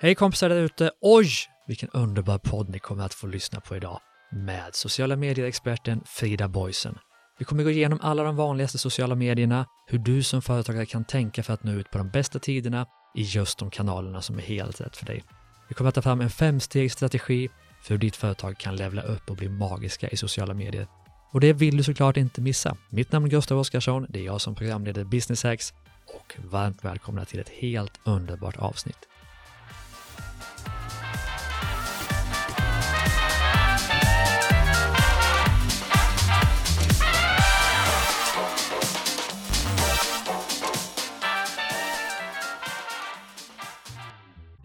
Hej 0.00 0.14
kompisar 0.14 0.48
där 0.48 0.56
ute! 0.56 0.90
Oj, 1.00 1.28
vilken 1.66 1.88
underbar 1.88 2.38
podd 2.38 2.68
ni 2.68 2.78
kommer 2.78 3.04
att 3.04 3.14
få 3.14 3.26
lyssna 3.26 3.60
på 3.60 3.76
idag 3.76 4.00
med 4.32 4.74
sociala 4.74 5.16
medier-experten 5.16 6.00
Frida 6.06 6.48
Boysen. 6.48 6.98
Vi 7.38 7.44
kommer 7.44 7.64
gå 7.64 7.70
igenom 7.70 7.98
alla 8.02 8.22
de 8.22 8.36
vanligaste 8.36 8.78
sociala 8.78 9.14
medierna, 9.14 9.66
hur 9.86 9.98
du 9.98 10.22
som 10.22 10.42
företagare 10.42 10.86
kan 10.86 11.04
tänka 11.04 11.42
för 11.42 11.52
att 11.52 11.64
nå 11.64 11.72
ut 11.72 11.90
på 11.90 11.98
de 11.98 12.10
bästa 12.10 12.38
tiderna 12.38 12.86
i 13.14 13.22
just 13.22 13.58
de 13.58 13.70
kanalerna 13.70 14.22
som 14.22 14.38
är 14.38 14.42
helt 14.42 14.80
rätt 14.80 14.96
för 14.96 15.06
dig. 15.06 15.24
Vi 15.68 15.74
kommer 15.74 15.88
att 15.88 15.94
ta 15.94 16.02
fram 16.02 16.20
en 16.20 16.30
femstegsstrategi 16.30 17.48
för 17.82 17.94
hur 17.94 17.98
ditt 17.98 18.16
företag 18.16 18.58
kan 18.58 18.76
levla 18.76 19.02
upp 19.02 19.30
och 19.30 19.36
bli 19.36 19.48
magiska 19.48 20.08
i 20.08 20.16
sociala 20.16 20.54
medier. 20.54 20.86
Och 21.32 21.40
det 21.40 21.52
vill 21.52 21.76
du 21.76 21.82
såklart 21.82 22.16
inte 22.16 22.40
missa. 22.40 22.76
Mitt 22.90 23.12
namn 23.12 23.26
är 23.26 23.30
Gustav 23.30 23.58
Oskarsson, 23.58 24.06
det 24.08 24.20
är 24.20 24.24
jag 24.24 24.40
som 24.40 24.54
programleder 24.54 25.04
Business 25.04 25.42
Hacks 25.42 25.74
och 26.14 26.36
varmt 26.50 26.84
välkomna 26.84 27.24
till 27.24 27.40
ett 27.40 27.48
helt 27.48 28.00
underbart 28.04 28.56
avsnitt. 28.56 29.08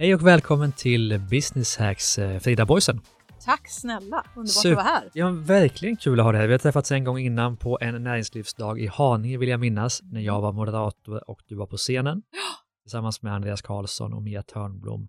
Hej 0.01 0.13
och 0.15 0.27
välkommen 0.27 0.71
till 0.71 1.21
Business 1.29 1.77
Hacks 1.77 2.19
eh, 2.19 2.39
Frida 2.39 2.65
Boysen. 2.65 3.01
Tack 3.45 3.69
snälla, 3.69 4.23
underbart 4.35 4.65
att 4.65 4.71
vara 4.71 4.83
här. 4.83 5.09
Ja, 5.13 5.29
verkligen 5.29 5.95
kul 5.95 6.19
att 6.19 6.25
ha 6.25 6.31
dig 6.31 6.41
här. 6.41 6.47
Vi 6.47 6.53
har 6.53 6.59
träffats 6.59 6.91
en 6.91 7.03
gång 7.03 7.19
innan 7.19 7.57
på 7.57 7.77
en 7.81 8.03
näringslivsdag 8.03 8.79
i 8.79 8.87
Haninge 8.87 9.37
vill 9.37 9.49
jag 9.49 9.59
minnas, 9.59 10.01
när 10.03 10.21
jag 10.21 10.41
var 10.41 10.51
moderator 10.51 11.29
och 11.29 11.39
du 11.47 11.55
var 11.55 11.65
på 11.65 11.77
scenen. 11.77 12.21
Tillsammans 12.83 13.21
med 13.21 13.33
Andreas 13.33 13.61
Karlsson 13.61 14.13
och 14.13 14.23
Mia 14.23 14.43
Törnblom. 14.43 15.07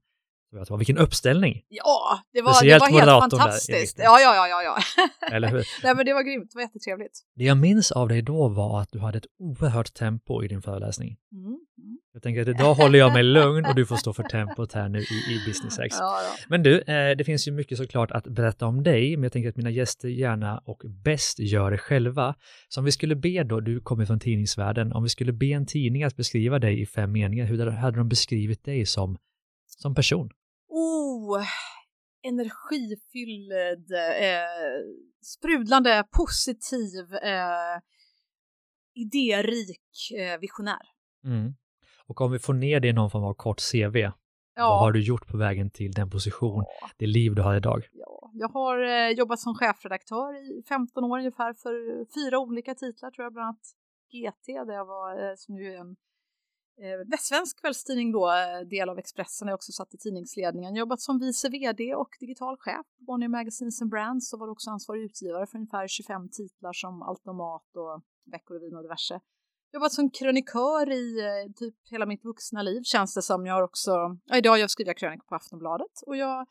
Vet, 0.52 0.70
vilken 0.78 0.98
uppställning! 0.98 1.62
Ja, 1.68 2.20
det 2.32 2.42
var, 2.42 2.64
det 2.64 2.78
var 2.78 2.88
helt 2.88 3.32
fantastiskt. 3.32 3.98
Ja, 3.98 4.20
ja, 4.20 4.48
ja, 4.48 4.62
ja. 4.62 4.78
Eller 5.36 5.48
hur? 5.48 5.64
Nej, 5.82 5.94
men 5.94 6.06
det 6.06 6.14
var 6.14 6.22
grymt. 6.22 6.50
Det 6.52 6.56
var 6.56 6.62
jättetrevligt. 6.62 7.20
Det 7.36 7.44
jag 7.44 7.56
minns 7.56 7.92
av 7.92 8.08
dig 8.08 8.22
då 8.22 8.48
var 8.48 8.80
att 8.80 8.88
du 8.92 8.98
hade 8.98 9.18
ett 9.18 9.26
oerhört 9.38 9.94
tempo 9.94 10.44
i 10.44 10.48
din 10.48 10.62
föreläsning. 10.62 11.16
Mm. 11.32 11.44
Mm. 11.46 11.98
Jag 12.12 12.22
tänker 12.22 12.42
att 12.42 12.48
idag 12.48 12.74
håller 12.74 12.98
jag 12.98 13.12
mig 13.12 13.22
lugn 13.22 13.66
och 13.66 13.74
du 13.74 13.86
får 13.86 13.96
stå 13.96 14.12
för 14.12 14.22
tempot 14.22 14.72
här 14.72 14.88
nu 14.88 14.98
i, 14.98 15.02
i 15.02 15.42
Business 15.46 15.78
X. 15.86 15.96
Ja, 15.98 16.20
ja. 16.22 16.44
Men 16.48 16.62
du, 16.62 16.80
eh, 16.80 17.16
det 17.16 17.24
finns 17.24 17.48
ju 17.48 17.52
mycket 17.52 17.78
såklart 17.78 18.10
att 18.10 18.24
berätta 18.24 18.66
om 18.66 18.82
dig, 18.82 19.16
men 19.16 19.22
jag 19.22 19.32
tänker 19.32 19.48
att 19.48 19.56
mina 19.56 19.70
gäster 19.70 20.08
gärna 20.08 20.58
och 20.58 20.82
bäst 21.04 21.38
gör 21.38 21.70
det 21.70 21.78
själva. 21.78 22.34
Så 22.68 22.80
om 22.80 22.84
vi 22.84 22.92
skulle 22.92 23.16
be 23.16 23.44
då, 23.44 23.60
du 23.60 23.80
kommer 23.80 24.06
från 24.06 24.20
tidningsvärlden, 24.20 24.92
om 24.92 25.02
vi 25.02 25.08
skulle 25.08 25.32
be 25.32 25.46
en 25.46 25.66
tidning 25.66 26.04
att 26.04 26.16
beskriva 26.16 26.58
dig 26.58 26.80
i 26.80 26.86
fem 26.86 27.12
meningar, 27.12 27.44
hur 27.44 27.66
hade 27.66 27.98
de 27.98 28.08
beskrivit 28.08 28.64
dig 28.64 28.86
som, 28.86 29.18
som 29.66 29.94
person? 29.94 30.30
Oh, 30.72 31.44
energifylld, 32.22 33.92
eh, 33.92 34.44
sprudlande, 35.22 36.04
positiv, 36.10 37.14
eh, 37.14 37.80
idérik, 38.94 40.12
eh, 40.18 40.40
visionär. 40.40 40.82
Mm. 41.24 41.54
Och 42.06 42.20
om 42.20 42.32
vi 42.32 42.38
får 42.38 42.54
ner 42.54 42.80
det 42.80 42.88
i 42.88 42.92
någon 42.92 43.10
form 43.10 43.24
av 43.24 43.34
kort 43.34 43.60
CV, 43.72 43.96
ja. 43.96 44.12
vad 44.54 44.80
har 44.80 44.92
du 44.92 45.02
gjort 45.02 45.26
på 45.28 45.36
vägen 45.36 45.70
till 45.70 45.92
den 45.92 46.10
position, 46.10 46.64
ja. 46.80 46.90
det 46.96 47.06
liv 47.06 47.34
du 47.34 47.42
har 47.42 47.56
idag? 47.56 47.88
Ja. 47.92 48.30
Jag 48.32 48.48
har 48.48 48.82
eh, 48.82 49.10
jobbat 49.10 49.40
som 49.40 49.54
chefredaktör 49.54 50.58
i 50.58 50.62
15 50.68 51.04
år 51.04 51.18
ungefär 51.18 51.54
för 51.54 52.04
fyra 52.14 52.38
olika 52.38 52.74
titlar 52.74 53.10
tror 53.10 53.24
jag, 53.24 53.32
bland 53.32 53.46
annat 53.46 53.66
GT 54.12 54.46
där 54.46 54.74
jag 54.74 54.86
var, 54.86 55.30
eh, 55.30 55.34
som 55.36 55.56
ju 55.56 55.74
är 55.74 55.78
en 55.78 55.96
västsvensk 57.06 57.60
kvällstidning 57.60 58.12
då, 58.12 58.30
eh, 58.30 58.60
del 58.68 58.88
av 58.88 58.98
Expressen, 58.98 59.48
jag 59.48 59.54
också 59.54 59.72
satt 59.72 59.94
i 59.94 59.98
tidningsledningen, 59.98 60.74
jobbat 60.74 61.00
som 61.00 61.18
vice 61.18 61.48
vd 61.48 61.94
och 61.94 62.16
digital 62.20 62.56
chef 62.58 62.86
på 62.98 63.04
Bonnier 63.04 63.28
Magazines 63.28 63.82
and 63.82 63.90
Brands 63.90 64.32
och 64.32 64.38
var 64.40 64.48
också 64.48 64.70
ansvarig 64.70 65.02
utgivare 65.02 65.46
för 65.46 65.58
ungefär 65.58 65.88
25 65.88 66.28
titlar 66.28 66.72
som 66.72 67.02
Altomat 67.02 67.76
och 67.76 68.02
Veckorevyn 68.32 68.76
och 68.76 68.82
diverse. 68.82 69.20
Jobbat 69.72 69.92
som 69.92 70.10
krönikör 70.10 70.90
i 70.90 71.20
eh, 71.20 71.52
typ 71.52 71.74
hela 71.90 72.06
mitt 72.06 72.24
vuxna 72.24 72.62
liv 72.62 72.82
känns 72.82 73.14
det 73.14 73.22
som. 73.22 73.46
Jag 73.46 73.54
har 73.54 73.62
också, 73.62 73.90
ja, 74.24 74.36
idag 74.36 74.58
jag 74.58 74.70
skriver 74.70 74.94
krönikor 74.94 75.24
på 75.24 75.34
Aftonbladet 75.34 76.02
och 76.06 76.16
jag 76.16 76.46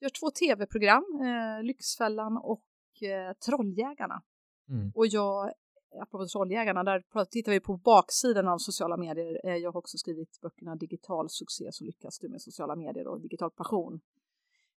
gör 0.00 0.10
två 0.20 0.30
tv-program, 0.30 1.04
eh, 1.20 1.62
Lyxfällan 1.62 2.36
och 2.36 2.64
eh, 3.02 3.32
Trolljägarna. 3.32 4.22
Mm. 4.68 4.92
Och 4.94 5.06
jag 5.06 5.52
apropå 6.00 6.26
Trolljägarna, 6.26 6.84
där 6.84 7.24
tittar 7.24 7.52
vi 7.52 7.60
på 7.60 7.76
baksidan 7.76 8.48
av 8.48 8.58
sociala 8.58 8.96
medier. 8.96 9.40
Eh, 9.44 9.56
jag 9.56 9.72
har 9.72 9.78
också 9.78 9.98
skrivit 9.98 10.40
böckerna 10.40 10.76
Digital 10.76 11.30
succé 11.30 11.72
så 11.72 11.84
lyckas 11.84 12.18
du 12.18 12.28
med 12.28 12.42
sociala 12.42 12.76
medier 12.76 13.06
och 13.06 13.20
Digital 13.20 13.50
passion 13.50 14.00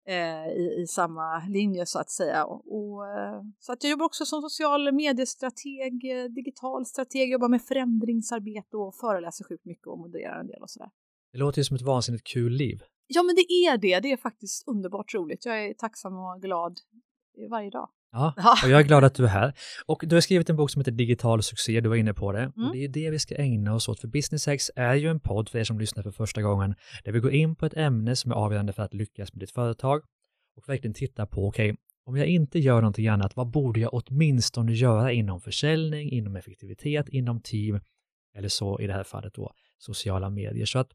eh, 0.08 0.48
i, 0.48 0.81
i, 0.81 0.88
samma 0.88 1.48
linje 1.50 1.86
så 1.86 2.00
att 2.00 2.09
säga. 2.09 2.46
Och, 2.46 2.76
och, 2.76 3.08
eh, 3.08 3.42
så 3.59 3.74
att 3.74 3.84
jag 3.84 3.92
jobbar 3.92 4.06
också 4.06 4.26
som 4.26 4.42
social 4.42 4.94
mediestrateg, 4.94 6.02
digital 6.36 6.86
strateg, 6.86 7.32
jobbar 7.32 7.50
med 7.50 7.62
förändringsarbete 7.62 8.78
och 8.78 8.96
föreläser 8.96 9.46
sjukt 9.46 9.66
mycket 9.66 9.88
och 9.88 10.00
modererar 10.00 10.40
en 10.40 10.47
del 10.47 10.62
och 10.62 10.70
sådär. 10.70 10.90
Det 11.32 11.38
låter 11.38 11.59
ju 11.59 11.64
som 11.64 11.76
ett 11.76 11.82
vansinnigt 11.82 12.28
kul 12.28 12.53
liv. 12.53 12.84
Ja, 13.08 13.24
men 13.24 13.36
det 13.36 13.42
är 13.42 13.78
det. 13.78 14.00
Det 14.00 14.12
är 14.12 14.18
faktiskt 14.18 14.68
underbart 14.68 15.14
roligt. 15.14 15.46
Jag 15.46 15.66
är 15.66 15.74
tacksam 15.74 16.14
och 16.14 16.42
glad 16.42 16.80
varje 17.50 17.70
dag. 17.70 17.90
Ja, 18.16 18.34
och 18.64 18.70
jag 18.70 18.80
är 18.80 18.84
glad 18.84 19.03
att 19.03 19.16
du 19.16 19.24
är 19.24 19.28
här. 19.28 19.53
Och 19.86 20.03
du 20.06 20.16
har 20.16 20.22
skrivit 20.22 20.50
en 20.50 20.56
bok 20.56 20.72
som 20.72 20.80
heter 20.80 20.92
Digital 20.92 21.44
succé, 21.44 21.81
du 21.81 21.90
var 21.90 21.96
inne 21.96 22.14
på 22.14 22.31
det. 22.31 22.40
Mm. 22.40 22.68
Och 22.68 22.76
det 22.76 22.86
är 22.86 22.90
det 22.90 23.09
vi 23.09 23.20
ska 23.20 23.36
ägna 23.36 23.76
oss 23.76 23.90
åt, 23.90 24.00
för 24.00 24.08
Business 24.08 24.48
X 24.48 24.72
är 24.76 24.96
ju 24.96 25.09
en 25.09 25.20
podd 25.20 25.50
för 25.50 25.59
er 25.59 25.64
som 25.64 25.80
lyssnar 25.80 26.03
för 26.03 26.12
första 26.12 26.42
gången, 26.42 26.76
där 27.03 27.12
vi 27.12 27.20
går 27.20 27.31
in 27.31 27.56
på 27.56 27.66
ett 27.66 27.78
ämne 27.78 28.16
som 28.16 28.31
är 28.31 28.36
avgörande 28.36 28.74
för 28.74 28.84
att 28.84 28.94
lyckas 28.94 29.34
med 29.34 29.40
ditt 29.40 29.52
företag 29.52 30.02
och 30.58 30.70
verkligen 30.70 30.94
titta 30.94 31.26
på, 31.26 31.48
okej, 31.48 31.72
okay, 31.72 31.78
om 32.06 32.18
jag 32.18 32.28
inte 32.28 32.59
gör 32.59 32.81
någonting 32.81 33.08
annat, 33.08 33.36
vad 33.36 33.48
borde 33.48 33.80
jag 33.80 33.94
åtminstone 33.94 34.74
göra 34.74 35.12
inom 35.12 35.42
försäljning, 35.42 36.12
inom 36.12 36.36
effektivitet, 36.36 37.09
inom 37.09 37.42
team 37.42 37.80
eller 38.36 38.50
så 38.50 38.80
i 38.80 38.88
det 38.88 38.94
här 38.94 39.03
fallet 39.03 39.34
då 39.34 39.52
sociala 39.78 40.30
medier. 40.30 40.66
Så 40.66 40.80
att 40.80 40.90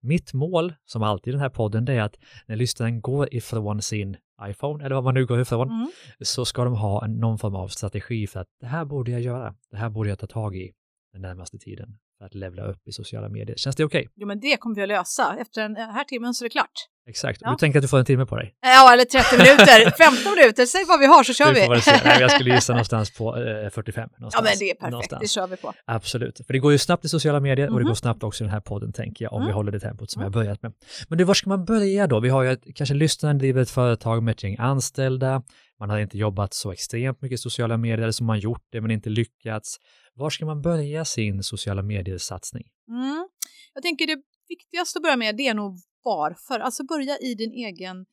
mitt 0.00 0.32
mål, 0.32 0.74
som 0.84 1.02
alltid 1.02 1.28
i 1.28 1.32
den 1.32 1.40
här 1.40 1.48
podden, 1.48 1.84
det 1.84 1.92
är 1.92 2.02
att 2.02 2.16
när 2.46 2.56
lyssnaren 2.56 3.00
går 3.00 3.34
ifrån 3.34 3.82
sin 3.82 4.16
iPhone 4.42 4.84
eller 4.84 4.94
vad 4.94 5.04
man 5.04 5.14
nu 5.14 5.26
går 5.26 5.40
ifrån, 5.40 5.70
mm. 5.70 5.90
så 6.20 6.44
ska 6.44 6.64
de 6.64 6.74
ha 6.74 7.06
någon 7.06 7.38
form 7.38 7.54
av 7.54 7.68
strategi 7.68 8.26
för 8.26 8.40
att 8.40 8.48
det 8.60 8.66
här 8.66 8.84
borde 8.84 9.10
jag 9.10 9.20
göra, 9.20 9.54
det 9.70 9.76
här 9.76 9.90
borde 9.90 10.08
jag 10.08 10.18
ta 10.18 10.26
tag 10.26 10.56
i 10.56 10.72
den 11.12 11.22
närmaste 11.22 11.58
tiden 11.58 11.98
för 12.22 12.26
att 12.26 12.34
levla 12.34 12.62
upp 12.62 12.88
i 12.88 12.92
sociala 12.92 13.28
medier. 13.28 13.56
Känns 13.56 13.76
det 13.76 13.84
okej? 13.84 14.00
Okay? 14.00 14.12
Jo, 14.16 14.26
men 14.26 14.40
det 14.40 14.56
kommer 14.56 14.76
vi 14.76 14.82
att 14.82 14.88
lösa. 14.88 15.36
Efter 15.40 15.62
den 15.62 15.76
här 15.76 16.04
timmen 16.04 16.34
så 16.34 16.44
är 16.44 16.46
det 16.46 16.50
klart. 16.50 16.76
Exakt. 17.08 17.38
Ja. 17.42 17.50
Du 17.50 17.56
tänker 17.56 17.78
att 17.78 17.82
du 17.82 17.88
får 17.88 17.98
en 17.98 18.04
timme 18.04 18.26
på 18.26 18.36
dig? 18.36 18.54
Ja, 18.60 18.92
eller 18.92 19.04
30 19.04 19.38
minuter, 19.38 19.90
15 20.14 20.34
minuter, 20.34 20.66
säg 20.66 20.84
vad 20.88 21.00
vi 21.00 21.06
har 21.06 21.22
så 21.24 21.32
kör 21.32 21.54
vi. 21.54 21.68
Nej, 22.04 22.20
jag 22.20 22.30
skulle 22.30 22.54
gissa 22.54 22.72
någonstans 22.78 23.10
på 23.18 23.36
eh, 23.36 23.70
45. 23.70 24.08
Någonstans. 24.18 24.34
Ja, 24.34 24.50
men 24.50 24.58
det 24.58 24.70
är 24.70 24.74
perfekt, 24.74 24.90
någonstans. 24.90 25.20
det 25.20 25.28
kör 25.28 25.46
vi 25.46 25.56
på. 25.56 25.72
Absolut, 25.84 26.40
för 26.46 26.52
det 26.52 26.58
går 26.58 26.72
ju 26.72 26.78
snabbt 26.78 27.04
i 27.04 27.08
sociala 27.08 27.40
medier 27.40 27.66
mm 27.66 27.70
-hmm. 27.70 27.74
och 27.74 27.80
det 27.80 27.84
mhm. 27.84 27.90
går 27.90 27.94
snabbt 27.94 28.22
också 28.22 28.44
i 28.44 28.46
den 28.46 28.54
här 28.54 28.60
podden, 28.60 28.92
tänker 28.92 29.24
jag, 29.24 29.32
om 29.32 29.42
mm. 29.42 29.46
vi 29.46 29.52
håller 29.52 29.72
det 29.72 29.80
tempot 29.80 30.10
som 30.10 30.22
mm. 30.22 30.26
jag 30.26 30.32
börjat 30.32 30.62
med. 30.62 30.72
Men 31.08 31.18
du, 31.18 31.24
var 31.24 31.34
ska 31.34 31.48
man 31.48 31.64
börja 31.64 32.06
då? 32.06 32.20
Vi 32.20 32.28
har 32.28 32.42
ju 32.42 32.56
kanske 32.74 32.94
lyssnaren 32.94 33.38
driver 33.38 33.62
ett 33.62 33.70
företag 33.70 34.22
med 34.22 34.32
ett 34.32 34.42
gäng 34.42 34.56
anställda, 34.58 35.42
man 35.82 35.90
har 35.90 35.98
inte 35.98 36.18
jobbat 36.18 36.54
så 36.54 36.72
extremt 36.72 37.22
mycket 37.22 37.34
i 37.34 37.42
sociala 37.42 37.76
medier 37.76 38.10
som 38.10 38.26
man 38.26 38.38
gjort 38.38 38.66
det 38.72 38.80
men 38.80 38.90
inte 38.90 39.10
lyckats. 39.10 39.76
Var 40.14 40.30
ska 40.30 40.46
man 40.46 40.62
börja 40.62 41.04
sin 41.04 41.42
sociala 41.42 41.82
medier-satsning? 41.82 42.66
Mm. 42.88 43.28
Jag 43.74 43.82
tänker 43.82 44.06
det 44.06 44.22
viktigaste 44.48 44.98
att 44.98 45.02
börja 45.02 45.16
med 45.16 45.36
det 45.36 45.46
är 45.46 45.54
nog 45.54 45.78
varför. 46.04 46.60
Alltså 46.60 46.84
börja 46.84 47.18
i 47.18 47.34
din 47.34 47.52
egen 47.52 48.06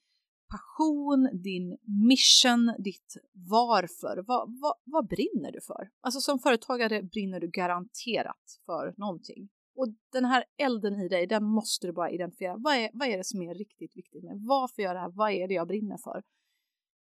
passion, 0.49 1.29
din 1.43 1.77
mission, 2.07 2.75
ditt 2.79 3.13
varför. 3.33 4.23
Vad, 4.27 4.59
vad, 4.61 4.73
vad 4.83 5.07
brinner 5.07 5.51
du 5.51 5.61
för? 5.61 5.89
Alltså 6.01 6.19
som 6.19 6.39
företagare 6.39 7.03
brinner 7.03 7.39
du 7.39 7.49
garanterat 7.49 8.45
för 8.65 8.93
någonting. 8.97 9.49
Och 9.75 9.87
den 10.11 10.25
här 10.25 10.43
elden 10.57 11.01
i 11.01 11.07
dig, 11.07 11.27
den 11.27 11.43
måste 11.43 11.87
du 11.87 11.93
bara 11.93 12.11
identifiera. 12.11 12.55
Vad 12.57 12.75
är, 12.75 12.89
vad 12.93 13.07
är 13.07 13.17
det 13.17 13.23
som 13.23 13.41
är 13.41 13.55
riktigt 13.55 13.97
viktigt 13.97 14.23
med? 14.23 14.41
Varför 14.47 14.81
gör 14.81 14.89
jag 14.89 14.95
det 14.95 15.01
här? 15.01 15.11
Vad 15.15 15.31
är 15.31 15.47
det 15.47 15.53
jag 15.53 15.67
brinner 15.67 15.97
för? 15.97 16.23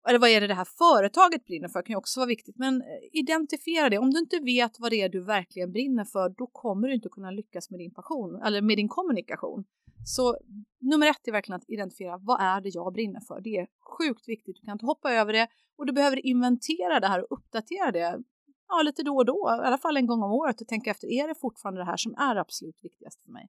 Eller 0.09 0.19
vad 0.19 0.29
är 0.29 0.41
det 0.41 0.47
det 0.47 0.53
här 0.53 0.67
företaget 0.77 1.45
brinner 1.45 1.67
för 1.67 1.81
kan 1.81 1.93
ju 1.93 1.97
också 1.97 2.19
vara 2.19 2.27
viktigt. 2.27 2.57
Men 2.57 2.81
eh, 2.81 2.87
identifiera 3.11 3.89
det. 3.89 3.97
Om 3.97 4.11
du 4.11 4.19
inte 4.19 4.39
vet 4.39 4.79
vad 4.79 4.91
det 4.91 5.01
är 5.01 5.09
du 5.09 5.23
verkligen 5.23 5.71
brinner 5.71 6.05
för, 6.05 6.29
då 6.29 6.47
kommer 6.47 6.87
du 6.87 6.93
inte 6.93 7.09
kunna 7.09 7.31
lyckas 7.31 7.69
med 7.69 7.79
din 7.79 7.93
passion 7.93 8.41
eller 8.45 8.61
med 8.61 8.77
din 8.77 8.87
kommunikation. 8.87 9.63
Så 10.05 10.37
nummer 10.81 11.07
ett 11.07 11.27
är 11.27 11.31
verkligen 11.31 11.57
att 11.57 11.69
identifiera 11.69 12.17
vad 12.17 12.41
är 12.41 12.61
det 12.61 12.69
jag 12.69 12.93
brinner 12.93 13.21
för. 13.27 13.41
Det 13.41 13.57
är 13.57 13.67
sjukt 13.97 14.29
viktigt. 14.29 14.55
Du 14.55 14.65
kan 14.65 14.71
inte 14.73 14.85
hoppa 14.85 15.11
över 15.11 15.33
det 15.33 15.47
och 15.77 15.85
du 15.85 15.93
behöver 15.93 16.25
inventera 16.25 16.99
det 16.99 17.07
här 17.07 17.19
och 17.21 17.37
uppdatera 17.37 17.91
det 17.91 18.23
ja, 18.67 18.81
lite 18.81 19.03
då 19.03 19.15
och 19.15 19.25
då, 19.25 19.59
i 19.63 19.67
alla 19.67 19.77
fall 19.77 19.97
en 19.97 20.07
gång 20.07 20.23
om 20.23 20.31
året 20.31 20.61
och 20.61 20.67
tänka 20.67 20.91
efter, 20.91 21.07
är 21.07 21.27
det 21.27 21.35
fortfarande 21.35 21.81
det 21.81 21.85
här 21.85 21.97
som 21.97 22.15
är 22.15 22.35
absolut 22.35 22.79
viktigast 22.81 23.21
för 23.21 23.31
mig? 23.31 23.47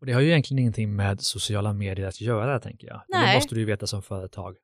Och 0.00 0.06
det 0.06 0.12
har 0.12 0.20
ju 0.20 0.28
egentligen 0.28 0.58
ingenting 0.58 0.96
med 0.96 1.20
sociala 1.20 1.72
medier 1.72 2.06
att 2.06 2.20
göra, 2.20 2.60
tänker 2.60 2.86
jag. 2.86 3.02
Nej. 3.08 3.32
Det 3.32 3.36
måste 3.36 3.54
du 3.54 3.60
ju 3.60 3.66
veta 3.66 3.86
som 3.86 4.02
företag 4.02 4.56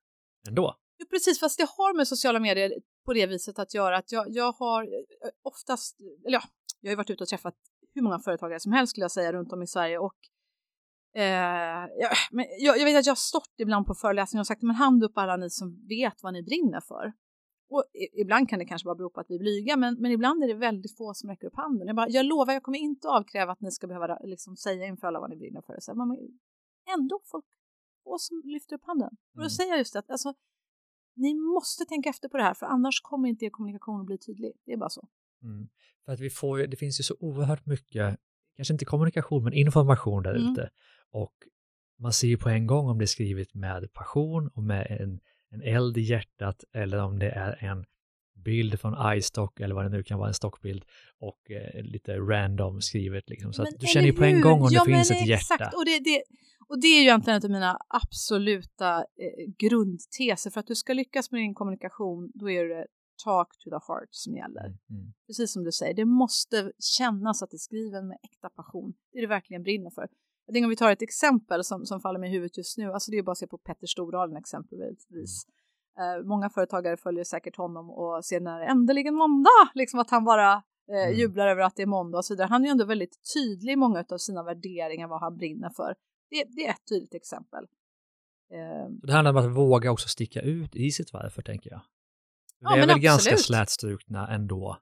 ändå. 0.49 0.77
Jo, 1.03 1.07
precis, 1.11 1.41
fast 1.41 1.59
det 1.59 1.69
har 1.77 1.97
med 1.97 2.09
sociala 2.09 2.41
medier 2.41 2.73
på 3.05 3.13
det 3.13 3.27
viset 3.27 3.59
att 3.59 3.75
göra 3.75 3.97
att 3.97 4.13
jag, 4.13 4.27
jag 4.29 4.53
har 4.53 4.83
eh, 4.83 5.31
oftast, 5.43 6.01
eller 6.01 6.39
ja, 6.39 6.43
jag 6.81 6.89
har 6.89 6.93
ju 6.93 6.97
varit 6.97 7.11
ute 7.11 7.23
och 7.25 7.29
träffat 7.29 7.55
hur 7.95 8.03
många 8.03 8.19
företagare 8.19 8.61
som 8.61 8.73
helst 8.73 8.91
skulle 8.91 9.05
jag 9.05 9.13
säga 9.13 9.33
runt 9.33 9.53
om 9.53 9.63
i 9.63 9.67
Sverige 9.67 9.99
och 9.99 10.17
Eh, 11.15 11.89
jag, 12.03 12.11
men 12.31 12.47
jag, 12.59 12.79
jag, 12.79 12.85
vet 12.85 12.99
att 12.99 13.07
jag 13.07 13.11
har 13.11 13.17
stått 13.33 13.55
ibland 13.59 13.87
på 13.87 13.95
föreläsningar 13.95 14.41
och 14.43 14.47
sagt 14.47 14.63
men 14.63 14.77
hand 14.77 15.05
upp 15.05 15.19
alla 15.19 15.37
ni 15.37 15.51
som 15.51 15.87
vet 15.89 16.23
vad 16.23 16.33
ni 16.33 16.43
brinner 16.43 16.81
för. 16.81 17.13
Och 17.71 17.85
ibland 18.13 18.49
kan 18.49 18.59
det 18.59 18.65
kanske 18.65 18.87
bara 18.87 18.95
bero 18.95 19.11
på 19.11 19.21
att 19.21 19.27
vi 19.31 19.35
är 19.35 19.39
blyga, 19.39 19.77
men, 19.77 19.97
men 20.01 20.13
ibland 20.13 20.45
är 20.45 20.49
det 20.49 20.55
väldigt 20.55 20.97
få 20.97 21.15
som 21.15 21.31
räcker 21.31 21.47
upp 21.47 21.57
handen. 21.57 21.87
Jag, 21.87 21.97
bara, 21.97 22.09
jag 22.09 22.27
lovar, 22.27 22.53
jag 22.53 22.63
kommer 22.63 22.79
inte 22.79 23.09
avkräva 23.09 23.53
att 23.53 23.61
ni 23.61 23.71
ska 23.71 23.87
behöva 23.87 24.19
liksom, 24.23 24.57
säga 24.57 24.87
inför 24.87 25.07
alla 25.07 25.21
vad 25.21 25.31
ni 25.31 25.37
brinner 25.37 25.63
för. 25.67 25.77
Så, 25.81 25.95
men 25.95 26.09
ändå 26.99 27.21
folk 27.25 27.45
få 28.05 28.19
som 28.19 28.43
lyfter 28.45 28.77
upp 28.77 28.85
handen. 28.85 29.09
Och 29.09 29.37
då 29.37 29.43
mm. 29.43 29.51
säger 29.51 29.71
jag 29.71 29.79
just 29.79 29.97
att 29.97 30.11
alltså, 30.11 30.35
ni 31.14 31.35
måste 31.35 31.85
tänka 31.85 32.11
efter 32.11 32.29
på 32.29 32.37
det 32.37 32.43
här, 32.43 32.55
för 32.55 32.67
annars 32.67 33.00
kommer 33.00 33.29
inte 33.29 33.44
er 33.44 33.50
kommunikation 33.50 34.00
att 34.00 34.06
bli 34.06 34.19
tydlig. 34.19 34.53
Det 34.64 34.73
är 34.73 34.76
bara 34.76 34.91
så. 34.91 35.09
Mm. 35.43 35.69
För 36.05 36.12
att 36.12 36.20
vi 36.20 36.31
får, 36.31 36.59
det 36.59 36.76
finns 36.76 37.00
ju 37.00 37.05
så 37.05 37.17
oerhört 37.20 37.67
mycket, 37.67 38.17
kanske 38.56 38.75
inte 38.75 38.85
kommunikation, 38.85 39.44
men 39.44 39.53
information 39.53 40.23
där 40.23 40.35
mm. 40.35 40.53
ute. 40.53 40.70
Och 41.11 41.35
man 41.99 42.12
ser 42.12 42.29
ju 42.29 42.37
på 42.37 42.49
en 42.49 42.67
gång 42.67 42.88
om 42.88 42.99
det 42.99 43.05
är 43.05 43.06
skrivet 43.06 43.55
med 43.55 43.93
passion 43.93 44.49
och 44.55 44.62
med 44.62 44.87
en 45.00 45.20
en 45.53 45.62
eld 45.62 45.99
i 45.99 46.00
hjärtat 46.00 46.64
eller 46.75 47.03
om 47.03 47.19
det 47.19 47.31
är 47.31 47.65
en 47.65 47.85
bild 48.35 48.81
från 48.81 49.17
iStock 49.17 49.61
eller 49.61 49.75
vad 49.75 49.85
det 49.85 49.88
nu 49.88 50.03
kan 50.03 50.19
vara, 50.19 50.29
en 50.29 50.35
stockbild 50.35 50.85
och 51.19 51.50
eh, 51.50 51.82
lite 51.82 52.17
random 52.17 52.81
skrivet 52.81 53.31
liksom. 53.31 53.53
Så 53.53 53.62
att 53.62 53.81
du 53.81 53.87
känner 53.87 54.06
ju 54.06 54.12
på 54.12 54.25
en 54.25 54.41
gång 54.41 54.62
om 54.62 54.69
ja, 54.70 54.85
det 54.85 54.93
finns 54.93 55.11
ett 55.11 55.26
hjärta. 55.26 55.55
Exakt, 55.55 55.75
och 55.75 55.85
det, 55.85 55.99
det, 55.99 56.23
och 56.69 56.81
det 56.81 56.87
är 56.87 56.97
ju 56.97 57.03
egentligen 57.03 57.37
en 57.37 57.44
av 57.44 57.50
mina 57.50 57.79
absoluta 57.88 58.99
eh, 58.99 59.53
grundteser 59.59 60.50
för 60.50 60.61
att 60.61 60.67
du 60.67 60.75
ska 60.75 60.93
lyckas 60.93 61.31
med 61.31 61.41
din 61.41 61.55
kommunikation, 61.55 62.31
då 62.35 62.50
är 62.50 62.64
det 62.64 62.87
talk 63.25 63.49
to 63.59 63.70
the 63.70 63.93
heart 63.93 64.09
som 64.11 64.37
gäller. 64.37 64.64
Mm, 64.64 64.79
mm. 64.91 65.12
Precis 65.26 65.53
som 65.53 65.64
du 65.64 65.73
säger, 65.73 65.94
det 65.94 66.05
måste 66.05 66.73
kännas 66.79 67.43
att 67.43 67.50
det 67.50 67.56
är 67.56 67.59
skriven 67.59 68.09
med 68.09 68.19
äkta 68.23 68.49
passion, 68.49 68.94
det 69.12 69.19
är 69.19 69.23
det 69.23 69.29
verkligen 69.29 69.62
brinner 69.62 69.91
för. 69.91 70.09
Jag 70.47 70.55
tänker 70.55 70.67
om 70.67 70.70
vi 70.70 70.76
tar 70.76 70.91
ett 70.91 71.03
exempel 71.03 71.64
som, 71.64 71.87
som 71.87 72.00
faller 72.00 72.19
mig 72.19 72.31
i 72.31 72.32
huvudet 72.32 72.56
just 72.56 72.79
nu, 72.79 72.93
alltså 72.93 73.11
det 73.11 73.19
är 73.19 73.23
bara 73.23 73.32
att 73.32 73.38
se 73.38 73.47
på 73.47 73.58
Petter 73.58 73.87
Stordalen 73.87 74.37
exempelvis. 74.37 75.47
Uh, 76.00 76.26
många 76.26 76.50
företagare 76.50 76.97
följer 76.97 77.25
säkert 77.25 77.56
honom 77.56 77.91
och 77.91 78.25
ser 78.25 78.41
när 78.41 78.61
äntligen 78.61 79.15
måndag, 79.15 79.70
liksom 79.75 80.00
att 80.00 80.11
han 80.11 80.25
bara 80.25 80.56
uh, 80.56 81.05
mm. 81.05 81.19
jublar 81.19 81.49
över 81.49 81.62
att 81.62 81.76
det 81.76 81.82
är 81.82 81.87
måndag 81.87 82.19
och 82.19 82.25
så 82.25 82.35
vidare. 82.35 82.47
Han 82.47 82.62
är 82.62 82.67
ju 82.67 82.70
ändå 82.70 82.85
väldigt 82.85 83.17
tydlig 83.35 83.73
i 83.73 83.76
många 83.76 84.05
av 84.11 84.19
sina 84.19 84.43
värderingar, 84.43 85.08
vad 85.08 85.20
han 85.20 85.37
brinner 85.37 85.70
för. 85.70 85.94
Det, 86.32 86.44
det 86.49 86.67
är 86.67 86.70
ett 86.70 86.88
tydligt 86.88 87.14
exempel. 87.14 87.64
Uh, 88.52 88.90
det 89.02 89.12
handlar 89.12 89.31
om 89.31 89.37
att 89.37 89.56
våga 89.56 89.90
också 89.90 90.08
sticka 90.08 90.40
ut 90.40 90.76
i 90.76 90.90
sitt 90.90 91.12
varför, 91.12 91.43
tänker 91.43 91.70
jag. 91.70 91.81
Vi 92.61 92.67
ja, 92.67 92.76
är 92.76 92.81
väl 92.81 92.90
absolut. 92.90 93.05
ganska 93.05 93.37
slätstrukna 93.37 94.29
ändå 94.29 94.79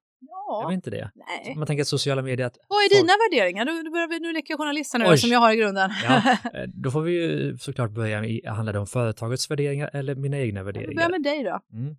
jag 0.50 0.69
vet 0.69 0.75
inte 0.75 0.91
det. 0.91 1.11
Nej. 1.14 1.55
Man 1.56 1.67
tänker 1.67 1.82
att 1.82 1.88
sociala 1.88 2.23
medier... 2.23 2.47
Att 2.47 2.58
Vad 2.69 2.85
är 2.85 2.88
folk... 2.88 3.00
dina 3.00 3.12
värderingar? 3.12 3.64
Nu, 3.64 3.91
börjar 3.91 4.08
vi, 4.08 4.20
nu 4.20 4.32
leker 4.32 4.52
jag 4.52 4.58
journalist 4.58 4.94
nu 4.99 5.17
som 5.17 5.31
jag 5.31 5.38
har 5.38 5.52
i 5.52 5.56
grunden. 5.56 5.91
ja, 6.05 6.37
eh, 6.55 6.69
då 6.75 6.91
får 6.91 7.02
vi 7.02 7.12
ju 7.12 7.58
såklart 7.58 7.91
börja 7.91 8.20
med, 8.20 8.47
handlar 8.47 8.73
det 8.73 8.79
om 8.79 8.87
företagets 8.87 9.50
värderingar 9.50 9.91
eller 9.93 10.14
mina 10.14 10.38
egna 10.38 10.62
värderingar? 10.62 10.91
Vi 10.91 10.94
börjar 10.94 11.11
med 11.11 11.23
dig 11.23 11.44
då. 11.44 11.61
Mm. 11.73 11.97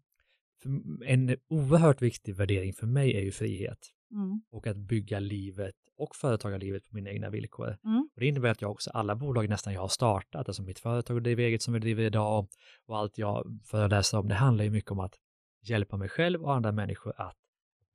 En 1.06 1.38
oerhört 1.50 2.01
viktig 2.01 2.36
värdering 2.36 2.74
för 2.74 2.88
mig 2.88 3.18
är 3.18 3.21
ju 3.21 3.31
frihet. 3.31 3.89
Mm. 4.12 4.42
Och 4.51 4.68
att 4.68 4.77
bygga 4.77 5.19
livet 5.19 5.75
och 6.01 6.15
företagarlivet 6.15 6.89
på 6.89 6.95
mina 6.95 7.09
egna 7.09 7.30
villkor. 7.30 7.77
Mm. 7.86 8.09
Och 8.13 8.19
det 8.19 8.27
innebär 8.27 8.50
att 8.50 8.62
jag 8.62 8.71
också, 8.71 8.89
alla 8.89 9.15
bolag 9.15 9.50
nästan 9.50 9.74
jag 9.74 9.81
har 9.81 9.88
startat, 9.88 10.48
alltså 10.48 10.63
mitt 10.63 10.80
företag 10.80 11.15
och 11.15 11.21
driver 11.21 11.44
eget 11.44 11.62
som 11.62 11.74
vi 11.74 11.80
driver 11.80 12.03
idag 12.03 12.48
och 12.86 12.98
allt 12.98 13.18
jag 13.18 13.59
föreläser 13.65 14.19
om, 14.19 14.27
det 14.27 14.36
handlar 14.36 14.63
ju 14.63 14.69
mycket 14.69 14.92
om 14.92 15.00
att 15.00 15.15
hjälpa 15.62 15.98
mig 15.98 16.09
själv 16.09 16.42
och 16.42 16.53
andra 16.53 16.71
människor 16.71 17.21
att 17.21 17.38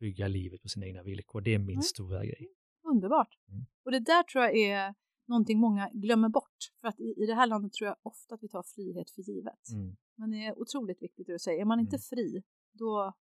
bygga 0.01 0.29
livet 0.29 0.63
på 0.63 0.69
sina 0.69 0.87
egna 0.87 1.03
villkor. 1.03 1.41
Det 1.41 1.55
är 1.55 1.59
min 1.59 1.71
mm. 1.71 1.83
stora 1.83 2.25
grej. 2.25 2.49
Underbart. 2.85 3.39
Mm. 3.49 3.67
Och 3.85 3.93
det 3.93 4.01
där 4.01 4.23
tror 4.23 4.45
jag 4.45 4.57
är 4.57 4.95
någonting 5.29 5.59
många 5.59 5.91
glömmer 5.93 6.29
bort. 6.29 6.57
För 6.81 6.89
att 6.89 7.01
i, 7.01 7.15
i 7.23 7.27
det 7.27 7.35
här 7.35 7.47
landet 7.47 7.73
tror 7.73 7.89
jag 7.89 7.97
ofta 8.03 8.35
att 8.35 8.43
vi 8.43 8.49
tar 8.49 8.63
frihet 8.63 9.11
för 9.11 9.23
givet. 9.23 9.69
Mm. 9.73 9.97
Men 10.17 10.31
det 10.31 10.47
är 10.47 10.59
otroligt 10.59 11.03
viktigt 11.03 11.27
det 11.27 11.33
du 11.33 11.39
säger. 11.39 11.61
Är 11.61 11.65
man 11.65 11.81
inte 11.81 11.97
mm. 11.97 12.01
fri, 12.01 12.43
då, 12.73 13.13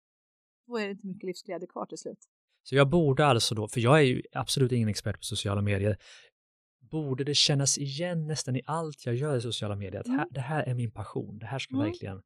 då 0.67 0.77
är 0.77 0.87
det 0.87 0.93
inte 0.93 1.07
mycket 1.07 1.27
livsglädje 1.27 1.67
kvar 1.67 1.87
till 1.87 1.99
slut. 1.99 2.29
Så 2.65 2.75
jag 2.75 2.89
borde 2.89 3.27
alltså 3.27 3.55
då, 3.55 3.69
för 3.69 3.81
jag 3.81 3.99
är 3.99 4.03
ju 4.03 4.23
absolut 4.33 4.73
ingen 4.73 4.89
expert 4.89 5.17
på 5.17 5.23
sociala 5.23 5.63
medier, 5.63 5.97
borde 6.91 7.25
det 7.25 7.35
kännas 7.35 7.79
igen 7.79 8.27
nästan 8.27 8.57
i 8.57 8.63
allt 8.67 9.07
jag 9.07 9.15
gör 9.15 9.37
i 9.37 9.41
sociala 9.41 9.77
medier, 9.77 10.01
att 10.01 10.07
här, 10.07 10.15
mm. 10.15 10.29
det 10.31 10.41
här 10.41 10.63
är 10.63 10.75
min 10.75 10.91
passion, 10.91 11.39
det 11.39 11.47
här 11.47 11.59
ska 11.59 11.75
mm. 11.75 11.87
verkligen 11.87 12.23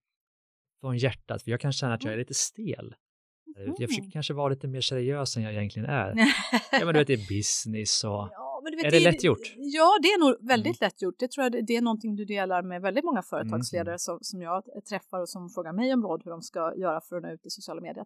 från 0.81 0.99
hjärtat, 0.99 1.43
för 1.43 1.51
jag 1.51 1.61
kan 1.61 1.73
känna 1.73 1.95
att 1.95 2.05
jag 2.05 2.13
är 2.13 2.19
lite 2.19 2.35
stel 2.35 2.95
Mm. 3.57 3.75
Jag 3.79 3.89
försöker 3.89 4.11
kanske 4.11 4.35
vara 4.35 4.49
lite 4.49 4.69
mer 4.69 4.81
seriös 4.81 5.37
än 5.37 5.43
jag 5.43 5.53
egentligen 5.53 5.89
är. 5.89 6.15
ja, 6.73 6.85
men 6.85 6.95
du 6.95 6.99
vet, 6.99 7.07
det 7.07 7.13
är 7.13 7.29
business 7.37 8.05
och... 8.05 8.11
Ja, 8.11 8.63
vet, 8.65 8.85
är 8.85 8.91
det, 8.91 8.99
det 8.99 9.05
lätt 9.05 9.25
gjort? 9.25 9.55
Ja, 9.57 9.99
det 10.03 10.09
är 10.09 10.21
nog 10.21 10.49
väldigt 10.49 10.81
mm. 10.81 10.87
lätt 10.87 11.03
gjort. 11.03 11.15
Det 11.19 11.31
tror 11.31 11.45
jag 11.45 11.67
det 11.67 11.77
är 11.77 11.83
någonting 11.83 12.17
du 12.17 12.25
delar 12.25 12.63
med 12.63 12.83
väldigt 12.83 13.05
många 13.05 13.23
företagsledare 13.23 13.91
mm. 13.91 13.99
som, 13.99 14.19
som 14.21 14.43
jag 14.43 14.63
träffar 14.89 15.21
och 15.21 15.29
som 15.29 15.51
frågar 15.51 15.73
mig 15.73 15.93
om 15.95 16.03
råd 16.03 16.23
hur 16.25 16.31
de 16.31 16.43
ska 16.43 16.75
göra 16.77 17.01
för 17.01 17.17
att 17.17 17.23
nå 17.23 17.31
ut 17.31 17.47
i 17.47 17.51
sociala 17.51 17.81
medier. 17.81 18.05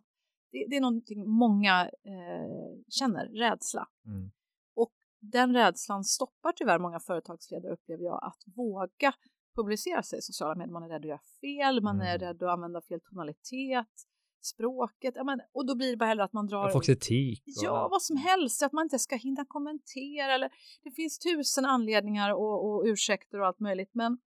Det, 0.52 0.66
det 0.70 0.76
är 0.76 0.80
någonting 0.80 1.28
många 1.28 1.82
eh, 1.84 2.82
känner, 2.88 3.26
rädsla. 3.26 3.88
Mm. 4.06 4.30
Och 4.74 4.92
den 5.20 5.54
rädslan 5.54 6.04
stoppar 6.04 6.52
tyvärr 6.52 6.78
många 6.78 7.00
företagsledare 7.00 7.72
upplever 7.72 8.04
jag 8.04 8.24
att 8.24 8.42
våga 8.56 9.14
publicera 9.56 10.02
sig 10.02 10.18
i 10.18 10.22
sociala 10.22 10.54
medier. 10.54 10.72
Man 10.72 10.82
är 10.82 10.88
rädd 10.88 11.00
att 11.00 11.08
göra 11.08 11.20
fel, 11.40 11.82
man 11.82 12.00
är 12.00 12.14
mm. 12.14 12.18
rädd 12.18 12.42
att 12.42 12.52
använda 12.52 12.80
fel 12.80 13.00
tonalitet 13.00 14.06
språket. 14.44 15.14
Ja, 15.16 15.24
men, 15.24 15.40
och 15.52 15.66
då 15.66 15.74
blir 15.74 15.90
det 15.90 15.96
bara 15.96 16.06
hellre 16.06 16.24
att 16.24 16.32
man 16.32 16.46
drar... 16.46 16.70
Få 16.70 16.80
kritik. 16.80 17.42
Och... 17.46 17.64
Ja, 17.64 17.88
vad 17.90 18.02
som 18.02 18.16
helst. 18.16 18.62
Att 18.62 18.72
man 18.72 18.82
inte 18.82 18.98
ska 18.98 19.16
hinna 19.16 19.44
kommentera. 19.44 20.34
Eller, 20.34 20.50
det 20.82 20.90
finns 20.90 21.18
tusen 21.18 21.64
anledningar 21.64 22.34
och, 22.34 22.68
och 22.68 22.82
ursäkter 22.86 23.40
och 23.40 23.46
allt 23.46 23.60
möjligt. 23.60 23.90
Men 23.94 24.18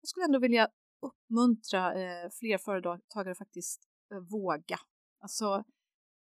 jag 0.00 0.08
skulle 0.08 0.24
ändå 0.24 0.38
vilja 0.38 0.68
uppmuntra 1.02 1.94
eh, 1.94 2.30
fler 2.40 2.58
företagare 2.58 3.34
faktiskt 3.34 3.82
eh, 4.12 4.18
våga. 4.18 4.78
Alltså, 5.22 5.64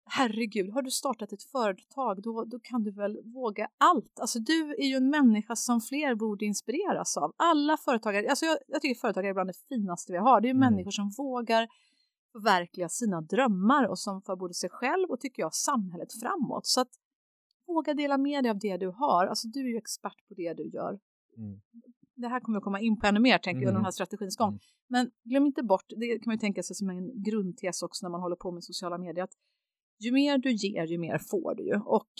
herregud, 0.04 0.70
har 0.70 0.82
du 0.82 0.90
startat 0.90 1.32
ett 1.32 1.42
företag 1.42 2.22
då, 2.22 2.44
då 2.44 2.58
kan 2.60 2.82
du 2.82 2.90
väl 2.90 3.20
våga 3.24 3.68
allt. 3.78 4.20
Alltså 4.20 4.38
du 4.38 4.74
är 4.78 4.86
ju 4.86 4.96
en 4.96 5.10
människa 5.10 5.56
som 5.56 5.80
fler 5.80 6.14
borde 6.14 6.44
inspireras 6.44 7.16
av. 7.16 7.32
Alla 7.36 7.76
företagare, 7.76 8.30
alltså 8.30 8.46
jag, 8.46 8.58
jag 8.66 8.82
tycker 8.82 9.00
företagare 9.00 9.30
är 9.30 9.34
bland 9.34 9.48
det 9.48 9.56
finaste 9.68 10.12
vi 10.12 10.18
har. 10.18 10.40
Det 10.40 10.48
är 10.48 10.54
mm. 10.54 10.60
människor 10.60 10.90
som 10.90 11.10
vågar 11.10 11.68
förverkliga 12.32 12.88
sina 12.88 13.20
drömmar 13.20 13.84
och 13.84 13.98
som 13.98 14.22
för 14.22 14.36
både 14.36 14.54
sig 14.54 14.70
själv 14.70 15.10
och 15.10 15.20
tycker 15.20 15.42
jag 15.42 15.54
samhället 15.54 16.08
framåt. 16.20 16.66
Så 16.66 16.80
att 16.80 16.90
våga 17.66 17.94
dela 17.94 18.18
med 18.18 18.44
dig 18.44 18.50
av 18.50 18.58
det 18.58 18.76
du 18.76 18.88
har. 18.88 19.26
Alltså 19.26 19.48
du 19.48 19.60
är 19.60 19.68
ju 19.68 19.76
expert 19.76 20.28
på 20.28 20.34
det 20.34 20.54
du 20.54 20.68
gör. 20.68 20.98
Mm. 21.36 21.60
Det 22.22 22.28
här 22.28 22.40
kommer 22.40 22.58
vi 22.58 22.62
komma 22.62 22.80
in 22.80 23.00
på 23.00 23.06
ännu 23.06 23.20
mer 23.20 23.38
tänker 23.38 23.62
jag 23.62 23.68
under 23.68 23.80
den 23.80 23.88
här 23.90 23.96
mm. 23.96 24.00
strategins 24.00 24.36
gång. 24.36 24.48
Mm. 24.48 24.60
Men 24.88 25.10
glöm 25.24 25.46
inte 25.46 25.62
bort, 25.62 25.88
det 25.88 26.06
kan 26.18 26.26
man 26.26 26.34
ju 26.34 26.40
tänka 26.40 26.62
sig 26.62 26.76
som 26.76 26.90
en 26.90 27.22
grundtes 27.22 27.82
också 27.82 28.06
när 28.06 28.10
man 28.10 28.20
håller 28.20 28.36
på 28.36 28.52
med 28.52 28.64
sociala 28.64 28.98
medier, 28.98 29.24
att 29.24 29.36
ju 30.04 30.12
mer 30.12 30.38
du 30.38 30.52
ger, 30.52 30.86
ju 30.86 30.98
mer 30.98 31.18
får 31.18 31.54
du 31.54 31.62
ju. 31.70 31.76
Och 31.98 32.12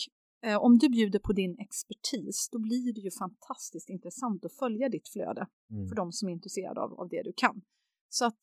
eh, 0.47 0.57
om 0.57 0.79
du 0.79 0.89
bjuder 0.89 1.19
på 1.19 1.33
din 1.33 1.57
expertis, 1.59 2.49
då 2.53 2.59
blir 2.59 2.95
det 2.95 3.01
ju 3.01 3.11
fantastiskt 3.11 3.89
intressant 3.91 4.45
att 4.45 4.55
följa 4.55 4.89
ditt 4.89 5.09
flöde 5.09 5.47
mm. 5.71 5.89
för 5.89 5.97
de 5.97 6.13
som 6.13 6.29
är 6.29 6.33
intresserade 6.33 6.81
av, 6.81 7.01
av 7.01 7.09
det 7.09 7.23
du 7.23 7.33
kan. 7.37 7.63
Så 8.09 8.25
att 8.27 8.41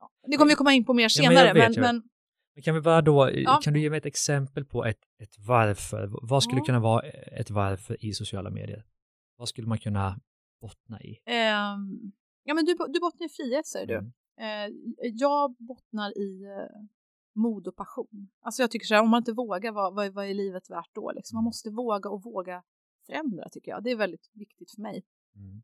Ja, 0.00 0.10
det 0.26 0.36
kommer 0.36 0.48
vi 0.48 0.54
komma 0.54 0.72
in 0.72 0.84
på 0.84 0.94
mer 0.94 1.08
senare. 1.08 1.46
Ja, 1.46 1.54
men, 1.54 1.68
vet, 1.68 1.76
men, 1.76 2.02
men, 2.54 2.62
kan 2.62 2.74
vi 2.74 2.80
bara 2.80 3.02
då, 3.02 3.30
ja. 3.34 3.60
kan 3.62 3.72
du 3.72 3.80
ge 3.80 3.90
mig 3.90 3.98
ett 3.98 4.06
exempel 4.06 4.64
på 4.64 4.84
ett, 4.84 5.00
ett 5.22 5.34
varför? 5.38 6.10
Vad 6.22 6.42
skulle 6.42 6.60
kunna 6.60 6.80
vara 6.80 7.02
ett 7.40 7.50
varför 7.50 8.04
i 8.04 8.12
sociala 8.12 8.50
medier? 8.50 8.84
Vad 9.36 9.48
skulle 9.48 9.66
man 9.66 9.78
kunna 9.78 10.20
bottna 10.66 11.00
i? 11.00 11.10
Um, 11.10 12.12
ja, 12.42 12.54
men 12.54 12.64
du, 12.64 12.72
du 12.88 13.00
bottnar 13.00 13.26
i 13.26 13.28
frihet 13.28 13.66
säger 13.66 13.90
mm. 13.90 14.04
du. 14.04 14.10
Uh, 14.44 15.12
jag 15.14 15.56
bottnar 15.58 16.18
i 16.18 16.44
uh, 16.44 16.86
mod 17.34 17.68
och 17.68 17.76
passion. 17.76 18.30
Alltså 18.40 18.62
jag 18.62 18.70
tycker 18.70 18.86
så 18.86 18.94
här, 18.94 19.02
om 19.02 19.10
man 19.10 19.18
inte 19.18 19.32
vågar, 19.32 19.72
vad, 19.72 19.94
vad, 19.94 20.12
vad 20.12 20.26
är 20.26 20.34
livet 20.34 20.70
värt 20.70 20.94
då? 20.94 21.12
Liksom? 21.12 21.36
Man 21.36 21.42
mm. 21.42 21.48
måste 21.48 21.70
våga 21.70 22.10
och 22.10 22.22
våga 22.22 22.62
förändra 23.06 23.48
tycker 23.48 23.70
jag. 23.70 23.84
Det 23.84 23.90
är 23.90 23.96
väldigt 23.96 24.30
viktigt 24.34 24.70
för 24.74 24.82
mig. 24.82 25.04
Mm 25.36 25.62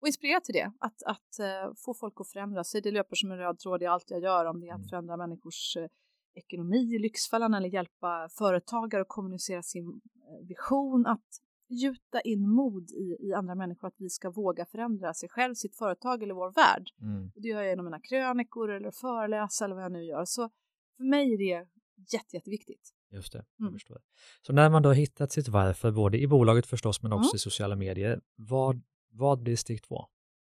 och 0.00 0.06
inspirera 0.06 0.40
till 0.40 0.54
det, 0.54 0.72
att, 0.78 1.02
att 1.02 1.36
uh, 1.40 1.74
få 1.84 1.94
folk 1.94 2.14
att 2.16 2.28
förändra 2.28 2.64
sig. 2.64 2.80
Det 2.80 2.90
löper 2.90 3.16
som 3.16 3.32
en 3.32 3.38
röd 3.38 3.58
tråd 3.58 3.82
i 3.82 3.86
allt 3.86 4.10
jag 4.10 4.22
gör, 4.22 4.44
om 4.44 4.60
det 4.60 4.66
är 4.66 4.72
att 4.72 4.78
mm. 4.78 4.88
förändra 4.88 5.16
människors 5.16 5.76
uh, 5.76 5.86
ekonomi 6.34 6.94
i 6.94 6.98
Lyxfällan 6.98 7.54
eller 7.54 7.68
hjälpa 7.68 8.28
företagare 8.38 9.02
att 9.02 9.08
kommunicera 9.08 9.62
sin 9.62 10.00
vision, 10.48 11.06
att 11.06 11.28
gjuta 11.68 12.20
in 12.20 12.48
mod 12.48 12.90
i, 12.90 13.16
i 13.20 13.32
andra 13.32 13.54
människor, 13.54 13.88
att 13.88 13.94
vi 13.98 14.08
ska 14.08 14.30
våga 14.30 14.66
förändra 14.66 15.14
sig 15.14 15.28
själv, 15.28 15.54
sitt 15.54 15.76
företag 15.76 16.22
eller 16.22 16.34
vår 16.34 16.52
värld. 16.52 16.90
Mm. 17.00 17.30
Det 17.34 17.48
gör 17.48 17.60
jag 17.60 17.68
genom 17.68 17.84
mina 17.84 18.00
krönikor 18.00 18.70
eller 18.70 18.90
föreläsa 18.90 19.64
eller 19.64 19.74
vad 19.74 19.84
jag 19.84 19.92
nu 19.92 20.04
gör. 20.04 20.24
Så 20.24 20.50
för 20.96 21.04
mig 21.04 21.34
är 21.34 21.38
det 21.38 21.68
jätte, 22.12 22.36
jätteviktigt. 22.36 22.94
Just 23.10 23.32
det, 23.32 23.44
jag 23.56 23.64
mm. 23.64 23.72
förstår. 23.72 23.98
Så 24.42 24.52
när 24.52 24.70
man 24.70 24.82
då 24.82 24.92
hittat 24.92 25.32
sitt 25.32 25.48
varför, 25.48 25.92
både 25.92 26.18
i 26.18 26.26
bolaget 26.26 26.66
förstås, 26.66 27.02
men 27.02 27.12
också 27.12 27.30
mm. 27.30 27.36
i 27.36 27.38
sociala 27.38 27.76
medier, 27.76 28.20
vad 28.36 28.82
vad 29.10 29.42
blir 29.42 29.56
steg 29.56 29.82
två? 29.82 30.04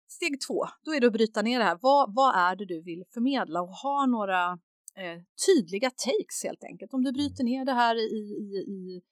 Steg 0.09 0.41
två, 0.49 0.67
då 0.85 0.95
är 0.95 1.01
det 1.01 1.07
att 1.07 1.13
bryta 1.13 1.43
ner 1.43 1.59
det 1.59 1.65
här. 1.65 1.79
Vad, 1.83 2.15
vad 2.15 2.37
är 2.37 2.57
det 2.57 2.65
du 2.65 2.83
vill 2.83 3.05
förmedla 3.15 3.63
och 3.63 3.69
ha 3.69 4.07
några 4.07 4.53
eh, 4.97 5.23
tydliga 5.47 5.91
takes 5.91 6.45
helt 6.45 6.65
enkelt. 6.65 6.95
Om 6.95 7.05
du 7.05 7.13
bryter 7.13 7.45
ner 7.45 7.65
det 7.65 7.73
här 7.73 7.97
i, 7.97 8.21
i, 8.45 8.57
i 8.57 9.03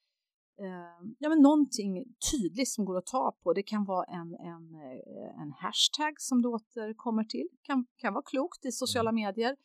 ja, 1.18 1.28
men 1.28 1.42
någonting 1.42 2.04
tydligt 2.32 2.68
som 2.68 2.84
går 2.84 2.98
att 2.98 3.06
ta 3.06 3.36
på. 3.42 3.52
Det 3.52 3.62
kan 3.62 3.84
vara 3.84 4.04
en, 4.04 4.34
en, 4.34 4.74
eh, 4.74 5.42
en 5.42 5.52
hashtag 5.52 6.14
som 6.20 6.42
du 6.42 6.48
återkommer 6.48 7.24
till. 7.24 7.48
Kan, 7.62 7.86
kan 7.96 8.14
vara 8.14 8.22
klokt 8.22 8.64
i 8.64 8.72
sociala 8.72 9.10
Mm. 9.10 9.22
medier. 9.24 9.56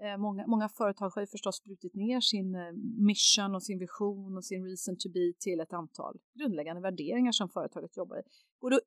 Eh, 0.00 0.16
många, 0.16 0.46
många 0.46 0.68
företag 0.68 1.10
har 1.14 1.22
ju 1.22 1.26
förstås 1.26 1.62
brutit 1.64 1.94
ner 1.94 2.20
sin 2.20 2.54
eh, 2.54 2.72
mission 3.06 3.54
och 3.54 3.62
sin 3.62 3.78
vision 3.78 4.36
och 4.36 4.44
sin 4.44 4.64
reason 4.64 4.96
to 4.96 5.08
be 5.14 5.32
till 5.38 5.60
ett 5.60 5.72
antal 5.72 6.18
grundläggande 6.34 6.82
värderingar 6.82 7.32
som 7.32 7.48
företaget 7.48 7.96
jobbar 7.96 8.16
i. 8.16 8.22
Går 8.58 8.70
det 8.70 8.76
att 8.76 8.82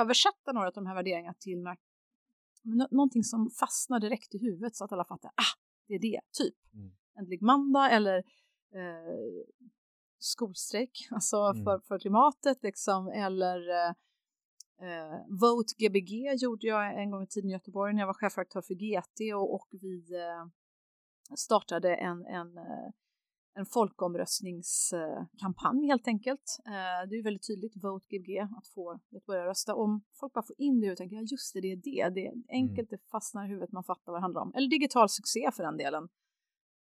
översätta 0.00 0.52
några 0.52 0.66
av 0.66 0.72
de 0.72 0.86
här 0.86 0.94
värderingarna 0.94 1.34
till 1.40 1.58
några, 1.62 1.76
nå- 2.62 2.88
någonting 2.90 3.24
som 3.24 3.50
fastnar 3.50 4.00
direkt 4.00 4.34
i 4.34 4.38
huvudet 4.38 4.76
så 4.76 4.84
att 4.84 4.92
alla 4.92 5.04
fattar, 5.04 5.28
ah, 5.28 5.54
det 5.88 5.94
är 5.94 5.98
det, 5.98 6.20
typ. 6.32 6.54
Mm. 6.74 6.90
Äntlig 7.18 7.42
måndag 7.42 7.90
eller 7.90 8.16
eh, 8.74 9.63
skolstrejk, 10.24 11.08
alltså 11.10 11.36
Mm. 11.36 11.64
för, 11.64 11.78
för 11.78 11.98
klimatet 11.98 12.62
liksom, 12.62 13.08
eller 13.08 13.68
eh, 13.68 13.88
eh, 14.88 15.18
Vote 15.40 15.74
Gbg 15.78 16.34
gjorde 16.42 16.66
jag 16.66 17.02
en 17.02 17.10
gång 17.10 17.22
i 17.22 17.26
tiden 17.26 17.50
i 17.50 17.52
Göteborg 17.52 17.92
när 17.92 18.00
jag 18.00 18.06
var 18.06 18.14
chefredaktör 18.14 18.62
för 18.62 18.74
GT 18.74 19.34
och, 19.34 19.54
och 19.54 19.68
vi 19.70 20.14
eh, 20.14 20.46
startade 21.36 21.94
en, 21.94 22.26
en, 22.26 22.58
eh, 22.58 22.90
en 23.56 23.66
folkomröstningskampanj 23.66 25.86
helt 25.86 26.08
enkelt. 26.08 26.58
Eh, 26.66 27.02
det 27.08 27.16
är 27.16 27.22
väldigt 27.22 27.46
tydligt, 27.46 27.84
Vote 27.84 28.06
Gbg, 28.16 28.38
att 28.38 28.66
få 28.74 28.90
att 28.92 29.00
rösta. 29.28 29.74
Om 29.74 30.02
folk 30.20 30.32
bara 30.32 30.44
får 30.46 30.60
in 30.60 30.80
det 30.80 30.90
och 30.90 30.96
tänker, 30.96 31.16
ja 31.16 31.22
just 31.22 31.54
det, 31.54 31.60
det 31.60 31.72
är 31.72 31.76
det, 31.76 32.08
det 32.14 32.26
är 32.26 32.32
enkelt, 32.48 32.90
det 32.90 32.98
fastnar 33.10 33.44
i 33.44 33.48
huvudet, 33.48 33.72
man 33.72 33.84
fattar 33.84 34.12
vad 34.12 34.20
det 34.20 34.22
handlar 34.22 34.40
om. 34.42 34.52
Eller 34.54 34.68
digital 34.68 35.08
succé 35.08 35.50
för 35.52 35.62
den 35.62 35.76
delen. 35.76 36.08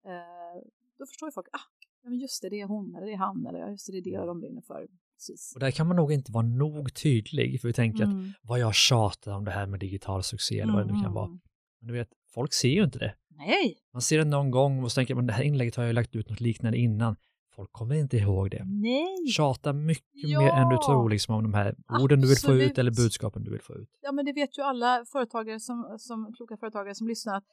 Eh, 0.07 0.57
då 0.99 1.07
förstår 1.07 1.29
ju 1.29 1.33
folk, 1.33 1.49
ah, 1.53 1.61
men 2.09 2.19
just 2.19 2.43
det, 2.43 2.49
det 2.49 2.61
är 2.61 2.67
hon 2.67 2.95
eller 2.95 3.07
det 3.07 3.13
är 3.13 3.17
han 3.17 3.47
eller 3.47 3.71
just 3.71 3.87
det, 3.87 3.93
det 4.01 4.15
är 4.15 4.21
det 4.21 4.27
de 4.27 4.41
brinner 4.41 4.63
för. 4.63 4.87
Precis. 5.17 5.53
Och 5.55 5.61
där 5.61 5.71
kan 5.71 5.87
man 5.87 5.97
nog 5.97 6.13
inte 6.13 6.33
vara 6.33 6.47
nog 6.47 6.95
tydlig, 6.95 7.61
för 7.61 7.69
vi 7.69 7.75
tänker 7.75 8.05
att 8.05 8.11
Mm. 8.13 8.33
vad 8.43 8.59
jag 8.59 8.75
tjatar 8.75 9.33
om 9.33 9.45
det 9.45 9.51
här 9.51 9.67
med 9.67 9.81
digital 9.81 10.23
succé 10.23 10.61
eller 10.61 10.73
vad 10.73 10.87
det 10.89 10.95
nu 10.95 11.03
kan 11.03 11.13
vara. 11.13 11.27
Mm. 11.27 11.41
Men 11.81 11.89
du 11.89 11.95
vet, 11.95 12.09
folk 12.35 12.53
ser 12.53 12.69
ju 12.69 12.85
inte 12.85 12.99
det. 12.99 13.15
Nej, 13.31 13.77
Man 13.93 14.03
ser 14.03 14.19
det 14.19 14.25
någon 14.25 14.51
gång 14.51 14.85
och 14.85 14.93
så 14.93 14.95
tänker 14.95 15.15
man 15.15 15.27
det 15.27 15.33
här 15.33 15.43
inlägget 15.43 15.77
har 15.77 15.85
jag 15.85 15.95
lagt 15.95 16.17
ut 16.17 16.31
något 16.31 16.41
liknande 16.41 16.79
innan. 16.79 17.17
Folk 17.57 17.73
kommer 17.73 17.95
inte 17.95 18.17
ihåg 18.17 18.51
det. 18.51 18.65
nej. 18.67 19.27
Tjata 19.37 19.73
mycket 19.73 20.05
Ja. 20.13 20.41
mer 20.41 20.51
än 20.51 20.69
du 20.69 20.77
tror 20.77 21.11
liksom 21.11 21.35
om 21.35 21.43
de 21.43 21.55
här 21.55 21.75
orden 22.03 22.21
du 22.21 22.29
vill 22.29 22.37
få 22.37 22.53
ut 22.53 22.61
Absolut. 22.63 22.79
eller 22.79 22.91
budskapen 22.91 23.45
du 23.45 23.51
vill 23.51 23.61
få 23.63 23.75
ut. 23.75 23.89
Ja, 24.03 24.13
men 24.13 24.25
det 24.25 24.33
vet 24.33 24.59
ju 24.59 24.63
alla 24.63 25.05
företagare 25.13 25.61
som, 25.61 25.97
som 25.99 26.33
kloka 26.37 26.57
företagare 26.57 26.95
som 26.95 27.09
lyssnar 27.09 27.37
att 27.37 27.45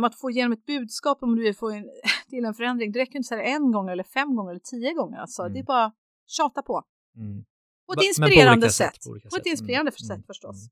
man 0.00 0.12
får 0.12 0.30
igenom 0.30 0.52
ett 0.52 0.66
budskap 0.66 1.18
om 1.22 1.36
du 1.36 1.42
vill 1.42 1.54
få 1.56 1.72
in, 1.72 1.90
till 2.28 2.44
en 2.44 2.54
förändring, 2.54 2.92
det 2.92 2.98
räcker 2.98 3.16
inte 3.16 3.34
att 3.34 3.38
säga 3.38 3.42
en 3.42 3.72
gång 3.72 3.88
eller 3.88 4.04
fem 4.04 4.36
gånger 4.36 4.50
eller 4.50 4.60
tio 4.60 4.92
gånger. 4.94 5.18
Alltså, 5.18 5.42
Mm. 5.42 5.52
Det 5.54 5.58
är 5.60 5.64
bara 5.64 5.92
tjata 6.26 6.62
på. 6.62 6.82
Mm. 7.16 7.44
På 7.86 7.92
ett 7.92 7.98
på 7.98 8.04
inspirerande 8.04 8.66
olika 8.66 8.68
sätt. 8.72 8.94
sätt, 9.02 9.04
på 9.04 9.10
På 9.10 9.26
ett 9.26 9.32
sätt. 9.32 9.46
inspirerande 9.46 9.90
Mm, 9.90 10.08
sätt 10.08 10.10
mm, 10.10 10.22
förstås. 10.26 10.56
mm. 10.56 10.70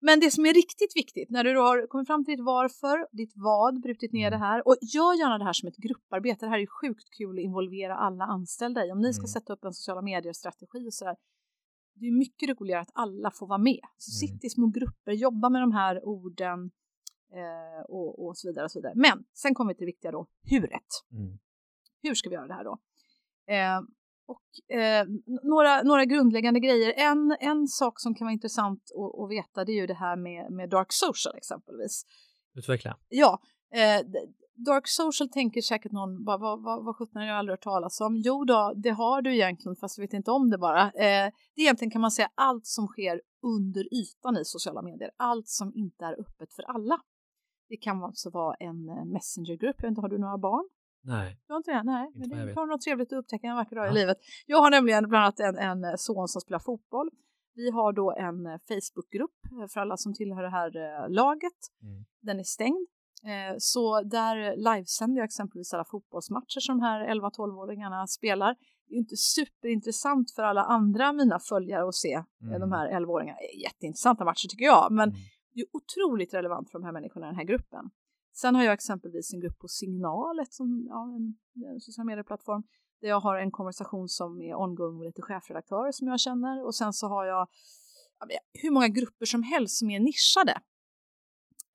Men 0.00 0.20
det 0.20 0.30
som 0.30 0.46
är 0.46 0.54
riktigt 0.54 0.96
viktigt 0.96 1.30
när 1.30 1.44
du 1.44 1.56
har 1.58 1.86
kommit 1.86 2.06
fram 2.06 2.24
till 2.24 2.36
ditt 2.36 2.44
varför, 2.44 3.16
ditt 3.16 3.32
vad, 3.34 3.80
brutit 3.80 4.12
ner 4.12 4.26
Mm. 4.28 4.40
det 4.40 4.46
här 4.46 4.68
och 4.68 4.76
gör 4.94 5.14
gärna 5.18 5.38
det 5.38 5.44
här 5.44 5.52
som 5.52 5.68
ett 5.68 5.76
grupparbete. 5.76 6.46
Det 6.46 6.50
här 6.50 6.56
är 6.56 6.60
ju 6.60 6.66
sjukt 6.80 7.10
kul 7.18 7.38
att 7.38 7.42
involvera 7.44 7.96
alla 7.96 8.24
anställda 8.24 8.86
i. 8.86 8.92
Om 8.92 9.00
ni 9.00 9.12
ska 9.14 9.20
Mm. 9.20 9.28
sätta 9.28 9.52
upp 9.52 9.64
en 9.64 9.72
sociala 9.72 10.02
medier-strategi 10.02 10.88
och 10.88 10.94
sådär. 10.94 11.16
Det 11.94 12.06
är 12.06 12.12
mycket 12.18 12.48
roligare 12.48 12.80
att 12.80 12.90
alla 12.94 13.30
får 13.30 13.46
vara 13.46 13.58
med. 13.58 13.80
Så 13.96 14.24
Mm. 14.26 14.32
sitt 14.34 14.44
i 14.44 14.50
små 14.50 14.66
grupper, 14.66 15.12
jobba 15.12 15.48
med 15.50 15.62
de 15.62 15.72
här 15.72 16.04
orden 16.04 16.70
eh, 17.32 17.84
och, 17.88 18.26
och 18.26 18.38
så 18.38 18.48
vidare. 18.48 18.64
och 18.64 18.70
så 18.70 18.78
vidare. 18.78 18.92
Men 18.96 19.24
sen 19.34 19.54
kommer 19.54 19.72
vi 19.72 19.74
till 19.74 19.86
det 19.86 19.92
viktiga 19.92 20.10
då, 20.10 20.26
huret. 20.50 20.90
Mm. 21.12 21.38
Hur 22.02 22.14
ska 22.14 22.28
vi 22.28 22.34
göra 22.34 22.46
det 22.46 22.54
här 22.54 22.64
då? 22.64 22.78
Eh, 23.52 23.80
och 24.26 24.76
eh, 24.76 25.06
några, 25.42 25.82
några 25.82 26.04
grundläggande 26.04 26.60
grejer. 26.60 26.92
En, 26.96 27.36
en 27.40 27.68
sak 27.68 28.00
som 28.00 28.14
kan 28.14 28.24
vara 28.24 28.32
intressant 28.32 28.82
att, 28.96 29.20
att 29.20 29.30
veta 29.30 29.64
det 29.64 29.72
är 29.72 29.80
ju 29.80 29.86
det 29.86 29.94
här 29.94 30.16
med, 30.16 30.52
med 30.52 30.70
dark 30.70 30.92
social 30.92 31.36
exempelvis. 31.36 32.04
Utveckla. 32.54 32.96
Ja, 33.08 33.40
eh, 33.74 34.06
dark 34.56 34.88
social 34.88 35.28
tänker 35.28 35.60
säkert 35.60 35.92
någon, 35.92 36.24
bara, 36.24 36.38
vad, 36.38 36.62
vad, 36.62 36.84
vad 36.84 36.96
sjutton 36.96 37.22
har 37.22 37.28
jag 37.28 37.38
aldrig 37.38 37.52
hört 37.52 37.64
talas 37.64 38.00
om? 38.00 38.16
Jo 38.16 38.44
då, 38.44 38.72
det 38.76 38.90
har 38.90 39.22
du 39.22 39.34
egentligen 39.34 39.76
fast 39.76 39.96
du 39.96 40.02
vet 40.02 40.12
inte 40.12 40.30
om 40.30 40.50
det 40.50 40.58
bara. 40.58 40.82
Eh, 40.82 40.90
det 41.54 41.60
är 41.60 41.62
egentligen 41.62 41.90
kan 41.90 42.00
man 42.00 42.10
säga 42.10 42.30
allt 42.34 42.66
som 42.66 42.86
sker 42.86 43.20
under 43.42 43.94
ytan 43.94 44.36
i 44.36 44.44
sociala 44.44 44.82
medier, 44.82 45.10
allt 45.16 45.48
som 45.48 45.72
inte 45.74 46.04
är 46.04 46.20
öppet 46.20 46.54
för 46.54 46.62
alla. 46.62 47.00
Det 47.68 47.76
kan 47.76 48.04
alltså 48.04 48.30
vara 48.30 48.54
en 48.54 48.88
eh, 48.88 49.04
messengergrupp, 49.04 49.76
jag 49.78 49.82
vet 49.82 49.90
inte, 49.90 50.00
har 50.00 50.08
du 50.08 50.18
några 50.18 50.38
barn? 50.38 50.68
Nej. 51.02 51.38
Du 51.46 51.52
har 51.52 51.56
inte 51.58 51.70
det? 51.70 51.82
Nej, 51.82 52.06
Inte 52.14 52.18
men 52.36 52.46
det 52.46 52.54
kan 52.54 52.68
något 52.68 52.80
trevligt 52.82 53.12
att 53.12 53.18
upptäcka 53.18 53.46
en 53.46 53.56
vacker 53.56 53.76
dag 53.76 53.86
Ja. 53.86 53.90
i 53.90 53.94
livet. 53.94 54.16
Jag 54.46 54.58
har 54.62 54.70
nämligen 54.70 55.08
bland 55.08 55.24
annat 55.24 55.40
en, 55.40 55.58
en 55.58 55.98
son 55.98 56.28
som 56.28 56.40
spelar 56.40 56.58
fotboll. 56.58 57.10
Vi 57.54 57.70
har 57.70 57.92
då 57.92 58.12
en 58.12 58.46
eh, 58.46 58.58
Facebookgrupp 58.68 59.36
eh, 59.62 59.68
för 59.68 59.80
alla 59.80 59.96
som 59.96 60.14
tillhör 60.14 60.42
det 60.42 60.50
här 60.50 60.76
eh, 60.76 61.08
laget. 61.10 61.52
Mm. 61.82 62.04
Den 62.20 62.38
är 62.38 62.42
stängd. 62.44 62.86
Eh, 63.24 63.54
Så 63.58 64.02
där 64.02 64.56
livesänder 64.56 65.16
jag 65.20 65.24
exempelvis 65.24 65.74
alla 65.74 65.84
fotbollsmatcher 65.84 66.60
som 66.60 66.78
de 66.78 66.84
här 66.84 67.08
11-12-åringarna 67.14 68.06
spelar. 68.06 68.56
Det 68.88 68.94
är 68.94 68.98
inte 68.98 69.16
superintressant 69.16 70.30
för 70.30 70.42
alla 70.42 70.62
andra 70.64 71.12
mina 71.12 71.38
följare 71.38 71.88
att 71.88 71.94
se 71.94 72.12
eh, 72.12 72.22
Mm. 72.48 72.60
de 72.60 72.72
här 72.72 72.88
11-åringarna. 73.00 73.38
Jätteintressanta 73.62 74.24
matcher 74.24 74.48
tycker 74.48 74.64
jag, 74.64 74.92
men 74.92 75.08
Mm. 75.08 75.20
Det 75.56 75.62
är 75.62 75.66
otroligt 75.72 76.34
relevant 76.34 76.70
för 76.70 76.78
de 76.78 76.84
här 76.84 76.92
människorna 76.92 77.26
i 77.26 77.28
den 77.28 77.36
här 77.36 77.44
gruppen. 77.44 77.90
Sen 78.34 78.54
har 78.54 78.64
jag 78.64 78.72
exempelvis 78.72 79.32
en 79.32 79.40
grupp 79.40 79.58
på 79.58 79.68
Signal, 79.68 80.38
ett 80.38 80.52
som, 80.52 80.86
ja, 80.88 81.02
en, 81.16 81.34
en 81.72 81.80
social 81.80 82.06
medieplattform, 82.06 82.62
där 83.00 83.08
jag 83.08 83.20
har 83.20 83.36
en 83.36 83.50
konversation 83.50 84.08
som 84.08 84.42
är 84.42 84.54
ongoing 84.54 84.98
med 84.98 85.06
lite 85.06 85.22
chefredaktörer 85.22 85.92
som 85.92 86.08
jag 86.08 86.20
känner 86.20 86.64
och 86.64 86.74
sen 86.74 86.92
så 86.92 87.08
har 87.08 87.24
jag 87.26 87.48
hur 88.62 88.70
många 88.70 88.88
grupper 88.88 89.26
som 89.26 89.42
helst 89.42 89.78
som 89.78 89.90
är 89.90 90.00
nischade. 90.00 90.60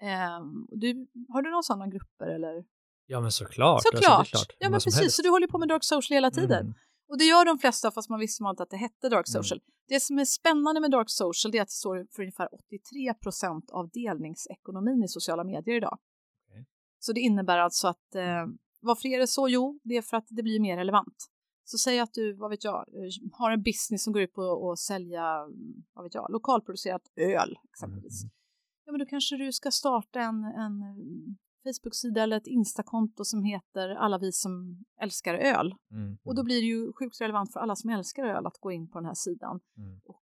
Ehm, 0.01 0.67
du, 0.69 1.07
har 1.29 1.41
du 1.41 1.50
några 1.50 1.63
sådana 1.63 1.88
grupper 1.88 2.27
eller? 2.27 2.63
Ja 3.05 3.21
men 3.21 3.31
såklart. 3.31 3.81
Såklart! 3.83 4.03
Alltså, 4.03 4.33
det 4.33 4.38
är 4.39 4.45
klart. 4.45 4.55
ja 4.59 4.69
men 4.69 4.77
precis, 4.77 5.00
helst. 5.00 5.15
så 5.15 5.21
du 5.21 5.29
håller 5.29 5.47
på 5.47 5.57
med 5.57 5.67
dark 5.67 5.83
social 5.83 6.15
hela 6.15 6.31
tiden. 6.31 6.65
Mm. 6.65 6.73
Och 7.12 7.18
det 7.18 7.24
gör 7.24 7.46
de 7.46 7.58
flesta 7.60 7.91
fast 7.91 8.10
man 8.10 8.20
visste 8.20 8.44
man 8.44 8.53
inte 8.53 8.63
att 8.63 8.70
det 8.70 8.77
hette 8.77 9.10
dark 9.10 9.27
Mm. 9.30 9.44
social. 9.44 9.62
Det 9.88 10.00
som 10.00 10.20
är 10.20 10.25
spännande 10.25 10.82
med 10.82 10.91
dark 10.91 11.10
social 11.10 11.56
är 11.56 11.62
att 11.62 11.68
det 11.68 11.72
står 11.74 12.08
för 12.12 12.22
ungefär 12.22 12.50
83 12.56 13.13
procent 13.13 13.72
av 13.72 13.89
delningsekonomin 13.89 15.03
i 15.03 15.08
sociala 15.08 15.44
medier 15.44 15.75
idag. 15.75 15.98
Okej. 16.50 16.65
Så 17.00 17.13
det 17.13 17.20
innebär 17.20 17.58
alltså 17.58 17.88
att 17.88 18.15
eh, 18.15 18.46
varför 18.82 19.08
är 19.08 19.20
det 19.20 19.27
så? 19.27 19.50
Jo, 19.50 19.80
det 19.84 19.98
är 19.98 20.01
för 20.01 20.18
att 20.18 20.27
det 20.30 20.44
blir 20.44 20.60
mer 20.60 20.77
relevant. 20.77 21.18
Så 21.63 21.77
säg 21.77 22.00
att 22.00 22.13
du, 22.13 22.34
vad 22.34 22.50
vet 22.50 22.63
jag, 22.63 22.75
eh, 22.75 23.30
har 23.32 23.51
en 23.51 23.63
business 23.63 24.03
som 24.03 24.13
går 24.13 24.22
ut 24.22 24.34
på 24.34 24.72
att 24.72 24.80
sälja, 24.80 25.25
mm, 25.36 25.84
vad 25.94 26.03
vet 26.03 26.13
jag, 26.13 26.32
lokalproducerat 26.32 27.01
öl 27.15 27.58
exempelvis. 27.74 28.24
Mm. 28.24 28.32
Ja, 28.86 28.91
men 28.91 29.00
då 29.00 29.06
kanske 29.06 29.38
du 29.38 29.51
ska 29.51 29.72
starta 29.72 30.20
en, 30.22 30.44
en 30.44 30.82
mm, 30.82 31.38
Facebook-sida 31.63 32.24
eller 32.24 32.38
ett 32.38 32.48
Insta-konto 32.48 33.25
som 33.25 33.44
heter 33.44 33.89
Alla 33.89 34.18
vi 34.18 34.32
som 34.32 34.84
älskar 35.01 35.36
öl. 35.36 35.75
Mm. 35.91 36.18
Och 36.24 36.36
då 36.36 36.44
blir 36.44 36.62
det 36.62 36.68
ju 36.68 36.94
sjukt 36.94 37.22
relevant 37.22 37.53
för 37.53 37.60
alla 37.60 37.75
som 37.75 37.89
älskar 37.89 38.24
öl 38.24 38.46
att 38.46 38.58
gå 38.60 38.72
in 38.72 38.89
på 38.89 39.00
den 39.00 39.06
här 39.06 39.13
sidan. 39.13 39.60
Mm. 39.77 40.00
Och 40.03 40.24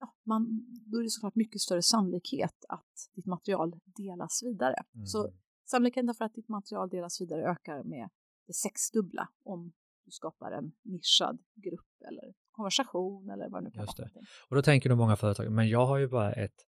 ja, 0.00 0.14
man, 0.24 0.66
då 0.86 0.98
är 0.98 1.02
det 1.02 1.10
såklart 1.10 1.34
mycket 1.34 1.60
större 1.60 1.82
sannolikhet 1.82 2.64
att 2.68 3.10
ditt 3.14 3.26
material 3.26 3.80
delas 3.84 4.42
vidare. 4.42 4.84
Mm. 4.94 5.06
Så 5.06 5.30
sannolikheten 5.64 6.14
för 6.14 6.24
att 6.24 6.34
ditt 6.34 6.48
material 6.48 6.88
delas 6.88 7.20
vidare 7.20 7.50
ökar 7.50 7.84
med 7.84 8.08
det 8.46 8.54
sexdubbla 8.54 9.28
om 9.44 9.72
du 10.04 10.10
skapar 10.10 10.52
en 10.52 10.72
nischad 10.82 11.38
grupp 11.54 12.02
eller 12.08 12.34
konversation 12.50 13.30
eller 13.30 13.48
vad 13.48 13.62
det 13.62 13.64
nu 13.64 13.70
kan 13.70 13.86
vara. 13.86 14.08
Och 14.48 14.56
då 14.56 14.62
tänker 14.62 14.88
nog 14.88 14.98
många 14.98 15.16
företag, 15.16 15.52
men 15.52 15.68
jag 15.68 15.86
har 15.86 15.98
ju 15.98 16.08
bara 16.08 16.32
ett 16.32 16.66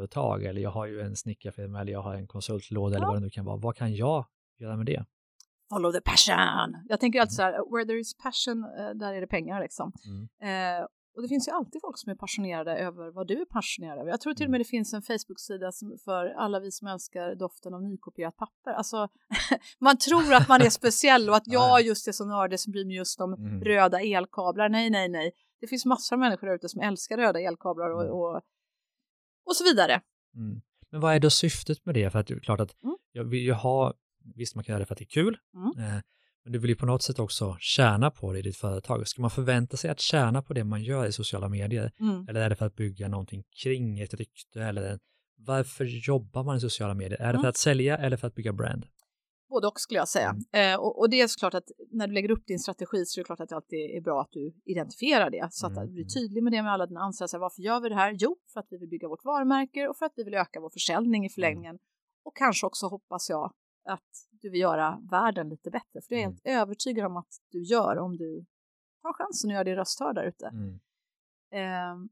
elföretag 0.00 0.44
eller 0.44 0.60
jag 0.60 0.70
har 0.70 0.86
ju 0.86 1.00
en 1.00 1.16
snickarfirma 1.16 1.80
eller 1.80 1.92
jag 1.92 2.02
har 2.02 2.14
en 2.14 2.26
konsultlåda 2.26 2.96
eller 2.96 3.04
Ja. 3.06 3.08
vad 3.08 3.16
det 3.16 3.20
nu 3.20 3.30
kan 3.30 3.44
vara. 3.44 3.56
Vad 3.56 3.76
kan 3.76 3.94
jag 3.94 4.24
göra 4.58 4.76
med 4.76 4.86
det? 4.86 5.04
Follow 5.70 5.92
the 5.92 6.00
passion! 6.00 6.76
Jag 6.88 7.00
tänker 7.00 7.20
alltid 7.20 7.34
så 7.36 7.42
här, 7.42 7.52
where 7.72 7.84
there 7.86 7.98
is 7.98 8.14
passion, 8.16 8.64
eh, 8.78 8.90
där 8.94 9.12
är 9.14 9.20
det 9.20 9.26
pengar 9.26 9.60
liksom. 9.60 9.92
Mm. 10.06 10.78
Eh, 10.80 10.86
och 11.16 11.22
det 11.22 11.28
finns 11.28 11.48
ju 11.48 11.52
alltid 11.52 11.80
folk 11.80 11.98
som 11.98 12.12
är 12.12 12.16
passionerade 12.16 12.76
över 12.78 13.10
vad 13.10 13.26
du 13.26 13.40
är 13.40 13.44
passionerad 13.44 13.98
över. 13.98 14.10
Jag 14.10 14.20
tror 14.20 14.34
till 14.34 14.44
och 14.44 14.48
Mm. 14.48 14.50
med 14.52 14.60
det 14.60 14.64
finns 14.64 14.94
en 14.94 15.02
Facebook-sida 15.02 15.72
som- 15.72 15.98
för 16.04 16.26
alla 16.26 16.60
vi 16.60 16.70
som 16.70 16.88
älskar 16.88 17.34
doften 17.34 17.74
av 17.74 17.82
nykopierat 17.82 18.36
papper. 18.36 18.70
Alltså, 18.70 19.08
man 19.80 19.96
tror 19.98 20.34
att 20.34 20.48
man 20.48 20.60
är 20.62 20.70
speciell 20.80 21.28
och 21.30 21.36
att 21.36 21.46
jag 21.46 21.80
Ja. 21.80 21.80
just 21.80 22.08
är 22.08 22.12
så 22.12 22.24
nördig 22.24 22.60
som 22.60 22.72
bryr 22.72 22.84
mig 22.86 22.96
just 22.96 23.20
om 23.20 23.32
Mm. 23.34 23.64
röda 23.64 24.00
elkablar. 24.00 24.68
Nej, 24.68 24.90
nej, 24.90 25.08
nej. 25.08 25.32
Det 25.60 25.66
finns 25.66 25.84
massor 25.86 26.16
av 26.16 26.20
människor 26.20 26.46
där 26.46 26.54
ute 26.54 26.68
som 26.68 26.80
älskar 26.80 27.16
röda 27.16 27.40
elkablar 27.40 27.90
och, 27.90 28.02
Mm. 28.02 28.12
och, 28.14 28.40
och 29.46 29.56
så 29.56 29.64
vidare. 29.64 30.00
Mm. 30.36 30.60
Men 30.90 31.00
vad 31.00 31.14
är 31.14 31.20
då 31.20 31.30
syftet 31.30 31.86
med 31.86 31.94
det? 31.94 32.10
För 32.10 32.18
att 32.18 32.26
det 32.26 32.34
är 32.34 32.38
klart 32.40 32.60
att 32.60 32.82
Mm. 32.84 32.96
jag 33.12 33.24
vill 33.24 33.42
ju 33.42 33.52
ha, 33.52 33.94
visst 34.34 34.54
man 34.54 34.64
kan 34.64 34.72
göra 34.72 34.78
det 34.80 34.86
för 34.86 34.94
att 34.94 34.98
det 34.98 35.04
är 35.04 35.06
kul, 35.20 35.38
Mm. 35.54 35.88
eh, 35.88 36.00
men 36.44 36.52
du 36.52 36.58
vill 36.58 36.70
ju 36.70 36.76
på 36.76 36.86
något 36.86 37.02
sätt 37.02 37.18
också 37.18 37.56
tjäna 37.60 38.10
på 38.10 38.32
det 38.32 38.38
i 38.38 38.42
ditt 38.42 38.56
företag. 38.56 39.08
Ska 39.08 39.22
man 39.22 39.30
förvänta 39.30 39.76
sig 39.76 39.90
att 39.90 40.00
tjäna 40.00 40.42
på 40.42 40.54
det 40.54 40.64
man 40.64 40.82
gör 40.82 41.06
i 41.06 41.12
sociala 41.12 41.48
medier? 41.48 41.92
Mm. 42.00 42.26
Eller 42.28 42.40
är 42.40 42.50
det 42.50 42.56
för 42.56 42.66
att 42.66 42.76
bygga 42.76 43.08
någonting 43.08 43.44
kring 43.62 44.00
ett 44.00 44.14
rykte? 44.14 44.62
Eller 44.62 44.98
varför 45.38 45.84
jobbar 45.84 46.42
man 46.44 46.56
i 46.56 46.60
sociala 46.60 46.94
medier? 46.94 47.18
Är 47.20 47.24
det 47.24 47.30
Mm. 47.30 47.42
för 47.42 47.48
att 47.48 47.56
sälja 47.56 47.96
eller 47.98 48.16
för 48.16 48.26
att 48.26 48.34
bygga 48.34 48.52
brand? 48.52 48.86
Både 49.48 49.66
och 49.66 49.80
skulle 49.80 49.98
jag 49.98 50.08
säga. 50.08 50.36
Mm. 50.52 50.72
Eh, 50.72 50.80
och, 50.80 50.98
och, 50.98 51.10
det 51.10 51.20
är 51.20 51.26
såklart 51.26 51.54
att 51.54 51.70
när 51.90 52.06
du 52.06 52.14
lägger 52.14 52.30
upp 52.30 52.46
din 52.46 52.58
strategi 52.58 53.04
så 53.04 53.20
är 53.20 53.22
det 53.22 53.26
klart 53.26 53.40
att 53.40 53.48
det 53.48 53.56
alltid 53.56 53.96
är 53.96 54.00
bra 54.00 54.20
att 54.20 54.32
du 54.32 54.54
identifierar 54.64 55.30
det. 55.30 55.48
Så 55.50 55.66
att 55.66 55.72
mm. 55.72 55.86
du 55.86 55.92
blir 55.92 56.04
tydlig 56.04 56.42
med 56.42 56.52
det 56.52 56.62
med 56.62 56.72
alla 56.72 56.86
dina 56.86 57.00
anställda. 57.00 57.38
Varför 57.38 57.62
gör 57.62 57.80
vi 57.80 57.88
det 57.88 57.94
här? 57.94 58.16
Jo, 58.18 58.36
för 58.52 58.60
att 58.60 58.66
vi 58.70 58.76
vill 58.78 58.88
bygga 58.88 59.08
vårt 59.08 59.24
varumärke 59.24 59.88
och 59.88 59.96
för 59.96 60.06
att 60.06 60.12
vi 60.16 60.24
vill 60.24 60.34
öka 60.34 60.60
vår 60.60 60.70
försäljning 60.70 61.22
i 61.22 61.26
mm. 61.26 61.34
förlängningen. 61.34 61.74
Mm. 61.74 61.80
Och 62.24 62.36
kanske 62.36 62.66
också 62.66 62.86
hoppas 62.86 63.30
jag 63.30 63.52
att 63.88 64.10
du 64.30 64.50
vill 64.50 64.60
göra 64.60 64.98
världen 65.10 65.48
lite 65.48 65.70
bättre. 65.70 66.00
För 66.02 66.08
det 66.08 66.14
är 66.14 66.20
jag 66.20 66.28
helt 66.28 66.46
övertygad 66.46 67.06
om 67.06 67.16
att 67.16 67.40
du 67.50 67.62
gör 67.62 67.98
om 67.98 68.16
du 68.16 68.44
tar 69.02 69.12
chansen 69.12 69.50
att 69.50 69.54
göra 69.54 69.64
din 69.64 69.74
röst 69.74 70.00
hörd 70.00 70.14
där 70.14 70.24
ute. 70.24 70.46
Mm. 70.46 70.80
Eh, 71.52 72.08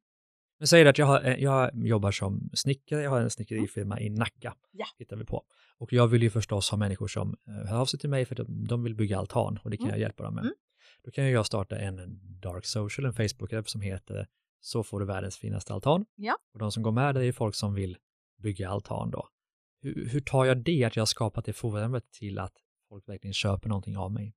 men 0.64 0.68
säger 0.68 0.86
att 0.86 0.98
jag, 0.98 1.06
har, 1.06 1.24
eh, 1.24 1.34
jag 1.34 1.70
jobbar 1.74 2.10
som 2.10 2.50
snickare, 2.52 3.02
jag 3.02 3.10
har 3.10 3.20
en 3.20 3.30
snickerifirma 3.30 4.00
i 4.00 4.10
Nacka, 4.10 4.54
ja. 4.72 4.86
hittar 4.98 5.16
vi 5.16 5.24
på. 5.24 5.44
Och 5.78 5.92
jag 5.92 6.08
vill 6.08 6.22
ju 6.22 6.30
förstås 6.30 6.70
ha 6.70 6.78
människor 6.78 7.08
som 7.08 7.36
eh, 7.48 7.54
hör 7.54 7.80
av 7.80 7.86
sig 7.86 8.00
till 8.00 8.10
mig 8.10 8.24
för 8.24 8.34
de, 8.34 8.66
de 8.66 8.82
vill 8.82 8.94
bygga 8.94 9.18
altan 9.18 9.58
och 9.62 9.70
det 9.70 9.76
kan 9.76 9.86
mm. 9.86 9.94
jag 9.94 10.00
hjälpa 10.00 10.22
dem 10.22 10.34
med. 10.34 10.42
Mm. 10.44 10.54
Då 11.02 11.10
kan 11.10 11.30
jag 11.30 11.46
starta 11.46 11.78
en 11.78 12.20
dark 12.40 12.64
social, 12.64 13.06
en 13.06 13.12
Facebook-grupp 13.12 13.68
som 13.68 13.80
heter 13.80 14.26
Så 14.60 14.82
får 14.82 15.00
du 15.00 15.06
världens 15.06 15.36
finaste 15.36 15.74
altan. 15.74 16.04
Ja. 16.14 16.36
Och 16.52 16.58
de 16.58 16.72
som 16.72 16.82
går 16.82 16.92
med 16.92 17.14
det 17.14 17.26
är 17.26 17.32
folk 17.32 17.54
som 17.54 17.74
vill 17.74 17.96
bygga 18.42 18.68
altan 18.68 19.10
då. 19.10 19.28
Hur, 19.82 20.08
hur 20.08 20.20
tar 20.20 20.44
jag 20.44 20.56
det, 20.58 20.84
att 20.84 20.96
jag 20.96 21.00
har 21.00 21.06
skapat 21.06 21.44
det 21.44 21.52
forumet 21.52 22.10
till 22.12 22.38
att 22.38 22.54
folk 22.88 23.08
verkligen 23.08 23.34
köper 23.34 23.68
någonting 23.68 23.96
av 23.96 24.12
mig? 24.12 24.34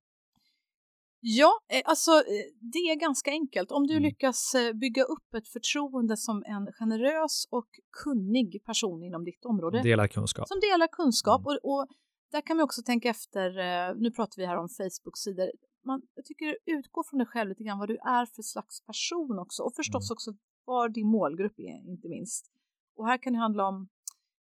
Ja, 1.20 1.60
eh, 1.68 1.82
alltså 1.84 2.10
eh, 2.10 2.46
det 2.60 2.78
är 2.78 2.96
ganska 2.96 3.30
enkelt. 3.30 3.72
Om 3.72 3.86
du 3.86 3.92
mm. 3.92 4.02
lyckas 4.02 4.54
eh, 4.54 4.72
bygga 4.72 5.02
upp 5.02 5.34
ett 5.34 5.48
förtroende 5.48 6.16
som 6.16 6.44
en 6.46 6.72
generös 6.72 7.46
och 7.50 7.68
kunnig 8.04 8.64
person 8.64 9.02
inom 9.02 9.24
ditt 9.24 9.44
område. 9.44 9.82
Delar 9.82 10.06
kunskap. 10.06 10.48
Som 10.48 10.60
delar 10.60 10.86
kunskap. 10.86 11.40
Mm. 11.40 11.58
Och, 11.62 11.72
och, 11.72 11.86
där 12.32 12.40
kan 12.40 12.56
vi 12.56 12.62
också 12.62 12.82
tänka 12.82 13.08
efter, 13.10 13.50
nu 13.94 14.10
pratar 14.10 14.36
vi 14.36 14.46
här 14.46 14.56
om 14.56 14.68
Facebook-sidor, 14.68 15.50
man, 15.84 16.02
jag 16.14 16.24
tycker 16.24 16.58
utgå 16.66 17.04
från 17.10 17.18
dig 17.18 17.26
själv 17.26 17.48
lite 17.48 17.64
grann 17.64 17.78
vad 17.78 17.88
du 17.88 17.96
är 17.96 18.26
för 18.26 18.42
slags 18.42 18.80
person 18.86 19.38
också 19.38 19.62
och 19.62 19.72
förstås 19.76 20.10
mm. 20.10 20.14
också 20.14 20.30
vad 20.64 20.94
din 20.94 21.06
målgrupp 21.06 21.58
är, 21.58 21.90
inte 21.92 22.08
minst. 22.08 22.52
Och 22.96 23.06
här 23.06 23.18
kan 23.22 23.32
det 23.32 23.38
handla 23.38 23.68
om 23.68 23.88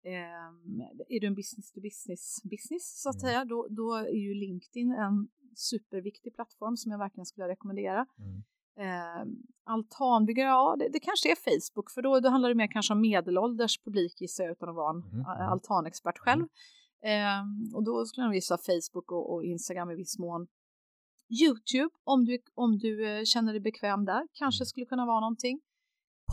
eh, 0.04 1.16
är 1.16 1.20
du 1.20 1.26
en 1.26 1.34
business 1.34 1.73
to 1.73 1.80
business 1.80 2.42
business 2.44 3.02
så 3.02 3.08
att 3.08 3.23
mm. 3.23 3.28
säga, 3.28 3.44
då, 3.44 3.66
då 3.70 3.94
är 3.94 4.16
ju 4.26 4.34
LinkedIn 4.34 4.92
en 4.92 5.28
superviktig 5.56 6.34
plattform 6.34 6.76
som 6.76 6.92
jag 6.92 6.99
verkligen 6.99 7.26
skulle 7.26 7.49
rekommendera. 7.49 8.06
Mm. 8.18 8.42
Eh, 8.76 9.26
altanbyggare, 9.64 10.49
ja 10.49 10.76
det, 10.78 10.88
det, 10.88 11.00
kanske 11.00 11.30
är 11.30 11.37
Facebook 11.37 11.90
för 11.90 12.02
då, 12.02 12.20
då 12.20 12.28
handlar 12.28 12.49
det 12.49 12.54
mer 12.54 12.66
kanske 12.66 12.92
om 12.92 13.00
medelålders 13.00 13.78
publik 13.84 14.20
gissar 14.20 14.44
jag 14.44 14.52
utan 14.52 14.68
att 14.68 14.75
vara 14.75 14.90
en 14.90 15.02
mm. 15.02 15.26
altanexpert 15.26 16.18
själv. 16.18 16.46
Eh, 17.02 17.75
och 17.75 17.84
då 17.84 18.06
skulle 18.06 18.26
jag 18.26 18.30
visa 18.30 18.58
Facebook 18.58 19.12
och, 19.12 19.34
och, 19.34 19.44
Instagram 19.44 19.90
i 19.90 19.94
viss 19.94 20.18
mån. 20.18 20.46
Youtube 21.42 21.90
om 22.04 22.25
du, 22.25 22.38
om 22.54 22.78
du 22.78 23.08
eh, 23.08 23.25
känner 23.25 23.52
dig 23.52 23.61
bekväm 23.61 24.04
där 24.04 24.28
kanske 24.32 24.62
mm. 24.62 24.66
skulle 24.66 24.87
kunna 24.87 25.06
vara 25.06 25.20
någonting. 25.20 25.61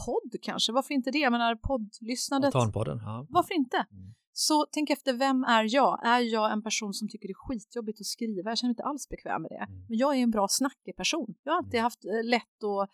Podd 0.06 0.36
kanske, 0.42 0.72
varför 0.72 0.94
inte 0.94 1.12
det? 1.12 1.18
Jag 1.18 1.32
menar 1.32 1.56
poddlyssnandet. 1.56 2.56
Altanpodden, 2.56 3.00
ja. 3.06 3.26
Varför 3.30 3.54
inte? 3.54 3.78
Mm. 3.78 4.14
Så 4.34 4.66
tänk 4.72 4.90
efter, 4.90 5.14
vem 5.14 5.44
är 5.44 5.76
jag? 5.76 6.06
Är 6.06 6.20
jag 6.20 6.52
en 6.52 6.64
person 6.64 6.94
som 6.94 7.10
tycker 7.10 7.28
det 7.28 7.32
är 7.32 7.48
skitjobbigt 7.48 8.00
att 8.02 8.06
skriva? 8.06 8.50
Jag 8.50 8.58
känner 8.58 8.70
mig 8.70 8.72
inte 8.72 8.84
alls 8.84 9.10
bekväm 9.10 9.42
med 9.42 9.52
det. 9.52 9.66
Mm. 9.70 9.86
Men 9.90 9.98
jag 9.98 10.16
är 10.18 10.20
en 10.20 10.32
bra 10.32 10.48
snackig 10.50 10.96
person. 10.96 11.36
Jag 11.44 11.52
har 11.52 11.58
alltid 11.58 11.80
mm. 11.80 11.84
haft 11.84 12.06
eh, 12.06 12.30
lätt 12.30 12.64
att 12.64 12.90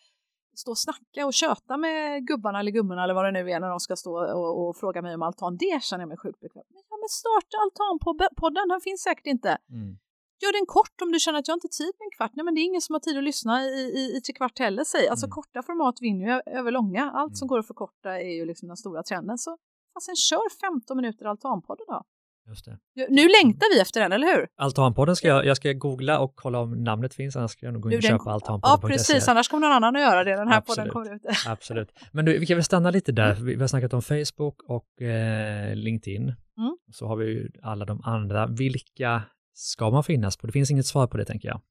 stå 0.60 0.72
och 0.72 0.78
snacka 0.78 1.26
och 1.26 1.34
köta 1.34 1.78
med 1.78 2.28
gubbarna 2.28 2.60
eller 2.60 2.72
gummorna 2.72 3.04
eller 3.04 3.14
vad 3.14 3.26
det 3.26 3.32
nu 3.32 3.52
är 3.52 3.60
när 3.60 3.70
de 3.70 3.80
ska 3.80 3.96
stå 3.96 4.12
och, 4.40 4.68
och 4.68 4.78
fråga 4.78 5.02
mig 5.02 5.16
om 5.16 5.22
altan. 5.22 5.58
Det 5.58 5.84
känner 5.84 6.02
jag 6.02 6.10
mig 6.10 6.18
sjukt 6.18 6.40
bekväm 6.40 6.64
med. 6.70 6.82
Ja, 6.90 6.96
men 7.02 7.10
starta 7.10 7.56
altanpodden, 7.66 8.68
den 8.70 8.82
finns 8.82 9.02
säkert 9.02 9.28
inte. 9.28 9.58
Mm. 9.70 9.98
Gör 10.44 10.54
den 10.60 10.66
kort 10.66 10.98
om 11.04 11.12
du 11.12 11.20
känner 11.20 11.40
att 11.40 11.48
jag 11.48 11.56
inte 11.56 11.68
har 11.70 11.78
tid 11.84 11.94
med 12.00 12.06
en 12.06 12.16
kvart. 12.18 12.32
Nej, 12.36 12.44
men 12.46 12.54
det 12.56 12.62
är 12.62 12.68
ingen 12.72 12.82
som 12.82 12.94
har 12.94 13.00
tid 13.00 13.18
att 13.18 13.24
lyssna 13.24 13.64
i, 13.64 13.80
i, 14.00 14.04
i 14.18 14.22
tre 14.22 14.34
kvart 14.34 14.60
heller. 14.60 14.84
Säg. 14.84 15.08
Alltså 15.08 15.26
mm. 15.26 15.32
korta 15.32 15.64
format 15.64 15.96
vinner 16.02 16.26
ju 16.30 16.36
över 16.60 16.72
långa. 16.72 17.04
Allt 17.20 17.32
mm. 17.32 17.36
som 17.36 17.48
går 17.48 17.60
att 17.60 17.68
förkorta 17.68 18.10
är 18.28 18.34
ju 18.40 18.46
liksom 18.46 18.68
den 18.68 18.78
stora 18.78 19.04
trenden. 19.04 19.38
Så 19.38 19.58
fasen 19.94 20.16
kör 20.16 20.48
15 20.62 20.98
minuter 20.98 21.26
altanpodden 21.26 21.86
då. 21.88 22.04
Just 22.48 22.66
det. 22.66 22.78
Nu 23.10 23.28
längtar 23.28 23.74
vi 23.74 23.80
efter 23.80 24.02
den, 24.02 24.12
eller 24.12 24.28
hur? 24.28 24.48
Altanpodden 24.56 25.16
ska 25.16 25.28
jag, 25.28 25.46
jag 25.46 25.58
ska 25.58 25.74
googla 25.74 26.20
och 26.20 26.36
kolla 26.36 26.60
om 26.60 26.84
namnet 26.84 27.14
finns, 27.14 27.36
annars 27.36 27.52
ska 27.52 27.66
jag 27.66 27.74
nog 27.74 27.82
gå 27.82 27.92
in 27.92 27.98
och 27.98 28.04
köpa 28.04 28.32
altanpodden. 28.32 28.80
Ja, 28.82 28.88
precis, 28.88 29.28
annars 29.28 29.50
kommer 29.50 29.68
någon 29.68 29.76
annan 29.76 29.96
att 29.96 30.02
göra 30.02 30.24
det, 30.24 30.36
den 30.36 30.48
här 30.48 30.58
Absolut. 30.58 30.94
podden 30.94 31.06
kommer 31.06 31.16
ut. 31.16 31.22
Absolut. 31.48 31.90
Men 32.12 32.26
du, 32.26 32.40
vi 32.40 32.46
kan 32.46 32.58
väl 32.58 32.64
stanna 32.64 32.92
lite 32.92 33.12
där, 33.12 33.36
vi 33.36 33.60
har 33.60 33.68
snackat 33.68 33.94
om 33.94 34.02
Facebook 34.02 34.64
och 34.64 35.02
eh, 35.02 35.76
LinkedIn. 35.76 36.24
Mm. 36.58 36.78
Så 36.92 37.08
har 37.08 37.16
vi 37.16 37.26
ju 37.26 37.52
alla 37.64 37.86
de 37.86 38.02
andra. 38.04 38.48
Vilka 38.48 39.24
ska 39.58 39.92
man 39.92 40.04
finnas 40.04 40.38
på? 40.38 40.48
Det 40.48 40.54
finns 40.54 40.72
inget 40.72 40.86
svar 40.86 41.08
på 41.08 41.18
det, 41.18 41.26
tänker 41.26 41.48
jag. 41.48 41.62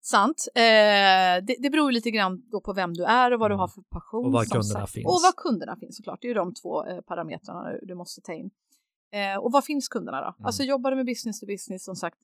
Sant. 0.00 0.48
Eh, 0.54 1.44
det, 1.46 1.56
det 1.58 1.70
beror 1.70 1.92
lite 1.92 2.10
grann 2.10 2.42
då 2.50 2.60
på 2.60 2.72
vem 2.72 2.94
du 2.94 3.04
är 3.04 3.32
och 3.32 3.40
vad 3.40 3.50
mm. 3.50 3.56
du 3.56 3.60
har 3.60 3.68
för 3.68 3.82
passion. 3.82 4.26
Och 4.26 4.32
var 4.32 4.44
kunderna 4.44 4.86
finns. 4.86 5.06
Och 5.06 5.12
var 5.12 5.32
kunderna 5.36 5.76
finns 5.76 5.96
såklart. 5.96 6.18
Det 6.22 6.26
är 6.26 6.28
ju 6.28 6.34
de 6.34 6.54
två 6.54 6.86
eh, 6.86 7.00
parametrarna 7.00 7.70
du, 7.70 7.80
du, 7.82 7.94
måste 7.94 8.20
ta 8.20 8.32
in. 8.32 8.50
Eh, 9.12 9.36
och 9.38 9.52
var 9.52 9.62
finns 9.62 9.88
kunderna 9.88 10.20
då? 10.20 10.34
Mm. 10.38 10.46
Alltså 10.46 10.62
jobbar 10.62 10.90
du 10.90 10.96
med 10.96 11.06
business 11.06 11.40
to 11.40 11.46
business 11.46 11.84
som 11.84 11.96
sagt, 11.96 12.18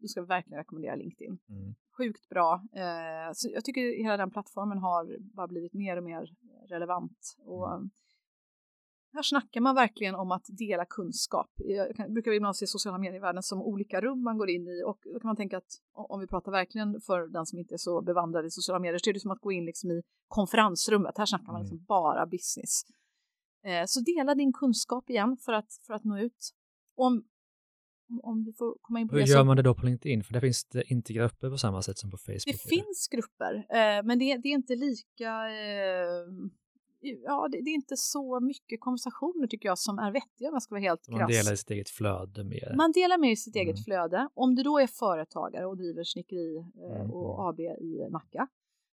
du 0.00 0.08
ska 0.08 0.22
verkligen 0.22 0.58
rekommendera 0.58 0.94
LinkedIn. 0.94 1.38
Mm. 1.48 1.74
Sjukt 1.98 2.28
bra. 2.28 2.62
Eh, 2.74 3.32
så 3.34 3.48
jag 3.54 3.64
tycker 3.64 4.02
hela 4.02 4.16
den 4.16 4.30
plattformen 4.30 4.78
har 4.78 5.16
bara 5.36 5.48
blivit 5.48 5.72
mer 5.74 5.96
och 5.96 6.04
mer 6.04 6.30
relevant. 6.68 7.36
Och, 7.44 7.74
mm. 7.74 7.90
Här 9.14 9.22
snackar 9.22 9.60
man 9.60 9.74
verkligen 9.74 10.14
om 10.14 10.32
att 10.32 10.44
dela 10.48 10.84
kunskap. 10.84 11.50
Jag 11.56 12.12
brukar 12.12 12.32
ibland 12.32 12.56
se 12.56 12.66
sociala 12.66 12.98
medier-världen 12.98 13.42
som 13.42 13.62
olika 13.62 14.00
rum 14.00 14.22
man 14.22 14.38
går 14.38 14.50
in 14.50 14.68
i 14.68 14.82
och 14.86 14.98
då 15.12 15.20
kan 15.20 15.28
man 15.28 15.36
tänka 15.36 15.56
att 15.56 15.80
om 15.92 16.20
vi 16.20 16.26
pratar 16.26 16.52
verkligen 16.52 17.00
för 17.00 17.26
den 17.26 17.46
som 17.46 17.58
inte 17.58 17.74
är 17.74 17.78
så 17.78 18.02
bevandrad 18.02 18.46
i 18.46 18.50
sociala 18.50 18.78
medier 18.78 18.98
så 18.98 19.10
är 19.10 19.14
det 19.14 19.20
som 19.20 19.30
att 19.30 19.40
gå 19.40 19.52
in 19.52 19.64
liksom 19.64 19.90
i 19.90 20.02
konferensrummet. 20.28 21.18
Här 21.18 21.26
snackar 21.26 21.52
man 21.52 21.60
liksom 21.60 21.76
mm. 21.76 21.84
bara 21.84 22.26
business. 22.26 22.82
Eh, 23.64 23.84
så 23.86 24.00
dela 24.00 24.34
din 24.34 24.52
kunskap 24.52 25.10
igen 25.10 25.36
för 25.44 25.52
att, 25.52 25.68
för 25.86 25.94
att 25.94 26.04
nå 26.04 26.18
ut. 26.18 26.50
Om, 26.96 27.24
om 28.22 28.44
vi 28.44 28.52
får 28.52 28.76
komma 28.80 29.00
in 29.00 29.08
på 29.08 29.14
Hur 29.14 29.22
det. 29.22 29.30
Gör 29.30 29.44
man 29.44 29.56
det 29.56 29.62
då 29.62 29.74
på 29.74 29.86
LinkedIn? 29.86 30.24
För 30.24 30.32
där 30.32 30.40
finns 30.40 30.64
det 30.64 30.92
inte 30.92 31.12
grupper 31.12 31.50
på 31.50 31.58
samma 31.58 31.82
sätt 31.82 31.98
som 31.98 32.10
på 32.10 32.16
Facebook. 32.16 32.42
Det 32.46 32.68
finns 32.68 33.08
grupper, 33.08 33.54
eh, 33.54 34.02
men 34.04 34.18
det, 34.18 34.36
det, 34.36 34.48
är 34.48 34.54
inte 34.54 34.76
lika 34.76 35.48
eh, 35.48 36.26
ja, 37.02 37.48
det, 37.52 37.60
det, 37.64 37.70
är 37.70 37.74
inte 37.74 37.96
så 37.96 38.40
mycket 38.40 38.80
konversationer 38.80 39.46
tycker 39.46 39.68
jag 39.68 39.78
som 39.78 39.98
är 39.98 40.12
vettiga 40.12 40.48
om 40.48 40.54
jag 40.54 40.62
ska 40.62 40.74
vara 40.74 40.82
helt 40.82 41.08
Man 41.08 41.18
krass. 41.18 41.30
delar 41.30 41.52
i 41.52 41.56
sitt 41.56 41.70
eget 41.70 41.90
flöde 41.90 42.44
med. 42.44 42.74
Man 42.76 42.92
delar 42.92 43.18
med 43.18 43.32
i 43.32 43.36
sitt 43.36 43.56
mm. 43.56 43.68
eget 43.68 43.84
flöde. 43.84 44.28
Om 44.34 44.54
du 44.54 44.62
då 44.62 44.78
är 44.78 44.86
företagare 44.86 45.66
och 45.66 45.76
driver 45.76 46.04
snickeri 46.04 46.56
eh, 46.58 47.00
mm. 47.00 47.10
och 47.10 47.48
AB 47.48 47.60
i 47.60 48.08
Nacka, 48.10 48.48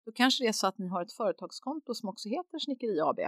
då 0.05 0.11
kanske 0.11 0.43
det 0.43 0.47
är 0.47 0.53
så 0.53 0.67
att 0.67 0.77
ni 0.77 0.87
har 0.87 1.01
ett 1.01 1.11
företagskonto 1.11 1.93
som 1.93 2.09
också 2.09 2.29
heter 2.29 2.59
Snickeri 2.59 2.99
AB. 2.99 3.19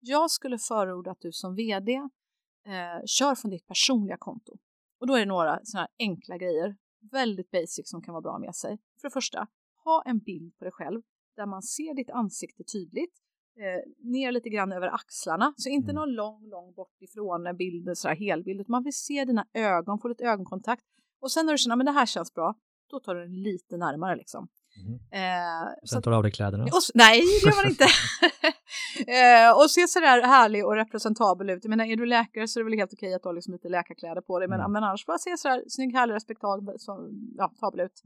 Jag 0.00 0.30
skulle 0.30 0.58
förorda 0.58 1.10
att 1.10 1.20
du 1.20 1.32
som 1.32 1.54
vd 1.54 1.94
eh, 1.94 3.04
kör 3.06 3.34
från 3.34 3.50
ditt 3.50 3.66
personliga 3.66 4.16
konto. 4.16 4.58
Och 5.00 5.06
då 5.06 5.14
är 5.14 5.20
det 5.20 5.26
några 5.26 5.60
sådana 5.64 5.88
enkla 5.98 6.38
grejer, 6.38 6.76
väldigt 7.12 7.50
basic 7.50 7.90
som 7.90 8.02
kan 8.02 8.14
vara 8.14 8.22
bra 8.22 8.38
med 8.38 8.54
sig. 8.54 8.78
För 9.00 9.08
det 9.08 9.12
första, 9.12 9.46
ha 9.84 10.02
en 10.06 10.18
bild 10.18 10.58
på 10.58 10.64
dig 10.64 10.72
själv 10.72 11.02
där 11.36 11.46
man 11.46 11.62
ser 11.62 11.94
ditt 11.94 12.10
ansikte 12.10 12.64
tydligt 12.64 13.14
eh, 13.58 14.10
ner 14.10 14.32
lite 14.32 14.48
grann 14.48 14.72
över 14.72 14.94
axlarna. 14.94 15.54
Så 15.56 15.68
inte 15.68 15.90
mm. 15.90 16.00
någon 16.00 16.14
lång, 16.14 16.48
lång 16.48 16.72
bort 16.72 17.02
ifrån 17.02 17.56
bilden, 17.56 17.96
så 17.96 18.08
här 18.08 18.16
helbild, 18.16 18.60
utan 18.60 18.70
man 18.70 18.84
vill 18.84 18.96
se 18.96 19.24
dina 19.24 19.46
ögon, 19.54 19.98
få 19.98 20.08
lite 20.08 20.24
ögonkontakt. 20.24 20.84
Och 21.20 21.30
sen 21.30 21.46
när 21.46 21.52
du 21.52 21.58
känner 21.58 21.76
att 21.76 21.86
det 21.86 21.92
här 21.92 22.06
känns 22.06 22.34
bra, 22.34 22.54
då 22.90 23.00
tar 23.00 23.14
du 23.14 23.20
den 23.20 23.42
lite 23.42 23.76
närmare 23.76 24.16
liksom. 24.16 24.48
Mm. 24.86 24.94
Eh, 24.94 25.68
sen 25.84 26.02
tar 26.02 26.10
du 26.10 26.16
av 26.16 26.22
dig 26.22 26.32
kläderna? 26.32 26.64
Och, 26.64 26.70
nej, 26.94 27.20
det 27.20 27.48
gör 27.48 27.56
man 27.62 27.70
inte. 27.70 27.84
eh, 29.06 29.58
och 29.58 29.70
se 29.70 29.88
sådär 29.88 30.22
härlig 30.22 30.66
och 30.66 30.74
representabel 30.74 31.50
ut. 31.50 31.64
Jag 31.64 31.70
menar, 31.70 31.84
är 31.84 31.96
du 31.96 32.06
läkare 32.06 32.48
så 32.48 32.58
är 32.58 32.64
det 32.64 32.70
väl 32.70 32.78
helt 32.78 32.92
okej 32.92 33.14
att 33.14 33.22
du 33.22 33.28
har 33.28 33.34
liksom 33.34 33.52
lite 33.52 33.68
läkarkläder 33.68 34.20
på 34.20 34.38
dig, 34.38 34.48
men, 34.48 34.60
mm. 34.60 34.72
men 34.72 34.84
annars 34.84 35.06
bara 35.06 35.18
se 35.18 35.36
sådär 35.36 35.64
snygg, 35.68 35.92
härlig, 35.92 36.14
respektabel 36.14 36.78
så, 36.78 37.10
ja, 37.36 37.52
ut. 37.74 38.02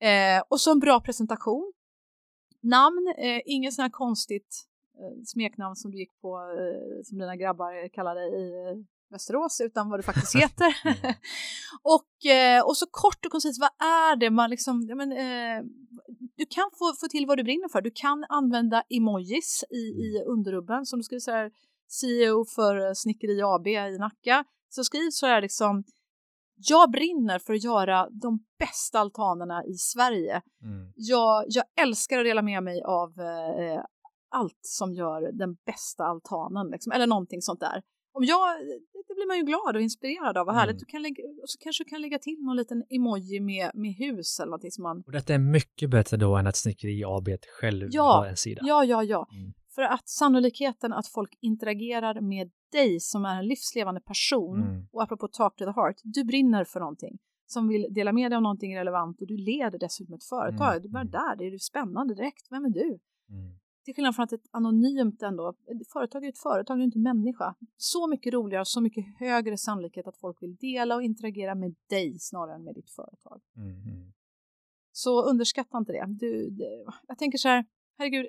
Eh, 0.00 0.42
och 0.48 0.60
så 0.60 0.72
en 0.72 0.78
bra 0.78 1.00
presentation 1.00 1.72
namn, 2.68 3.14
eh, 3.18 3.40
inget 3.46 3.74
sånt 3.74 3.84
här 3.84 3.90
konstigt 3.90 4.64
eh, 4.98 5.22
smeknamn 5.24 5.76
som 5.76 5.90
du 5.90 5.98
gick 5.98 6.20
på, 6.20 6.36
eh, 6.36 7.02
som 7.04 7.18
dina 7.18 7.36
grabbar 7.36 7.88
kallade 7.88 8.20
i 8.20 8.44
eh, 8.66 8.76
Västerås, 9.10 9.60
utan 9.60 9.90
vad 9.90 9.98
du 9.98 10.02
faktiskt 10.02 10.36
heter. 10.44 10.76
Mm. 10.84 10.96
och, 11.82 12.30
eh, 12.30 12.62
och 12.66 12.76
så 12.76 12.86
kort 12.90 13.24
och 13.24 13.32
koncist, 13.32 13.60
vad 13.60 13.88
är 13.88 14.16
det 14.16 14.30
man 14.30 14.50
liksom, 14.50 14.86
men, 14.86 15.12
eh, 15.12 15.62
du 16.36 16.46
kan 16.46 16.70
få, 16.78 16.94
få 17.00 17.08
till 17.08 17.26
vad 17.26 17.38
du 17.38 17.44
brinner 17.44 17.68
för. 17.68 17.80
Du 17.82 17.90
kan 17.94 18.24
använda 18.28 18.82
emojis 18.88 19.64
i, 19.70 19.76
i 19.76 20.16
mm. 20.16 20.32
underrubben, 20.32 20.86
som 20.86 20.98
du 20.98 21.02
skulle 21.02 21.20
säga 21.20 21.50
CEO 21.88 22.44
för 22.44 22.94
Snickeri 22.94 23.42
AB 23.42 23.66
i 23.66 23.98
Nacka. 23.98 24.44
Så 24.68 24.84
skriv 24.84 25.10
så 25.10 25.26
här 25.26 25.42
liksom 25.42 25.84
jag 26.58 26.90
brinner 26.90 27.38
för 27.38 27.54
att 27.54 27.64
göra 27.64 28.08
de 28.10 28.44
bästa 28.58 28.98
altanerna 28.98 29.64
i 29.64 29.74
Sverige. 29.74 30.42
Mm. 30.62 30.92
Jag, 30.96 31.44
jag, 31.48 31.64
älskar 31.80 32.18
att 32.18 32.24
dela 32.24 32.42
med 32.42 32.62
mig 32.62 32.82
av 32.82 33.08
eh, 33.20 33.82
allt 34.30 34.58
som 34.62 34.94
gör 34.94 35.32
den 35.32 35.54
bästa 35.54 36.04
altanen, 36.04 36.70
liksom, 36.70 36.92
eller 36.92 37.06
någonting 37.06 37.42
sånt 37.42 37.60
där. 37.60 37.82
om 38.12 38.24
jag, 38.24 38.58
det 39.08 39.14
blir 39.14 39.26
man 39.26 39.36
ju 39.36 39.42
glad 39.42 39.76
och 39.76 39.82
inspirerad 39.82 40.38
av. 40.38 40.46
Vad 40.46 40.54
härligt. 40.54 40.74
Mm. 40.74 40.78
Du 40.78 40.84
kan 40.84 41.02
lägga, 41.02 41.22
så 41.44 41.58
kanske 41.58 41.84
du 41.84 41.88
kan 41.88 42.00
lägga 42.00 42.18
till 42.18 42.38
någon 42.40 42.56
liten 42.56 42.82
emoji 42.90 43.40
med, 43.40 43.70
med 43.74 43.92
hus 43.94 44.40
eller 44.40 44.50
någonting 44.50 44.70
som 44.70 44.82
man... 44.82 45.02
Och 45.06 45.12
detta 45.12 45.34
är 45.34 45.38
mycket 45.38 45.90
bättre 45.90 46.16
då 46.16 46.36
än 46.36 46.46
att 46.46 46.56
Snickeri 46.56 47.04
AB 47.04 47.28
själv 47.60 47.88
Ja, 47.90 48.12
har 48.12 48.26
en 48.26 48.36
sida. 48.36 48.60
Ja, 48.64 48.84
ja, 48.84 49.04
ja. 49.04 49.28
Mm. 49.32 49.52
För 49.74 49.82
att 49.82 50.08
sannolikheten 50.08 50.92
att 50.92 51.08
folk 51.08 51.38
interagerar 51.40 52.20
med 52.20 52.50
dig 52.72 53.00
som 53.00 53.24
är 53.24 53.38
en 53.38 53.46
livslevande 53.46 54.00
person 54.00 54.62
Mm. 54.62 54.88
och 54.92 55.02
apropå 55.02 55.28
talk 55.28 55.56
to 55.56 55.64
the 55.64 55.70
heart, 55.80 55.96
du 56.04 56.24
brinner 56.24 56.64
för 56.64 56.80
någonting 56.80 57.18
som 57.46 57.68
vill 57.68 57.86
dela 57.90 58.12
med 58.12 58.30
dig 58.30 58.36
av 58.36 58.42
någonting 58.42 58.76
relevant 58.76 59.20
och 59.20 59.26
du 59.26 59.36
leder 59.36 59.78
dessutom 59.78 60.14
ett 60.14 60.24
företag. 60.24 60.70
Mm, 60.70 60.82
Du 60.82 60.88
bara 60.88 61.00
mm. 61.00 61.10
där, 61.10 61.36
det 61.36 61.44
är 61.44 61.58
spännande 61.58 62.14
direkt. 62.14 62.46
Vem 62.50 62.64
är 62.64 62.70
du? 62.70 62.98
Mm. 63.30 63.58
Till 63.84 63.94
skillnad 63.94 64.14
från 64.14 64.22
att 64.24 64.32
ett 64.32 64.48
anonymt 64.50 65.22
ändå, 65.22 65.48
ett 65.48 65.88
företag 65.92 66.24
är 66.24 66.28
ett 66.28 66.38
företag, 66.38 66.78
det 66.78 66.82
är 66.82 66.84
inte 66.84 66.98
människa. 66.98 67.54
Så 67.76 68.06
mycket 68.06 68.32
roligare 68.32 68.60
och 68.60 68.68
så 68.68 68.80
mycket 68.80 69.04
högre 69.18 69.56
sannolikhet 69.58 70.06
att 70.06 70.16
folk 70.16 70.42
vill 70.42 70.56
dela 70.56 70.94
och 70.94 71.02
interagera 71.02 71.54
med 71.54 71.74
dig 71.90 72.16
snarare 72.18 72.54
än 72.54 72.64
med 72.64 72.74
ditt 72.74 72.90
företag. 72.90 73.40
Mm. 73.56 74.12
Så 74.92 75.22
underskatta 75.22 75.78
inte 75.78 75.92
det. 75.92 76.06
Du, 76.08 76.50
det. 76.50 76.84
Jag 77.08 77.18
tänker 77.18 77.38
så 77.38 77.48
här, 77.48 77.64
herregud, 77.98 78.26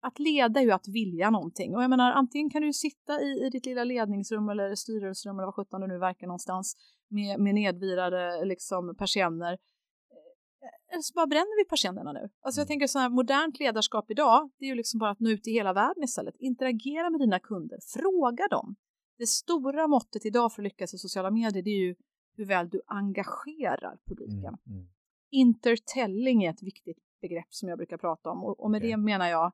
att 0.00 0.18
leda 0.18 0.60
är 0.60 0.64
ju 0.64 0.70
att 0.70 0.88
vilja 0.88 1.30
någonting. 1.30 1.76
Och 1.76 1.82
jag 1.82 1.90
menar, 1.90 2.12
antingen 2.12 2.50
kan 2.50 2.62
du 2.62 2.72
sitta 2.72 3.20
i, 3.22 3.46
i 3.46 3.50
ditt 3.50 3.66
lilla 3.66 3.84
ledningsrum 3.84 4.48
eller 4.48 4.74
styrelserum 4.74 5.38
eller 5.38 5.46
vad 5.46 5.54
sjutton 5.54 5.80
du 5.80 5.86
nu 5.86 5.98
verkar 5.98 6.26
någonstans 6.26 6.76
med, 7.08 7.40
med 7.40 7.54
nedvirade 7.54 8.44
liksom, 8.44 8.96
persienner. 8.98 9.52
Eh, 9.52 10.92
Eller 10.92 11.02
så 11.02 11.12
bara 11.14 11.26
bränner 11.26 11.64
vi 11.64 11.68
persiennerna 11.68 12.12
nu. 12.12 12.28
Alltså 12.40 12.60
jag 12.60 12.64
Mm. 12.64 12.68
tänker 12.68 12.86
så 12.86 12.98
här, 12.98 13.08
modernt 13.08 13.58
ledarskap 13.60 14.10
idag, 14.10 14.50
det 14.58 14.64
är 14.64 14.68
ju 14.68 14.74
liksom 14.74 14.98
bara 14.98 15.10
att 15.10 15.20
nå 15.20 15.30
ut 15.30 15.46
i 15.48 15.50
hela 15.52 15.72
världen 15.72 16.02
istället. 16.04 16.34
Interagera 16.38 17.10
med 17.10 17.20
dina 17.20 17.38
kunder, 17.38 17.78
fråga 17.94 18.48
dem. 18.48 18.76
Det 19.18 19.26
stora 19.26 19.86
måttet 19.86 20.26
idag 20.26 20.52
för 20.52 20.62
att 20.62 20.64
lyckas 20.64 20.94
i 20.94 20.98
sociala 20.98 21.30
medier, 21.30 21.62
det 21.62 21.70
är 21.70 21.82
ju 21.86 21.94
hur 22.36 22.44
väl 22.44 22.68
du 22.68 22.80
engagerar 22.86 23.98
publiken 24.06 24.56
Mm. 24.66 24.78
Mm. 24.78 24.86
intertelling 25.30 26.44
är 26.44 26.50
ett 26.50 26.62
viktigt 26.62 26.98
begrepp 27.20 27.46
som 27.54 27.68
jag 27.68 27.78
brukar 27.78 27.96
prata 27.98 28.30
om 28.30 28.44
och, 28.44 28.60
och 28.60 28.70
med 28.70 28.78
Okej. 28.78 28.90
det 28.90 28.96
menar 28.96 29.28
jag 29.28 29.52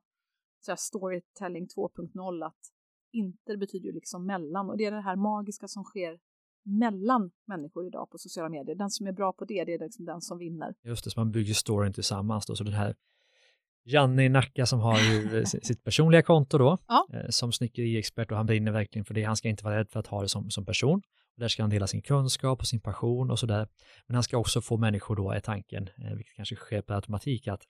så 0.65 0.75
storytelling 0.77 1.67
2.0 1.67 2.45
att 2.45 2.57
inter 3.13 3.57
betyder 3.57 3.85
ju 3.85 3.91
liksom 3.93 4.25
mellan 4.25 4.69
och 4.69 4.77
det 4.77 4.85
är 4.85 4.91
det 4.91 5.01
här 5.01 5.15
magiska 5.15 5.67
som 5.67 5.83
sker 5.83 6.19
mellan 6.65 7.31
människor 7.47 7.87
idag 7.87 8.09
på 8.11 8.17
sociala 8.17 8.49
medier. 8.49 8.75
Den 8.75 8.89
som 8.89 9.07
är 9.07 9.11
bra 9.11 9.33
på 9.33 9.45
det, 9.45 9.63
det 9.65 9.73
är 9.73 9.79
liksom 9.79 10.05
den 10.05 10.21
som 10.21 10.37
vinner. 10.37 10.73
Just 10.83 11.03
det, 11.03 11.09
så 11.11 11.19
man 11.19 11.31
bygger 11.31 11.53
storyn 11.53 11.93
tillsammans 11.93 12.45
då. 12.45 12.55
Så 12.55 12.63
den 12.63 12.73
här 12.73 12.95
Janne 13.85 14.25
i 14.25 14.29
Nacka 14.29 14.65
som 14.65 14.79
har 14.79 14.99
ju 14.99 15.45
si- 15.45 15.61
sitt 15.61 15.83
personliga 15.83 16.21
konto 16.21 16.57
då, 16.57 16.77
Ja. 16.87 17.07
eh, 17.13 17.29
som 17.29 17.51
snickeriexpert 17.51 18.31
och 18.31 18.37
han 18.37 18.45
brinner 18.45 18.71
verkligen 18.71 19.05
för 19.05 19.13
det. 19.13 19.23
Han 19.23 19.35
ska 19.37 19.49
inte 19.49 19.63
vara 19.63 19.77
rädd 19.79 19.89
för 19.89 19.99
att 19.99 20.07
ha 20.07 20.21
det 20.21 20.29
som, 20.29 20.49
som 20.49 20.65
person. 20.65 21.01
Och 21.35 21.39
där 21.39 21.47
ska 21.47 21.63
han 21.63 21.69
dela 21.69 21.87
sin 21.87 22.01
kunskap 22.01 22.59
och 22.59 22.67
sin 22.67 22.81
passion 22.81 23.31
och 23.31 23.39
sådär. 23.39 23.67
Men 24.07 24.15
han 24.15 24.23
ska 24.23 24.37
också 24.37 24.61
få 24.61 24.77
människor 24.77 25.15
då, 25.15 25.31
är 25.31 25.39
tanken, 25.39 25.89
eh, 25.97 26.15
vilket 26.15 26.35
kanske 26.35 26.55
sker 26.55 26.81
per 26.81 26.93
automatik, 26.95 27.47
att 27.47 27.61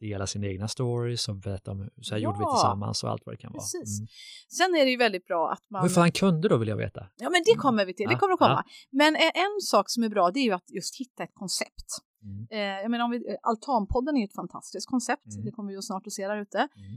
dela 0.00 0.26
sina 0.26 0.46
egna 0.46 0.68
stories 0.68 1.28
och 1.28 1.36
berätta 1.36 1.70
om 1.70 1.90
så 2.02 2.14
här 2.14 2.20
gjorde 2.20 2.38
vi 2.38 2.42
Ja. 2.44 2.54
tillsammans 2.54 3.04
och 3.04 3.10
allt 3.10 3.22
vad 3.26 3.32
det 3.34 3.38
kan 3.38 3.52
Precis. 3.52 4.00
vara. 4.00 4.08
Sen 4.48 4.74
är 4.80 4.84
det 4.84 4.90
ju 4.90 4.96
väldigt 4.96 5.26
bra 5.26 5.50
att 5.52 5.70
man... 5.70 5.78
Mm. 5.78 5.88
Hur 5.88 5.94
får 5.94 6.00
han 6.00 6.12
kunder 6.12 6.48
då 6.48 6.56
vill 6.56 6.68
jag 6.68 6.76
veta? 6.76 7.06
Ja, 7.16 7.30
men 7.30 7.42
det 7.46 7.54
kommer 7.54 7.86
vi 7.86 7.94
till. 7.94 8.06
Det 8.08 8.12
Ja, 8.12 8.18
kommer 8.18 8.32
att 8.32 8.38
komma. 8.38 8.64
ja. 8.66 8.72
Men 8.90 9.16
en 9.16 9.60
sak 9.62 9.90
som 9.90 10.02
är 10.02 10.08
bra, 10.08 10.30
det 10.30 10.40
är 10.40 10.44
ju 10.44 10.52
att 10.52 10.70
just 10.70 11.00
hitta 11.00 11.22
ett 11.22 11.34
koncept. 11.34 11.88
Mm. 12.22 12.46
Eh, 12.50 12.82
jag 12.82 12.90
menar, 12.90 13.04
om 13.04 13.10
vi, 13.10 13.16
eh, 13.16 13.36
Altanpodden 13.42 14.16
är 14.16 14.24
ett 14.24 14.34
fantastiskt 14.34 14.86
koncept. 14.88 15.26
Mm. 15.26 15.44
Det 15.44 15.50
kommer 15.50 15.68
vi 15.68 15.74
ju 15.74 15.82
snart 15.82 16.06
att 16.06 16.12
se 16.12 16.28
där 16.28 16.36
ute. 16.40 16.58
Mm. 16.58 16.92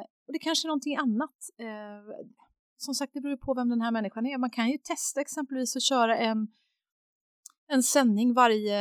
och 0.26 0.32
det 0.32 0.38
kanske 0.38 0.66
är 0.66 0.68
någonting 0.68 0.96
annat. 0.96 1.36
Eh, 1.60 2.14
som 2.76 2.94
sagt, 2.94 3.12
det 3.14 3.20
beror 3.20 3.36
på 3.36 3.54
vem 3.54 3.68
den 3.68 3.80
här 3.80 3.90
människan 3.90 4.26
är. 4.26 4.38
Man 4.38 4.50
kan 4.50 4.68
ju 4.70 4.78
testa 4.78 5.20
exempelvis 5.20 5.76
att 5.76 5.82
köra 5.82 6.16
en, 6.18 6.48
en 7.68 7.82
sändning 7.82 8.34
varje, 8.34 8.78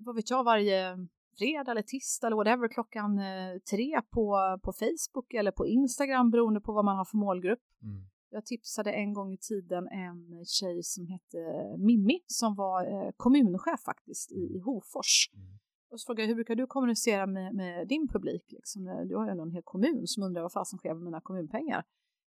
vad 0.00 0.16
vet 0.16 0.30
jag, 0.30 0.44
varje 0.44 0.96
fredag 1.38 1.70
eller 1.70 1.82
tisdag 1.82 2.26
eller 2.26 2.36
whatever 2.36 2.68
klockan 2.68 3.18
eh, 3.18 3.58
tre 3.70 4.00
på, 4.10 4.58
på 4.62 4.72
Facebook 4.72 5.34
eller 5.34 5.50
på 5.50 5.66
Instagram 5.66 6.30
beroende 6.30 6.60
på 6.60 6.72
vad 6.72 6.84
man 6.84 6.96
har 6.96 7.04
för 7.04 7.16
målgrupp. 7.16 7.62
Mm. 7.82 8.04
Jag 8.30 8.46
tipsade 8.46 8.92
en 8.92 9.12
gång 9.12 9.32
i 9.32 9.38
tiden 9.38 9.88
en 9.88 10.44
tjej 10.44 10.82
som 10.82 11.06
hette 11.06 11.38
Mimmi 11.78 12.20
som 12.26 12.54
var 12.54 12.80
eh, 12.92 13.10
kommunchef 13.16 13.80
faktiskt 13.84 14.32
i, 14.32 14.56
i 14.56 14.58
Hofors. 14.58 15.30
Mm. 15.34 15.58
Och 15.90 16.00
så 16.00 16.06
frågade 16.06 16.22
jag 16.22 16.28
hur 16.28 16.34
brukar 16.34 16.54
du 16.54 16.66
kommunicera 16.66 17.26
med, 17.26 17.54
med 17.54 17.88
din 17.88 18.08
publik? 18.08 18.44
Liksom? 18.48 18.84
Du 19.08 19.16
har 19.16 19.26
ju 19.26 19.30
en 19.30 19.50
hel 19.50 19.62
kommun 19.64 20.06
som 20.06 20.22
undrar 20.22 20.42
vad 20.42 20.52
fasen 20.52 20.78
sker 20.78 20.94
med 20.94 21.02
mina 21.02 21.20
kommunpengar. 21.20 21.84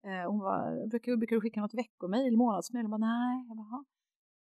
Eh, 0.05 0.31
hon 0.31 0.39
var, 0.39 0.87
brukar, 0.87 1.17
brukar 1.17 1.35
du 1.35 1.41
skicka 1.41 1.61
något 1.61 1.73
veckomail, 1.73 2.37
månadsmail? 2.37 2.83
Jag 2.83 2.89
bara, 2.91 2.97
nej. 2.97 3.45
Jag 3.47 3.57
bara, 3.57 3.67
"Jaha. 3.71 3.85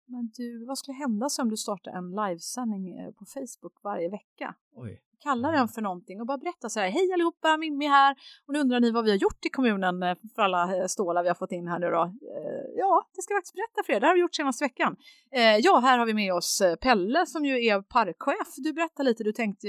Men 0.06 0.30
du, 0.36 0.64
vad 0.66 0.78
skulle 0.78 0.94
hända 0.94 1.28
om 1.42 1.48
du 1.50 1.56
startar 1.56 1.90
en 1.92 2.10
livesändning 2.10 2.98
eh, 2.98 3.10
på 3.10 3.24
Facebook 3.24 3.82
varje 3.82 4.08
vecka? 4.10 4.54
Oj. 4.76 5.02
Kalla 5.22 5.48
Mm. 5.48 5.58
den 5.58 5.68
för 5.68 5.82
någonting 5.82 6.20
och 6.20 6.26
bara 6.26 6.38
berätta 6.38 6.68
så 6.68 6.80
här, 6.80 6.88
hej 6.90 7.12
allihopa, 7.12 7.56
Mimmi 7.56 7.86
här 7.86 8.16
och 8.46 8.52
nu 8.52 8.58
undrar 8.60 8.80
ni 8.80 8.90
vad 8.90 9.04
vi 9.04 9.10
har 9.10 9.18
gjort 9.18 9.44
i 9.46 9.48
kommunen 9.48 10.02
eh, 10.02 10.16
för 10.34 10.42
alla 10.42 10.76
eh, 10.76 10.86
stålar 10.86 11.22
vi 11.22 11.28
har 11.28 11.34
fått 11.34 11.52
in 11.52 11.68
här 11.68 11.78
nu 11.78 11.86
då. 11.90 12.12
Ja, 12.76 13.08
det 13.16 13.22
ska 13.22 13.34
jag 13.34 13.38
faktiskt 13.38 13.54
berätta 13.54 13.82
för 13.86 13.92
er, 13.92 14.00
det 14.00 14.06
har 14.06 14.14
vi 14.14 14.20
gjort 14.20 14.34
senaste 14.34 14.64
veckan. 14.64 14.96
Ja, 15.62 15.78
här 15.78 15.98
har 15.98 16.06
vi 16.06 16.14
med 16.14 16.34
oss 16.34 16.62
Pelle 16.80 17.26
som 17.26 17.44
ju 17.44 17.64
är 17.66 17.82
parkchef. 17.82 18.54
Du 18.56 18.72
berättar 18.72 19.04
lite, 19.04 19.24
du 19.24 19.32
tänkte 19.32 19.68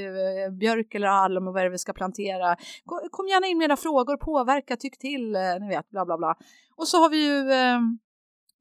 björk 0.60 0.96
eller 0.96 1.08
alm 1.08 1.48
och 1.48 1.54
vad 1.54 1.62
är 1.62 1.65
det 1.65 1.72
vi 1.72 1.78
ska 1.78 1.93
plantera. 1.93 2.56
Ko- 2.86 3.10
Kom 3.12 3.28
gärna 3.28 3.48
in 3.48 3.58
med 3.58 3.65
era 3.65 3.78
frågor, 3.78 4.17
påverka, 4.17 4.76
tyck 4.78 4.98
till, 4.98 5.32
ni 5.62 5.67
vet, 5.67 5.89
bla 5.89 6.06
bla 6.06 6.17
bla. 6.17 6.36
Och 6.76 6.88
så 6.88 6.98
har 6.98 7.10
vi 7.10 7.26
ju 7.28 7.43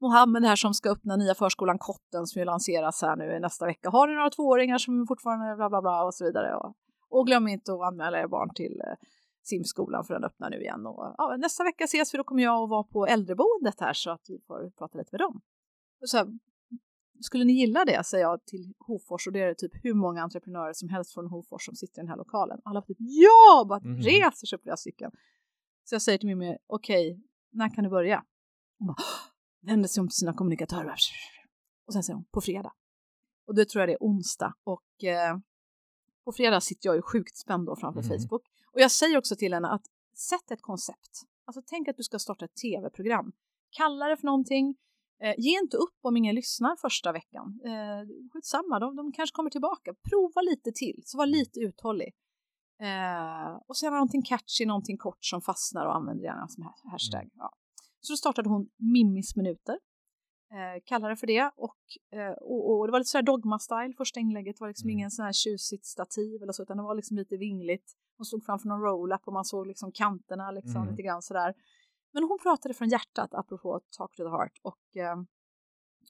Mohammed 0.03 0.43
här 0.45 0.55
som 0.55 0.73
ska 0.73 0.89
öppna 0.91 1.15
nya 1.15 1.35
förskolan 1.35 1.77
Kotten 1.79 2.27
som 2.27 2.39
ju 2.39 2.45
lanseras 2.45 3.01
här 3.01 3.15
nu 3.15 3.39
nästa 3.39 3.65
vecka. 3.65 3.89
Har 3.89 4.07
ni 4.07 4.13
några 4.13 4.29
tvååringar 4.29 4.77
som 4.77 5.07
fortfarande 5.07 5.55
bla 5.55 5.69
bla 5.69 5.81
bla 5.81 6.03
och 6.03 6.13
så 6.13 6.25
vidare. 6.25 6.55
Och, 6.55 6.73
och 7.09 7.27
glöm 7.27 7.47
inte 7.47 7.73
att 7.73 7.81
anmäla 7.81 8.19
er 8.19 8.27
barn 8.27 8.49
till 8.55 8.81
eh, 8.87 8.93
simskolan 9.43 10.03
för 10.03 10.13
den 10.13 10.23
öppnar 10.23 10.49
nu 10.49 10.61
igen. 10.61 10.85
Och, 10.85 11.15
ja, 11.17 11.35
nästa 11.37 11.63
vecka 11.63 11.83
ses 11.83 12.13
vi, 12.13 12.17
då 12.17 12.23
kommer 12.23 12.43
jag 12.43 12.63
att 12.63 12.69
vara 12.69 12.83
på 12.83 13.07
äldreboendet 13.07 13.79
här 13.79 13.93
så 13.93 14.11
att 14.11 14.25
vi 14.27 14.39
får 14.47 14.69
prata 14.77 14.97
lite 14.97 15.09
med 15.11 15.19
dem. 15.21 15.41
Och 16.01 16.09
så 16.09 16.17
här, 16.17 16.27
skulle 17.21 17.43
ni 17.43 17.53
gilla 17.53 17.85
det, 17.85 18.03
säger 18.05 18.23
jag 18.23 18.45
till 18.45 18.73
Hofors 18.79 19.27
och 19.27 19.33
det 19.33 19.39
är 19.41 19.53
typ 19.53 19.71
hur 19.83 19.93
många 19.93 20.21
entreprenörer 20.23 20.73
som 20.73 20.89
helst 20.89 21.13
från 21.13 21.27
Hofors 21.27 21.65
som 21.65 21.75
sitter 21.75 21.99
i 21.99 22.01
den 22.01 22.09
här 22.09 22.17
lokalen. 22.17 22.59
Alla 22.65 22.81
typ 22.81 22.97
ja, 22.99 23.65
bara 23.69 23.79
Mhm. 23.79 23.97
reser 23.97 24.47
sig 24.47 24.55
upp 24.57 24.63
flera 24.63 24.77
stycken. 24.77 25.11
Så 25.83 25.95
jag 25.95 26.01
säger 26.01 26.17
till 26.17 26.27
Mimmi, 26.27 26.57
okej, 26.67 27.21
när 27.51 27.69
kan 27.75 27.83
du 27.83 27.89
börja? 27.89 28.23
Hon 28.79 28.87
bara, 28.87 28.95
vänder 29.63 29.89
sig 29.89 30.01
om 30.01 30.07
till 30.07 30.15
sina 30.15 30.33
kommunikatörer. 30.33 30.99
Och 31.87 31.93
sen 31.93 32.03
säger 32.03 32.15
hon, 32.15 32.25
på 32.31 32.41
fredag. 32.41 32.73
Och 33.47 33.55
det 33.55 33.69
tror 33.69 33.81
jag 33.81 33.89
det 33.89 33.93
är 33.93 33.97
onsdag. 34.01 34.53
Och 34.63 35.03
eh, 35.03 35.37
på 36.25 36.31
fredag 36.31 36.61
sitter 36.61 36.89
jag 36.89 36.95
ju 36.95 37.01
sjukt 37.01 37.37
spänd 37.37 37.65
då 37.65 37.75
framför 37.75 38.01
Mhm. 38.01 38.09
Facebook. 38.09 38.41
Och 38.73 38.79
jag 38.81 38.91
säger 38.91 39.17
också 39.17 39.35
till 39.35 39.53
henne 39.53 39.67
att 39.69 39.85
sätt 40.15 40.51
ett 40.51 40.61
koncept. 40.61 41.21
Alltså 41.45 41.61
tänk 41.65 41.87
att 41.87 41.97
du 41.97 42.03
ska 42.03 42.19
starta 42.19 42.45
ett 42.45 42.55
tv-program. 42.55 43.31
Kalla 43.69 44.07
det 44.07 44.17
för 44.17 44.25
någonting. 44.25 44.75
Eh, 45.21 45.33
ge 45.37 45.59
inte 45.59 45.77
upp 45.77 45.97
om 46.01 46.17
ingen 46.17 46.35
lyssnar 46.35 46.75
första 46.75 47.11
veckan. 47.11 47.59
Eh, 47.65 48.29
skitsamma, 48.33 48.79
de, 48.79 48.95
de 48.95 49.11
kanske 49.11 49.33
kommer 49.35 49.49
tillbaka. 49.49 49.93
Prova 50.09 50.41
lite 50.41 50.71
till, 50.71 51.01
så 51.05 51.17
var 51.17 51.25
lite 51.25 51.59
uthållig. 51.59 52.13
Eh, 52.81 53.55
och 53.67 53.77
sen 53.77 53.93
någonting 53.93 54.21
catchy, 54.21 54.65
någonting 54.65 54.97
kort 54.97 55.25
som 55.25 55.41
fastnar 55.41 55.85
och 55.85 55.95
använder 55.95 56.23
gärna 56.23 56.47
som 56.47 56.63
ha- 56.63 56.75
hashtag. 56.91 57.29
Ja. 57.33 57.53
Så 58.05 58.13
då 58.13 58.17
startade 58.17 58.49
hon 58.49 58.69
Mimmis 58.77 59.35
minuter. 59.35 59.77
Eh, 60.51 60.81
kallade 60.85 61.11
det 61.13 61.17
för 61.17 61.27
det 61.27 61.51
och, 61.55 61.79
eh, 62.19 62.31
och, 62.31 62.79
och 62.79 62.87
det 62.87 62.91
var 62.91 62.99
lite 62.99 63.09
sådär 63.09 63.25
dogma-style. 63.31 63.93
Första 63.97 64.19
inlägget 64.19 64.59
var 64.59 64.67
liksom 64.67 64.87
Mm. 64.89 64.97
ingen 64.97 65.11
sån 65.11 65.25
här 65.25 65.33
tjusigt 65.33 65.85
stativ 65.85 66.43
eller 66.43 66.53
så 66.53 66.63
utan 66.63 66.77
det 66.77 66.83
var 66.83 66.95
liksom 66.95 67.17
lite 67.17 67.37
vingligt. 67.37 67.91
Hon 68.17 68.25
stod 68.25 68.45
framför 68.45 68.67
någon 68.67 68.81
roll-up 68.81 69.21
och 69.27 69.33
man 69.33 69.45
såg 69.45 69.67
liksom 69.67 69.91
kanterna 69.91 70.51
liksom 70.51 70.81
Mm. 70.81 70.89
lite 70.89 71.01
grann 71.03 71.21
sådär. 71.21 71.53
Men 72.13 72.23
hon 72.23 72.39
pratade 72.39 72.73
från 72.73 72.89
hjärtat 72.89 73.33
apropå 73.33 73.81
Talk 73.97 74.15
to 74.15 74.23
the 74.23 74.29
Heart 74.29 74.59
och 74.61 74.97
eh, 74.97 75.17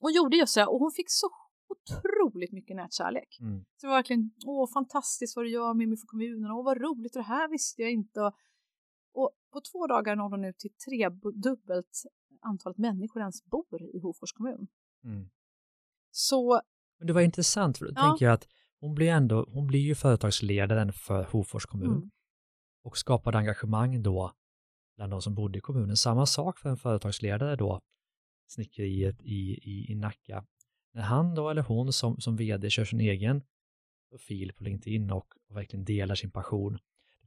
och 0.01 0.11
gjorde 0.11 0.37
just 0.37 0.55
det 0.55 0.65
och 0.65 0.79
hon 0.79 0.91
fick 0.91 1.09
så 1.09 1.27
otroligt 1.73 2.51
mycket 2.51 2.75
nätkärlek. 2.75 3.37
Mm. 3.41 3.65
Så 3.77 3.85
det 3.85 3.87
var 3.87 3.95
verkligen, 3.95 4.31
åh 4.45 4.69
fantastiskt 4.73 5.35
vad 5.35 5.45
du 5.45 5.49
gör 5.49 5.73
Mimmi 5.73 5.97
för 5.97 6.07
kommunen, 6.07 6.51
åh 6.51 6.63
vad 6.65 6.81
roligt 6.81 7.15
och 7.15 7.21
det 7.21 7.27
här 7.27 7.47
visste 7.47 7.81
jag 7.81 7.91
inte. 7.91 8.21
Och 8.21 8.33
på 9.53 9.61
två 9.71 9.87
dagar 9.87 10.15
nådde 10.15 10.33
hon 10.33 10.41
nu 10.41 10.53
till 10.53 10.73
tredubbelt 10.73 12.03
antalet 12.41 12.77
människor 12.77 13.19
ens 13.21 13.45
bor 13.45 13.81
i 13.95 13.99
Hofors 13.99 14.33
kommun. 14.33 14.67
Mm. 15.03 15.29
Så 16.11 16.61
Men 16.97 17.07
det 17.07 17.13
var 17.13 17.21
intressant, 17.21 17.77
för 17.77 17.85
då 17.85 17.91
Ja. 17.95 18.01
tänker 18.09 18.25
jag 18.25 18.33
att 18.33 18.47
hon 18.79 18.95
blir, 18.95 19.09
ändå, 19.09 19.45
hon 19.49 19.67
blir 19.67 19.79
ju 19.79 19.95
företagsledaren 19.95 20.93
för 20.93 21.23
Hofors 21.23 21.65
kommun 21.65 21.91
Mm. 21.97 22.09
och 22.83 22.97
skapade 22.97 23.37
engagemang 23.37 24.03
då 24.03 24.33
bland 24.95 25.11
de 25.11 25.21
som 25.21 25.35
bodde 25.35 25.57
i 25.57 25.61
kommunen. 25.61 25.97
Samma 25.97 26.25
sak 26.25 26.59
för 26.59 26.69
en 26.69 26.77
företagsledare 26.77 27.55
då, 27.55 27.81
snickeriet 28.47 29.21
i, 29.21 29.53
i, 29.53 29.91
i 29.91 29.95
Nacka. 29.95 30.45
När 30.93 31.01
han 31.01 31.35
då 31.35 31.49
eller 31.49 31.61
hon 31.61 31.93
som, 31.93 32.21
som 32.21 32.35
vd 32.35 32.69
kör 32.69 32.85
sin 32.85 32.99
egen 32.99 33.41
profil 34.09 34.53
på 34.53 34.63
LinkedIn 34.63 35.11
och, 35.11 35.33
och 35.49 35.55
verkligen 35.55 35.85
delar 35.85 36.15
sin 36.15 36.31
passion, 36.31 36.79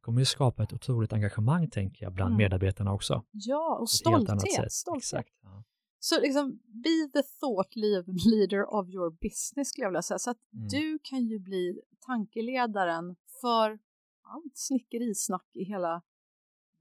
kommer 0.06 0.20
ju 0.20 0.24
skapa 0.24 0.62
ett 0.62 0.72
otroligt 0.72 1.12
engagemang 1.12 1.70
tänker 1.70 2.04
jag 2.04 2.12
bland 2.12 2.28
Mm. 2.28 2.38
medarbetarna 2.38 2.92
också. 2.92 3.24
ja, 3.30 3.78
och 3.80 3.90
stolthet. 3.90 4.52
sätt. 4.52 4.72
stolthet. 4.72 5.02
Exakt. 5.02 5.30
Ja. 5.42 5.64
Så 5.98 6.20
liksom, 6.20 6.58
be 6.66 7.08
the 7.12 7.22
thought 7.40 7.76
leader 7.76 8.74
of 8.74 8.88
your 8.88 9.10
business 9.10 9.68
skulle 9.68 9.84
jag 9.84 9.90
vilja 9.90 10.02
säga. 10.02 10.18
Så 10.18 10.30
att 10.30 10.52
mm. 10.54 10.68
du 10.68 10.98
kan 11.02 11.26
ju 11.26 11.38
bli 11.38 11.80
tankeledaren 12.06 13.16
för 13.40 13.78
allt 14.22 14.52
snickerisnack 14.54 15.46
i 15.54 15.64
hela 15.64 16.02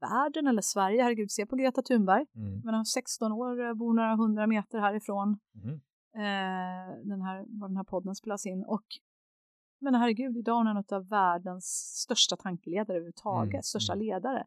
världen 0.00 0.46
eller 0.46 0.62
Sverige. 0.62 1.02
Herregud, 1.02 1.30
se 1.30 1.46
på 1.46 1.56
Greta 1.56 1.82
Thunberg. 1.82 2.26
Mm. 2.34 2.60
Men 2.64 2.84
16 2.84 3.32
år, 3.32 3.74
bor 3.74 3.94
några 3.94 4.16
hundra 4.16 4.46
meter 4.46 4.78
härifrån. 4.78 5.38
Mm. 5.54 5.74
Eh, 6.14 7.04
den 7.04 7.22
här, 7.22 7.44
var 7.48 7.68
den 7.68 7.76
här 7.76 7.84
podden 7.84 8.14
spelas 8.14 8.46
in. 8.46 8.64
Och 8.64 8.86
men 9.78 9.94
herregud, 9.94 10.36
idag 10.36 10.54
är 10.54 10.58
hon 10.58 10.76
en 10.76 10.84
av 10.98 11.08
världens 11.08 11.64
största 12.02 12.36
tankeledare 12.36 12.96
överhuvudtaget, 12.96 13.52
mm. 13.52 13.62
största 13.62 13.92
mm. 13.92 14.06
ledare. 14.06 14.44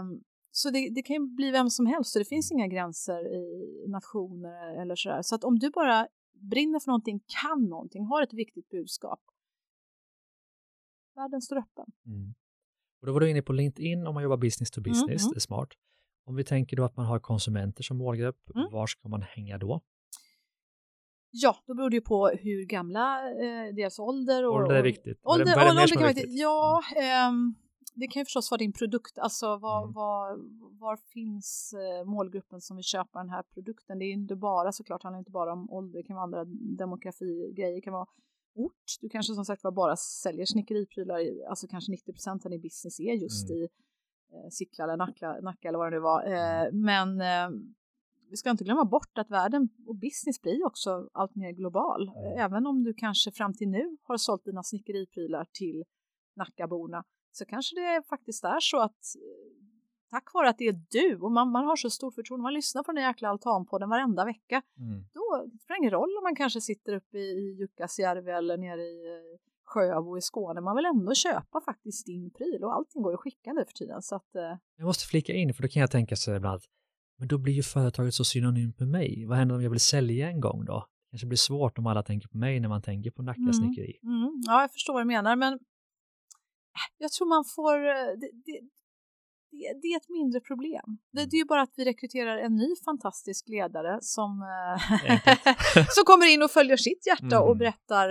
Um, 0.00 0.24
så 0.50 0.70
det, 0.70 0.90
det, 0.94 1.02
kan 1.02 1.16
ju 1.16 1.26
bli 1.26 1.50
vem 1.50 1.70
som 1.70 1.86
helst 1.86 2.16
och 2.16 2.20
det 2.20 2.28
finns 2.28 2.52
inga 2.52 2.66
gränser 2.66 3.34
i 3.34 3.84
nationer 3.88 4.82
eller 4.82 4.96
sådär. 4.96 5.22
Så 5.22 5.34
att 5.34 5.44
om 5.44 5.58
du 5.58 5.70
bara 5.70 6.08
brinner 6.32 6.80
för 6.80 6.86
någonting, 6.86 7.20
kan 7.42 7.64
någonting, 7.64 8.04
har 8.04 8.22
ett 8.22 8.32
viktigt 8.32 8.68
budskap, 8.68 9.20
världen 11.14 11.42
står 11.42 11.58
öppen. 11.58 11.86
Mm. 12.06 12.34
Och 13.00 13.06
då 13.06 13.12
var 13.12 13.20
du 13.20 13.30
inne 13.30 13.42
på 13.42 13.52
LinkedIn 13.52 14.06
om 14.06 14.14
man 14.14 14.22
jobbar 14.22 14.36
business 14.36 14.70
to 14.70 14.80
business, 14.80 15.02
mm, 15.02 15.20
mm. 15.20 15.30
det 15.30 15.38
är 15.38 15.40
smart. 15.40 15.68
Om 16.24 16.34
vi 16.34 16.44
tänker 16.44 16.76
då 16.76 16.84
att 16.84 16.96
man 16.96 17.06
har 17.06 17.18
konsumenter 17.18 17.82
som 17.82 17.96
målgrupp, 17.96 18.50
mm. 18.54 18.68
var 18.72 18.86
ska 18.86 19.08
man 19.08 19.22
hänga 19.22 19.58
då? 19.58 19.80
Ja, 21.30 21.56
då 21.66 21.74
beror 21.74 21.90
det 21.90 21.96
ju 21.96 22.00
på 22.00 22.28
hur 22.28 22.64
gamla 22.64 23.30
eh, 23.30 23.74
deras 23.74 23.98
ålder 23.98 24.46
och... 24.46 24.54
Ålder 24.54 24.74
är 24.74 24.82
viktigt. 24.82 25.20
Ålder, 25.22 25.44
det, 25.44 25.50
ålder, 25.52 25.70
ålder 25.70 25.86
kan 25.86 26.02
vara 26.02 26.12
viktigt. 26.12 26.38
Ja, 26.40 26.82
eh, 26.96 27.32
det 27.94 28.06
kan 28.06 28.20
ju 28.20 28.24
förstås 28.24 28.50
vara 28.50 28.58
din 28.58 28.72
produkt, 28.72 29.18
alltså 29.18 29.56
var, 29.56 29.82
mm. 29.82 29.92
var, 29.92 30.38
var 30.78 30.96
finns 30.96 31.74
eh, 31.74 32.04
målgruppen 32.04 32.60
som 32.60 32.76
vill 32.76 32.84
köpa 32.84 33.18
den 33.18 33.30
här 33.30 33.42
produkten? 33.42 33.98
Det 33.98 34.04
är 34.04 34.12
inte 34.12 34.36
bara 34.36 34.72
såklart, 34.72 35.02
handlar 35.02 35.18
inte 35.18 35.30
bara 35.30 35.52
om 35.52 35.70
ålder, 35.70 35.98
det 35.98 36.02
kan 36.02 36.16
vara 36.16 36.24
andra 36.24 36.44
demografigrejer, 36.78 37.74
det 37.74 37.80
kan 37.80 37.92
vara 37.92 38.06
ort. 38.54 38.84
Du 39.00 39.08
kanske 39.08 39.34
som 39.34 39.44
sagt 39.44 39.64
var 39.64 39.72
bara 39.72 39.96
säljer 39.96 40.46
snickeriprylar, 40.46 41.20
alltså 41.48 41.66
kanske 41.66 41.92
90 41.92 42.12
procent 42.12 42.44
av 42.44 42.50
din 42.50 42.60
business 42.60 43.00
är 43.00 43.12
just 43.12 43.50
mm. 43.50 43.62
i 43.62 43.68
eh, 44.32 44.48
Sickla 44.50 44.84
eller 44.84 44.96
Nacka, 44.96 45.40
Nacka 45.42 45.68
eller 45.68 45.78
vad 45.78 45.86
det 45.92 45.96
nu 45.96 46.00
var. 46.00 46.24
Eh, 46.26 46.60
mm. 46.60 46.80
men 46.80 47.20
eh, 47.20 47.60
vi 48.30 48.36
ska 48.36 48.50
inte 48.50 48.64
glömma 48.64 48.84
bort 48.84 49.18
att 49.18 49.30
världen 49.30 49.68
och 49.86 49.96
business 49.96 50.42
blir 50.42 50.66
också 50.66 51.08
allt 51.12 51.34
mer 51.34 51.52
global. 51.52 52.08
Mm. 52.08 52.38
Även 52.38 52.66
om 52.66 52.84
du 52.84 52.94
kanske 52.94 53.32
fram 53.32 53.54
till 53.54 53.68
nu 53.68 53.96
har 54.02 54.16
sålt 54.16 54.44
dina 54.44 54.62
snickeriprylar 54.62 55.46
till 55.52 55.84
Nackaborna 56.36 57.04
så 57.32 57.44
kanske 57.44 57.80
det 57.80 58.02
faktiskt 58.08 58.44
är 58.44 58.60
så 58.60 58.80
att 58.80 59.02
eh, 59.16 59.58
tack 60.10 60.34
vare 60.34 60.48
att 60.48 60.58
det 60.58 60.68
är 60.68 60.80
du 60.90 61.16
och 61.16 61.32
man, 61.32 61.50
man 61.50 61.64
har 61.64 61.76
så 61.76 61.90
stort 61.90 62.14
förtroende, 62.14 62.42
man 62.42 62.54
lyssnar 62.54 62.82
på 62.82 62.92
den 62.92 63.02
jäkla 63.02 63.28
altanpodden 63.28 63.88
varenda 63.88 64.24
vecka, 64.24 64.62
mm. 64.78 65.04
då 65.14 65.46
det 65.52 65.58
spelar 65.58 65.78
ingen 65.78 65.90
roll 65.90 66.16
om 66.18 66.22
man 66.22 66.36
kanske 66.36 66.60
sitter 66.60 66.92
uppe 66.92 67.18
i 67.18 67.56
Jukkasjärvi 67.60 68.30
eller 68.30 68.56
nere 68.56 68.82
i 68.82 69.06
eh, 69.06 69.38
Sjöbo 69.64 70.18
i 70.18 70.20
Skåne, 70.20 70.60
man 70.60 70.76
vill 70.76 70.84
ändå 70.84 71.14
köpa 71.14 71.60
faktiskt 71.60 72.06
din 72.06 72.30
pryl 72.30 72.64
och 72.64 72.74
allting 72.74 73.02
går 73.02 73.12
ju 73.12 73.14
att 73.14 73.20
skicka 73.20 73.52
nu 73.52 73.64
för 73.64 73.72
tiden. 73.72 74.02
Så 74.02 74.14
att, 74.16 74.34
eh... 74.34 74.56
Jag 74.76 74.86
måste 74.86 75.04
flika 75.04 75.32
in, 75.32 75.54
för 75.54 75.62
då 75.62 75.68
kan 75.68 75.80
jag 75.80 75.90
tänka 75.90 76.16
sig 76.16 76.36
ibland, 76.36 76.62
men 77.18 77.28
då 77.28 77.38
blir 77.38 77.52
ju 77.52 77.62
företaget 77.62 78.14
så 78.14 78.24
synonymt 78.24 78.78
med 78.78 78.88
mig. 78.88 79.24
Vad 79.26 79.38
händer 79.38 79.54
om 79.54 79.62
jag 79.62 79.70
vill 79.70 79.80
sälja 79.80 80.30
en 80.30 80.40
gång 80.40 80.64
då? 80.64 80.86
Det 81.08 81.10
kanske 81.10 81.26
blir 81.26 81.36
svårt 81.36 81.78
om 81.78 81.86
alla 81.86 82.02
tänker 82.02 82.28
på 82.28 82.36
mig 82.36 82.60
när 82.60 82.68
man 82.68 82.82
tänker 82.82 83.10
på 83.10 83.22
Nacka 83.22 83.40
mm. 83.40 83.52
snickeri. 83.52 83.98
Mm. 84.02 84.42
Ja, 84.46 84.60
jag 84.60 84.72
förstår 84.72 84.92
vad 84.92 85.02
du 85.02 85.06
menar, 85.06 85.36
men 85.36 85.52
äh, 85.54 86.88
jag 86.98 87.12
tror 87.12 87.28
man 87.28 87.44
får... 87.56 87.88
Eh, 87.88 88.18
det, 88.20 88.30
det, 88.44 88.60
det, 89.50 89.80
det 89.82 89.88
är 89.88 89.96
ett 89.96 90.08
mindre 90.08 90.40
problem. 90.40 90.98
Det, 91.12 91.20
mm. 91.20 91.28
det, 91.30 91.36
är 91.36 91.38
ju 91.38 91.44
bara 91.44 91.62
att 91.62 91.74
vi 91.76 91.84
rekryterar 91.84 92.36
en 92.38 92.56
ny 92.56 92.68
fantastisk 92.84 93.48
ledare 93.48 93.98
som, 94.02 94.42
eh, 94.42 95.18
som 95.94 96.04
kommer 96.04 96.26
in 96.34 96.42
och 96.42 96.50
följer 96.50 96.76
sitt 96.76 97.06
hjärta 97.06 97.36
mm. 97.36 97.48
och 97.48 97.56
berättar, 97.56 98.10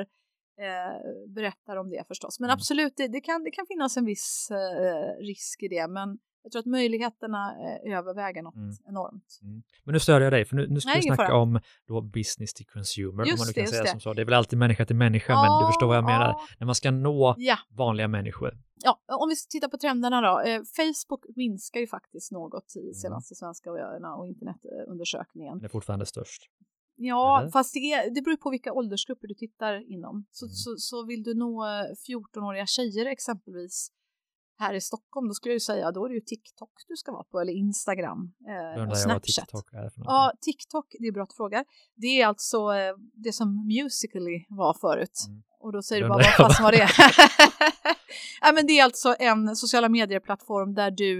eh, 0.62 0.98
berättar 1.28 1.76
om 1.76 1.90
det 1.90 2.04
förstås. 2.08 2.40
Men 2.40 2.50
mm. 2.50 2.54
absolut, 2.54 2.94
det, 2.98 3.08
det, 3.08 3.22
kan, 3.22 3.44
det 3.44 3.52
kan 3.52 3.66
finnas 3.68 3.98
en 3.98 4.06
viss 4.06 4.52
eh, 4.52 5.26
risk 5.26 5.64
i 5.64 5.68
det. 5.68 5.88
Men 5.88 6.18
jag 6.48 6.52
tror 6.52 6.60
att 6.60 6.66
möjligheterna 6.66 7.56
eh, 7.86 7.98
överväger 7.98 8.42
något 8.42 8.56
mm. 8.56 8.76
enormt. 8.88 9.40
Mm. 9.42 9.64
Men 9.84 9.94
nu 9.94 10.00
stöder 10.00 10.22
jag 10.22 10.34
dig, 10.34 10.46
för 10.46 10.56
nu, 10.56 10.68
nu 10.70 10.80
ska 10.80 10.90
Nej, 10.90 10.98
vi 10.98 11.02
snacka 11.02 11.36
om 11.36 11.60
då 11.88 12.02
business 12.02 12.54
to 12.54 12.64
consumer, 12.74 13.26
just 13.26 13.34
om 13.34 13.40
man 13.40 13.48
nu 13.48 13.54
kan 13.54 13.64
det, 13.64 13.70
säga 13.70 13.84
det. 13.84 13.90
som 13.90 14.00
så. 14.00 14.14
Det 14.14 14.22
är 14.22 14.26
väl 14.26 14.34
alltid 14.34 14.60
människa 14.60 14.86
till 14.86 14.96
människa, 14.96 15.34
ja, 15.34 15.42
men 15.42 15.62
du 15.62 15.68
förstår 15.68 15.88
vad 15.88 15.98
jag 15.98 16.04
menar. 16.04 16.36
När 16.60 16.66
man 16.66 16.76
ska 16.76 16.92
nå 16.92 17.36
ja. 17.38 17.58
vanliga 17.70 18.08
människor. 18.08 18.52
Ja, 18.84 19.00
om 19.08 19.30
vi 19.30 19.36
tittar 19.50 19.68
på 19.68 19.78
trenderna 19.78 20.22
då. 20.22 20.40
Eh, 20.40 20.62
Facebook 20.78 21.26
minskar 21.36 21.80
ju 21.80 21.88
faktiskt 21.88 22.32
något 22.32 22.76
i 22.76 22.80
mm. 22.80 22.94
senaste 22.94 23.36
svenska 23.36 23.72
och 23.72 24.28
internetundersökningen. 24.28 25.58
Den 25.58 25.66
är 25.66 25.70
fortfarande 25.70 26.06
störst. 26.06 26.42
Ja, 26.96 27.40
Eller? 27.40 27.52
fast 27.52 27.74
det, 27.74 27.80
är, 27.80 28.16
det 28.16 28.22
beror 28.22 28.38
på 28.38 28.50
vilka 28.50 28.74
åldersgrupper 28.74 29.28
du 29.28 29.34
tittar 29.34 29.92
inom. 29.92 30.26
Så, 30.32 30.46
mm. 30.46 30.54
så, 30.54 30.76
så 30.78 31.06
vill 31.06 31.24
du 31.24 31.34
nå 31.34 31.64
14-åriga 32.08 32.66
tjejer 32.66 33.06
exempelvis 33.06 33.92
här 34.58 34.74
i 34.74 34.82
Stockholm, 34.82 35.28
då 35.28 35.34
skulle 35.34 35.54
jag 35.54 35.62
säga 35.62 35.92
då 35.92 36.06
är 36.06 36.10
det 36.10 36.16
ju 36.16 36.22
TikTok 36.22 36.72
du 36.88 36.96
ska 36.96 37.12
vara 37.12 37.24
på 37.24 37.40
eller 37.40 37.54
Instagram 37.54 38.34
eh, 38.78 38.90
och 38.90 38.98
Snapchat. 38.98 39.24
TikTok 39.24 39.74
är 39.74 39.90
för 39.90 40.02
ja, 40.06 40.32
TikTok, 40.42 40.86
det 41.00 41.08
är 41.08 41.12
bra 41.12 41.24
att 41.24 41.34
fråga. 41.34 41.66
Det 41.96 42.22
är 42.22 42.28
alltså 42.28 42.58
eh, 42.58 42.96
det 43.14 43.34
som 43.34 43.68
Musically 43.68 44.46
var 44.50 44.74
förut. 44.74 45.20
Mm. 45.28 45.44
Och 45.60 45.72
då 45.72 45.82
säger 45.82 46.02
du 46.02 46.08
bara, 46.08 46.18
vad 46.18 46.36
fasen 46.36 46.64
var 46.64 46.72
det? 46.72 46.90
ja, 48.42 48.52
men 48.54 48.68
det 48.68 48.80
är 48.80 48.84
alltså 48.84 49.16
en 49.20 49.56
sociala 49.56 49.90
medier-plattform 49.90 50.74
där 50.74 50.92
du 50.92 51.20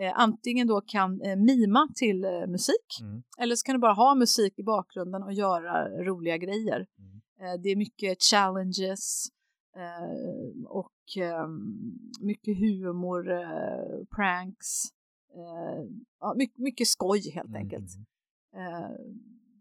eh, 0.00 0.12
antingen 0.14 0.66
då 0.66 0.80
kan 0.80 1.20
eh, 1.20 1.36
mima 1.36 1.88
till 1.94 2.24
eh, 2.24 2.46
musik 2.46 3.00
mm. 3.00 3.22
eller 3.38 3.56
så 3.56 3.64
kan 3.64 3.74
du 3.74 3.78
bara 3.78 3.94
ha 3.94 4.14
musik 4.14 4.58
i 4.58 4.62
bakgrunden 4.62 5.22
och 5.22 5.32
göra 5.32 5.88
roliga 5.88 6.36
grejer. 6.36 6.86
Mm. 6.98 7.20
Eh, 7.40 7.60
det 7.62 7.68
är 7.68 7.76
mycket 7.76 8.22
challenges, 8.22 9.28
och 10.66 11.16
ehm, 11.16 11.98
mycket 12.20 12.58
humor, 12.58 13.30
eh, 13.30 14.04
pranks, 14.16 14.84
eh, 15.34 15.84
ja, 16.20 16.34
mycket, 16.36 16.58
mycket 16.58 16.88
skoj 16.88 17.30
helt 17.30 17.48
mm. 17.48 17.62
enkelt. 17.62 17.90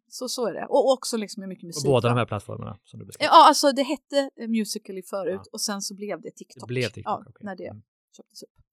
Så, 0.07 0.29
så 0.29 0.47
är 0.47 0.53
det. 0.53 0.65
Och 0.65 0.91
också 0.93 1.17
liksom 1.17 1.49
mycket 1.49 1.63
musik. 1.63 1.83
På 1.85 1.91
båda 1.91 2.09
de 2.09 2.17
här 2.17 2.25
plattformarna 2.25 2.77
som 2.83 2.99
du 2.99 3.05
beskrev? 3.05 3.25
Ja, 3.25 3.47
alltså 3.47 3.71
det 3.71 3.83
hette 3.83 4.29
Musical.ly 4.47 5.01
förut 5.03 5.41
ja. 5.43 5.49
och 5.51 5.61
sen 5.61 5.81
så 5.81 5.95
blev 5.95 6.21
det 6.21 6.31
TikTok. 6.31 6.67
Det 6.67 6.73
blev 6.73 6.89
TikTok, 6.89 7.23
ja, 7.25 7.29
okay. 7.29 7.45
när 7.45 7.55
det 7.55 7.67
mm. 7.67 7.83
köptes 8.17 8.43
upp. 8.43 8.64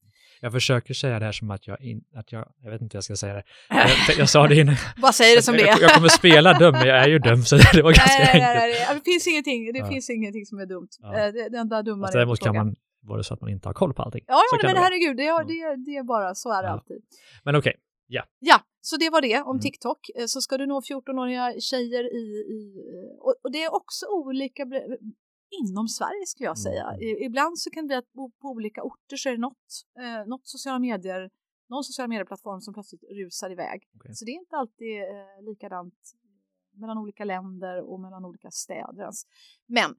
Jag 0.45 0.53
försöker 0.53 0.95
säga 0.95 1.19
det 1.19 1.25
här 1.25 1.33
som 1.33 1.51
att 1.51 1.67
jag, 1.67 1.81
in, 1.81 2.05
att 2.15 2.33
jag, 2.33 2.49
jag 2.63 2.71
vet 2.71 2.81
inte 2.81 2.95
hur 2.95 2.99
jag 2.99 3.05
ska 3.05 3.17
säga 3.17 3.35
det. 3.35 3.45
Jag, 3.69 4.17
jag 4.19 4.29
sa 4.29 4.49
det 4.49 4.57
innan. 4.61 4.75
Bara 5.03 5.13
säg 5.13 5.37
det 5.37 5.43
som 5.43 5.55
det 5.55 5.63
är. 5.63 5.67
Jag, 5.67 5.81
jag, 5.81 5.95
kommer 5.95 6.09
spela 6.09 6.59
dum, 6.59 6.73
men 6.73 6.89
jag 6.89 6.99
är 6.99 7.09
ju 7.09 7.19
dum, 7.19 7.43
så 7.43 7.57
det 7.57 7.83
var 7.83 7.93
ganska 7.93 8.19
nej, 8.19 8.31
nej, 8.35 8.43
enkelt. 8.43 8.89
Nej, 8.89 8.95
det 8.95 9.11
finns 9.11 9.27
ingenting, 9.27 9.73
det 9.73 9.79
ja. 9.79 9.89
finns 9.89 10.11
ingenting 10.11 10.47
som 10.47 10.59
är 10.59 10.67
dumt. 10.67 10.89
Ja. 11.03 11.19
Eh, 11.19 11.33
det, 11.33 11.59
enda 11.59 11.83
dumma 11.83 12.09
är 12.09 12.13
Däremot 12.13 12.41
kan 12.41 12.57
man, 12.57 12.77
var 13.03 13.17
det 13.19 13.25
så 13.25 13.35
att 13.35 13.41
man 13.41 13.51
inte 13.51 13.69
har 13.69 13.75
koll 13.75 13.95
på 13.95 14.03
allting. 14.03 14.25
Ja, 14.27 14.43
ja 14.53 14.69
men 14.69 14.77
herregud, 14.77 15.17
det, 15.17 15.25
ja. 15.25 15.45
det, 15.49 15.85
det 15.87 15.97
är 15.97 16.03
bara, 16.03 16.35
så 16.35 16.53
är 16.53 16.63
det 16.63 16.71
alltid. 16.71 17.03
Men 17.45 17.57
okej, 17.57 17.71
okay. 17.71 17.81
ja. 18.07 18.23
Ja, 18.39 18.61
så 18.81 18.97
det 18.97 19.11
var 19.11 19.21
det 19.21 19.41
om 19.41 19.57
mm. 19.57 19.61
TikTok. 19.61 19.99
Eh, 20.19 20.27
så 20.27 20.41
ska 20.41 20.59
du 20.59 20.67
nå 20.67 20.81
14-åriga 20.81 21.61
tjejer 21.61 22.05
i, 22.21 22.25
i 22.57 22.61
och, 23.21 23.35
och, 23.43 23.53
det 23.53 23.63
är 23.63 23.75
också 23.75 24.07
olika 24.07 24.65
inom 25.61 25.89
Sverige 25.89 26.27
skulle 26.27 26.47
jag 26.47 26.59
säga. 26.59 26.85
Mm. 26.85 27.23
Ibland 27.23 27.59
så 27.59 27.71
kan 27.71 27.85
det 27.85 27.87
bli 27.87 27.97
att 27.97 28.13
på, 28.13 28.31
på 28.41 28.49
olika 28.49 28.83
orter 28.83 29.17
så 29.17 29.29
är 29.29 29.33
det 29.33 29.41
något, 29.41 29.67
eh, 30.01 30.27
något 30.27 30.47
sociala 30.47 30.79
medier, 30.79 31.31
någon 31.69 31.85
sociala 31.85 32.09
medieplattform 32.09 32.61
som 32.61 32.75
plötsligt 32.75 33.03
rusar 33.03 33.51
iväg. 33.51 33.89
Okay. 33.97 34.15
Så 34.15 34.25
det 34.25 34.31
är 34.31 34.39
inte 34.39 34.57
alltid 34.57 35.03
eh, 35.03 35.43
likadant 35.43 35.95
mellan 36.75 36.99
olika 36.99 37.25
länder 37.25 37.91
och 37.91 38.01
mellan 38.01 38.25
olika 38.25 38.51
städer. 38.51 39.11
Men 39.67 39.91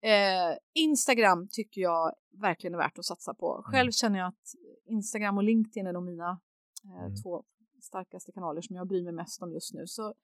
eh, 0.00 0.58
Instagram 0.74 1.48
tycker 1.50 1.80
jag 1.80 2.12
verkligen 2.30 2.74
är 2.74 2.78
värt 2.78 2.98
att 2.98 3.04
satsa 3.04 3.34
på. 3.34 3.62
Själv 3.64 3.86
mm. 3.86 3.92
känner 3.92 4.18
jag 4.18 4.28
att 4.28 4.54
Instagram 4.86 5.36
och 5.36 5.44
LinkedIn 5.44 5.86
är 5.86 5.92
de 5.92 6.04
mina 6.04 6.40
eh, 6.84 7.04
mm. 7.04 7.16
två 7.22 7.44
starkaste 7.82 8.32
kanaler 8.32 8.60
som 8.60 8.76
jag 8.76 8.88
bryr 8.88 9.04
mig 9.04 9.12
mest 9.12 9.42
om 9.42 9.52
just 9.52 9.74
nu. 9.74 9.86
Så 9.86 10.14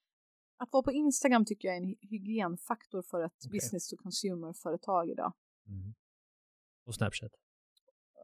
att 0.63 0.73
vara 0.73 0.83
på 0.83 0.93
Instagram 0.93 1.45
tycker 1.45 1.69
jag 1.69 1.77
är 1.77 1.81
en 1.81 1.97
hygienfaktor 2.01 3.03
för 3.03 3.25
ett 3.25 3.47
okay. 3.47 3.51
business 3.51 3.89
to 3.89 3.97
consumer-företag 3.97 5.11
idag. 5.11 5.33
Mm. 5.67 5.95
Och 6.87 6.95
Snapchat? 6.95 7.33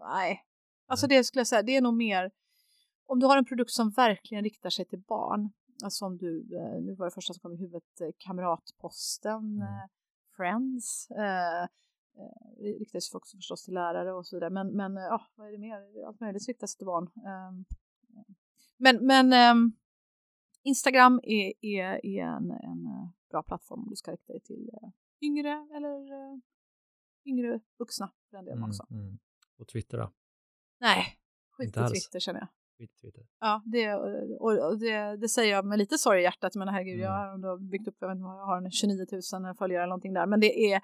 Nej, 0.00 0.44
alltså 0.86 1.06
det 1.06 1.24
skulle 1.24 1.40
jag 1.40 1.46
säga, 1.46 1.62
det 1.62 1.76
är 1.76 1.82
nog 1.82 1.94
mer 1.94 2.30
om 3.08 3.20
du 3.20 3.26
har 3.26 3.36
en 3.36 3.44
produkt 3.44 3.70
som 3.70 3.90
verkligen 3.90 4.44
riktar 4.44 4.70
sig 4.70 4.84
till 4.84 5.00
barn, 5.00 5.50
alltså 5.84 6.04
om 6.04 6.18
du, 6.18 6.56
eh, 6.56 6.82
nu 6.82 6.94
var 6.94 7.06
det 7.06 7.10
första 7.10 7.32
som 7.32 7.40
kom 7.40 7.52
i 7.52 7.56
huvudet, 7.56 8.00
eh, 8.00 8.08
Kamratposten, 8.18 9.44
mm. 9.44 9.62
Eh, 9.62 9.84
Friends, 10.36 11.10
eh, 11.10 11.68
riktar 12.78 13.00
sig 13.00 13.16
också 13.16 13.36
förstås 13.36 13.64
till 13.64 13.74
lärare 13.74 14.12
och 14.12 14.26
så 14.26 14.36
vidare, 14.36 14.50
men, 14.50 14.76
men 14.76 14.96
ja, 14.96 15.26
vad 15.34 15.48
är 15.48 15.52
det 15.52 15.58
mer? 15.58 16.06
Allt 16.06 16.20
möjligt 16.20 16.48
riktar 16.48 16.66
sig 16.66 16.78
till 16.78 16.86
barn. 16.86 17.04
Um, 17.04 17.64
men, 18.76 19.06
men 19.06 19.56
um, 19.56 19.72
Instagram 20.68 21.20
är, 21.22 21.52
är, 21.60 22.06
är 22.06 22.22
en, 22.22 22.50
en, 22.50 22.86
eh, 22.86 23.08
bra 23.30 23.42
plattform 23.42 23.80
om 23.82 23.88
du 23.90 23.96
ska 23.96 24.12
rikta 24.12 24.32
dig 24.32 24.40
till 24.40 24.70
eh, 24.72 24.88
yngre 25.20 25.68
eller 25.76 26.12
uh, 26.12 26.38
yngre 27.24 27.60
vuxna 27.78 28.12
för 28.30 28.36
den 28.36 28.44
delen 28.44 28.58
mm, 28.58 28.70
också. 28.70 28.86
Mm. 28.90 29.18
Och 29.58 29.68
Twitter 29.68 29.98
då? 29.98 30.12
Nej, 30.80 31.04
skit 31.50 31.74
på 31.74 31.88
Twitter 31.88 32.20
känner 32.20 32.40
jag. 32.40 32.48
Twitter. 33.00 33.26
Ja, 33.40 33.62
det, 33.66 33.94
och, 33.94 34.68
och 34.68 34.78
det, 34.78 35.16
det, 35.16 35.28
säger 35.28 35.52
jag 35.52 35.64
med 35.64 35.78
lite 35.78 35.98
sorg 35.98 36.20
i 36.20 36.22
hjärtat. 36.22 36.54
Men 36.54 36.68
herregud, 36.68 36.94
mm. 36.94 37.02
jag 37.02 37.48
har 37.48 37.58
byggt 37.58 37.88
upp, 37.88 37.96
jag, 37.98 38.08
vet 38.08 38.16
inte, 38.16 38.22
jag 38.22 38.46
har 38.46 38.70
29 38.70 39.06
000 39.12 39.54
följare 39.54 39.82
eller 39.82 39.88
någonting 39.88 40.12
där. 40.12 40.26
Men 40.26 40.40
det 40.40 40.72
är, 40.72 40.80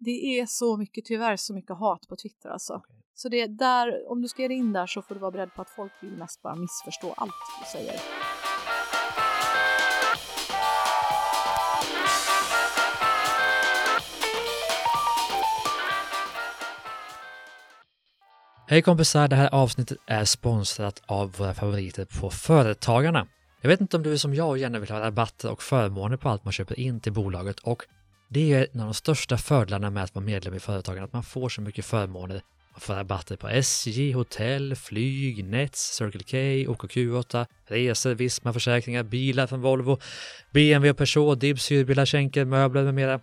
det 0.00 0.40
är 0.40 0.46
så 0.46 0.76
mycket, 0.76 1.04
tyvärr 1.04 1.36
så 1.36 1.54
mycket 1.54 1.76
hat 1.76 2.08
på 2.08 2.16
Twitter 2.16 2.48
alltså. 2.48 2.74
Okay. 2.74 2.96
Så 3.14 3.28
det 3.28 3.40
är 3.40 3.48
där, 3.48 4.10
om 4.10 4.22
du 4.22 4.28
ska 4.28 4.42
ge 4.42 4.48
dig 4.48 4.56
in 4.56 4.72
där 4.72 4.86
så 4.86 5.02
får 5.02 5.14
du 5.14 5.20
vara 5.20 5.30
beredd 5.30 5.54
på 5.54 5.62
att 5.62 5.70
folk 5.70 5.92
vill 6.00 6.10
mest 6.10 6.42
bara 6.42 6.54
missförstå 6.54 7.12
allt 7.16 7.32
du 7.60 7.78
säger. 7.78 8.00
Hej 18.68 18.82
kompisar, 18.82 19.28
det 19.28 19.36
här 19.36 19.54
avsnittet 19.54 19.98
är 20.06 20.24
sponsrat 20.24 21.02
av 21.06 21.32
våra 21.32 21.54
favoriter 21.54 22.20
på 22.20 22.30
Företagarna. 22.30 23.26
Jag 23.62 23.68
vet 23.68 23.80
inte 23.80 23.96
om 23.96 24.02
du 24.02 24.12
är 24.12 24.16
som 24.16 24.34
jag 24.34 24.48
och 24.48 24.58
gärna 24.58 24.78
vill 24.78 24.90
ha 24.90 25.00
rabatter 25.00 25.50
och 25.50 25.62
förmåner 25.62 26.16
på 26.16 26.28
allt 26.28 26.44
man 26.44 26.52
köper 26.52 26.80
in 26.80 27.00
till 27.00 27.12
bolaget 27.12 27.58
och 27.58 27.82
det 28.32 28.52
är 28.52 28.66
en 28.72 28.80
av 28.80 28.86
de 28.86 28.94
största 28.94 29.38
fördelarna 29.38 29.90
med 29.90 30.02
att 30.02 30.14
vara 30.14 30.24
medlem 30.24 30.54
i 30.54 30.60
företagen, 30.60 31.04
att 31.04 31.12
man 31.12 31.22
får 31.22 31.48
så 31.48 31.60
mycket 31.60 31.84
förmåner. 31.84 32.42
Man 32.72 32.80
får 32.80 32.94
rabatter 32.94 33.36
på 33.36 33.48
SJ, 33.48 34.12
hotell, 34.12 34.76
flyg, 34.76 35.44
Nets, 35.44 35.94
Circle 35.94 36.22
K, 36.22 36.36
OKQ8, 36.72 37.46
resor, 37.66 38.14
Visma 38.14 38.52
försäkringar, 38.52 39.02
bilar 39.02 39.46
från 39.46 39.60
Volvo, 39.60 39.98
BMW 40.52 40.90
och 40.90 40.96
Peugeot, 40.96 41.40
Dibs, 41.40 41.70
hyrbilar, 41.70 42.06
skänker, 42.06 42.44
möbler 42.44 42.82
med 42.82 42.94
mera. 42.94 43.20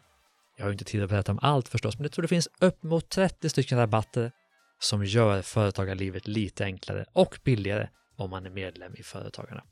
Jag 0.57 0.65
har 0.65 0.71
inte 0.71 0.85
tid 0.85 1.03
att 1.03 1.09
berätta 1.09 1.31
om 1.31 1.39
allt 1.41 1.67
förstås, 1.67 1.97
men 1.97 2.03
jag 2.03 2.11
tror 2.11 2.21
det 2.21 2.27
finns 2.27 2.49
upp 2.61 2.83
mot 2.83 3.09
30 3.09 3.49
stycken 3.49 3.77
rabatter 3.77 4.31
som 4.79 5.05
gör 5.05 5.41
företagarlivet 5.41 6.27
lite 6.27 6.63
enklare 6.63 7.05
och 7.13 7.39
billigare 7.43 7.87
om 8.17 8.29
man 8.29 8.45
är 8.45 8.49
medlem 8.49 8.95
i 8.95 9.03
Företagarna. 9.03 9.63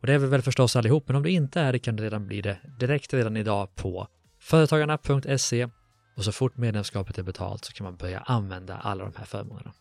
Och 0.00 0.06
det 0.06 0.14
är 0.14 0.18
vi 0.18 0.26
väl 0.26 0.42
förstås 0.42 0.76
allihop, 0.76 1.08
men 1.08 1.16
om 1.16 1.22
det 1.22 1.30
inte 1.30 1.60
är 1.60 1.72
det 1.72 1.78
kan 1.78 1.96
det 1.96 2.02
redan 2.02 2.26
bli 2.26 2.40
det 2.40 2.58
direkt 2.80 3.14
redan 3.14 3.36
idag 3.36 3.74
på 3.74 4.08
företagarna.se 4.38 5.68
och 6.16 6.24
så 6.24 6.32
fort 6.32 6.56
medlemskapet 6.56 7.18
är 7.18 7.22
betalt 7.22 7.64
så 7.64 7.72
kan 7.72 7.84
man 7.84 7.96
börja 7.96 8.20
använda 8.20 8.76
alla 8.76 9.04
de 9.04 9.12
här 9.16 9.24
förmånerna. 9.24 9.72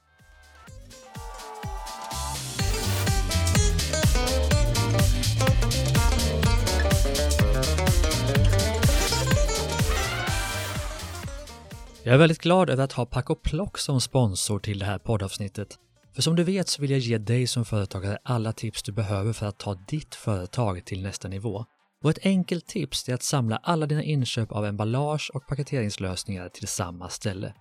Jag 12.03 12.13
är 12.13 12.17
väldigt 12.17 12.41
glad 12.41 12.69
över 12.69 12.83
att 12.83 12.91
ha 12.91 13.05
Pack 13.05 13.29
och 13.29 13.41
Plock 13.41 13.77
som 13.77 14.01
sponsor 14.01 14.59
till 14.59 14.79
det 14.79 14.85
här 14.85 14.99
poddavsnittet. 14.99 15.79
För 16.15 16.21
som 16.21 16.35
du 16.35 16.43
vet 16.43 16.67
så 16.67 16.81
vill 16.81 16.91
jag 16.91 16.99
ge 16.99 17.17
dig 17.17 17.47
som 17.47 17.65
företagare 17.65 18.17
alla 18.23 18.53
tips 18.53 18.83
du 18.83 18.91
behöver 18.91 19.33
för 19.33 19.45
att 19.45 19.57
ta 19.57 19.73
ditt 19.73 20.15
företag 20.15 20.85
till 20.85 21.03
nästa 21.03 21.27
nivå. 21.27 21.65
Och 22.03 22.09
ett 22.09 22.25
enkelt 22.25 22.67
tips 22.67 23.09
är 23.09 23.13
att 23.13 23.23
samla 23.23 23.57
alla 23.57 23.85
dina 23.85 24.03
inköp 24.03 24.51
av 24.51 24.65
emballage 24.65 25.31
och 25.33 25.47
paketeringslösningar 25.47 26.49
till 26.49 26.67
samma 26.67 27.09
ställe. 27.09 27.53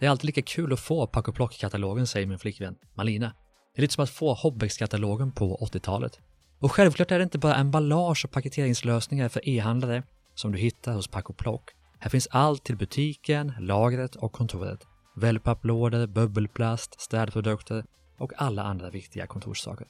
Det 0.00 0.06
är 0.06 0.10
alltid 0.10 0.24
lika 0.24 0.42
kul 0.42 0.72
att 0.72 0.80
få 0.80 1.06
Pack 1.06 1.28
och 1.28 1.34
Plock-katalogen, 1.34 2.06
säger 2.06 2.26
min 2.26 2.38
flickvän 2.38 2.76
Malina. 2.96 3.32
Det 3.74 3.80
är 3.80 3.82
lite 3.82 3.94
som 3.94 4.04
att 4.04 4.10
få 4.10 4.34
Hobbex-katalogen 4.34 5.32
på 5.32 5.68
80-talet. 5.72 6.18
Och 6.60 6.72
självklart 6.72 7.10
är 7.10 7.18
det 7.18 7.22
inte 7.22 7.38
bara 7.38 7.54
emballage 7.54 8.24
och 8.24 8.30
paketeringslösningar 8.30 9.28
för 9.28 9.48
e-handlare 9.48 10.02
som 10.34 10.52
du 10.52 10.58
hittar 10.58 10.94
hos 10.94 11.08
Pack 11.08 11.30
och 11.30 11.36
Plock. 11.36 11.70
Här 11.98 12.10
finns 12.10 12.28
allt 12.30 12.64
till 12.64 12.76
butiken, 12.76 13.52
lagret 13.58 14.16
och 14.16 14.32
kontoret. 14.32 14.86
Wellpapplådor, 15.16 16.06
bubbelplast, 16.06 17.00
städprodukter 17.00 17.84
och 18.18 18.32
alla 18.36 18.62
andra 18.62 18.90
viktiga 18.90 19.26
kontorssaker. 19.26 19.86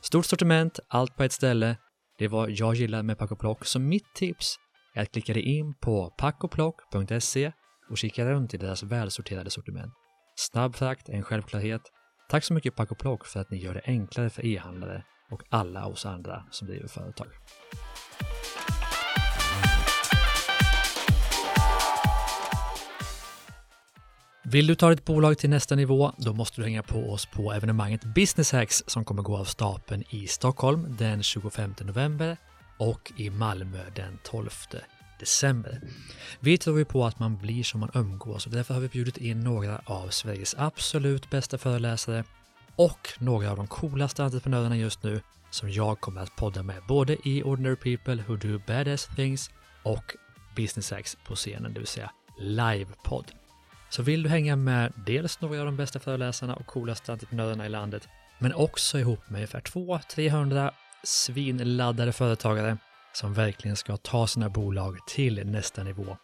Stort 0.00 0.26
sortiment, 0.26 0.80
allt 0.88 1.16
på 1.16 1.22
ett 1.22 1.32
ställe. 1.32 1.76
Det 2.18 2.28
var 2.28 2.40
vad 2.40 2.50
jag 2.50 2.74
gillar 2.74 3.02
med 3.02 3.18
Pack 3.18 3.32
och 3.32 3.38
Plock, 3.38 3.64
så 3.64 3.78
mitt 3.78 4.14
tips 4.14 4.56
är 4.94 5.02
att 5.02 5.12
klicka 5.12 5.32
dig 5.32 5.42
in 5.42 5.74
på 5.74 6.10
packoplock.se 6.18 7.52
och 7.90 7.98
kika 7.98 8.24
runt 8.24 8.54
i 8.54 8.56
deras 8.56 8.82
välsorterade 8.82 9.50
sortiment. 9.50 9.92
Snabb 10.36 10.76
frakt 10.76 11.08
är 11.08 11.12
en 11.12 11.22
självklarhet. 11.22 11.82
Tack 12.28 12.44
så 12.44 12.54
mycket 12.54 12.76
Pack 12.76 12.90
och 12.90 12.98
Plock 12.98 13.26
för 13.26 13.40
att 13.40 13.50
ni 13.50 13.56
gör 13.56 13.74
det 13.74 13.82
enklare 13.84 14.30
för 14.30 14.46
e-handlare 14.46 15.04
och 15.30 15.42
alla 15.50 15.86
oss 15.86 16.06
andra 16.06 16.44
som 16.50 16.68
driver 16.68 16.88
företag. 16.88 17.28
Vill 24.48 24.66
du 24.66 24.74
ta 24.74 24.90
ditt 24.90 25.04
bolag 25.04 25.38
till 25.38 25.50
nästa 25.50 25.74
nivå, 25.74 26.12
då 26.16 26.32
måste 26.32 26.60
du 26.60 26.64
hänga 26.64 26.82
på 26.82 27.12
oss 27.12 27.26
på 27.26 27.52
evenemanget 27.52 28.04
Business 28.04 28.52
Hacks 28.52 28.84
som 28.86 29.04
kommer 29.04 29.22
gå 29.22 29.36
av 29.36 29.44
stapeln 29.44 30.04
i 30.10 30.26
Stockholm 30.26 30.96
den 30.98 31.22
25 31.22 31.74
november 31.80 32.36
och 32.78 33.12
i 33.16 33.30
Malmö 33.30 33.80
den 33.94 34.18
12 34.22 34.50
december. 35.20 35.80
Vi 36.40 36.58
tror 36.58 36.78
ju 36.78 36.84
på 36.84 37.04
att 37.04 37.18
man 37.18 37.36
blir 37.36 37.64
som 37.64 37.80
man 37.80 37.90
umgås 37.94 38.46
och 38.46 38.52
därför 38.52 38.74
har 38.74 38.80
vi 38.80 38.88
bjudit 38.88 39.16
in 39.16 39.40
några 39.40 39.80
av 39.84 40.08
Sveriges 40.08 40.54
absolut 40.58 41.30
bästa 41.30 41.58
föreläsare 41.58 42.24
och 42.76 43.08
några 43.18 43.50
av 43.50 43.56
de 43.56 43.66
coolaste 43.66 44.24
entreprenörerna 44.24 44.76
just 44.76 45.02
nu 45.02 45.20
som 45.50 45.70
jag 45.70 46.00
kommer 46.00 46.20
att 46.20 46.36
podda 46.36 46.62
med 46.62 46.82
både 46.88 47.28
i 47.28 47.42
Ordinary 47.42 47.76
People 47.76 48.24
Who 48.26 48.36
Do 48.36 48.60
Badass 48.66 49.08
Things 49.16 49.50
och 49.82 50.16
Business 50.56 50.90
Hacks 50.90 51.16
på 51.26 51.34
scenen, 51.34 51.72
det 51.72 51.80
vill 51.80 51.86
säga 51.86 52.10
livepodd. 52.38 53.32
Så 53.88 54.02
vill 54.02 54.22
du 54.22 54.28
hänga 54.28 54.56
med 54.56 54.92
dels 55.06 55.40
några 55.40 55.60
av 55.60 55.66
de 55.66 55.76
bästa 55.76 55.98
föreläsarna 55.98 56.54
och 56.54 56.66
coolaste 56.66 57.12
entreprenörerna 57.12 57.66
i 57.66 57.68
landet, 57.68 58.08
men 58.38 58.54
också 58.54 58.98
ihop 58.98 59.30
med 59.30 59.38
ungefär 59.38 59.60
200-300 59.60 60.70
svinladdade 61.04 62.12
företagare 62.12 62.76
som 63.12 63.34
verkligen 63.34 63.76
ska 63.76 63.96
ta 63.96 64.26
sina 64.26 64.48
bolag 64.48 64.98
till 65.06 65.46
nästa 65.46 65.82
nivå 65.82 66.16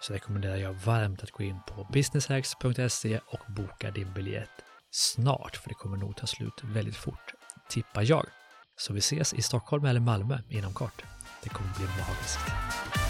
så 0.00 0.12
rekommenderar 0.12 0.56
jag 0.56 0.72
varmt 0.72 1.22
att 1.22 1.30
gå 1.30 1.42
in 1.42 1.60
på 1.66 1.86
businesshacks.se 1.92 3.20
och 3.26 3.52
boka 3.52 3.90
din 3.90 4.12
biljett 4.12 4.50
snart, 4.90 5.56
för 5.56 5.68
det 5.68 5.74
kommer 5.74 5.96
nog 5.96 6.16
ta 6.16 6.26
slut 6.26 6.60
väldigt 6.62 6.96
fort, 6.96 7.34
tippar 7.68 8.10
jag. 8.10 8.26
Så 8.76 8.92
vi 8.92 8.98
ses 8.98 9.34
i 9.34 9.42
Stockholm 9.42 9.84
eller 9.84 10.00
Malmö 10.00 10.38
inom 10.48 10.72
kort. 10.72 11.02
Det 11.42 11.48
kommer 11.48 11.70
bli 11.74 11.86
magiskt. 11.86 13.07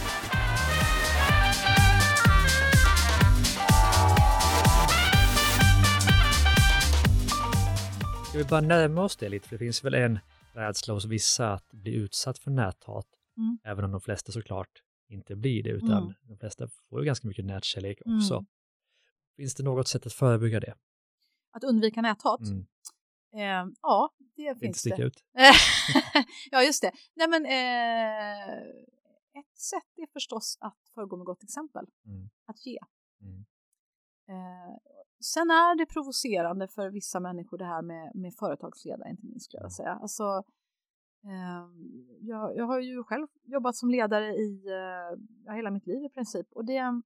Ska 8.29 8.38
vi 8.38 8.45
bara 8.45 8.61
närma 8.61 9.03
oss 9.03 9.17
det 9.17 9.29
lite? 9.29 9.49
För 9.49 9.55
det 9.55 9.64
finns 9.64 9.85
väl 9.85 9.95
en 9.95 10.19
rädsla 10.53 10.95
hos 10.95 11.05
vissa 11.05 11.53
att 11.53 11.73
bli 11.73 11.95
utsatt 11.95 12.38
för 12.38 12.51
näthat. 12.51 13.07
Mm. 13.37 13.59
Även 13.64 13.85
om 13.85 13.91
de 13.91 14.01
flesta 14.01 14.33
såklart 14.33 14.83
inte 15.09 15.37
blir 15.37 15.62
det, 15.62 15.71
utan 15.71 16.03
mm. 16.03 16.14
de 16.23 16.38
flesta 16.38 16.69
får 16.69 17.01
ju 17.01 17.07
ganska 17.07 17.29
mycket 17.29 17.45
nätkärlek 17.45 17.99
också. 18.05 18.35
Mm. 18.35 18.47
Finns 19.37 19.55
det 19.55 19.62
något 19.62 19.88
sätt 19.88 20.07
att 20.07 20.12
förebygga 20.12 20.61
det? 20.61 20.75
Att 21.51 21.64
undvika 21.64 22.03
näthat? 22.03 22.41
Mm. 22.41 22.67
Eh, 23.35 23.73
ja, 23.83 24.11
det 24.37 24.59
finns 24.61 24.87
inte 24.87 24.97
det. 24.97 25.07
ut. 25.07 25.25
ja, 26.51 26.62
just 26.62 26.83
det. 26.83 26.93
Nej, 27.14 27.29
men, 27.29 27.47
eh, 27.47 28.59
ett 29.41 29.59
sätt 29.59 29.88
är 29.97 30.12
förstås 30.12 30.59
att 30.61 30.79
föregå 30.95 31.17
med 31.17 31.27
gott 31.27 31.43
exempel. 31.43 31.87
Mm. 32.07 32.31
Att 32.47 32.67
ge. 32.67 32.79
Mm. 33.21 33.45
Eh, 34.29 34.77
sen 35.20 35.50
är 35.50 35.76
det 35.76 35.87
provocerande 35.87 36.68
för 36.68 36.90
vissa 36.90 37.20
människor 37.20 37.59
det 37.59 37.64
här 37.64 37.83
med, 37.83 38.12
med 38.14 38.35
företagsledare, 38.35 39.11
inte 39.11 39.26
minst 39.26 39.44
skulle 39.44 39.62
jag 39.62 39.72
säga. 39.72 39.98
Alltså, 40.02 40.44
eh, 41.24 41.66
jag, 42.20 42.57
jag 42.57 42.66
har 42.66 42.81
ju 42.81 43.04
själv 43.04 43.26
jobbat 43.44 43.76
som 43.76 43.90
ledare 43.90 44.35
i 44.35 44.62
eh, 45.46 45.54
hela 45.54 45.70
mitt 45.70 45.87
liv 45.87 46.04
i 46.04 46.09
princip 46.09 46.46
och 46.52 46.64
det, 46.64 47.02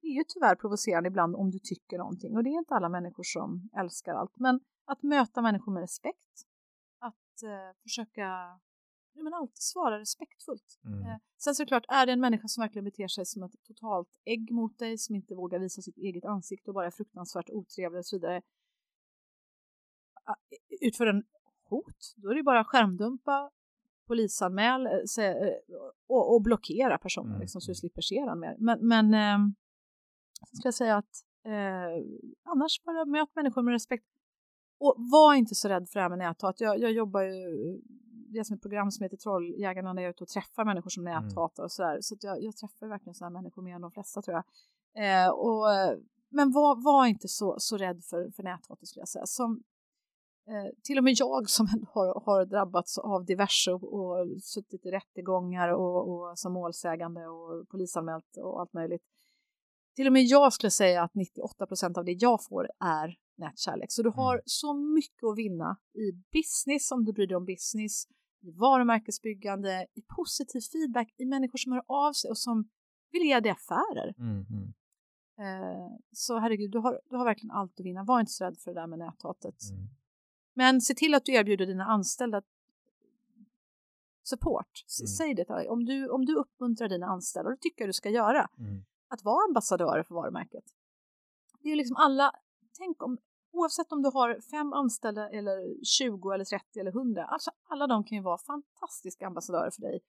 det 0.00 0.08
är 0.08 0.14
ju 0.14 0.24
tyvärr 0.28 0.54
provocerande 0.54 1.08
ibland 1.08 1.36
om 1.36 1.50
du 1.50 1.58
tycker 1.58 1.98
någonting 1.98 2.36
och 2.36 2.44
det 2.44 2.50
är 2.50 2.58
inte 2.58 2.74
alla 2.74 2.88
människor 2.88 3.22
som 3.22 3.70
älskar 3.80 4.14
allt. 4.14 4.38
Men 4.38 4.60
att 4.84 5.02
möta 5.02 5.42
människor 5.42 5.72
med 5.72 5.80
respekt, 5.80 6.46
att 6.98 7.42
eh, 7.42 7.76
försöka 7.82 8.60
men 9.22 9.34
alltid 9.34 9.62
svara 9.62 9.98
respektfullt. 9.98 10.78
Mm. 10.84 11.02
Eh, 11.02 11.16
sen 11.38 11.54
såklart, 11.54 11.84
är 11.88 12.06
det 12.06 12.12
en 12.12 12.20
människa 12.20 12.48
som 12.48 12.62
verkligen 12.62 12.84
beter 12.84 13.08
sig 13.08 13.26
som 13.26 13.42
ett 13.42 13.52
totalt 13.66 14.08
ägg 14.24 14.52
mot 14.52 14.78
dig, 14.78 14.98
som 14.98 15.14
inte 15.14 15.34
vågar 15.34 15.58
visa 15.58 15.82
sitt 15.82 15.96
eget 15.96 16.24
ansikte 16.24 16.70
och 16.70 16.74
bara 16.74 16.86
är 16.86 16.90
fruktansvärt 16.90 17.50
otrevlig 17.50 17.98
och 17.98 18.06
så 18.06 18.16
vidare, 18.16 18.42
utför 20.80 21.06
en 21.06 21.24
hot, 21.68 22.14
då 22.16 22.30
är 22.30 22.34
det 22.34 22.42
bara 22.42 22.64
skärmdumpa, 22.64 23.50
polisanmäl 24.06 24.86
eh, 24.86 25.24
eh, 25.24 25.52
och, 26.06 26.34
och 26.34 26.42
blockera 26.42 26.98
personen 26.98 27.30
mm. 27.30 27.40
liksom, 27.40 27.60
så 27.60 27.70
du 27.70 27.74
slipper 27.74 28.02
se 28.02 28.24
den 28.24 28.40
mer. 28.40 28.56
Men, 28.58 28.88
men 28.88 29.14
eh, 29.14 29.38
ska 30.52 30.66
jag 30.66 30.74
säga 30.74 30.96
att 30.96 31.24
eh, 31.44 32.04
annars 32.44 32.82
bara 32.84 33.04
möt 33.04 33.34
människor 33.34 33.62
med 33.62 33.72
respekt. 33.72 34.04
Och 34.80 34.94
var 34.98 35.34
inte 35.34 35.54
så 35.54 35.68
rädd 35.68 35.88
för 35.88 35.98
det 35.98 36.02
här 36.02 36.08
med 36.08 36.18
näthat. 36.18 36.60
Jag, 36.60 36.78
jag 36.78 36.92
jobbar 36.92 37.22
ju 37.22 37.80
det 38.32 38.38
är 38.38 38.44
som 38.44 38.56
ett 38.56 38.62
program 38.62 38.90
som 38.90 39.02
heter 39.04 39.16
Trolljägarna 39.16 39.92
när 39.92 40.02
jag 40.02 40.08
är 40.08 40.12
ute 40.12 40.24
och 40.24 40.28
träffar 40.28 40.64
människor 40.64 40.90
som 40.90 41.04
näthatar 41.04 41.62
mm. 41.62 41.64
och 41.64 41.72
sådär. 41.72 41.98
Så, 42.00 42.16
jag, 42.20 42.42
jag 42.42 42.56
träffar 42.56 42.86
verkligen 42.86 43.14
sådana 43.14 43.40
människor 43.40 43.62
mer 43.62 43.74
än 43.74 43.80
de 43.80 43.90
flesta 43.90 44.22
tror 44.22 44.34
jag. 44.36 44.44
Eh, 45.04 45.30
och, 45.30 45.64
men 46.28 46.52
var, 46.52 46.84
var 46.84 47.06
inte 47.06 47.28
så, 47.28 47.56
så 47.58 47.76
rädd 47.76 48.04
för, 48.04 48.30
för 48.30 48.42
näthatet 48.42 48.88
skulle 48.88 49.00
jag 49.00 49.08
säga. 49.08 49.26
Som, 49.26 49.62
eh, 50.48 50.72
till 50.82 50.98
och 50.98 51.04
med 51.04 51.14
jag 51.16 51.50
som 51.50 51.66
har, 51.92 52.22
har 52.26 52.44
drabbats 52.44 52.98
av 52.98 53.24
diverse 53.24 53.72
och, 53.72 53.94
och 53.94 54.42
suttit 54.42 54.86
i 54.86 54.90
rättegångar 54.90 55.68
och, 55.68 56.08
och 56.08 56.38
som 56.38 56.52
målsägande 56.52 57.26
och 57.26 57.68
polisanmält 57.68 58.36
och 58.36 58.60
allt 58.60 58.72
möjligt. 58.72 59.02
Till 59.96 60.06
och 60.06 60.12
med 60.12 60.22
jag 60.22 60.52
skulle 60.52 60.70
säga 60.70 61.02
att 61.02 61.14
98 61.14 61.66
procent 61.66 61.98
av 61.98 62.04
det 62.04 62.12
jag 62.12 62.44
får 62.44 62.68
är 62.80 63.16
nätkärlek. 63.38 63.92
Så 63.92 64.02
du 64.02 64.10
har 64.10 64.34
mm. 64.34 64.42
så 64.44 64.74
mycket 64.74 65.24
att 65.24 65.38
vinna 65.38 65.76
i 65.94 66.12
business 66.32 66.90
om 66.90 67.04
du 67.04 67.12
bryr 67.12 67.26
dig 67.26 67.36
om 67.36 67.44
business, 67.44 68.06
i 68.40 68.50
varumärkesbyggande, 68.50 69.86
i 69.94 70.02
positiv 70.02 70.60
feedback, 70.60 71.14
i 71.16 71.24
människor 71.24 71.58
som 71.58 71.72
hör 71.72 71.82
av 71.86 72.12
sig 72.12 72.30
och 72.30 72.38
som 72.38 72.68
vill 73.12 73.22
ge 73.22 73.40
dig 73.40 73.50
affärer. 73.50 74.14
Mm, 74.18 74.46
mm. 74.50 74.72
Eh, 75.38 75.90
så 76.12 76.38
herregud, 76.38 76.70
du 76.70 76.78
har, 76.78 77.00
du 77.10 77.16
har 77.16 77.24
verkligen 77.24 77.50
allt 77.50 77.80
att 77.80 77.86
vinna. 77.86 78.04
Var 78.04 78.20
inte 78.20 78.32
så 78.32 78.44
rädd 78.44 78.58
för 78.58 78.74
det 78.74 78.80
där 78.80 78.86
med 78.86 78.98
näthatet. 78.98 79.56
Mm. 79.70 79.88
Men 80.54 80.80
se 80.80 80.94
till 80.94 81.14
att 81.14 81.24
du 81.24 81.32
erbjuder 81.32 81.66
dina 81.66 81.84
anställda 81.84 82.42
support. 84.22 84.84
Mm. 85.00 85.06
Säg 85.06 85.34
det 85.34 85.68
om 85.68 85.84
du, 85.84 86.08
om 86.08 86.24
du 86.24 86.34
uppmuntrar 86.34 86.88
dina 86.88 87.06
anställda, 87.06 87.50
och 87.50 87.56
det 87.56 87.60
tycker 87.60 87.82
jag 87.82 87.88
du 87.88 87.92
ska 87.92 88.10
göra, 88.10 88.48
mm. 88.58 88.84
att 89.08 89.24
vara 89.24 89.44
ambassadörer 89.48 90.02
för 90.02 90.14
varumärket. 90.14 90.64
Det 91.62 91.72
är 91.72 91.76
liksom 91.76 91.96
alla, 91.96 92.32
tänk 92.78 93.02
om, 93.02 93.18
oavsett 93.58 93.92
om 93.92 94.02
du 94.02 94.10
har 94.10 94.40
fem 94.50 94.72
anställda 94.72 95.28
eller 95.28 95.84
20 95.84 96.32
eller 96.32 96.44
30 96.44 96.80
eller 96.80 96.90
100, 96.90 97.24
alltså 97.24 97.50
alla 97.68 97.86
de 97.86 98.04
kan 98.04 98.18
ju 98.18 98.22
vara 98.22 98.38
fantastiska 98.38 99.26
ambassadörer 99.26 99.70
för 99.70 99.82
dig 99.82 100.00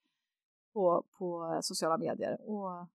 på, 0.72 1.06
på 1.18 1.58
sociala 1.62 1.98
medier 1.98 2.36
och 2.40 2.88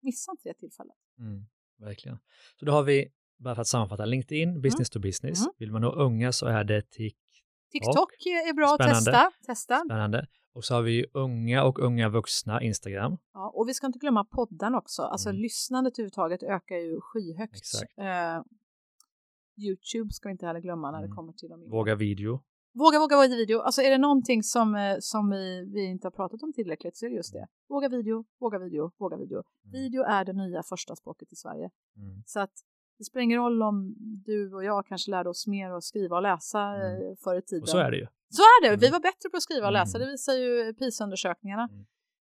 missa 0.00 0.32
inte 0.32 0.48
det 0.48 0.54
tillfället. 0.54 0.96
Mm, 1.18 1.46
verkligen. 1.78 2.18
Så 2.58 2.64
då 2.64 2.72
har 2.72 2.82
vi, 2.82 3.12
bara 3.38 3.54
för 3.54 3.62
att 3.62 3.68
sammanfatta, 3.68 4.04
LinkedIn, 4.04 4.48
mm. 4.48 4.62
business 4.62 4.96
mm. 4.96 5.02
to 5.02 5.08
business. 5.08 5.40
Mm. 5.40 5.52
Vill 5.58 5.72
man 5.72 5.82
nå 5.82 5.92
unga 5.92 6.32
så 6.32 6.46
är 6.46 6.64
det 6.64 6.82
TikTok. 6.82 7.22
TikTok 7.72 8.12
är 8.26 8.54
bra 8.54 8.74
Spännande. 8.74 8.96
att 8.96 9.04
testa. 9.04 9.46
testa. 9.46 9.84
Spännande. 9.84 10.26
Och 10.54 10.64
så 10.64 10.74
har 10.74 10.82
vi 10.82 11.06
unga 11.14 11.64
och 11.64 11.78
unga 11.78 12.08
vuxna 12.08 12.62
Instagram. 12.62 13.18
Ja, 13.34 13.52
och 13.54 13.68
vi 13.68 13.74
ska 13.74 13.86
inte 13.86 13.98
glömma 13.98 14.24
podden 14.24 14.74
också. 14.74 15.02
Alltså 15.02 15.28
mm. 15.28 15.42
lyssnandet 15.42 15.98
överhuvudtaget 15.98 16.42
ökar 16.42 16.76
ju 16.76 17.00
skyhögt. 17.00 17.56
Exakt. 17.56 17.98
Uh, 17.98 18.42
Youtube 19.56 20.12
ska 20.12 20.28
vi 20.28 20.32
inte 20.32 20.46
heller 20.46 20.60
glömma 20.60 20.90
när 20.90 20.98
mm. 20.98 21.10
det 21.10 21.16
kommer 21.16 21.32
till 21.32 21.48
dem. 21.48 21.70
Våga 21.70 21.94
video. 21.94 22.42
Våga, 22.74 22.98
våga, 22.98 23.16
våga 23.16 23.28
video. 23.28 23.60
Alltså 23.60 23.82
är 23.82 23.90
det 23.90 23.98
någonting 23.98 24.42
som, 24.42 24.74
eh, 24.74 24.96
som 25.00 25.30
vi, 25.30 25.70
vi 25.74 25.84
inte 25.84 26.06
har 26.06 26.12
pratat 26.12 26.42
om 26.42 26.52
tillräckligt 26.52 26.96
så 26.96 27.06
är 27.06 27.10
det 27.10 27.16
just 27.16 27.32
det. 27.32 27.46
Våga 27.68 27.88
video, 27.88 28.24
våga 28.40 28.58
video, 28.58 28.92
våga 28.98 29.16
video. 29.16 29.38
Mm. 29.38 29.72
Video 29.72 30.02
är 30.02 30.24
det 30.24 30.32
nya 30.32 30.62
första 30.62 30.96
språket 30.96 31.32
i 31.32 31.36
Sverige. 31.36 31.70
Mm. 31.96 32.22
Så 32.26 32.40
att 32.40 32.52
det 32.98 33.04
spelar 33.04 33.22
ingen 33.22 33.38
roll 33.38 33.62
om 33.62 33.94
du 33.98 34.54
och 34.54 34.64
jag 34.64 34.86
kanske 34.86 35.10
lärde 35.10 35.28
oss 35.30 35.46
mer 35.46 35.70
att 35.70 35.84
skriva 35.84 36.16
och 36.16 36.22
läsa 36.22 36.60
mm. 36.60 37.10
Eh, 37.10 37.16
förr 37.24 37.38
i 37.38 37.42
tiden. 37.42 37.62
Och 37.62 37.68
så 37.68 37.78
är 37.78 37.90
det 37.90 37.96
ju. 37.96 38.06
Så 38.28 38.42
är 38.42 38.62
det. 38.62 38.76
Vi 38.76 38.86
mm. 38.86 38.92
var 38.92 39.00
bättre 39.00 39.30
på 39.30 39.36
att 39.36 39.42
skriva 39.42 39.66
och 39.66 39.72
läsa. 39.72 39.98
Mm. 39.98 40.06
Det 40.06 40.12
visar 40.12 40.32
ju 40.32 40.74
PISA-undersökningarna. 40.74 41.68
Mm. 41.72 41.84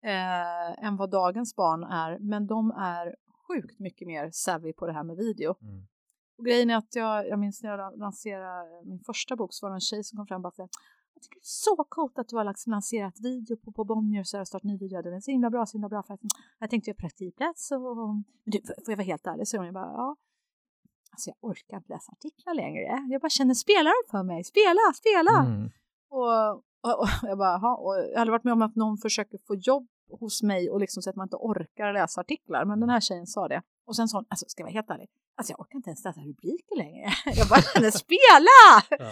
Eh, 0.03 0.85
än 0.85 0.97
vad 0.97 1.09
dagens 1.09 1.55
barn 1.55 1.83
är. 1.83 2.19
Men 2.19 2.47
de 2.47 2.71
är 2.71 3.15
sjukt 3.47 3.79
mycket 3.79 4.07
mer 4.07 4.29
savvy 4.31 4.73
på 4.73 4.87
det 4.87 4.93
här 4.93 5.03
med 5.03 5.17
video. 5.17 5.55
Mm. 5.61 5.87
Och 6.37 6.45
grejen 6.45 6.69
är 6.69 6.75
att 6.75 6.95
jag, 6.95 7.27
jag 7.27 7.39
minns 7.39 7.63
när 7.63 7.69
jag 7.69 7.99
lanserade 7.99 8.85
min 8.85 8.99
första 8.99 9.35
bok 9.35 9.53
så 9.53 9.65
var 9.65 9.69
det 9.69 9.75
en 9.75 9.81
tjej 9.81 10.03
som 10.03 10.17
kom 10.17 10.27
fram 10.27 10.45
och 10.45 10.55
sa 10.55 10.67
jag 11.17 11.23
tycker 11.23 11.35
det 11.35 11.43
är 11.43 11.75
så 11.75 11.85
coolt 11.89 12.19
att 12.19 12.27
du 12.27 12.35
har 12.35 12.43
liksom 12.43 12.71
lanserat 12.71 13.19
video 13.19 13.57
på, 13.57 13.71
på 13.71 13.83
Bonniers 13.83 14.33
och 14.33 14.47
startat 14.47 14.63
ny 14.63 14.77
video. 14.77 15.01
Den 15.01 15.13
är 15.13 15.19
så 15.19 15.31
himla 15.31 15.49
bra, 15.49 15.65
så 15.65 15.77
himla 15.77 15.89
bra 15.89 16.03
för 16.03 16.13
att 16.13 16.19
jag 16.59 16.69
tänkte 16.69 16.89
göra 16.89 16.97
praktikplats 16.97 17.71
och, 17.71 17.97
men 17.97 18.23
du, 18.45 18.61
får 18.61 18.91
jag 18.91 18.97
vara 18.97 19.05
helt 19.05 19.27
ärlig 19.27 19.47
så 19.47 19.57
hon 19.57 19.73
bara 19.73 19.85
ja. 19.85 20.15
Alltså 21.11 21.29
jag 21.29 21.49
orkar 21.49 21.77
inte 21.77 21.93
läsa 21.93 22.11
artiklar 22.11 22.53
längre. 22.53 23.07
Jag 23.09 23.21
bara 23.21 23.29
känner, 23.29 23.53
spela 23.53 23.89
dem 23.89 24.05
för 24.11 24.23
mig, 24.23 24.43
spela, 24.43 24.93
spela! 24.95 25.39
Mm. 25.45 25.69
Och, 26.09 26.49
och, 26.81 27.01
och, 27.01 27.07
jag 27.29 27.37
bara, 27.37 27.55
aha. 27.55 27.75
och 27.75 27.95
jag 28.13 28.19
hade 28.19 28.31
varit 28.31 28.43
med 28.43 28.53
om 28.53 28.61
att 28.61 28.75
någon 28.75 28.97
försöker 28.97 29.37
få 29.47 29.55
jobb 29.55 29.87
hos 30.19 30.43
mig 30.43 30.69
och 30.69 30.79
liksom 30.79 31.03
så 31.03 31.09
att 31.09 31.15
man 31.15 31.25
inte 31.25 31.35
orkar 31.35 31.93
läsa 31.93 32.21
artiklar. 32.21 32.65
Men 32.65 32.79
den 32.79 32.89
här 32.89 32.99
tjejen 32.99 33.27
sa 33.27 33.47
det. 33.47 33.61
Och 33.87 33.95
sen 33.95 34.07
sa 34.07 34.17
hon, 34.17 34.25
alltså 34.29 34.45
ska 34.47 34.61
jag 34.61 34.65
vara 34.65 34.73
helt 34.73 34.89
ärlig, 34.89 35.09
alltså 35.35 35.51
jag 35.53 35.59
orkar 35.59 35.75
inte 35.77 35.89
ens 35.89 36.03
läsa 36.03 36.21
rubriker 36.21 36.77
längre. 36.77 37.09
Jag 37.39 37.47
bara 37.47 37.61
kände, 37.61 37.91
spela! 37.91 38.59
Ja. 38.89 39.11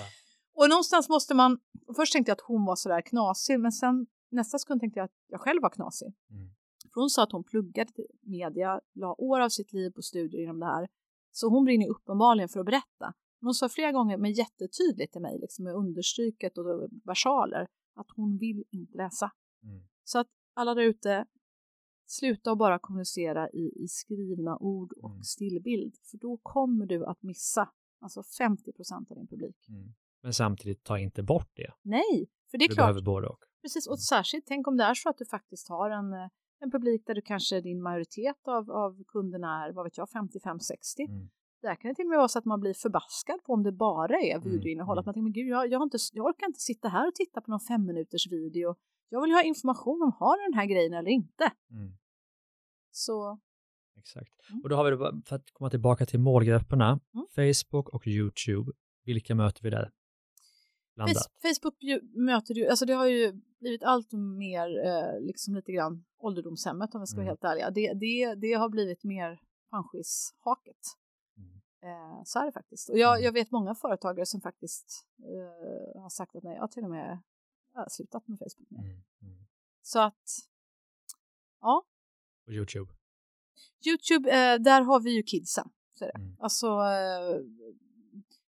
Och 0.55 0.69
någonstans 0.69 1.09
måste 1.09 1.34
man, 1.34 1.59
först 1.95 2.13
tänkte 2.13 2.30
jag 2.30 2.36
att 2.36 2.45
hon 2.47 2.65
var 2.65 2.76
sådär 2.76 3.01
knasig, 3.01 3.59
men 3.59 3.71
sen 3.71 4.07
nästa 4.32 4.59
sekund 4.59 4.82
tänkte 4.82 4.99
jag 4.99 5.05
att 5.05 5.17
jag 5.28 5.41
själv 5.41 5.61
var 5.61 5.69
knasig. 5.69 6.13
Mm. 6.30 6.49
För 6.93 7.01
hon 7.01 7.09
sa 7.09 7.23
att 7.23 7.32
hon 7.32 7.43
pluggade 7.43 7.91
media, 8.21 8.82
la 8.93 9.15
år 9.17 9.39
av 9.39 9.49
sitt 9.49 9.73
liv 9.73 9.89
på 9.91 10.01
studier 10.01 10.43
inom 10.43 10.59
det 10.59 10.65
här. 10.65 10.88
Så 11.32 11.49
hon 11.49 11.65
brinner 11.65 11.89
uppenbarligen 11.89 12.49
för 12.49 12.59
att 12.59 12.65
berätta. 12.65 13.13
hon 13.41 13.53
sa 13.53 13.69
flera 13.69 13.91
gånger, 13.91 14.17
men 14.17 14.32
jättetydligt 14.34 15.13
till 15.13 15.21
mig, 15.21 15.39
liksom 15.39 15.63
med 15.65 15.73
understryket 15.73 16.57
och 16.57 16.65
versaler, 17.03 17.67
att 17.95 18.07
hon 18.15 18.38
vill 18.38 18.63
inte 18.71 18.97
läsa. 18.97 19.32
Mm. 19.63 19.84
Så 20.03 20.19
att 20.19 20.28
alla 20.53 20.73
där 20.73 20.84
ute, 20.84 21.26
sluta 22.06 22.51
att 22.51 22.58
bara 22.58 22.80
kommunicera 22.80 23.49
i, 23.49 23.84
i 23.84 23.88
skrivna 23.88 24.58
ord 24.58 24.93
och 24.93 25.12
mm. 25.12 25.24
stillbild, 25.24 25.95
för 26.12 26.18
då 26.18 26.38
kommer 26.43 26.86
du 26.86 27.06
att 27.06 27.24
missa 27.24 27.70
alltså 27.99 28.24
50 28.24 28.74
procent 28.74 29.12
av 29.12 29.18
din 29.18 29.28
publik. 29.28 29.70
Mm. 29.70 29.93
Men 30.24 30.34
samtidigt, 30.34 30.84
ta 30.84 30.99
inte 30.99 31.24
bort 31.24 31.49
det. 31.53 31.72
Nej, 31.82 32.30
för 32.51 32.58
det 32.58 32.66
är 32.66 32.70
du 32.70 32.76
klart. 32.76 32.86
behöver 32.86 33.01
både 33.01 33.28
och. 33.28 33.39
Precis, 33.62 33.88
och 33.88 33.91
mm. 33.93 33.97
särskilt 33.97 34.45
tänk 34.47 34.68
om 34.68 34.78
det 34.78 34.84
är 34.84 34.93
så 34.93 35.10
att 35.10 35.18
du 35.18 35.26
faktiskt 35.26 35.70
har 35.70 35.89
en, 35.89 36.14
eh, 36.14 36.30
en 36.60 36.72
publik 36.72 37.03
där 37.06 37.16
du 37.16 37.22
kanske 37.22 37.62
din 37.62 37.82
majoritet 37.82 38.47
av, 38.47 38.72
av 38.72 39.03
kunderna 39.08 39.66
är, 39.66 39.72
vad 39.72 39.86
vet 39.86 39.97
jag, 39.97 40.08
55-60. 40.08 41.10
Mm. 41.10 41.30
Där 41.62 41.76
kan 41.76 41.89
det 41.89 41.95
till 41.95 42.06
och 42.06 42.10
med 42.10 42.18
vara 42.18 42.28
så 42.28 42.39
att 42.39 42.45
man 42.45 42.60
blir 42.60 42.74
förbaskad 42.74 43.43
på 43.43 43.53
om 43.53 43.64
det 43.64 43.72
bara 43.72 44.18
är 44.20 44.36
mm, 44.36 44.51
videoinnehåll. 44.51 44.97
Mm. 44.97 44.99
Att 44.99 45.06
man 45.06 45.14
tänker, 45.14 45.24
men 45.24 45.34
gud, 45.34 45.47
jag, 45.47 45.72
jag, 45.72 45.84
inte, 45.84 45.97
jag 46.14 46.26
orkar 46.26 46.47
inte 46.47 46.60
sitta 46.60 46.88
här 46.89 47.08
och 47.08 47.16
titta 47.16 47.41
på 47.41 47.51
någon 47.51 47.60
fem 47.60 47.86
minuters 47.86 48.28
video 48.32 48.76
jag 49.10 49.22
vill 49.22 49.32
ha 49.32 49.43
information 49.43 50.01
om 50.01 50.12
har 50.20 50.49
den 50.49 50.60
här 50.60 50.66
grejen 50.66 50.93
eller 50.93 51.10
inte. 51.10 51.51
Mm. 51.72 51.97
Så. 52.91 53.39
Exakt. 53.97 54.34
Mm. 54.49 54.62
Och 54.64 54.70
då 54.70 54.76
har 54.76 54.91
vi, 54.91 55.22
för 55.26 55.36
att 55.36 55.51
komma 55.51 55.70
tillbaka 55.70 56.06
till 56.06 56.20
målgrupperna, 56.20 56.99
mm. 57.14 57.26
Facebook 57.36 57.89
och 57.89 58.08
YouTube, 58.08 58.72
vilka 59.03 59.36
möter 59.36 59.64
vi 59.64 59.70
där? 59.70 59.91
Landat? 60.95 61.18
Facebook 61.41 61.76
möter 62.16 62.53
ju, 62.53 62.68
alltså 62.68 62.86
det 62.86 62.93
har 62.93 63.06
ju 63.06 63.41
blivit 63.60 63.84
allt 63.84 64.12
mer 64.14 64.86
eh, 64.86 65.20
liksom 65.22 65.56
lite 65.56 65.72
grann 65.72 66.06
ålderdomshemmet 66.18 66.95
om 66.95 67.01
vi 67.01 67.08
ska 67.08 67.18
vara 67.18 67.24
mm. 67.24 67.32
helt 67.32 67.43
ärliga. 67.43 67.72
Det, 67.72 67.93
det, 67.93 68.36
det 68.36 68.53
har 68.53 68.70
blivit 68.70 69.03
mer 69.03 69.39
panschishaket. 69.72 70.82
Mm. 71.38 71.62
Eh, 71.84 72.22
så 72.26 72.39
är 72.39 72.45
det 72.45 72.51
faktiskt. 72.51 72.89
Och 72.89 72.97
jag, 72.97 73.14
mm. 73.14 73.26
jag 73.26 73.32
vet 73.32 73.51
många 73.51 73.76
företagare 73.76 74.26
som 74.26 74.41
faktiskt 74.41 75.08
eh, 75.20 76.01
har 76.01 76.10
sagt 76.10 76.36
att 76.36 76.43
nej, 76.43 76.56
jag 76.56 76.72
till 76.72 76.84
och 76.84 76.89
med 76.89 77.22
jag 77.76 77.82
har 77.82 77.89
slutat 77.89 78.28
med 78.28 78.39
Facebook 78.39 78.69
nu. 78.69 78.78
Mm, 78.78 79.03
mm. 79.21 79.45
Så 79.82 79.99
att, 79.99 80.30
ja. 81.61 81.86
Och 82.47 82.53
YouTube? 82.53 82.93
YouTube, 83.88 84.30
eh, 84.30 84.59
där 84.59 84.82
har 84.82 84.99
vi 84.99 85.15
ju 85.15 85.23
kidsen. 85.23 85.69
Så 85.93 86.05
det. 86.05 86.11
Mm. 86.15 86.36
Alltså, 86.39 86.67
eh, 86.67 87.39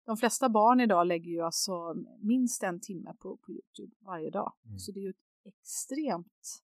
de 0.06 0.18
flesta 0.18 0.50
barn 0.50 0.80
idag 0.80 1.08
lägger 1.08 1.32
ju 1.32 1.42
alltså 1.42 1.96
minst 2.20 2.64
en 2.64 2.80
timme 2.80 3.16
på, 3.20 3.38
på 3.38 3.52
Youtube 3.52 3.96
varje 4.00 4.30
dag. 4.30 4.54
Mm. 4.66 4.80
Så 4.80 4.92
det 4.92 5.00
är 5.00 5.04
ju 5.04 5.14
extremt, 5.44 6.64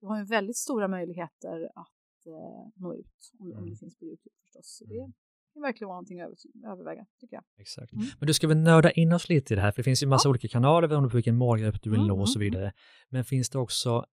du 0.00 0.06
har 0.06 0.18
ju 0.18 0.24
väldigt 0.24 0.56
stora 0.56 0.88
möjligheter 0.88 1.70
att 1.74 2.26
eh, 2.26 2.70
nå 2.74 2.94
ut 2.94 3.32
om, 3.38 3.46
om 3.46 3.50
det 3.50 3.66
mm. 3.66 3.76
finns 3.76 3.96
på 3.96 4.04
Youtube 4.04 4.36
förstås. 4.42 4.76
Så 4.78 4.84
det, 4.84 5.00
mm 5.00 5.12
kan 5.54 5.62
verkligen 5.62 5.88
vara 5.88 5.96
någonting 5.96 6.20
att 6.20 6.72
överväga, 6.72 7.06
tycker 7.20 7.36
jag. 7.36 7.44
Exakt. 7.58 7.92
Mm. 7.92 8.06
Men 8.18 8.26
du 8.26 8.34
ska 8.34 8.48
väl 8.48 8.56
nörda 8.56 8.90
in 8.90 9.12
oss 9.12 9.28
lite 9.28 9.54
i 9.54 9.56
det 9.56 9.62
här, 9.62 9.70
för 9.72 9.76
det 9.76 9.84
finns 9.84 10.02
ju 10.02 10.06
massa 10.06 10.28
ja. 10.28 10.30
olika 10.30 10.48
kanaler 10.48 10.88
beroende 10.88 11.10
på 11.10 11.16
vilken 11.16 11.36
målgrupp 11.36 11.82
du 11.82 11.90
vill 11.90 12.00
mm. 12.00 12.08
nå 12.08 12.20
och 12.20 12.28
så 12.28 12.38
mm, 12.38 12.46
mm. 12.46 12.52
vidare. 12.52 12.72
Men 13.08 13.24
finns 13.24 13.50
det 13.50 13.58
också, 13.58 14.06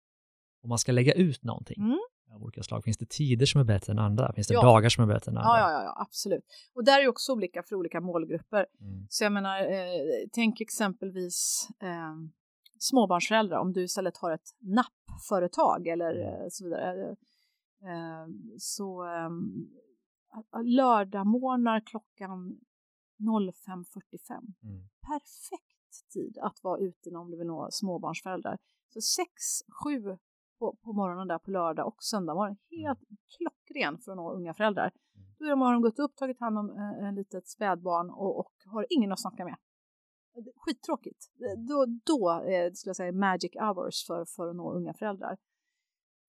om 0.63 0.69
man 0.69 0.77
ska 0.77 0.91
lägga 0.91 1.13
ut 1.13 1.43
någonting, 1.43 1.77
av 2.35 2.43
olika 2.43 2.63
slag, 2.63 2.83
finns 2.83 2.97
det 2.97 3.09
tider 3.09 3.45
som 3.45 3.61
är 3.61 3.65
bättre 3.65 3.91
än 3.93 3.99
andra? 3.99 4.33
Finns 4.33 4.47
det 4.47 4.53
ja. 4.53 4.61
dagar 4.61 4.89
som 4.89 5.03
är 5.03 5.13
bättre 5.13 5.31
än 5.31 5.37
andra? 5.37 5.59
Ja, 5.59 5.71
ja, 5.71 5.83
ja, 5.83 6.01
absolut. 6.01 6.43
Och 6.73 6.83
där 6.83 7.01
är 7.01 7.07
också 7.07 7.33
olika 7.33 7.63
för 7.63 7.75
olika 7.75 8.01
målgrupper. 8.01 8.65
Mm. 8.81 9.07
Så 9.09 9.23
jag 9.23 9.31
menar, 9.31 9.61
eh, 9.61 10.27
tänk 10.31 10.61
exempelvis 10.61 11.67
eh, 11.81 12.15
småbarnsföräldrar, 12.79 13.57
om 13.57 13.73
du 13.73 13.83
istället 13.83 14.17
har 14.17 14.31
ett 14.31 14.49
nappföretag 14.59 15.87
eller 15.87 16.21
eh, 16.21 16.47
så 16.49 16.63
vidare. 16.63 17.09
Eh, 17.83 18.27
så 18.57 19.03
ehm, 19.03 19.67
lördagmorgnar 20.63 21.79
klockan 21.79 22.59
05.45. 23.19 24.31
Mm. 24.63 24.89
Perfekt 25.07 26.11
tid 26.13 26.37
att 26.37 26.63
vara 26.63 26.79
ute 26.79 27.09
om 27.09 27.31
du 27.31 27.37
vill 27.37 27.47
nå 27.47 27.67
småbarnsföräldrar. 27.71 28.57
Så 28.89 29.01
6, 29.01 29.27
7 29.83 30.17
på, 30.59 30.75
på 30.83 30.93
morgonen 30.93 31.27
där 31.27 31.37
på 31.37 31.51
lördag 31.51 31.87
och 31.87 32.03
söndag 32.03 32.33
morgon, 32.33 32.57
helt 32.69 33.09
mm. 33.09 33.17
klockren 33.37 33.97
för 33.97 34.11
att 34.11 34.17
nå 34.17 34.31
unga 34.31 34.53
föräldrar. 34.53 34.91
Mm. 35.15 35.59
Då 35.59 35.65
har 35.65 35.73
de 35.73 35.81
gått 35.81 35.99
upp, 35.99 36.15
tagit 36.15 36.39
hand 36.39 36.57
om 36.57 36.69
eh, 36.69 37.07
en 37.07 37.15
litet 37.15 37.47
spädbarn 37.47 38.09
och, 38.09 38.39
och 38.39 38.53
har 38.65 38.85
ingen 38.89 39.11
att 39.11 39.21
snacka 39.21 39.45
med. 39.45 39.55
Skittråkigt. 40.55 41.31
Då, 41.69 41.85
då 42.05 42.31
eh, 42.31 42.71
skulle 42.73 42.89
jag 42.89 42.95
säga 42.95 43.11
magic 43.11 43.51
hours 43.55 44.07
för, 44.07 44.25
för 44.25 44.47
att 44.47 44.55
nå 44.55 44.71
unga 44.73 44.93
föräldrar. 44.93 45.37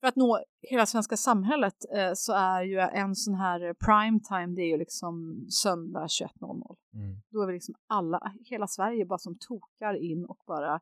För 0.03 0.09
att 0.09 0.17
nå 0.17 0.45
hela 0.61 0.87
svenska 0.87 1.17
samhället 1.17 1.75
eh, 1.95 2.13
så 2.15 2.33
är 2.33 2.63
ju 2.63 2.79
en 2.79 3.15
sån 3.15 3.35
här 3.35 3.75
prime 3.75 4.21
time, 4.21 4.57
det 4.57 4.63
är 4.63 4.69
ju 4.69 4.77
liksom 4.77 5.47
söndag 5.51 6.07
21.00. 6.07 6.77
Mm. 6.95 7.23
Då 7.31 7.43
är 7.43 7.47
vi 7.47 7.53
liksom 7.53 7.75
alla, 7.87 8.33
hela 8.45 8.67
Sverige 8.67 9.07
bara 9.07 9.19
som 9.19 9.39
tokar 9.39 9.95
in 9.95 10.25
och 10.25 10.39
bara 10.47 10.81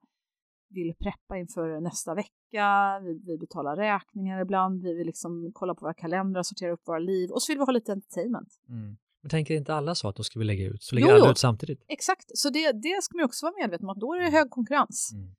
vill 0.69 0.95
preppa 0.99 1.37
inför 1.37 1.81
nästa 1.81 2.15
vecka, 2.15 3.01
vi, 3.05 3.21
vi 3.27 3.39
betalar 3.39 3.77
räkningar 3.77 4.41
ibland, 4.41 4.83
vi 4.83 4.95
vill 4.95 5.07
liksom 5.07 5.51
kolla 5.55 5.75
på 5.75 5.85
våra 5.85 5.95
kalendrar, 5.95 6.43
sortera 6.43 6.73
upp 6.73 6.89
våra 6.89 6.99
liv 6.99 7.31
och 7.31 7.43
så 7.43 7.53
vill 7.53 7.59
vi 7.59 7.65
ha 7.65 7.73
lite 7.73 7.93
entertainment. 7.93 8.49
Mm. 8.69 8.97
Men 9.23 9.31
tänker 9.31 9.55
inte 9.55 9.75
alla 9.75 9.95
så 9.95 10.09
att 10.09 10.17
då 10.17 10.23
ska 10.23 10.39
vi 10.39 10.45
lägga 10.45 10.65
ut? 10.67 10.83
Så 10.83 10.95
lägger 10.95 11.09
Jo, 11.09 11.15
alla 11.15 11.31
ut 11.31 11.39
samtidigt? 11.39 11.85
Exakt, 11.89 12.39
så 12.39 12.51
det, 12.51 12.73
det 12.73 13.03
ska 13.03 13.17
man 13.17 13.25
också 13.25 13.47
vara 13.47 13.55
medveten 13.61 13.85
om 13.85 13.91
att 13.91 14.01
då 14.01 14.15
är 14.15 14.21
det 14.21 14.31
hög 14.31 14.51
konkurrens. 14.51 15.13
Mm. 15.13 15.35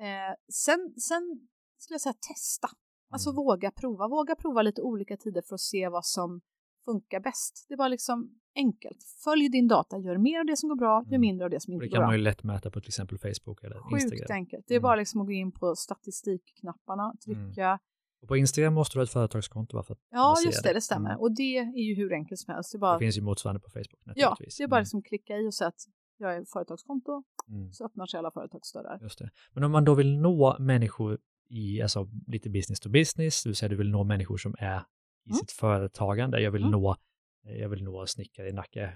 Eh, 0.00 0.34
sen, 0.52 0.94
sen 1.00 1.48
skulle 1.78 1.94
jag 1.94 2.00
säga 2.00 2.14
testa, 2.28 2.68
alltså 3.10 3.30
Mm. 3.30 3.36
våga 3.36 3.70
prova, 3.70 4.08
våga 4.08 4.36
prova 4.36 4.62
lite 4.62 4.82
olika 4.82 5.16
tider 5.16 5.42
för 5.48 5.54
att 5.54 5.60
se 5.60 5.88
vad 5.88 6.04
som 6.06 6.40
funkar 6.84 7.20
bäst. 7.20 7.64
Det 7.68 7.74
är 7.74 7.78
bara 7.78 7.88
liksom 7.88 8.30
enkelt. 8.54 8.98
Följ 9.24 9.48
din 9.48 9.68
data, 9.68 9.98
gör 9.98 10.16
mer 10.18 10.40
av 10.40 10.46
det 10.46 10.56
som 10.56 10.68
går 10.68 10.76
bra, 10.76 11.02
gör 11.02 11.08
Mm. 11.08 11.20
mindre 11.20 11.44
av 11.44 11.50
det 11.50 11.60
som 11.60 11.72
inte 11.72 11.84
det 11.84 11.88
går 11.88 11.94
kan 11.96 12.00
bra. 12.00 12.06
man 12.06 12.16
ju 12.16 12.22
lätt 12.22 12.42
mäta 12.42 12.70
på 12.70 12.80
till 12.80 12.88
exempel 12.88 13.18
Facebook 13.18 13.64
eller 13.64 13.76
Sjukt 13.90 14.02
Instagram. 14.02 14.34
enkelt. 14.36 14.64
Det 14.68 14.74
är 14.74 14.78
Mm. 14.78 14.82
bara 14.82 14.96
liksom 14.96 15.20
att 15.20 15.26
gå 15.26 15.32
in 15.32 15.52
på 15.52 15.76
statistikknapparna, 15.76 17.14
trycka. 17.24 17.78
Och 18.22 18.28
på 18.28 18.36
Instagram 18.36 18.74
måste 18.74 18.94
du 18.94 18.98
ha 19.00 19.04
ett 19.04 19.10
företagskonto 19.10 19.76
bara 19.76 19.82
för 19.82 19.92
att 19.94 20.00
Ja, 20.10 20.36
just 20.44 20.62
det, 20.64 20.72
det 20.72 20.80
stämmer. 20.80 21.10
Mm. 21.10 21.20
Och 21.20 21.32
det 21.34 21.56
är 21.58 21.78
ju 21.88 21.94
hur 21.94 22.12
enkelt 22.12 22.40
som 22.40 22.54
helst. 22.54 22.72
Det 22.72 22.78
bara, 22.78 22.92
Det 22.92 22.98
finns 22.98 23.18
ju 23.18 23.22
motsvarande 23.22 23.60
på 23.60 23.70
Facebook 23.70 24.00
ja, 24.04 24.28
naturligtvis. 24.30 24.56
det 24.56 24.64
är 24.64 24.68
bara 24.68 24.76
Mm. 24.76 24.82
liksom 24.82 25.02
klicka 25.02 25.36
i 25.36 25.48
och 25.48 25.54
säga 25.54 25.68
att 25.68 25.80
jag 26.16 26.36
är 26.36 26.44
företagskonto, 26.44 27.22
Mm. 27.48 27.72
så 27.72 27.84
öppnar 27.84 28.06
sig 28.06 28.18
alla 28.18 28.30
företagsdörrar. 28.30 28.98
Just 29.02 29.18
det. 29.18 29.30
Men 29.52 29.64
om 29.64 29.72
man 29.72 29.84
då 29.84 29.94
vill 29.94 30.18
nå 30.18 30.56
människor 30.58 31.18
i, 31.48 31.82
alltså 31.82 32.08
lite 32.26 32.50
business 32.50 32.80
to 32.80 32.88
business, 32.88 33.42
du 33.42 33.54
säger 33.54 33.70
du 33.70 33.76
vill 33.76 33.90
nå 33.90 34.04
människor 34.04 34.36
som 34.36 34.54
är 34.58 34.78
i 35.24 35.30
Mm. 35.30 35.36
sitt 35.36 35.52
företagande, 35.52 36.40
jag 36.40 36.50
vill 36.50 36.62
Mm. 36.62 36.72
nå, 36.72 36.96
jag 37.42 37.68
vill 37.68 37.84
nå 37.84 38.06
snickare 38.06 38.48
i 38.48 38.52
Nacka, 38.52 38.92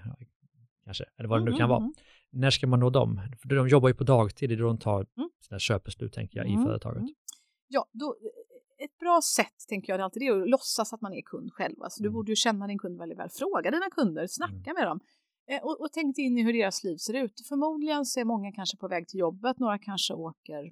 kanske, 0.85 1.05
eller 1.17 1.29
vad 1.29 1.39
det 1.39 1.43
nu 1.45 1.49
Mm, 1.51 1.57
kan 1.57 1.69
vara. 1.69 1.79
mm, 1.79 1.93
När 2.31 2.49
ska 2.51 2.67
man 2.67 2.79
nå 2.79 2.89
dem? 2.89 3.21
För 3.41 3.49
de 3.55 3.67
jobbar 3.69 3.89
ju 3.89 3.95
på 3.95 4.03
dagtid, 4.03 4.49
det 4.49 4.53
är 4.55 4.57
då 4.57 4.67
de 4.67 4.77
tar 4.77 5.07
Mm. 5.17 5.29
sina 5.41 5.59
köpbeslut, 5.59 6.13
tänker 6.13 6.37
jag, 6.37 6.47
i 6.47 6.53
Mm, 6.53 6.65
företaget. 6.65 6.97
mm. 7.01 7.13
Ja, 7.67 7.85
då, 7.91 8.15
ett 8.77 8.97
bra 8.99 9.21
sätt 9.23 9.53
tänker 9.69 9.93
jag 9.93 9.99
är 9.99 10.03
alltid 10.03 10.21
det 10.21 10.27
är 10.27 10.41
att 10.41 10.49
låtsas 10.49 10.93
att 10.93 11.01
man 11.01 11.13
är 11.13 11.21
kund 11.21 11.53
själv. 11.53 11.75
Alltså, 11.83 12.03
Du 12.03 12.07
Mm. 12.07 12.13
borde 12.13 12.31
ju 12.31 12.35
känna 12.35 12.67
din 12.67 12.77
kund 12.79 12.97
väldigt 12.97 13.17
väl. 13.19 13.29
Fråga 13.29 13.71
dina 13.71 13.89
kunder, 13.89 14.27
snacka 14.27 14.73
med 14.73 14.87
dem. 14.87 14.99
Eh, 15.47 15.63
och, 15.63 15.81
och 15.81 15.87
tänk 15.93 16.17
in 16.17 16.37
i 16.37 16.43
hur 16.43 16.53
deras 16.53 16.83
liv 16.83 16.97
ser 16.97 17.13
ut. 17.13 17.41
Förmodligen 17.49 18.05
så 18.05 18.19
är 18.19 18.25
många 18.25 18.51
kanske 18.51 18.77
på 18.77 18.87
väg 18.87 19.07
till 19.07 19.19
jobbet, 19.19 19.59
några 19.59 19.77
kanske 19.79 20.13
åker 20.13 20.71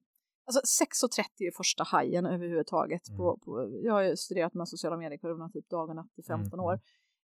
Alltså 0.56 0.84
6.30 0.86 1.24
är 1.38 1.52
första 1.58 1.84
hajen 1.84 2.26
överhuvudtaget. 2.26 3.08
Mm. 3.08 3.18
På, 3.18 3.38
på, 3.38 3.80
jag 3.84 3.94
har 3.94 4.02
ju 4.02 4.16
studerat 4.16 4.54
med 4.54 4.68
sociala 4.68 4.98
mediekurvorna 4.98 5.50
typ 5.50 5.70
dag 5.70 5.90
och 5.90 5.96
natt 5.96 6.20
i 6.20 6.24
15 6.24 6.60
Mm, 6.60 6.66
år. 6.66 6.80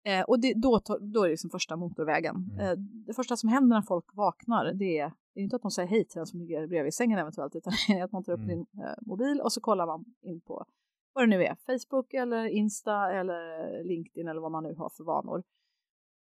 Eh, 0.06 0.22
och 0.22 0.40
det, 0.40 0.54
då, 0.56 0.80
då 1.00 1.20
är 1.22 1.24
det 1.24 1.30
liksom 1.30 1.50
första 1.50 1.76
motorvägen. 1.76 2.36
Mm. 2.52 2.60
Eh, 2.60 2.72
det 3.06 3.14
första 3.14 3.36
som 3.36 3.48
händer 3.48 3.76
när 3.76 3.82
folk 3.82 4.04
vaknar 4.16 4.72
det 4.72 4.98
är, 4.98 5.12
det 5.34 5.40
är 5.40 5.44
inte 5.44 5.56
att 5.56 5.62
de 5.62 5.70
säger 5.70 5.88
hej 5.88 6.04
till 6.04 6.18
den 6.18 6.26
som 6.26 6.40
ligger 6.40 6.66
bredvid 6.66 6.94
sängen 6.94 7.18
eventuellt 7.18 7.56
utan 7.56 7.72
det 7.88 7.92
är 7.92 8.04
att 8.04 8.12
man 8.12 8.24
tar 8.24 8.32
upp 8.32 8.38
Mm. 8.38 8.48
din 8.48 8.66
eh, 8.82 8.94
mobil 9.06 9.40
och 9.40 9.52
så 9.52 9.60
kollar 9.60 9.86
man 9.86 10.04
in 10.22 10.40
på 10.40 10.64
vad 11.12 11.24
det 11.24 11.36
nu 11.36 11.44
är, 11.44 11.56
Facebook 11.66 12.14
eller 12.14 12.44
Insta 12.46 13.12
eller 13.12 13.82
LinkedIn 13.84 14.28
eller 14.28 14.40
vad 14.40 14.52
man 14.52 14.62
nu 14.62 14.74
har 14.74 14.90
för 14.90 15.04
vanor. 15.04 15.42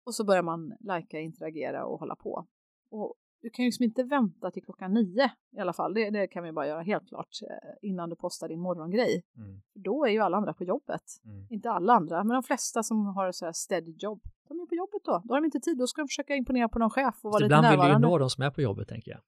Och 0.06 0.16
så 0.16 0.26
börjar 0.26 0.44
man 0.44 0.74
lajka, 0.80 1.20
interagera 1.20 1.86
och 1.86 2.00
hålla 2.00 2.16
på. 2.16 2.46
Och 2.92 3.16
du 3.48 3.52
kan 3.52 3.64
ju 3.66 3.68
liksom 3.68 3.84
inte 3.84 4.04
vänta 4.04 4.52
till 4.52 4.64
klockan 4.64 4.94
nio 4.94 5.32
i 5.58 5.60
alla 5.60 5.74
fall, 5.74 5.94
det, 5.94 6.10
det 6.10 6.28
kan 6.28 6.44
vi 6.44 6.52
bara 6.52 6.68
göra 6.68 6.82
helt 6.82 7.08
klart 7.08 7.28
eh, 7.50 7.90
innan 7.90 8.10
du 8.10 8.16
postar 8.16 8.48
din 8.48 8.60
morgongrej. 8.60 9.24
Mm. 9.38 9.62
Då 9.74 10.06
är 10.06 10.12
ju 10.12 10.20
alla 10.20 10.38
andra 10.38 10.54
på 10.54 10.64
jobbet. 10.64 11.02
Mm. 11.26 11.48
Inte 11.50 11.70
alla 11.72 11.94
andra, 11.94 12.24
men 12.24 12.34
de 12.34 12.44
flesta 12.44 12.84
som 12.84 13.06
har 13.06 13.32
så 13.32 13.46
här 13.46 13.52
steady 13.52 13.96
jobb, 14.00 14.22
de 14.48 14.60
är 14.60 14.66
på 14.66 14.76
jobbet 14.76 15.02
då. 15.04 15.22
Då 15.26 15.34
har 15.34 15.42
de 15.42 15.46
inte 15.46 15.60
tid, 15.60 15.78
då 15.78 15.88
ska 15.88 16.02
de 16.02 16.08
försöka 16.08 16.36
imponera 16.36 16.70
på 16.70 16.80
någon 16.80 16.90
chef 16.90 17.16
och 17.26 17.32
vara 17.32 17.40
lite 17.40 17.46
ibland 17.46 17.64
vill 17.66 17.72
du 17.72 17.76
ju 17.76 17.82
närvarande. 17.84 18.08
nå 18.08 18.18
de 18.18 18.30
som 18.30 18.44
är 18.44 18.52
på 18.52 18.62
jobbet, 18.62 18.88
tänker 18.88 19.12
jag. 19.12 19.22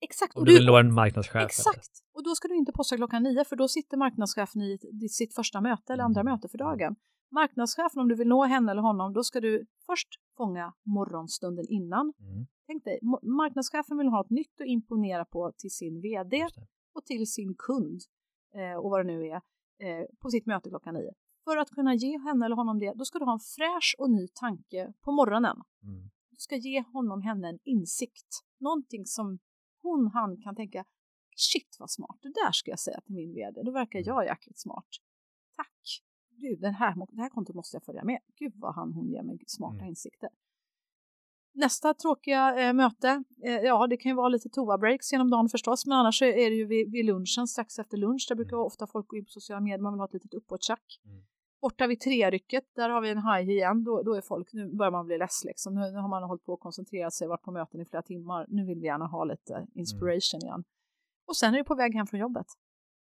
Exakt. 0.00 0.36
Om 0.36 0.44
du 0.44 0.52
vill 0.52 0.66
nå 0.66 0.76
en 0.76 0.94
marknadschef. 0.94 1.34
eller- 1.34 1.44
Exakt. 1.44 1.90
Och 2.14 2.24
då 2.24 2.30
ska 2.34 2.48
du 2.48 2.56
inte 2.56 2.72
posta 2.72 2.96
klockan 2.96 3.22
nio 3.22 3.44
för 3.44 3.56
då 3.56 3.68
sitter 3.68 3.96
marknadschefen 3.96 4.62
i 4.62 4.78
i 5.04 5.08
sitt 5.08 5.34
första 5.34 5.60
möte 5.60 5.92
eller 5.92 6.04
andra 6.04 6.20
Mm. 6.20 6.32
möte 6.32 6.48
för 6.48 6.58
dagen. 6.58 6.96
Marknadschefen, 7.32 8.00
om 8.02 8.08
du 8.08 8.14
vill 8.14 8.28
nå 8.28 8.44
henne 8.44 8.72
eller 8.72 8.82
honom, 8.82 9.12
då 9.12 9.22
ska 9.22 9.40
du 9.40 9.66
först 9.86 10.08
fånga 10.40 10.74
morgonstunden 10.82 11.66
innan. 11.68 12.12
Mm. 12.20 12.46
Tänk 12.66 12.84
dig, 12.84 12.98
marknadschefen 13.22 13.98
vill 13.98 14.08
ha 14.08 14.18
något 14.18 14.30
nytt 14.30 14.60
att 14.60 14.66
imponera 14.66 15.24
på 15.24 15.52
till 15.58 15.70
sin 15.70 16.00
vd 16.00 16.46
och 16.94 17.04
till 17.04 17.26
sin 17.26 17.54
kund 17.54 18.00
eh, 18.54 18.76
och 18.80 18.90
vad 18.90 19.00
det 19.00 19.12
nu 19.12 19.26
är 19.26 19.40
eh, 19.86 20.04
på 20.20 20.30
sitt 20.30 20.46
möte 20.46 20.68
klockan 20.68 20.94
nio. 20.94 21.12
För 21.44 21.56
att 21.56 21.70
kunna 21.70 21.94
ge 21.94 22.18
henne 22.18 22.44
eller 22.44 22.56
honom 22.56 22.78
det, 22.78 22.92
då 22.96 23.04
ska 23.04 23.18
du 23.18 23.24
ha 23.24 23.32
en 23.32 23.46
fräsch 23.56 23.94
och 23.98 24.10
ny 24.10 24.28
tanke 24.28 24.92
på 25.00 25.12
morgonen. 25.12 25.56
Mm. 25.82 26.02
Du 26.30 26.36
ska 26.36 26.56
ge 26.56 26.82
honom 26.82 27.22
henne 27.22 27.48
en 27.48 27.58
insikt, 27.64 28.30
någonting 28.58 29.06
som 29.06 29.38
hon, 29.82 30.10
han 30.14 30.42
kan 30.42 30.56
tänka 30.56 30.84
shit 31.36 31.76
vad 31.78 31.90
smart, 31.90 32.18
det 32.22 32.28
där 32.28 32.52
ska 32.52 32.70
jag 32.70 32.80
säga 32.80 33.00
till 33.00 33.14
min 33.14 33.34
vd, 33.34 33.62
då 33.62 33.70
verkar 33.70 34.02
jag 34.06 34.24
jäkligt 34.24 34.58
smart. 34.58 34.88
Tack! 35.56 36.02
Gud, 36.40 36.60
den 36.60 36.74
här, 36.74 36.94
det 37.16 37.22
här 37.22 37.28
kontot 37.28 37.56
måste 37.56 37.76
jag 37.76 37.84
följa 37.84 38.04
med. 38.04 38.18
Gud 38.38 38.52
vad 38.56 38.74
han, 38.74 38.92
hon 38.92 39.08
ger 39.08 39.22
mig 39.22 39.38
smarta 39.46 39.74
Mm. 39.76 39.88
insikter. 39.88 40.28
Nästa 41.54 41.94
tråkiga 41.94 42.68
eh, 42.68 42.72
möte, 42.72 43.24
eh, 43.44 43.52
ja 43.52 43.86
det 43.86 43.96
kan 43.96 44.10
ju 44.10 44.16
vara 44.16 44.28
lite 44.28 44.48
toa-breaks 44.48 45.12
genom 45.12 45.30
dagen 45.30 45.48
förstås, 45.48 45.86
men 45.86 45.98
annars 45.98 46.22
är 46.22 46.50
det 46.50 46.56
ju 46.56 46.64
vid, 46.66 46.90
vid 46.92 47.04
lunchen, 47.04 47.46
strax 47.46 47.78
efter 47.78 47.96
lunch, 47.96 48.26
där 48.28 48.36
brukar 48.36 48.56
Mm. 48.56 48.66
ofta 48.66 48.86
folk 48.86 49.08
gå 49.08 49.16
in 49.16 49.24
på 49.24 49.30
sociala 49.30 49.60
medier, 49.60 49.78
man 49.78 49.92
vill 49.92 50.00
ha 50.00 50.06
ett 50.06 50.12
litet 50.14 50.34
uppåttjack. 50.34 51.00
Mm. 51.04 51.22
Borta 51.60 51.86
vid 51.86 52.00
trerycket, 52.00 52.64
där 52.74 52.90
har 52.90 53.00
vi 53.00 53.10
en 53.10 53.18
high 53.18 53.50
igen, 53.50 53.84
då, 53.84 54.02
då 54.02 54.14
är 54.14 54.20
folk, 54.20 54.52
nu 54.52 54.76
börjar 54.76 54.92
man 54.92 55.06
bli 55.06 55.18
less 55.18 55.44
liksom, 55.44 55.74
nu, 55.74 55.80
nu 55.80 55.98
har 55.98 56.08
man 56.08 56.22
hållit 56.22 56.44
på 56.44 56.52
och 56.52 56.60
koncentrerat 56.60 57.14
sig, 57.14 57.28
varit 57.28 57.42
på 57.42 57.52
möten 57.52 57.80
i 57.80 57.84
flera 57.84 58.02
timmar, 58.02 58.46
nu 58.48 58.66
vill 58.66 58.78
vi 58.78 58.86
gärna 58.86 59.06
ha 59.06 59.24
lite 59.24 59.66
inspiration 59.74 60.40
igen. 60.42 60.64
Och 61.28 61.36
sen 61.36 61.54
är 61.54 61.58
det 61.58 61.64
på 61.64 61.74
väg 61.74 61.94
hem 61.94 62.06
från 62.06 62.20
jobbet. 62.20 62.46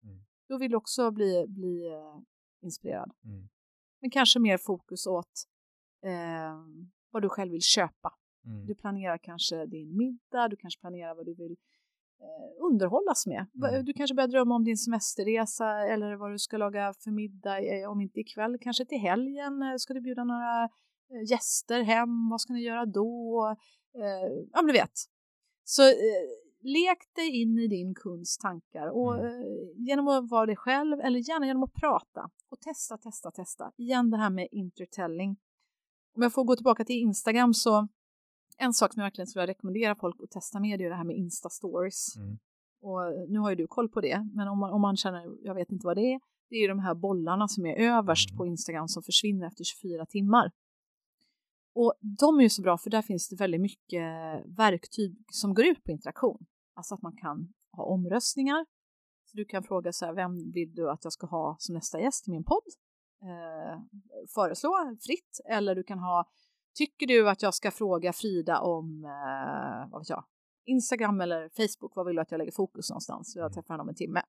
Mm. 0.04 0.16
Då 0.48 0.58
vill 0.58 0.70
du 0.70 0.76
också 0.76 1.10
bli, 1.10 1.44
bli 1.48 1.86
eh, 1.92 2.16
inspirerad. 2.64 3.10
Mm. 3.24 3.48
Men 4.00 4.10
kanske 4.10 4.38
mer 4.40 4.58
fokus 4.58 5.06
åt 5.06 5.32
eh, 6.04 6.56
vad 7.10 7.22
du 7.22 7.28
själv 7.28 7.52
vill 7.52 7.62
köpa. 7.62 8.12
Mm. 8.46 8.66
Du 8.66 8.74
planerar 8.74 9.18
kanske 9.18 9.66
din 9.66 9.96
middag, 9.96 10.48
du 10.48 10.56
kanske 10.56 10.80
planerar 10.80 11.14
vad 11.14 11.26
du 11.26 11.34
vill 11.34 11.56
eh, 12.20 12.64
underhållas 12.70 13.26
med. 13.26 13.46
Mm. 13.64 13.84
Du 13.84 13.92
kanske 13.92 14.14
börjar 14.14 14.28
drömma 14.28 14.54
om 14.54 14.64
din 14.64 14.76
semesterresa 14.76 15.68
eller 15.68 16.16
vad 16.16 16.30
du 16.32 16.38
ska 16.38 16.56
laga 16.56 16.94
för 17.04 17.10
middag, 17.10 17.60
eh, 17.60 17.90
om 17.90 18.00
inte 18.00 18.20
ikväll, 18.20 18.58
kanske 18.60 18.84
till 18.84 18.98
helgen. 18.98 19.62
Eh, 19.62 19.76
Ska 19.76 19.94
du 19.94 20.00
bjuda 20.00 20.24
några 20.24 20.64
eh, 20.64 21.30
gäster 21.30 21.82
hem? 21.82 22.30
Vad 22.30 22.40
ska 22.40 22.52
ni 22.52 22.62
göra 22.62 22.86
då? 22.86 23.56
Ja, 24.52 24.62
men 24.62 24.66
du 24.66 24.72
vet. 24.72 24.92
Så 25.64 25.82
lek 26.64 26.98
dig 27.14 27.42
in 27.42 27.58
i 27.58 27.68
din 27.68 27.94
kunds 27.94 28.38
tankar 28.38 28.86
och 28.86 29.14
Mm. 29.18 29.26
eh, 29.26 29.46
genom 29.76 30.08
att 30.08 30.30
vara 30.30 30.46
dig 30.46 30.56
själv 30.56 31.00
eller 31.00 31.18
gärna 31.28 31.46
genom 31.46 31.62
att 31.62 31.72
prata 31.72 32.30
och 32.50 32.60
testa, 32.60 32.98
testa, 32.98 33.30
testa. 33.30 33.72
Igen 33.76 34.10
det 34.10 34.16
här 34.16 34.30
med 34.30 34.48
intertelling. 34.50 35.36
Om 36.16 36.22
jag 36.22 36.32
får 36.32 36.44
gå 36.44 36.56
tillbaka 36.56 36.84
till 36.84 36.96
Instagram 36.96 37.54
så 37.54 37.88
en 38.58 38.72
sak 38.72 38.92
som 38.94 39.00
jag 39.00 39.06
verkligen 39.06 39.26
skulle 39.26 39.46
rekommendera 39.46 39.94
folk 39.94 40.16
att 40.22 40.30
testa 40.30 40.60
med 40.60 40.80
är 40.80 40.88
det 40.88 40.96
här 40.96 41.04
med 41.04 41.16
Insta-stories. 41.16 42.16
Mm. 42.18 42.38
Och 42.82 43.30
nu 43.30 43.38
har 43.38 43.50
ju 43.50 43.56
du 43.56 43.66
koll 43.66 43.88
på 43.88 44.00
det, 44.00 44.28
men 44.34 44.48
om 44.48 44.58
man, 44.58 44.70
om 44.72 44.80
man 44.80 44.96
känner, 44.96 45.44
jag 45.46 45.54
vet 45.54 45.72
inte 45.72 45.86
vad 45.86 45.96
det 45.96 46.12
är, 46.14 46.20
det 46.50 46.56
är 46.56 46.60
ju 46.60 46.68
de 46.68 46.78
här 46.78 46.94
bollarna 46.94 47.48
som 47.48 47.66
är 47.66 47.74
överst 47.76 48.30
Mm. 48.30 48.38
på 48.38 48.46
Instagram 48.46 48.88
som 48.88 49.02
försvinner 49.02 49.46
efter 49.46 49.64
24 49.64 50.06
timmar. 50.06 50.50
Och 51.74 51.94
de 52.00 52.38
är 52.38 52.42
ju 52.42 52.48
så 52.48 52.62
bra 52.62 52.78
för 52.78 52.90
där 52.90 53.02
finns 53.02 53.28
det 53.28 53.36
väldigt 53.36 53.60
mycket 53.60 54.02
verktyg 54.46 55.16
som 55.30 55.54
går 55.54 55.64
ut 55.66 55.84
på 55.84 55.90
interaktion. 55.90 56.46
Alltså 56.74 56.94
att 56.94 57.02
man 57.02 57.16
kan 57.16 57.52
ha 57.76 57.84
omröstningar. 57.84 58.66
Så 59.24 59.36
du 59.36 59.44
kan 59.44 59.62
fråga 59.62 59.92
så 59.92 60.06
här, 60.06 60.12
vem 60.12 60.52
vill 60.52 60.74
du 60.74 60.90
att 60.90 61.04
jag 61.04 61.12
ska 61.12 61.26
ha 61.26 61.56
som 61.58 61.74
nästa 61.74 62.00
gäst 62.00 62.28
i 62.28 62.30
min 62.30 62.44
podd? 62.44 62.66
Eh, 63.22 63.80
föreslå 64.34 64.96
fritt. 65.06 65.40
Eller 65.44 65.74
du 65.74 65.82
kan 65.82 65.98
ha, 65.98 66.30
tycker 66.74 67.06
du 67.06 67.30
att 67.30 67.42
jag 67.42 67.54
ska 67.54 67.70
fråga 67.70 68.12
Frida 68.12 68.60
om, 68.60 69.04
eh, 69.04 69.90
vad 69.90 70.00
vet 70.00 70.08
jag, 70.08 70.24
Instagram 70.64 71.20
eller 71.20 71.48
Facebook, 71.48 71.96
vad 71.96 72.06
vill 72.06 72.16
du 72.16 72.22
att 72.22 72.30
jag 72.30 72.38
lägger 72.38 72.52
fokus 72.52 72.90
någonstans? 72.90 73.36
Jag 73.36 73.52
träffar 73.52 73.74
henne 73.74 73.82
om 73.82 73.88
en 73.88 73.94
timme. 73.94 74.22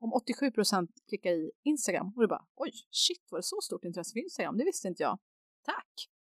Om 0.00 0.12
87 0.12 0.50
procent 0.50 0.90
klickar 1.08 1.30
i 1.30 1.50
Instagram 1.62 2.12
och 2.16 2.22
du 2.22 2.28
bara, 2.28 2.44
oj, 2.54 2.72
shit, 2.90 3.28
var 3.30 3.38
det 3.38 3.42
så 3.42 3.60
stort 3.60 3.84
intresse 3.84 4.12
för 4.12 4.20
Instagram? 4.20 4.56
Det 4.56 4.64
visste 4.64 4.88
inte 4.88 5.02
jag. 5.02 5.18
Tack! 5.64 6.17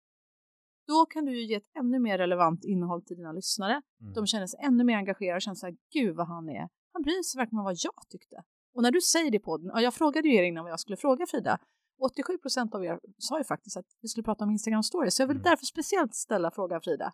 Då 0.88 1.06
kan 1.06 1.26
du 1.26 1.32
ju 1.40 1.46
ge 1.46 1.56
ett 1.56 1.70
ännu 1.80 2.00
mer 2.00 2.18
relevant 2.18 2.64
innehåll 2.64 3.02
till 3.02 3.18
dina 3.18 3.32
lyssnare. 3.32 3.82
Mm. 4.02 4.14
De 4.14 4.28
känner 4.28 4.48
sig 4.48 4.60
ännu 4.64 4.84
mer 4.84 4.98
engagerade 4.98 5.36
och 5.36 5.42
känner 5.42 5.56
så 5.56 5.66
här, 5.66 5.76
gud 5.94 6.16
vad 6.16 6.28
han 6.28 6.50
är. 6.50 6.70
Han 6.94 7.02
bryr 7.02 7.24
sig 7.24 7.40
verkligen 7.40 7.60
om 7.60 7.66
vad 7.66 7.76
jag 7.84 8.10
tyckte. 8.10 8.44
Och 8.74 8.82
när 8.84 8.92
du 8.92 9.02
säger 9.02 9.32
det 9.32 9.38
i 9.38 9.40
podden, 9.40 9.72
och 9.72 9.82
jag 9.82 9.94
frågade 9.94 10.28
ju 10.28 10.36
er 10.36 10.44
innan 10.44 10.64
vad 10.64 10.72
jag 10.72 10.80
skulle 10.80 10.98
fråga 10.98 11.26
Frida, 11.26 11.60
87 12.02 12.38
procent 12.38 12.76
av 12.76 12.86
er 12.86 13.00
sa 13.18 13.38
ju 13.38 13.44
faktiskt 13.44 13.78
att 13.78 13.86
vi 14.02 14.08
skulle 14.08 14.24
prata 14.24 14.44
om 14.44 14.52
Instagram 14.52 14.84
stories, 14.84 15.16
så 15.16 15.22
jag 15.22 15.28
vill 15.28 15.38
Mm. 15.38 15.44
därför 15.44 15.66
speciellt 15.66 16.16
ställa 16.16 16.52
frågan 16.52 16.82
Frida. 16.82 17.14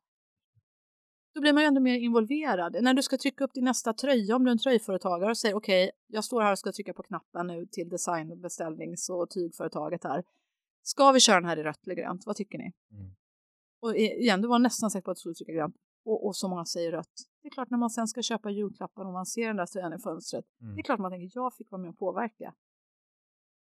då 1.33 1.41
blir 1.41 1.53
man 1.53 1.63
ju 1.63 1.67
ändå 1.67 1.81
mer 1.81 1.97
involverad. 1.97 2.77
När 2.81 2.93
du 2.93 3.01
ska 3.03 3.17
trycka 3.17 3.43
upp 3.43 3.53
din 3.53 3.63
nästa 3.63 3.93
tröja 3.93 4.35
om 4.35 4.43
du 4.43 4.49
är 4.49 4.51
en 4.51 4.57
tröjföretagare 4.57 5.29
och 5.29 5.37
säger 5.37 5.55
okej, 5.55 5.83
okay, 5.85 5.91
jag 6.07 6.23
står 6.23 6.41
här 6.41 6.51
och 6.51 6.59
ska 6.59 6.71
trycka 6.71 6.93
på 6.93 7.03
knappen 7.03 7.47
nu 7.47 7.65
till 7.65 7.89
designbeställnings 7.89 9.09
och 9.09 9.29
tygföretaget 9.29 10.03
här. 10.03 10.23
Ska 10.83 11.11
vi 11.11 11.19
köra 11.19 11.35
den 11.35 11.49
här 11.49 11.57
i 11.57 11.63
rött 11.63 11.85
eller 11.85 11.95
grönt? 11.95 12.25
Vad 12.25 12.35
tycker 12.35 12.57
ni? 12.57 12.71
Mm. 12.91 13.11
Och 13.81 13.97
igen, 13.97 14.41
du 14.41 14.47
var 14.47 14.59
nästan 14.59 14.91
säker 14.91 15.03
på 15.03 15.11
att 15.11 15.17
du 15.17 15.19
skulle 15.19 15.35
trycka 15.35 15.53
grönt 15.53 15.75
och, 16.05 16.25
och 16.27 16.35
så 16.35 16.47
många 16.47 16.65
säger 16.65 16.91
rött. 16.91 17.13
Det 17.41 17.47
är 17.47 17.51
klart 17.51 17.69
när 17.69 17.77
man 17.77 17.89
sen 17.89 18.07
ska 18.07 18.21
köpa 18.21 18.49
julklappar 18.49 19.05
och 19.05 19.13
man 19.13 19.25
ser 19.25 19.47
den 19.47 19.55
där 19.55 19.65
tröjan 19.65 19.93
i 19.93 19.99
fönstret. 19.99 20.45
Mm. 20.61 20.75
Det 20.75 20.81
är 20.81 20.83
klart 20.83 20.99
man 20.99 21.11
tänker 21.11 21.31
jag 21.33 21.55
fick 21.55 21.71
vara 21.71 21.81
med 21.81 21.89
och 21.89 21.97
påverka. 21.97 22.53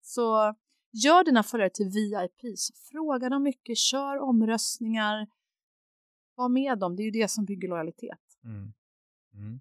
Så 0.01 0.55
gör 0.91 1.23
dina 1.23 1.43
följare 1.43 1.69
till 1.69 1.89
VIPs. 1.89 2.71
Fråga 2.91 3.29
dem 3.29 3.43
mycket, 3.43 3.77
kör 3.77 4.19
omröstningar. 4.19 5.27
Var 6.35 6.49
med 6.49 6.79
dem, 6.79 6.95
det 6.95 7.01
är 7.01 7.05
ju 7.05 7.11
det 7.11 7.27
som 7.27 7.45
bygger 7.45 7.67
lojalitet. 7.67 8.19
Mm. 8.43 8.73
Mm. 9.33 9.59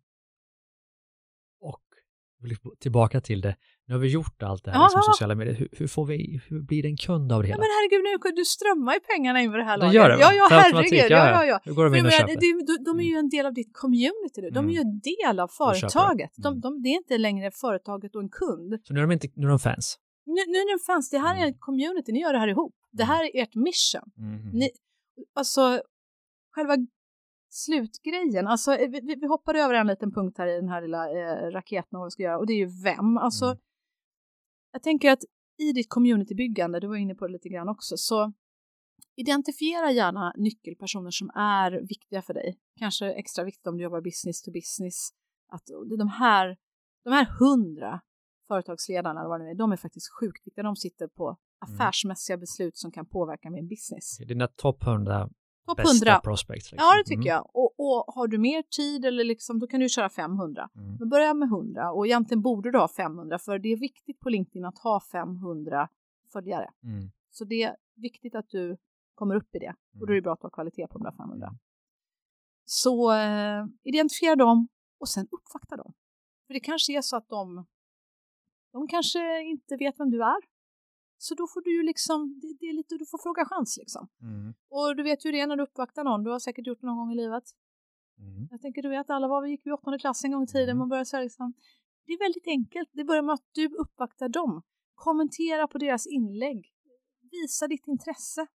Och 1.61 1.85
tillbaka 2.79 3.21
till 3.21 3.41
det, 3.41 3.57
nu 3.89 3.95
har 3.95 4.01
vi 4.01 4.09
gjort 4.09 4.43
allt 4.43 4.65
det 4.65 4.71
här 4.71 4.83
liksom, 4.83 5.03
sociala 5.03 5.35
medier. 5.35 5.55
Hur, 5.55 5.69
hur, 5.73 5.87
får 5.87 6.07
vi, 6.07 6.41
hur 6.49 6.61
blir 6.61 6.83
det 6.83 6.89
en 6.89 6.97
kund 6.97 7.33
av 7.33 7.43
det 7.43 7.49
hela? 7.49 7.57
Ja, 7.57 7.61
men 7.61 7.69
herregud, 7.77 8.03
nu, 8.25 8.31
du 8.41 8.45
strömmar 8.45 8.93
ju 8.95 9.01
pengarna 9.01 9.41
in 9.43 9.51
på 9.51 9.57
det 9.57 9.63
här 9.65 9.77
laget. 9.77 9.93
Det 9.93 9.97
gör 9.97 10.09
det, 10.09 10.19
Ja, 10.21 10.33
ja, 10.33 10.47
herregud. 10.51 11.11
Ja, 11.11 11.31
ja, 11.31 11.45
ja. 11.45 11.61
Hur 11.65 11.75
går 11.75 11.85
de 11.85 11.95
in 11.95 12.07
och 12.07 12.13
köper? 12.13 12.35
De, 12.67 12.85
de, 12.85 13.01
är 13.01 13.05
ju 13.05 13.11
mm. 13.11 13.25
en 13.25 13.29
del 13.29 13.47
av 13.47 13.55
ditt 13.55 13.73
community. 13.73 14.51
De 14.53 14.69
är 14.69 14.73
ju 14.73 14.81
en 14.81 15.01
del 15.01 15.41
av 15.41 15.49
företaget. 15.49 16.31
De, 16.37 16.49
mm. 16.49 16.61
de, 16.61 16.83
det 16.83 16.89
är 16.89 16.97
inte 16.97 17.19
längre 17.19 17.51
företaget 17.51 18.17
och 18.17 18.23
en 18.23 18.29
kund. 18.43 18.79
Så 18.83 18.95
nu 18.95 19.01
är 19.01 19.07
de, 19.07 19.13
inte, 19.13 19.29
nu 19.35 19.47
är 19.47 19.51
de 19.51 19.59
fans? 19.59 19.99
Nu, 20.27 20.41
nu 20.53 20.59
är 20.59 20.79
de 20.79 20.85
fans. 20.85 21.11
Det 21.11 21.19
här 21.19 21.35
är 21.35 21.43
mm. 21.43 21.49
en 21.49 21.59
community. 21.59 22.13
Ni 22.13 22.21
gör 22.21 22.33
det 22.33 22.39
här 22.39 22.49
ihop. 22.49 22.75
Det 22.93 23.05
här 23.05 23.25
är 23.25 23.43
ert 23.43 23.55
mission. 23.55 24.07
Mm. 24.19 24.51
Ni, 24.59 24.71
alltså, 25.35 25.83
själva 26.55 26.77
slutgrejen, 27.51 28.47
alltså 28.47 28.71
vi, 28.71 29.17
vi 29.21 29.27
hoppar 29.27 29.55
över 29.55 29.75
en 29.75 29.87
liten 29.87 30.13
punkt 30.13 30.39
här 30.39 30.47
i 30.47 30.57
den 30.57 30.69
här 30.69 30.83
lilla 30.83 31.03
eh, 31.11 31.51
raketen 31.51 31.99
vad 31.99 32.07
vi 32.07 32.11
ska 32.11 32.23
göra 32.23 32.39
och 32.39 32.47
det 32.47 32.53
är 32.53 32.63
ju 32.67 32.83
vem. 32.85 33.19
Alltså, 33.19 33.45
mm 33.45 33.59
jag 34.73 34.83
tänker 34.83 35.11
att 35.11 35.23
i 35.59 35.73
ditt 35.73 35.89
communitybyggande, 35.89 36.81
du 36.81 36.87
var 36.87 36.97
inne 36.97 37.15
på 37.15 37.27
det 37.27 37.33
lite 37.33 37.49
grann 37.49 37.69
också, 37.69 37.97
så 37.97 38.33
identifiera 39.17 39.91
gärna 39.93 40.33
nyckelpersoner 40.37 41.11
som 41.11 41.31
är 41.35 41.71
viktiga 41.89 42.23
för 42.23 42.35
dig. 42.35 42.59
Kanske 42.79 43.13
extra 43.13 43.45
viktigt 43.45 43.67
om 43.67 43.77
du 43.77 43.83
jobbar 43.83 44.01
business 44.01 44.43
to 44.43 44.51
business. 44.53 45.11
Att 45.49 45.67
de 45.99 46.09
här, 46.09 46.57
de 47.05 47.11
här 47.11 47.25
hundra 47.41 48.01
företagsledarna, 48.49 49.21
eller 49.21 49.29
vad 49.29 49.41
det 49.41 49.45
nu 49.45 49.51
är, 49.51 49.55
de 49.55 49.73
är 49.73 49.77
faktiskt 49.77 50.07
sjukt 50.21 50.47
viktiga. 50.47 50.63
De 50.63 50.77
sitter 50.77 51.09
på 51.09 51.29
mm. 51.29 51.37
affärsmässiga 51.59 52.37
beslut 52.37 52.77
som 52.77 52.93
kan 52.93 53.07
påverka 53.07 53.51
min 53.51 53.69
business. 53.69 54.19
Dina 54.19 54.49
topp 54.49 54.85
hundra 54.85 55.31
Topp 55.69 55.81
100. 55.81 56.21
prospects. 56.21 56.73
Liksom. 56.73 56.87
Ja, 56.87 56.97
det 56.99 57.05
tycker 57.05 57.31
mm. 57.31 57.35
jag. 57.35 57.51
Och, 57.57 57.68
och, 57.79 58.05
har 58.15 58.29
du 58.29 58.39
mer 58.39 58.63
tid 58.63 59.05
eller 59.05 59.25
liksom, 59.25 59.59
då 59.59 59.67
kan 59.67 59.81
du 59.81 59.89
köra 59.89 60.09
500. 60.09 60.71
Mm. 60.75 60.97
Men 60.99 61.09
börja 61.09 61.35
med 61.35 61.49
100 61.49 61.93
och 61.93 62.07
egentligen 62.07 62.43
borde 62.43 62.71
du 62.73 62.79
ha 62.79 62.89
500 62.89 63.39
för 63.39 63.59
det 63.59 63.69
är 63.69 63.77
viktigt 63.77 64.21
på 64.21 64.29
LinkedIn 64.29 64.65
att 64.65 64.79
ha 64.79 65.01
500 65.13 65.89
följare. 66.33 66.71
Mm. 66.83 67.11
Så 67.31 67.45
det 67.45 67.63
är 67.63 67.77
viktigt 67.97 68.35
att 68.35 68.49
du 68.49 68.77
kommer 69.15 69.35
upp 69.35 69.55
i 69.55 69.59
det 69.59 69.75
och 70.01 70.07
då 70.07 70.13
är 70.13 70.15
det 70.15 70.19
mm. 70.19 70.23
bra 70.23 70.33
att 70.33 70.43
ha 70.43 70.51
kvalitet 70.51 70.87
på 70.87 70.99
de 70.99 71.05
där 71.05 71.17
500. 71.17 71.47
Mm. 71.47 71.59
Så 72.65 73.13
eh, 73.13 73.67
identifiera 73.83 74.37
dem 74.37 74.69
och 75.01 75.09
sen 75.09 75.29
uppvakta 75.31 75.77
dem. 75.77 75.93
För 76.47 76.55
det 76.55 76.61
kanske 76.61 76.97
är 76.97 77.03
så 77.03 77.17
att 77.17 77.29
de, 77.29 77.67
de 78.73 78.89
kanske 78.89 79.43
inte 79.43 79.77
vet 79.77 80.01
vem 80.01 80.11
du 80.11 80.23
är 80.23 80.41
så 81.19 81.35
då 81.35 81.47
får 81.47 81.61
du 81.61 81.77
ju 81.77 81.83
liksom, 81.83 82.41
det, 82.43 82.57
det 82.61 82.67
är 82.67 82.73
lite, 82.73 82.95
du 82.95 83.07
får 83.07 83.19
fråga 83.19 83.45
chans 83.45 83.77
liksom. 83.79 84.09
Mm. 84.23 84.55
Och 84.69 84.97
du 84.97 85.03
vet 85.03 85.25
ju 85.25 85.33
det 85.33 85.47
när 85.47 85.57
du 85.57 85.63
uppvaktar 85.63 86.05
någon, 86.05 86.25
du 86.25 86.31
har 86.31 86.39
säkert 86.39 86.67
gjort 86.67 86.81
det 86.81 86.87
någon 86.87 86.97
gång 86.97 87.13
i 87.13 87.17
livet. 87.17 87.45
Mm. 88.19 88.49
Jag 88.51 88.61
tänker 88.61 88.83
du 88.83 88.89
vet 88.89 89.11
alla 89.11 89.29
var 89.29 89.43
vi 89.43 89.51
gick 89.51 89.67
i 89.67 89.71
åttonde 89.71 89.99
klass 89.99 90.25
en 90.25 90.33
gång 90.33 90.43
i 90.43 90.47
tiden, 90.47 90.69
mm. 90.69 90.79
man 90.79 90.89
börjar 90.89 91.05
säga 91.05 91.23
liksom, 91.23 91.53
det 92.07 92.13
är 92.13 92.19
väldigt 92.19 92.47
enkelt, 92.47 92.89
det 92.93 93.05
börjar 93.05 93.23
med 93.23 93.33
att 93.33 93.49
du 93.53 93.67
uppvaktar 93.67 94.29
dem. 94.29 94.63
Kommentera 94.95 95.69
på 95.69 95.79
deras 95.79 96.07
inlägg, 96.07 96.73
visa 97.31 97.67
ditt 97.67 97.87
intresse, 97.87 98.47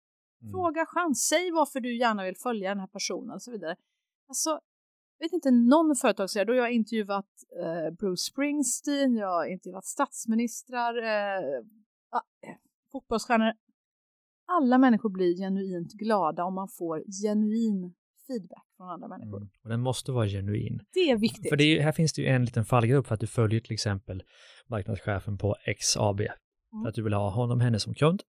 mm. 0.41 0.51
fråga 0.51 0.85
chans, 0.85 1.27
säg 1.27 1.51
varför 1.51 1.79
du 1.79 1.97
gärna 1.97 2.23
vill 2.23 2.35
följa 2.35 2.69
den 2.69 2.79
här 2.79 2.87
personen 2.87 3.31
och 3.31 3.41
så 3.41 3.51
vidare. 3.51 3.75
Alltså, 4.27 4.49
jag 5.17 5.25
vet 5.25 5.33
inte 5.33 5.51
någon 5.51 5.95
företagsledare, 5.95 6.45
då 6.45 6.57
jag 6.57 6.63
har 6.63 6.69
intervjuat 6.69 7.29
eh, 7.61 7.93
Bruce 7.99 8.31
Springsteen, 8.31 9.15
jag 9.15 9.27
har 9.27 9.45
intervjuat 9.45 9.85
statsministrar, 9.85 11.03
eh, 11.03 11.63
fotbollsstjärnor. 12.91 13.53
Alla 14.45 14.77
människor 14.77 15.09
blir 15.09 15.37
genuint 15.37 15.93
glada 15.93 16.43
om 16.43 16.53
man 16.53 16.67
får 16.67 17.03
genuin 17.23 17.95
feedback 18.27 18.67
från 18.83 18.89
andra 18.89 19.07
människor. 19.07 19.37
Mm. 19.37 19.49
Och 19.63 19.69
den 19.69 19.81
måste 19.81 20.11
vara 20.11 20.27
genuin. 20.27 20.81
Det 20.93 20.99
är 20.99 21.17
viktigt. 21.17 21.49
För 21.49 21.61
är, 21.61 21.81
här 21.81 21.91
finns 21.91 22.13
det 22.13 22.21
ju 22.21 22.27
en 22.27 22.45
liten 22.45 22.65
fallgrupp 22.65 23.07
för 23.07 23.13
att 23.13 23.19
du 23.19 23.27
följer 23.27 23.59
till 23.59 23.73
exempel 23.73 24.23
marknadschefen 24.67 25.37
på 25.37 25.55
XAB. 25.79 26.19
Mm. 26.19 26.31
För 26.83 26.89
att 26.89 26.95
du 26.95 27.03
vill 27.03 27.13
ha 27.13 27.29
honom, 27.29 27.61
henne 27.61 27.79
som 27.79 27.93
kund. 27.93 28.23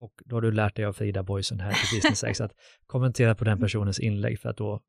Och 0.00 0.22
då 0.24 0.36
har 0.36 0.40
du 0.40 0.52
lärt 0.52 0.76
dig 0.76 0.84
av 0.84 0.92
Frida 0.92 1.22
Boysen 1.22 1.60
här 1.60 1.70
på 1.70 1.96
Business 1.96 2.24
X 2.24 2.40
att 2.40 2.52
kommentera 2.86 3.34
på 3.34 3.44
den 3.44 3.60
personens 3.60 4.00
inlägg 4.00 4.40
för 4.40 4.48
att 4.48 4.56
då 4.56 4.80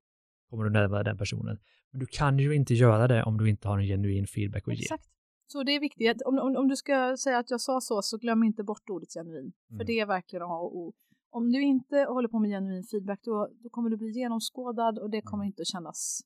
kommer 0.49 0.63
du 0.63 0.69
närmare 0.69 1.03
den 1.03 1.17
personen. 1.17 1.59
Men 1.91 1.99
du 1.99 2.05
kan 2.05 2.39
ju 2.39 2.55
inte 2.55 2.73
göra 2.73 3.07
det 3.07 3.23
om 3.23 3.37
du 3.37 3.49
inte 3.49 3.67
har 3.67 3.79
en 3.79 3.85
genuin 3.85 4.27
feedback 4.27 4.67
att 4.67 4.73
Exakt. 4.73 5.03
ge. 5.03 5.11
Så 5.47 5.63
det 5.63 5.71
är 5.71 5.79
viktigt. 5.79 6.21
Om, 6.21 6.39
om, 6.39 6.55
om, 6.57 6.67
du 6.67 6.75
ska 6.75 7.17
säga 7.17 7.37
att 7.37 7.49
jag 7.49 7.61
sa 7.61 7.81
så, 7.81 8.01
så 8.01 8.17
glöm 8.17 8.43
inte 8.43 8.63
bort 8.63 8.89
ordet 8.89 9.13
genuin. 9.13 9.51
Mm. 9.69 9.77
För 9.77 9.85
det 9.85 9.99
är 9.99 10.05
verkligen 10.05 10.43
A 10.43 10.59
och 10.59 10.77
O. 10.77 10.93
Om 11.31 11.51
du 11.51 11.61
inte 11.61 11.95
håller 11.95 12.29
på 12.29 12.39
med 12.39 12.49
genuin 12.49 12.83
feedback, 12.83 13.19
då, 13.23 13.49
då 13.63 13.69
kommer 13.69 13.89
du 13.89 13.97
bli 13.97 14.11
genomskådad 14.11 14.99
och 14.99 15.09
det 15.09 15.21
kommer 15.21 15.43
mm. 15.43 15.47
inte 15.47 15.61
att 15.61 15.67
kännas 15.67 16.21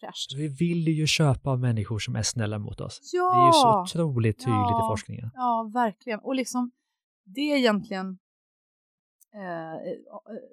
fräscht. 0.00 0.34
Vi 0.36 0.48
vill 0.48 0.88
ju 0.88 1.06
köpa 1.06 1.50
av 1.50 1.60
människor 1.60 1.98
som 1.98 2.16
är 2.16 2.22
snälla 2.22 2.58
mot 2.58 2.80
oss. 2.80 3.00
Ja! 3.12 3.30
Det 3.34 3.40
är 3.42 3.46
ju 3.46 3.52
så 3.52 3.82
otroligt 3.82 4.38
tydligt 4.38 4.70
ja. 4.70 4.86
i 4.86 4.90
forskningen. 4.90 5.30
Ja, 5.34 5.70
verkligen. 5.74 6.20
Och 6.20 6.34
liksom, 6.34 6.70
det 7.24 7.40
är 7.40 7.56
egentligen 7.56 8.18
eh, 9.34 9.74
eh 9.74 9.98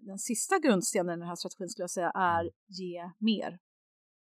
den 0.02 0.20
sista 0.20 0.60
grundstenen 0.60 1.18
i 1.18 1.20
den 1.20 1.28
här 1.28 1.36
strategin 1.36 1.70
skulle 1.70 1.84
jag 1.84 1.92
säga 1.92 2.12
är 2.16 2.42
mm. 2.42 2.54
ge 2.68 3.12
mer 3.18 3.60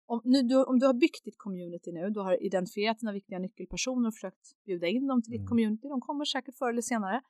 om, 0.07 0.21
nu, 0.23 0.41
du, 0.41 0.63
om 0.63 0.79
du 0.79 0.85
har 0.85 0.93
byggt 0.93 1.23
ditt 1.25 1.37
community 1.37 1.91
nu, 1.91 2.09
du 2.09 2.19
har 2.19 2.43
identifierat 2.43 2.99
dina 2.99 3.11
viktiga 3.11 3.39
nyckelpersoner 3.39 4.07
och 4.07 4.13
försökt 4.13 4.65
bjuda 4.65 4.87
in 4.87 5.07
dem 5.07 5.21
till 5.21 5.31
ditt 5.31 5.39
mm. 5.39 5.47
community, 5.47 5.87
de 5.87 6.01
kommer 6.01 6.25
säkert 6.25 6.55
förr 6.55 6.69
eller 6.69 6.81
senare. 6.81 7.21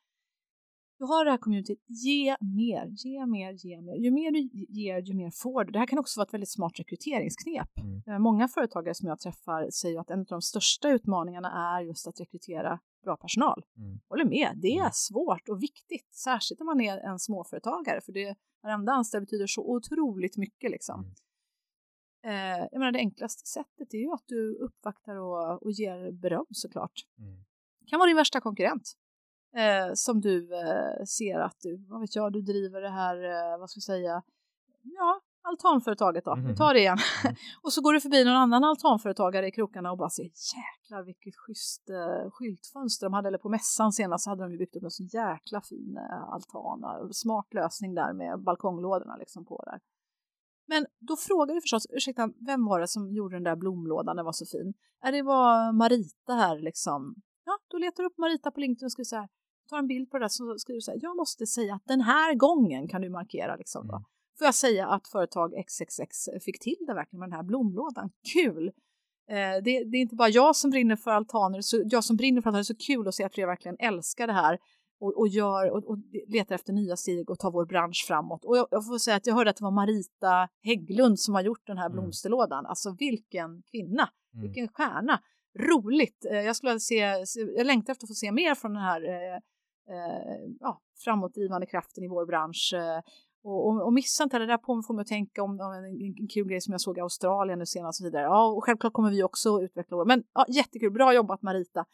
Du 0.98 1.06
har 1.06 1.26
det 1.26 1.32
här 1.32 1.38
communityt, 1.38 1.84
ge 1.88 2.38
mer, 2.40 2.86
ge 2.88 3.26
mer, 3.26 3.52
ge 3.52 3.82
mer. 3.82 3.96
Ju 3.96 4.12
mer 4.12 4.32
du 4.32 4.40
ger, 4.70 5.02
ju 5.02 5.14
mer 5.14 5.32
får 5.32 5.64
du. 5.64 5.72
Det 5.72 5.80
här 5.80 5.88
kan 5.88 6.00
också 6.00 6.20
vara 6.20 6.28
ett 6.28 6.34
väldigt 6.34 6.52
smart 6.52 6.80
rekryteringsknep. 6.80 7.70
Mm. 7.78 8.02
Eh, 8.08 8.20
många 8.20 8.48
företagare 8.48 8.96
som 8.96 9.08
jag 9.08 9.20
träffar 9.20 9.70
säger 9.70 10.00
att 10.00 10.10
en 10.10 10.20
av 10.20 10.26
de 10.26 10.42
största 10.42 10.90
utmaningarna 10.90 11.78
är 11.78 11.82
just 11.82 12.08
att 12.08 12.20
rekrytera 12.20 12.80
bra 13.04 13.18
personal. 13.18 13.64
Mm. 13.78 14.00
Håller 14.10 14.26
med, 14.26 14.52
det 14.56 14.68
är 14.68 14.80
mm. 14.80 14.92
svårt 14.94 15.50
och 15.50 15.64
viktigt, 15.64 16.14
särskilt 16.14 16.62
om 16.62 16.66
man 16.66 16.82
är 16.82 16.98
en 16.98 17.20
småföretagare, 17.20 18.02
för 18.02 18.12
det 18.12 18.36
varenda 18.64 18.92
anställd 18.92 19.26
betyder 19.26 19.48
så 19.48 19.62
otroligt 19.62 20.38
mycket 20.38 20.72
liksom. 20.72 21.00
Mm. 21.00 21.16
Eh, 22.26 22.68
jag 22.72 22.80
menar 22.80 22.92
det 22.92 23.00
enklaste 23.00 23.46
sättet 23.50 23.94
är 23.94 23.98
ju 23.98 24.12
att 24.12 24.24
du 24.26 24.56
uppvaktar 24.56 25.16
och, 25.16 25.64
och 25.64 25.72
ger 25.72 26.12
beröm 26.12 26.46
såklart. 26.50 27.06
Mm. 27.20 27.46
kan 27.88 28.00
vara 28.00 28.08
din 28.08 28.18
värsta 28.18 28.42
konkurrent. 28.42 28.98
Eh, 29.56 29.94
som 29.94 30.22
du 30.22 30.54
eh, 30.54 31.04
ser 31.06 31.40
att 31.40 31.58
du, 31.60 31.86
vad 31.90 32.02
vet 32.02 32.16
jag, 32.16 32.34
du 32.34 32.42
driver 32.42 32.82
det 32.82 32.90
här, 32.90 33.16
eh, 33.16 33.60
vad 33.60 33.70
ska 33.70 33.78
jag 33.78 33.84
säga, 33.84 34.24
ja, 34.82 35.22
altanföretaget 35.46 36.26
då, 36.26 36.34
mm. 36.34 36.48
vi 36.48 36.56
tar 36.56 36.74
det 36.74 36.80
igen. 36.80 36.98
Mm. 37.24 37.36
och 37.64 37.74
så 37.74 37.82
går 37.82 37.94
du 37.94 38.02
förbi 38.02 38.24
någon 38.24 38.36
annan 38.36 38.64
altanföretagare 38.64 39.48
i 39.48 39.52
krokarna 39.52 39.92
och 39.92 39.98
bara 39.98 40.10
ser 40.10 40.24
jäklar 40.24 41.04
vilket 41.04 41.36
schysst 41.36 41.90
eh, 41.90 42.32
skyltfönster 42.32 43.06
de 43.06 43.14
hade, 43.14 43.28
eller 43.28 43.38
på 43.38 43.50
mässan 43.50 43.92
senast 43.92 44.24
så 44.24 44.30
hade 44.30 44.44
de 44.44 44.52
ju 44.52 44.58
byggt 44.58 44.76
upp 44.76 44.84
en 44.84 44.92
så 44.92 45.04
jäkla 45.04 45.62
fin 45.62 45.98
eh, 45.98 46.34
altan, 46.34 47.14
smart 47.14 47.54
lösning 47.54 47.96
där 47.96 48.14
med 48.14 48.44
balkonglådorna 48.44 49.16
liksom 49.16 49.46
på 49.46 49.64
där. 49.66 49.80
Men 50.68 50.86
då 51.00 51.16
frågar 51.16 51.56
du 51.56 51.62
förstås, 51.62 51.88
ursäkta, 51.90 52.30
vem 52.46 52.66
var 52.66 52.80
det 52.80 52.88
som 52.88 53.14
gjorde 53.14 53.36
den 53.36 53.44
där 53.44 53.56
blomlådan, 53.56 54.16
den 54.16 54.26
var 54.26 54.32
så 54.32 54.46
fin? 54.46 54.74
Är 55.02 55.12
det 55.12 55.22
var 55.22 55.72
Marita 55.72 56.34
här 56.34 56.60
liksom? 56.60 57.16
Ja, 57.46 57.58
då 57.68 57.78
letar 57.78 58.04
du 58.04 58.08
upp 58.10 58.18
Marita 58.18 58.52
på 58.52 58.60
LinkedIn 58.60 58.86
och 58.86 58.92
skriver 58.92 59.06
så 59.06 59.16
här, 59.16 59.30
tar 59.68 59.78
en 59.80 59.88
bild 59.88 60.10
på 60.12 60.18
det 60.18 60.24
där 60.24 60.30
så 60.30 60.58
skriver 60.58 60.78
du 60.78 60.82
så 60.82 60.92
här, 60.92 61.00
jag 61.02 61.18
måste 61.18 61.46
säga 61.46 61.76
att 61.76 61.86
den 61.86 62.02
här 62.02 62.36
gången 62.36 62.88
kan 62.88 63.02
du 63.02 63.10
markera 63.10 63.56
liksom 63.56 63.88
då. 63.88 63.94
Mm. 63.96 64.06
Får 64.38 64.46
jag 64.46 64.56
säga 64.56 64.88
att 64.88 65.08
företag 65.08 65.54
XXX 65.68 66.30
fick 66.46 66.60
till 66.60 66.86
det 66.88 66.94
verkligen 66.94 67.20
med 67.20 67.30
den 67.30 67.36
här 67.36 67.44
blomlådan, 67.44 68.10
kul! 68.34 68.68
Eh, 69.30 69.64
det, 69.64 69.84
det, 69.84 69.98
är 69.98 70.02
inte 70.02 70.16
bara 70.16 70.30
jag 70.30 70.56
som 70.56 70.72
brinner 70.72 70.96
för 70.96 71.12
altaner, 71.12 71.62
så 71.62 71.84
jag 71.86 72.04
som 72.04 72.18
brinner 72.18 72.42
för 72.42 72.50
altaner, 72.50 72.60
det 72.60 72.72
är 72.72 72.76
så 72.76 72.94
kul 72.94 73.08
att 73.08 73.16
se 73.16 73.24
att 73.24 73.34
fler 73.34 73.46
verkligen 73.46 73.78
älskar 73.80 74.28
det 74.28 74.34
här 74.34 74.60
och, 75.00 75.20
och, 75.20 75.28
gör, 75.28 75.72
och, 75.72 75.90
och, 75.90 75.98
letar 76.28 76.56
efter 76.56 76.74
nya 76.74 76.98
steg 76.98 77.30
och 77.30 77.40
tar 77.40 77.52
vår 77.52 77.66
bransch 77.66 78.06
framåt. 78.08 78.46
Och 78.46 78.58
jag, 78.58 78.68
jag, 78.72 78.86
får 78.86 78.98
säga 78.98 79.18
att 79.18 79.28
jag 79.28 79.36
hörde 79.36 79.50
att 79.50 79.56
det 79.58 79.64
var 79.64 79.72
Marita 79.72 80.50
Hägglund 80.64 81.20
som 81.20 81.34
har 81.34 81.42
gjort 81.42 81.68
den 81.68 81.78
här 81.78 81.86
mm. 81.86 81.94
blomsterlådan. 81.94 82.66
Alltså 82.66 82.96
vilken 83.00 83.62
kvinna, 83.72 84.10
mm. 84.34 84.44
vilken 84.44 84.68
stjärna. 84.68 85.22
Roligt! 85.60 86.26
Eh, 86.32 86.42
jag, 86.42 86.56
skulle 86.56 86.80
se, 86.80 87.26
jag 87.58 87.68
längtar 87.68 87.92
efter 87.92 88.06
att 88.06 88.10
få 88.10 88.14
se 88.14 88.32
mer 88.32 88.56
från 88.56 88.74
den 88.74 88.84
här 88.84 89.02
eh, 89.02 89.40
eh, 89.90 90.56
ja, 90.60 90.82
framåtdrivande 91.04 91.66
kraften 91.66 92.04
i 92.04 92.08
vår 92.08 92.26
bransch. 92.26 92.74
Och, 93.44 93.68
och, 93.68 93.86
och 93.86 93.94
missa 93.94 94.24
inte 94.24 94.40
det 94.40 94.46
där 94.46 94.58
på 94.58 94.82
får 94.88 94.94
mig 94.94 95.02
att 95.02 95.08
tänka 95.08 95.44
om, 95.44 95.52
om 95.52 95.74
en, 95.74 95.86
en 96.20 96.28
kul 96.28 96.48
grej 96.48 96.62
som 96.62 96.72
jag 96.72 96.82
såg 96.82 96.98
i 96.98 97.02
Australien 97.02 97.60
nu 97.60 97.66
senast 97.66 98.00
och 98.00 98.04
så 98.04 98.04
vidare. 98.04 98.24
Ja, 98.24 98.48
och 98.48 98.64
självklart 98.64 98.94
kommer 98.94 99.10
vi 99.10 99.24
också 99.24 99.62
utveckla 99.62 99.98
vår. 99.98 100.06
Men 100.06 100.24
ja, 100.34 100.46
jättekul, 100.48 100.92
bra 100.92 101.14
jobbat 101.14 101.42
Marita. 101.42 101.86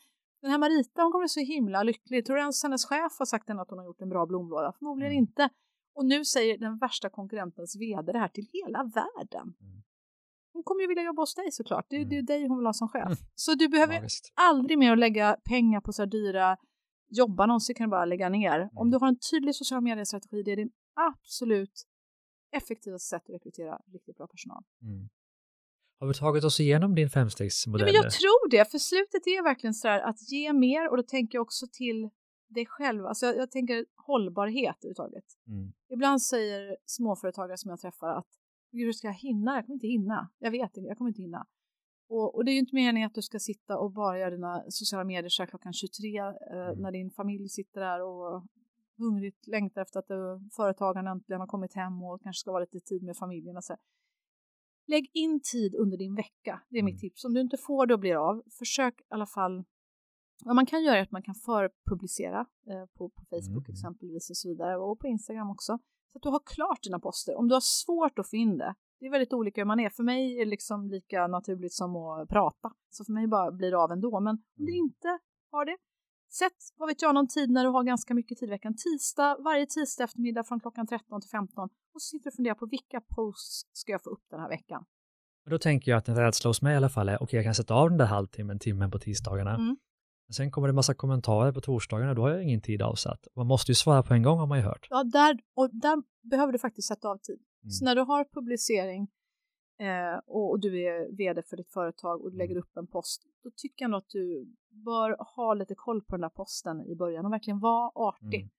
Den 0.42 0.52
här 0.52 0.58
Marita 0.58 1.02
hon 1.02 1.12
kommer 1.12 1.28
så 1.28 1.40
himla 1.40 1.84
lycklig. 1.84 2.26
Tror 2.26 2.36
du 2.36 2.42
ens 2.42 2.64
hennes 2.64 2.86
chef 2.86 3.20
har 3.20 3.26
sagt 3.26 3.50
att 3.50 3.70
hon 3.70 3.80
har 3.80 3.86
gjort 3.86 4.02
en 4.02 4.10
bra 4.10 4.26
blomlåda? 4.26 4.74
Förmodligen 4.80 5.12
mm. 5.12 5.22
inte. 5.22 5.50
Och 5.96 6.06
nu 6.06 6.26
säger 6.26 6.58
den 6.58 6.78
värsta 6.78 7.10
konkurrentens 7.10 7.76
vd 7.76 8.12
det 8.12 8.20
här 8.20 8.28
till 8.28 8.48
hela 8.54 8.84
världen. 8.84 9.54
Mm. 9.62 9.82
Hon 10.54 10.64
kommer 10.64 10.82
ju 10.82 10.88
vilja 10.88 11.04
jobba 11.04 11.22
hos 11.22 11.36
dig 11.36 11.52
såklart. 11.52 11.86
Det, 11.90 11.96
mm. 11.96 12.10
det 12.10 12.18
är 12.18 12.22
dig 12.22 12.48
hon 12.48 12.58
vill 12.58 12.66
ha 12.66 12.74
som 12.74 12.90
chef. 12.90 13.06
Mm. 13.06 13.18
Så 13.36 13.56
du 13.56 13.68
behöver 13.68 13.96
Magiskt. 13.96 14.34
aldrig 14.36 14.78
mer 14.80 14.96
lägga 14.96 15.38
pengar 15.50 15.82
på 15.82 15.94
så 15.94 16.02
här 16.02 16.08
dyra 16.08 16.58
jobbannonser 17.12 17.74
kan 17.74 17.88
du 17.88 17.92
bara 17.92 18.06
lägga 18.06 18.30
ner. 18.30 18.60
Mm. 18.60 18.70
Om 18.76 18.92
du 18.92 18.98
har 18.98 19.08
en 19.08 19.20
tydlig 19.32 19.56
social 19.56 19.82
mediestrategi, 19.82 20.44
det 20.44 20.52
är 20.52 20.56
din 20.56 20.72
absolut 20.96 21.88
effektivaste 22.52 23.08
sätt 23.08 23.24
att 23.24 23.36
rekrytera 23.36 23.80
riktigt 23.94 24.18
bra 24.18 24.28
personal. 24.28 24.64
Mm. 24.82 25.10
Har 26.00 26.08
vi 26.08 26.14
tagit 26.14 26.44
oss 26.44 26.60
igenom 26.60 26.96
din 26.96 27.10
femstegsmodell? 27.10 27.88
Ja, 27.88 27.94
men 27.94 27.94
jag 27.94 28.12
tror 28.12 28.50
det, 28.50 28.72
för 28.72 28.78
slutet 28.78 29.28
är 29.28 29.44
verkligen 29.44 29.74
så 29.74 29.88
här 29.88 30.00
att 30.00 30.32
ge 30.32 30.54
mer 30.54 30.90
och 30.90 30.98
då 30.98 31.04
tänker 31.04 31.38
jag 31.38 31.42
också 31.42 31.66
till 31.72 32.10
dig 32.48 32.66
själv. 32.66 33.06
Alltså 33.06 33.26
jag, 33.26 33.38
jag 33.38 33.52
tänker 33.52 33.86
hållbarhet 33.96 34.76
överhuvudtaget. 34.78 35.26
Mm. 35.48 35.74
Ibland 35.90 36.22
säger 36.22 36.78
småföretagare 36.86 37.58
som 37.58 37.70
jag 37.70 37.80
träffar 37.80 38.08
att 38.08 38.28
hur 38.72 38.94
ska 38.94 39.08
jag 39.08 39.14
hinna? 39.14 39.56
Jag 39.56 39.66
kommer 39.66 39.76
inte 39.76 39.88
hinna. 39.88 40.30
Jag 40.40 40.52
vet 40.52 40.78
inte, 40.78 40.88
jag 40.88 40.98
kommer 40.98 41.10
inte 41.10 41.22
hinna. 41.22 41.48
Och, 42.14 42.36
och, 42.36 42.46
det 42.46 42.52
är 42.52 42.54
ju 42.54 42.60
inte 42.60 42.76
meningen 42.76 43.08
att 43.08 43.14
du 43.14 43.22
ska 43.22 43.40
sitta 43.40 43.78
och 43.78 43.92
bara 43.92 44.20
göra 44.20 44.30
dina 44.30 44.64
sociala 44.70 45.04
medier 45.04 45.30
så 45.30 45.46
klockan 45.46 45.74
23 45.74 46.18
eh, 46.18 46.26
mm. 46.28 46.82
när 46.82 46.92
din 46.92 47.12
familj 47.12 47.50
sitter 47.50 47.82
där 47.82 48.04
och 48.04 48.44
hungrigt 48.98 49.48
längtar 49.48 49.82
efter 49.82 50.00
att 50.00 50.12
uh, 50.12 50.50
företagaren 50.52 51.08
äntligen 51.08 51.40
har 51.40 51.48
kommit 51.48 51.74
hem 51.74 52.04
och 52.04 52.22
kanske 52.22 52.40
ska 52.40 52.52
vara 52.52 52.62
lite 52.62 52.80
tid 52.80 53.04
med 53.04 53.18
familjen. 53.18 53.58
Och 53.58 53.64
så. 53.64 53.76
Lägg 54.88 55.10
in 55.14 55.42
tid 55.52 55.76
under 55.76 55.98
din 55.98 56.16
vecka, 56.16 56.62
det 56.70 56.78
är 56.80 56.84
mitt 56.84 56.94
mm. 56.94 57.00
tips. 57.00 57.26
Om 57.26 57.34
du 57.34 57.42
inte 57.42 57.58
får 57.58 57.86
det 57.86 57.94
och 57.94 58.00
blir 58.00 58.30
av, 58.30 58.44
försök 58.60 59.02
i 59.02 59.04
alla 59.10 59.26
fall 59.26 59.64
vad 60.46 60.56
man 60.56 60.66
kan 60.66 60.84
göra 60.84 60.98
är 60.98 61.02
att 61.02 61.12
man 61.12 61.24
kan 61.24 61.36
förpublicera 61.36 62.40
eh, 62.68 62.86
på, 62.98 63.10
på 63.10 63.26
Facebook 63.30 63.68
mm. 63.68 63.74
exempelvis 63.74 64.30
och 64.30 64.38
så 64.38 64.50
vidare 64.50 64.78
och 64.78 65.00
på 65.00 65.08
Instagram 65.08 65.50
också. 65.50 65.80
Så 66.12 66.18
att 66.18 66.22
du 66.22 66.30
har 66.30 66.42
klart 66.46 66.84
dina 66.84 67.00
poster. 67.00 67.36
Om 67.36 67.48
du 67.48 67.54
har 67.54 67.62
svårt 67.62 68.20
att 68.20 68.30
få 68.30 68.36
in 68.36 68.58
det, 68.58 68.76
det 69.02 69.08
är 69.08 69.12
väldigt 69.12 69.34
olika 69.34 69.62
hur 69.62 69.66
man 69.66 69.80
är. 69.80 69.90
För 69.90 70.04
mig 70.04 70.36
är 70.36 70.46
det 70.46 70.50
liksom 70.50 70.90
lika 70.90 71.28
naturligt 71.28 71.74
som 71.74 71.96
att 71.96 72.30
prata. 72.30 72.72
Så 72.90 73.06
för 73.06 73.14
mig 73.14 73.28
bara 73.28 73.52
blir 73.52 73.72
det 73.72 73.78
av 73.78 73.92
ändå. 73.92 74.20
Men 74.20 74.36
om 74.58 74.66
du 74.66 74.74
mm. 74.74 74.86
inte 74.86 75.20
har 75.52 75.66
det, 75.66 75.78
sätt, 76.30 76.60
vad 76.78 76.90
vet 76.90 77.02
jag, 77.02 77.16
någon 77.16 77.28
tid 77.28 77.50
när 77.50 77.64
du 77.64 77.70
har 77.70 77.84
ganska 77.84 78.14
mycket 78.14 78.38
tid 78.38 78.50
i 78.50 78.52
veckan. 78.52 78.76
Tisdag, 78.76 79.38
varje 79.40 79.66
tisdag 79.66 80.04
eftermiddag 80.04 80.44
från 80.44 80.60
klockan 80.60 80.88
13 80.88 81.22
till 81.22 81.30
15. 81.30 81.70
Och 81.94 82.02
så 82.02 82.08
sitter 82.10 82.24
du 82.24 82.30
och 82.30 82.36
funderar 82.36 82.56
på 82.56 82.66
vilka 82.66 83.02
posts 83.16 83.70
ska 83.74 83.92
jag 83.92 84.04
få 84.04 84.10
upp 84.10 84.26
den 84.30 84.40
här 84.40 84.50
veckan. 84.50 84.86
Då 85.50 85.58
tänker 85.58 85.92
jag 85.92 85.98
att 85.98 86.08
en 86.08 86.16
rädsla 86.16 86.50
hos 86.50 86.62
mig 86.62 86.74
i 86.74 86.78
alla 86.78 86.90
fall 86.90 87.10
är, 87.10 87.16
okej 87.16 87.24
okay, 87.24 87.38
jag 87.38 87.46
kan 87.46 87.56
sätta 87.56 87.74
av 87.74 87.90
den 87.90 87.98
där 87.98 88.06
halvtimmen, 88.06 88.60
timmen 88.60 88.92
på 88.92 89.00
tisdagarna. 89.00 89.56
Mm. 89.56 89.78
Sen 90.32 90.52
kommer 90.52 90.68
det 90.68 90.74
massa 90.74 90.94
kommentarer 90.94 91.52
på 91.52 91.62
torsdagarna, 91.62 92.14
då 92.14 92.22
har 92.22 92.30
jag 92.30 92.44
ingen 92.44 92.62
tid 92.62 92.82
avsatt. 92.82 93.28
Man 93.36 93.48
måste 93.48 93.72
ju 93.72 93.76
svara 93.76 94.04
på 94.04 94.14
en 94.14 94.24
gång 94.24 94.40
har 94.40 94.48
man 94.48 94.58
ju 94.58 94.64
hört. 94.64 94.88
Ja, 94.90 95.04
där, 95.04 95.40
och 95.54 95.70
där 95.74 96.04
behöver 96.22 96.54
du 96.54 96.60
faktiskt 96.60 96.88
sätta 96.88 97.10
av 97.10 97.18
tid. 97.18 97.40
Mm. 97.64 97.72
Så 97.72 97.86
när 97.86 97.96
du 97.96 98.02
har 98.02 98.26
publicering 98.34 99.08
eh, 99.80 100.20
och, 100.26 100.50
och, 100.50 100.60
du 100.60 100.82
är 100.82 101.18
vd 101.18 101.44
för 101.50 101.58
ditt 101.58 101.72
företag 101.72 102.22
och 102.22 102.32
du 102.32 102.38
lägger 102.38 102.56
mm. 102.56 102.64
upp 102.64 102.78
en 102.78 102.88
post, 102.88 103.22
då 103.44 103.52
tycker 103.56 103.84
jag 103.86 103.92
nog 103.92 103.98
att 103.98 104.10
du 104.10 104.56
bör 104.70 105.36
ha 105.36 105.54
lite 105.54 105.76
koll 105.76 106.02
på 106.02 106.16
den 106.16 106.22
där 106.22 106.30
posten 106.30 106.82
i 106.82 106.96
början 106.96 107.26
och 107.26 107.32
verkligen 107.32 107.60
vara 107.60 107.92
artig. 107.96 108.50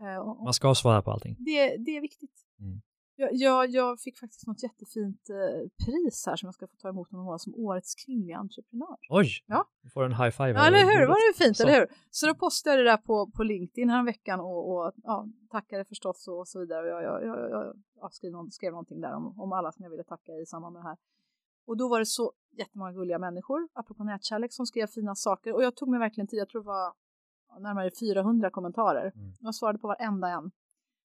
Mm. 0.00 0.14
Eh, 0.14 0.18
och, 0.18 0.44
man 0.44 0.54
ska 0.54 0.74
svara 0.74 1.02
på 1.02 1.10
allting. 1.10 1.36
Det, 1.38 1.76
det 1.76 1.96
är 1.96 2.00
viktigt. 2.00 2.46
Mm. 2.60 2.80
Jag, 3.16 3.30
jag, 3.32 3.70
jag, 3.70 4.00
fick 4.00 4.18
faktiskt 4.18 4.46
något 4.46 4.62
jättefint 4.62 5.30
eh, 5.30 5.84
pris 5.84 6.26
här 6.26 6.36
som 6.36 6.46
jag 6.46 6.54
ska 6.54 6.66
få 6.66 6.76
ta 6.76 6.88
emot 6.88 7.12
om 7.12 7.24
några 7.24 7.38
som 7.38 7.54
årets 7.54 7.94
kvinnliga 7.94 8.36
entreprenör. 8.36 8.96
Oj! 9.10 9.28
Ja. 9.46 9.64
Du 9.82 9.90
får 9.90 10.04
en 10.04 10.12
high 10.12 10.30
five. 10.30 10.50
Ja, 10.50 10.66
eller 10.66 10.78
hur? 10.78 11.06
Var 11.06 11.32
det 11.32 11.44
fint, 11.44 11.56
så. 11.56 11.62
eller 11.62 11.80
hur? 11.80 11.86
Så 12.10 12.26
då 12.26 12.34
postade 12.34 12.76
jag 12.76 12.84
det 12.84 12.90
där 12.90 12.96
på, 12.96 13.30
på 13.36 13.42
LinkedIn 13.42 13.90
här 13.90 14.04
veckan 14.04 14.40
och, 14.40 14.70
och 14.70 14.92
ja, 15.02 15.26
tackade 15.50 15.84
förstås 15.84 16.28
och, 16.28 16.38
och 16.38 16.48
så 16.48 16.60
vidare. 16.60 16.88
Jag, 16.88 17.02
jag, 17.02 17.24
jag, 17.24 17.50
jag, 17.50 17.76
jag 18.00 18.12
skrev, 18.12 18.32
någon, 18.32 18.50
skrev 18.50 18.70
någonting 18.70 19.00
där 19.00 19.14
om, 19.14 19.40
om 19.40 19.52
alla 19.52 19.72
som 19.72 19.82
jag 19.82 19.90
ville 19.90 20.04
tacka 20.04 20.32
i 20.32 20.46
samband 20.46 20.72
med 20.72 20.82
det 20.82 20.88
här. 20.88 20.96
Och 21.66 21.76
då 21.76 21.88
var 21.88 21.98
det 21.98 22.06
så 22.06 22.32
jättemånga 22.58 22.92
gulliga 22.92 23.18
människor, 23.18 23.68
apropå 23.72 24.04
nätkärlek, 24.04 24.52
som 24.52 24.66
skrev 24.66 24.86
fina 24.86 25.14
saker. 25.14 25.54
Och 25.54 25.62
jag 25.62 25.76
tog 25.76 25.88
mig 25.88 25.98
verkligen 25.98 26.26
tid, 26.28 26.38
jag 26.38 26.48
tror 26.48 26.62
det 26.62 26.66
var 26.66 26.92
närmare 27.60 27.90
400 28.00 28.50
kommentarer. 28.50 29.12
Mm. 29.14 29.32
Jag 29.40 29.54
svarade 29.54 29.78
på 29.78 29.88
varenda 29.88 30.28
en. 30.28 30.50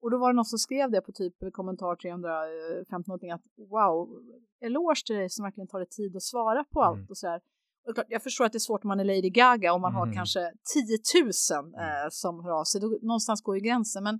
Och 0.01 0.11
då 0.11 0.17
var 0.17 0.29
det 0.29 0.35
någon 0.35 0.45
som 0.45 0.59
skrev 0.59 0.91
det 0.91 1.01
på 1.01 1.11
typ 1.11 1.33
kommentar 1.53 1.95
350 1.95 3.09
någonting 3.09 3.31
att 3.31 3.43
wow, 3.57 4.23
eloge 4.61 5.05
till 5.05 5.15
dig 5.15 5.29
som 5.29 5.43
verkligen 5.43 5.67
tar 5.67 5.79
dig 5.79 5.87
tid 5.87 6.15
att 6.15 6.23
svara 6.23 6.63
på 6.63 6.81
allt 6.81 6.97
mm. 6.97 7.07
och 7.09 7.17
så 7.17 7.27
här. 7.27 7.41
Och 7.87 7.95
klart, 7.95 8.07
jag 8.09 8.23
förstår 8.23 8.45
att 8.45 8.51
det 8.51 8.57
är 8.57 8.59
svårt 8.59 8.83
om 8.83 8.87
man 8.87 8.99
är 8.99 9.03
Lady 9.03 9.29
Gaga 9.29 9.73
om 9.73 9.81
man 9.81 9.91
mm. 9.91 9.99
har 9.99 10.13
kanske 10.13 10.39
10 10.73 10.97
000 11.23 11.73
eh, 11.73 12.09
som 12.09 12.43
hör 12.43 12.51
av 12.51 12.63
sig. 12.63 12.81
Då, 12.81 12.87
någonstans 13.01 13.41
går 13.41 13.55
ju 13.55 13.61
gränsen, 13.61 14.03
men 14.03 14.19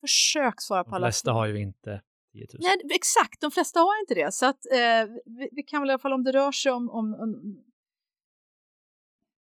försök 0.00 0.54
svara 0.60 0.84
på 0.84 0.94
alla. 0.94 1.06
De 1.06 1.12
flesta 1.12 1.32
har 1.32 1.46
ju 1.46 1.60
inte 1.60 2.02
10 2.32 2.46
000. 2.52 2.60
Nej, 2.60 2.76
exakt, 2.94 3.40
de 3.40 3.50
flesta 3.50 3.80
har 3.80 4.00
inte 4.00 4.14
det. 4.14 4.34
Så 4.34 4.46
att 4.46 4.66
eh, 4.72 5.04
vi, 5.24 5.48
vi, 5.52 5.62
kan 5.62 5.80
väl 5.82 5.90
i 5.90 5.92
alla 5.92 5.98
fall 5.98 6.12
om 6.12 6.24
det 6.24 6.32
rör 6.32 6.52
sig 6.52 6.72
om, 6.72 6.90
om, 6.90 7.14
om 7.14 7.62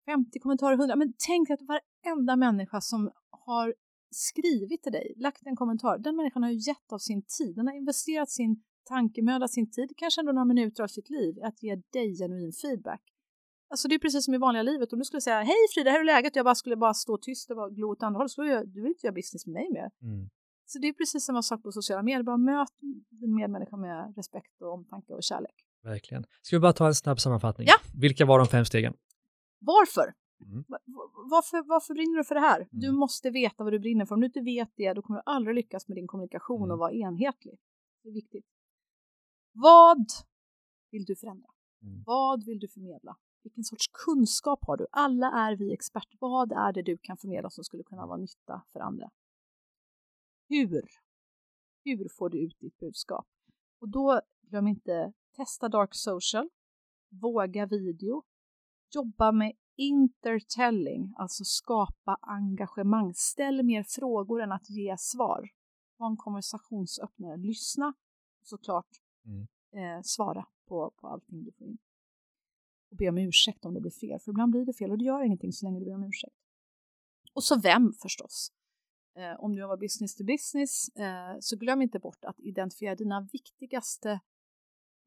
50 0.07 0.39
kommentarer, 0.39 0.75
100, 0.75 0.97
men 0.97 1.13
tänk 1.27 1.51
att 1.51 1.61
varenda 1.63 2.37
människa 2.37 2.81
som 2.81 3.11
har 3.31 3.75
skrivit 4.11 4.83
till 4.83 4.93
dig, 4.93 5.15
lagt 5.17 5.47
en 5.47 5.57
kommentar, 5.57 5.99
den 5.99 6.17
människan 6.17 6.43
har 6.43 6.51
ju 6.51 6.57
gett 6.57 6.93
av 6.93 6.99
sin 6.99 7.23
tid, 7.23 7.57
den 7.57 7.67
har 7.67 7.75
investerat 7.75 8.31
sin 8.31 8.63
tankemöda, 8.89 9.49
sin 9.49 9.71
tid, 9.71 9.93
kanske 9.97 10.21
ändå 10.21 10.33
några 10.33 10.45
minuter 10.45 10.83
av 10.83 10.89
sitt 10.89 11.11
liv 11.11 11.39
att 11.43 11.63
ge 11.63 11.77
dig 11.93 12.17
genuin 12.19 12.53
feedback. 12.53 13.03
Alltså 13.71 13.89
det 13.89 13.95
är 13.95 13.99
precis 13.99 14.25
som 14.25 14.35
i 14.35 14.39
vanliga 14.39 14.63
livet, 14.63 14.93
om 14.93 14.99
du 14.99 15.05
skulle 15.05 15.21
säga 15.21 15.43
hej 15.43 15.57
Frida, 15.75 15.91
här 15.91 16.01
är 16.01 16.05
läget, 16.05 16.37
jag 16.37 16.45
bara 16.45 16.55
skulle 16.55 16.77
bara 16.77 16.95
stå 16.95 17.19
tyst 17.19 17.51
och 17.51 17.75
glo 17.77 17.93
åt 17.93 18.03
andra 18.03 18.19
hållet, 18.19 18.31
så 18.31 18.45
jag, 18.45 18.69
du 18.69 18.81
vill 18.83 18.91
inte 18.91 19.07
göra 19.07 19.15
business 19.15 19.47
med 19.47 19.53
mig 19.53 19.69
mer. 19.73 19.91
Mm. 20.03 20.29
Så 20.67 20.79
det 20.79 20.89
är 20.89 20.93
precis 20.93 21.25
samma 21.25 21.43
sak 21.43 21.63
på 21.63 21.73
sociala 21.73 22.03
medier, 22.03 22.23
bara 22.23 22.37
möt 22.37 22.69
din 23.11 23.35
medmänniska 23.35 23.77
med 23.77 24.17
respekt 24.17 24.63
och 24.63 24.73
omtanke 24.73 25.13
och 25.13 25.23
kärlek. 25.23 25.55
Verkligen. 25.83 26.25
Ska 26.43 26.57
vi 26.57 26.61
bara 26.61 26.73
ta 26.73 26.87
en 26.87 26.95
snabb 26.95 27.21
sammanfattning? 27.21 27.67
Ja. 27.71 27.77
Vilka 28.01 28.27
var 28.27 28.39
de 28.39 28.47
fem 28.49 28.65
stegen? 28.65 28.95
Varför? 29.59 30.15
Mm. 30.41 30.65
Varför, 31.31 31.63
varför 31.63 31.95
brinner 31.95 32.17
du 32.17 32.25
för 32.25 32.35
det 32.35 32.41
här? 32.41 32.61
Mm. 32.61 32.69
Du 32.73 32.93
måste 32.93 33.31
veta 33.31 33.65
vad 33.65 33.73
du 33.73 33.79
brinner 33.79 34.07
för. 34.07 34.15
Om 34.15 34.21
du 34.21 34.27
inte 34.27 34.41
vet 34.41 34.71
det, 34.77 34.93
då 34.93 35.03
kommer 35.03 35.19
du 35.19 35.23
aldrig 35.27 35.55
lyckas 35.55 35.89
med 35.89 35.97
din 35.97 36.07
kommunikation 36.07 36.63
mm. 36.63 36.71
och 36.71 36.79
vara 36.79 36.93
enhetlig. 36.93 37.59
Det 38.03 38.09
är 38.09 38.13
viktigt. 38.13 38.47
Vad 39.53 40.07
vill 40.91 41.05
du 41.05 41.17
förändra? 41.17 41.49
Mm. 41.83 42.03
Vad 42.07 42.45
vill 42.45 42.59
du 42.59 42.69
förmedla? 42.69 43.17
Vilken 43.43 43.65
sorts 43.65 43.89
kunskap 44.05 44.65
har 44.67 44.77
du? 44.77 44.87
Alla 44.93 45.27
är 45.27 45.57
vi 45.57 45.73
experter. 45.73 46.17
Vad 46.21 46.53
är 46.53 46.73
det 46.73 46.83
du 46.83 46.99
kan 46.99 47.17
förmedla 47.17 47.51
som 47.51 47.65
skulle 47.65 47.83
kunna 47.83 48.07
vara 48.07 48.17
nytta 48.17 48.63
för 48.73 48.81
andra? 48.81 49.11
Hur? 50.49 50.89
Hur 51.85 52.09
får 52.09 52.31
du 52.31 52.39
ut 52.39 52.59
ditt 52.61 52.79
budskap? 52.79 53.27
Och 53.81 53.89
då 53.89 54.21
glöm 54.43 54.67
inte 54.67 55.13
testa 55.37 55.69
dark 55.69 55.95
social, 55.95 56.49
våga 57.09 57.67
video, 57.67 58.23
jobba 58.95 59.33
med 59.33 59.53
intertelling, 59.79 61.15
alltså 61.17 61.45
skapa 61.45 62.19
engagemang. 62.21 63.15
Ställ 63.15 63.63
mer 63.63 63.83
frågor 63.83 64.43
än 64.43 64.53
att 64.53 64.71
ge 64.71 64.97
svar. 64.99 65.49
Var 65.97 66.07
en 66.07 66.17
konversationsöppnare. 66.17 67.37
Lyssna 67.37 67.95
och 68.41 68.47
såklart 68.47 68.89
mm. 69.27 69.47
eh, 69.73 70.03
svara 70.03 70.47
på, 70.69 70.93
på 70.97 71.07
allting 71.07 71.45
du 71.45 71.53
får 71.53 71.67
in. 71.67 71.79
Och 72.91 72.97
be 72.97 73.09
om 73.09 73.19
ursäkt 73.19 73.65
om 73.65 73.75
det 73.75 73.81
blir 73.81 73.91
fel, 73.91 74.21
för 74.21 74.31
ibland 74.31 74.53
blir 74.53 74.65
det 74.65 74.73
fel 74.73 74.91
och 74.91 74.99
det 74.99 75.05
gör 75.05 75.23
ingenting 75.23 75.53
så 75.53 75.67
länge 75.67 75.79
du 75.79 75.85
ber 75.85 75.95
om 75.95 76.05
ursäkt. 76.05 76.37
Och 77.35 77.45
så 77.45 77.61
vem 77.61 77.93
förstås. 77.93 78.53
Eh, 79.17 79.41
om 79.41 79.53
du 79.53 79.61
jobbar 79.61 79.77
business 79.77 80.17
to 80.17 80.25
business 80.25 80.89
eh, 80.89 81.37
så 81.41 81.57
glöm 81.57 81.83
inte 81.83 81.99
bort 81.99 82.25
att 82.25 82.41
identifiera 82.41 82.95
dina 82.95 83.29
viktigaste 83.33 84.21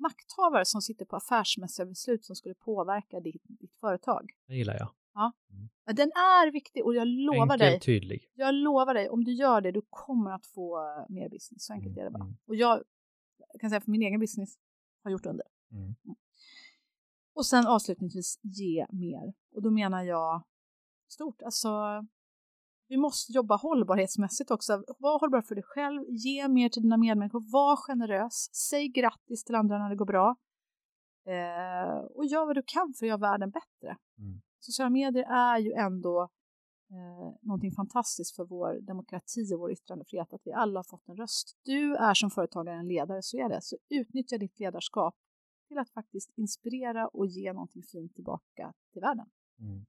makthavare 0.02 0.66
som 0.66 0.82
sitter 0.82 1.06
på 1.06 1.16
affärsmässiga 1.16 1.86
beslut 1.86 2.26
som 2.26 2.36
skulle 2.36 2.56
påverka 2.56 3.20
ditt, 3.20 3.44
ditt 3.44 3.76
företag. 3.76 4.32
Det 4.48 4.56
gillar 4.56 4.74
jag. 4.74 4.90
Ja. 5.14 5.32
Mm. 5.50 5.70
Den 5.86 6.12
är 6.12 6.52
viktig 6.52 6.86
och 6.86 6.96
jag 6.96 7.08
lovar 7.08 7.42
Enkel, 7.42 7.60
dig. 7.60 7.80
tydlig. 7.80 8.32
Jag 8.34 8.56
lovar 8.56 8.94
dig, 8.94 9.10
om 9.10 9.24
du 9.24 9.34
gör 9.34 9.62
det, 9.62 9.72
du 9.72 9.82
kommer 9.90 10.32
att 10.32 10.46
få 10.46 10.78
eh, 10.78 11.06
mer 11.10 11.30
business. 11.30 11.66
Så 11.66 11.74
enkelt 11.74 11.98
mm. 11.98 12.00
är 12.00 12.04
det 12.04 12.12
bara. 12.12 12.24
Mm. 12.24 12.38
Och 12.46 12.56
jag 12.56 12.84
kan 13.60 13.70
säga 13.70 13.82
för 13.82 13.92
min 13.92 14.02
egen 14.02 14.20
business 14.20 14.58
har 15.04 15.12
gjort 15.12 15.26
under. 15.26 15.46
Mm. 15.72 15.84
mm. 15.84 16.16
Och 17.34 17.46
sen 17.46 17.68
avslutningsvis 17.68 18.40
ge 18.42 18.86
mer. 18.90 19.34
Och 19.56 19.62
då 19.62 19.72
menar 19.72 20.04
jag 20.04 20.44
stort. 21.08 21.42
Alltså, 21.42 21.70
vi 22.92 22.98
måste 22.98 23.32
jobba 23.32 23.56
hållbarhetsmässigt 23.56 24.52
också. 24.52 24.84
Var 25.00 25.20
hållbar 25.20 25.42
för 25.42 25.56
dig 25.56 25.64
själv, 25.64 26.02
ge 26.10 26.48
mer 26.48 26.70
till 26.70 26.82
dina 26.82 26.98
medmänniskor, 26.98 27.52
var 27.52 27.76
generös, 27.76 28.50
säg 28.70 28.88
grattis 28.88 29.44
till 29.44 29.56
andra 29.56 29.78
när 29.78 29.90
det 29.90 29.96
går 29.96 30.06
bra. 30.06 30.36
Eh, 31.26 31.98
och 32.16 32.26
gör 32.26 32.46
vad 32.46 32.56
du 32.56 32.64
kan 32.66 32.94
för 32.94 33.06
att 33.06 33.10
göra 33.10 33.18
världen 33.18 33.52
bättre. 33.52 33.98
Mm. 34.18 34.42
Sociala 34.60 34.90
medier 34.90 35.24
är 35.24 35.58
ju 35.58 35.72
ändå 35.72 36.22
eh, 36.92 37.36
någonting 37.42 37.72
fantastiskt 37.72 38.36
för 38.36 38.46
vår 38.46 38.82
demokrati 38.82 39.54
och 39.54 39.60
vår 39.60 39.72
yttrandefrihet, 39.72 40.34
att 40.34 40.42
vi 40.44 40.52
alla 40.54 40.80
har 40.80 40.84
fått 40.84 41.10
en 41.10 41.16
röst. 41.16 41.58
Du 41.64 41.96
är 41.96 42.14
som 42.14 42.32
företagare 42.32 42.76
en 42.76 42.88
ledare, 42.88 43.22
så 43.22 43.38
är 43.38 43.50
det. 43.50 43.62
Så 43.62 43.78
utnyttja 43.90 44.38
ditt 44.38 44.60
ledarskap 44.60 45.16
till 45.68 45.78
att 45.78 45.90
faktiskt 45.90 46.32
inspirera 46.38 47.08
och 47.08 47.28
ge 47.28 47.54
någonting 47.54 47.84
fint 47.84 48.16
tillbaka 48.16 48.74
till 48.94 49.02
världen. 49.02 49.30
Mm. 49.60 49.86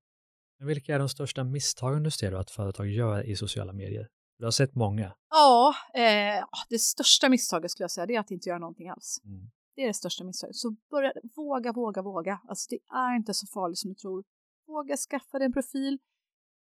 Vilka 0.62 0.94
är 0.94 0.98
de 0.98 1.08
största 1.08 1.44
misstagen 1.44 2.02
du 2.02 2.10
ser 2.10 2.32
att 2.32 2.50
företag 2.50 2.88
gör 2.88 3.26
i 3.30 3.36
sociala 3.36 3.72
medier? 3.72 4.08
Du 4.38 4.44
har 4.44 4.50
sett 4.50 4.74
många. 4.74 5.14
Ja, 5.30 5.74
eh, 5.94 6.44
det 6.68 6.78
största 6.78 7.28
misstaget 7.28 7.70
skulle 7.70 7.84
jag 7.84 7.90
säga 7.90 8.06
det 8.06 8.14
är 8.14 8.20
att 8.20 8.30
inte 8.30 8.48
göra 8.48 8.58
någonting 8.58 8.88
alls. 8.88 9.20
Mm. 9.24 9.50
Det 9.74 9.82
är 9.82 9.86
det 9.86 9.94
största 9.94 10.24
misstaget. 10.24 10.56
Så 10.56 10.76
börja, 10.90 11.12
våga, 11.36 11.72
våga, 11.72 12.02
våga. 12.02 12.40
Alltså 12.48 12.66
det 12.70 12.96
är 12.96 13.16
inte 13.16 13.34
så 13.34 13.46
farligt 13.46 13.78
som 13.78 13.90
du 13.90 13.94
tror. 13.94 14.24
Våga 14.66 14.96
skaffa 14.96 15.38
dig 15.38 15.46
en 15.46 15.52
profil. 15.52 15.98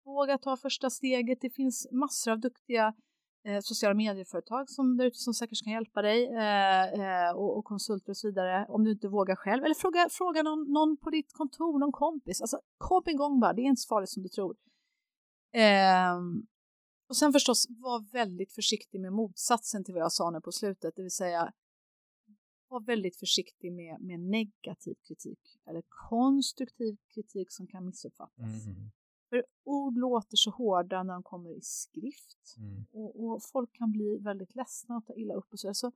Våga 0.04 0.38
ta 0.38 0.56
första 0.56 0.90
steget. 0.90 1.38
Det 1.40 1.50
finns 1.50 1.88
massor 1.92 2.32
av 2.32 2.40
duktiga 2.40 2.94
eh, 3.44 3.60
sociala 3.60 3.94
medieföretag 3.94 4.70
som 4.70 4.96
där 4.96 5.04
ute 5.04 5.18
som 5.18 5.34
säkert 5.34 5.64
kan 5.64 5.72
hjälpa 5.72 6.02
dig 6.02 6.26
eh, 6.26 6.84
eh, 6.92 7.30
och, 7.30 7.58
och, 7.58 7.64
konsulter 7.64 8.10
och 8.10 8.16
så 8.16 8.28
vidare 8.28 8.66
om 8.68 8.84
du 8.84 8.90
inte 8.90 9.08
vågar 9.08 9.36
själv. 9.36 9.64
Eller 9.64 9.74
fråga, 9.74 10.08
fråga 10.10 10.42
någon, 10.42 10.72
någon 10.72 10.96
på 10.96 11.10
ditt 11.10 11.32
kontor, 11.32 11.78
någon 11.78 11.92
kompis. 11.92 12.40
Alltså 12.40 12.60
kom 12.78 13.02
igång 13.06 13.40
bara, 13.40 13.52
det 13.52 13.62
är 13.62 13.66
inte 13.66 13.82
så 13.82 13.88
farligt 13.88 14.10
som 14.10 14.22
du 14.22 14.28
tror. 14.28 14.56
Eh, 15.54 16.16
och 17.08 17.16
sen 17.16 17.32
förstås, 17.32 17.66
var 17.68 18.12
väldigt 18.12 18.52
försiktig 18.52 19.00
med 19.00 19.12
motsatsen 19.12 19.84
till 19.84 19.94
vad 19.94 20.02
jag 20.02 20.12
sa 20.12 20.30
nu 20.30 20.40
på 20.40 20.52
slutet, 20.52 20.96
det 20.96 21.02
vill 21.02 21.10
säga 21.10 21.52
var 22.68 22.80
väldigt 22.80 23.16
försiktig 23.16 23.72
med, 23.72 24.00
med 24.00 24.20
negativ 24.20 24.94
kritik 25.08 25.38
eller 25.66 25.82
konstruktiv 25.88 26.96
kritik 27.14 27.52
som 27.52 27.66
kan 27.66 27.86
missuppfattas. 27.86 28.66
Mm. 28.66 28.90
För 29.32 29.44
ord 29.64 29.98
låter 29.98 30.36
så 30.36 30.50
hårda 30.50 31.02
när 31.02 31.14
de 31.14 31.22
kommer 31.22 31.50
i 31.50 31.60
skrift 31.62 32.56
mm. 32.58 32.84
och, 32.92 33.24
och, 33.24 33.42
folk 33.52 33.72
kan 33.72 33.92
bli 33.92 34.18
väldigt 34.18 34.54
ledsna 34.54 34.96
och 34.96 35.06
ta 35.06 35.14
illa 35.14 35.34
upp 35.34 35.52
och 35.52 35.58
så. 35.58 35.74
så 35.74 35.92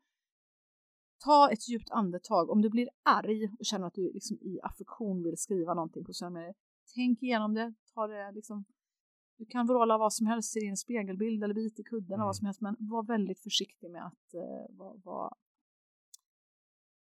ta 1.25 1.51
ett 1.51 1.69
djupt 1.69 1.91
andetag. 1.91 2.51
Om 2.51 2.63
du 2.63 2.71
blir 2.71 2.89
arg 3.03 3.51
och 3.59 3.65
känner 3.65 3.87
att 3.87 3.95
du 3.95 4.13
liksom 4.13 4.39
i 4.41 4.61
affektion 4.63 5.23
vill 5.23 5.37
skriva 5.37 5.75
någonting 5.75 6.05
på 6.05 6.13
sociala 6.13 6.31
medier, 6.31 6.55
tänk 6.95 7.23
igenom 7.23 7.55
det, 7.55 7.75
ta 7.95 8.07
det 8.07 8.33
liksom 8.33 8.65
du 9.39 9.47
kan 9.47 9.67
vråla 9.67 9.99
vad 9.99 10.13
som 10.13 10.27
helst 10.27 10.57
i 10.57 10.61
din 10.61 10.77
spegelbild 10.77 11.45
eller 11.45 11.55
bit 11.55 11.79
i 11.79 11.83
kudden 11.83 12.15
mm. 12.15 12.25
vad 12.25 12.37
som 12.37 12.47
helst, 12.47 12.61
men 12.61 12.77
var 12.79 13.03
väldigt 13.03 13.41
försiktig 13.41 13.91
med 13.91 14.07
att 14.07 14.35
uh, 14.35 14.77
vara 14.77 14.97
var... 15.05 15.35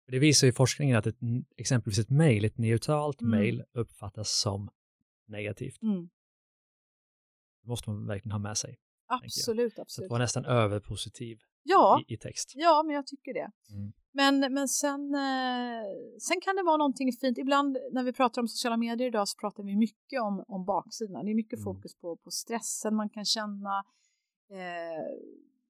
Det 0.07 0.18
visar 0.18 0.47
ju 0.47 0.53
forskningen 0.53 0.97
att 0.97 1.07
ett, 1.07 1.18
exempelvis 1.57 1.99
ett 1.99 2.11
mejl, 2.11 2.45
ett 2.45 2.59
neutralt 2.59 3.20
mm. 3.20 3.30
mejl 3.30 3.64
uppfattas 3.72 4.41
som 4.41 4.70
negativt. 5.26 5.82
Mm. 5.82 6.09
Måste 7.67 7.91
man 7.91 8.07
verkligen 8.07 8.33
ha 8.33 8.39
med 8.39 8.57
sig. 8.57 8.77
Absolut, 9.09 9.79
absolut. 9.79 9.91
Så 9.91 10.05
att 10.05 10.11
vara 10.11 10.23
nästan 10.23 10.45
överpositiv 10.45 11.39
ja, 11.62 12.03
i, 12.09 12.14
i, 12.14 12.17
text. 12.17 12.53
Ja, 12.55 12.83
men 12.87 12.95
jag 12.95 13.07
tycker 13.07 13.35
det. 13.35 13.51
Mm. 13.71 13.93
Men, 14.12 14.55
men 14.55 14.69
sen, 14.69 15.14
eh, 15.14 15.85
sen 16.21 16.41
kan 16.41 16.57
det 16.57 16.62
vara 16.62 16.77
någonting 16.77 17.12
fint. 17.12 17.39
Ibland 17.39 17.79
när 17.93 18.03
vi 18.03 18.12
pratar 18.12 18.43
om 18.43 18.49
sociala 18.49 18.77
medier 18.77 19.09
idag 19.09 19.29
så 19.29 19.39
pratar 19.39 19.62
vi 19.62 19.77
mycket 19.77 20.21
om, 20.23 20.45
om 20.49 20.64
baksidan. 20.64 21.25
Det 21.25 21.33
är 21.33 21.35
mycket 21.35 21.59
mm. 21.59 21.64
fokus 21.64 21.95
på, 21.95 22.17
på 22.17 22.31
stressen 22.31 22.97
man 22.97 23.09
kan 23.09 23.25
känna. 23.25 23.85
Eh, 24.51 25.07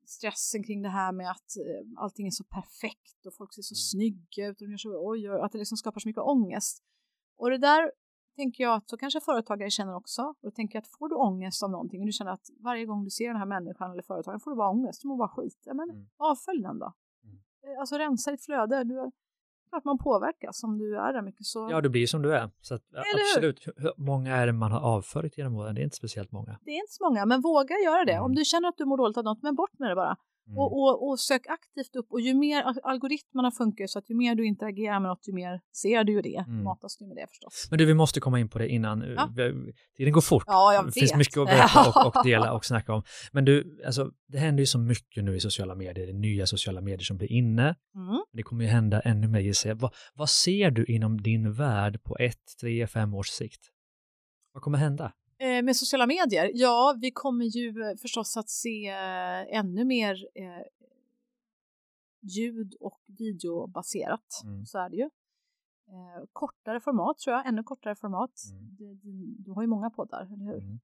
stressen 0.07 0.63
kring 0.65 0.83
det 0.83 0.89
här 0.89 1.13
med 1.13 1.31
att 1.31 1.57
eh, 1.57 2.03
allting 2.03 2.27
är 2.27 2.31
så 2.31 2.45
perfekt 2.45 3.27
och 3.27 3.35
folk 3.35 3.55
ser 3.55 3.63
så 3.63 3.75
mm. 3.75 3.77
snygga 3.77 4.47
ut 4.49 4.61
och 4.61 4.67
de 4.67 4.71
gör 4.71 4.79
så, 4.79 5.11
oj, 5.11 5.31
oj, 5.31 5.41
att 5.41 5.53
det 5.53 5.59
liksom 5.59 5.77
skapar 5.77 6.01
så 6.01 6.09
mycket 6.09 6.23
ångest. 6.23 6.83
Och 7.39 7.51
det 7.51 7.59
där 7.59 7.93
tänker 8.37 8.65
jag 8.65 8.75
att 8.75 8.89
så 8.91 8.97
kanske 8.97 9.21
företagare 9.21 9.71
känner 9.71 9.95
också. 9.95 10.23
Och 10.23 10.37
då 10.43 10.51
tänker 10.51 10.77
jag 10.77 10.83
att 10.83 10.89
får 10.89 11.09
du 11.09 11.15
ångest 11.15 11.63
av 11.63 11.71
någonting 11.71 12.01
och 12.01 12.07
du 12.07 12.13
känner 12.13 12.33
att 12.33 12.47
varje 12.61 12.87
gång 12.87 13.05
du 13.05 13.11
ser 13.11 13.29
den 13.29 13.37
här 13.37 13.47
människan 13.47 13.91
eller 13.91 14.03
företagaren 14.03 14.41
får 14.41 14.51
du 14.51 14.57
bara 14.57 14.71
ångest, 14.71 15.03
du 15.03 15.09
mår 15.09 15.17
bara 15.17 15.29
skit. 15.29 15.63
Ja, 15.65 15.75
men 15.75 15.91
mm. 15.91 16.07
avfölj 16.17 16.63
den 16.63 16.79
då. 16.79 16.93
Mm. 17.25 17.37
Eh, 17.67 17.81
alltså 17.81 17.99
rensa 17.99 18.31
ditt 18.31 18.45
flöde. 18.45 18.85
Du, 18.85 19.11
klart 19.69 19.85
man 19.85 19.99
påverkas 19.99 20.65
om 20.65 20.79
du 20.79 20.97
är 20.97 21.13
där 21.13 21.23
mycket. 21.23 21.47
Så... 21.47 21.69
Ja, 21.71 21.81
du 21.81 21.89
blir 21.89 22.07
som 22.07 22.23
du 22.23 22.35
är. 22.35 22.51
Så 22.61 22.75
att, 22.75 22.83
absolut. 22.95 23.67
Hur? 23.67 23.73
hur 23.77 23.93
många 23.97 24.37
är 24.37 24.47
det 24.47 24.53
man 24.53 24.73
har 24.73 24.81
avföljt 24.81 25.39
genom 25.39 25.55
åren? 25.57 25.75
Det 25.75 25.81
är 25.81 25.85
inte 25.85 25.97
speciellt 25.97 26.33
många. 26.33 26.59
Det 26.63 26.71
är 26.71 26.75
inte 26.75 26.93
så 26.93 27.05
många, 27.05 27.27
men 27.27 27.41
våga 27.41 27.75
göra 27.75 28.05
det. 28.05 28.13
Mm. 28.13 28.25
Om 28.25 28.35
du 28.35 28.45
känner 28.45 28.69
att 28.69 28.77
du 28.77 28.85
mår 28.85 28.97
dåligt 28.97 29.17
av 29.17 29.25
något, 29.25 29.43
men 29.43 29.55
bort 29.55 29.79
med 29.79 29.91
det 29.91 29.95
bara. 29.95 30.17
Mm. 30.47 30.59
Och, 30.59 30.83
och, 30.83 31.09
och, 31.09 31.21
sök 31.21 31.47
aktivt 31.47 31.97
upp 31.97 32.07
och 32.11 32.21
ju 32.21 32.35
mer 32.35 32.63
algoritmerna 32.83 33.51
funkar 33.51 33.87
så 33.87 33.99
att 33.99 34.11
ju 34.11 34.15
mer 34.15 34.35
du 34.35 34.47
interagerar 34.47 35.01
med 35.01 35.09
något 35.09 35.29
ju 35.29 35.33
mer 35.33 35.61
ser 35.73 36.05
du 36.05 36.13
ju 36.13 36.23
det, 36.23 36.45
mm. 36.49 36.65
matas 36.65 36.97
du 36.97 37.07
med 37.07 37.17
det 37.17 37.27
förstås. 37.29 37.67
Men 37.71 37.79
du, 37.79 37.85
vi 37.85 37.95
måste 37.95 38.21
komma 38.21 38.41
in 38.41 38.49
på 38.49 38.59
det 38.59 38.69
innan, 38.69 39.01
ja. 39.17 39.31
tiden 39.97 40.13
går 40.13 40.21
fort. 40.21 40.45
Ja, 40.47 40.75
jag 40.75 40.85
vet. 40.85 40.95
Det 40.95 41.01
finns 41.01 41.15
mycket 41.15 41.39
att 41.39 41.47
berätta 41.47 41.89
och, 41.89 42.17
och, 42.17 42.25
dela 42.25 42.53
och 42.53 42.65
snacka 42.65 42.93
om. 42.93 43.03
Men 43.33 43.45
du, 43.45 43.83
alltså, 43.87 44.11
det 44.29 44.39
händer 44.39 44.63
ju 44.63 44.67
så 44.67 44.79
mycket 44.79 45.25
nu 45.25 45.37
i 45.37 45.41
sociala 45.41 45.75
medier, 45.75 46.07
det 46.07 46.13
är 46.13 46.15
nya 46.15 46.47
sociala 46.47 46.81
medier 46.81 47.05
som 47.05 47.17
blir 47.17 47.33
inne. 47.33 47.75
Mm. 47.95 48.25
Det 48.33 48.43
kommer 48.43 48.65
ju 48.65 48.71
hända 48.71 49.01
ännu 49.01 49.29
mer 49.29 49.41
gissar 49.41 49.71
jag. 49.71 49.77
Vad, 49.77 49.95
vad 50.15 50.31
ser 50.31 50.71
du 50.71 50.85
inom 50.85 51.21
din 51.21 51.53
värld 51.53 52.03
på 52.03 52.17
ett, 52.19 52.57
tre, 52.61 52.87
fem 52.87 53.15
års 53.15 53.29
sikt? 53.29 53.61
Vad 54.53 54.63
kommer 54.63 54.79
hända? 54.79 55.13
Eh, 55.39 55.63
med 55.63 55.77
sociala 55.77 56.07
medier? 56.07 56.51
Ja, 56.55 56.97
vi 57.01 57.11
kommer 57.11 57.45
ju 57.45 57.83
eh, 57.83 57.97
förstås 57.97 58.37
att 58.37 58.51
se 58.51 58.89
eh, 58.89 59.59
ännu 59.59 59.85
mer 59.85 60.17
ljud 62.23 62.75
och 62.81 63.01
videobaserat. 63.07 64.41
Mm. 64.45 64.67
Så 64.67 64.79
är 64.79 64.91
det 64.91 64.97
ju. 64.97 65.11
Kortare 66.33 66.81
format 66.81 67.19
tror 67.19 67.37
jag, 67.37 67.47
ännu 67.47 67.63
kortare 67.63 67.95
format. 67.95 68.33
Mm. 68.51 68.77
Du, 68.77 68.95
du, 68.95 69.35
du, 69.39 69.51
har 69.51 69.63
ju 69.63 69.69
många 69.69 69.91
poddar, 69.91 70.25
eller 70.25 70.45
hur? 70.45 70.59
Mm. 70.59 70.81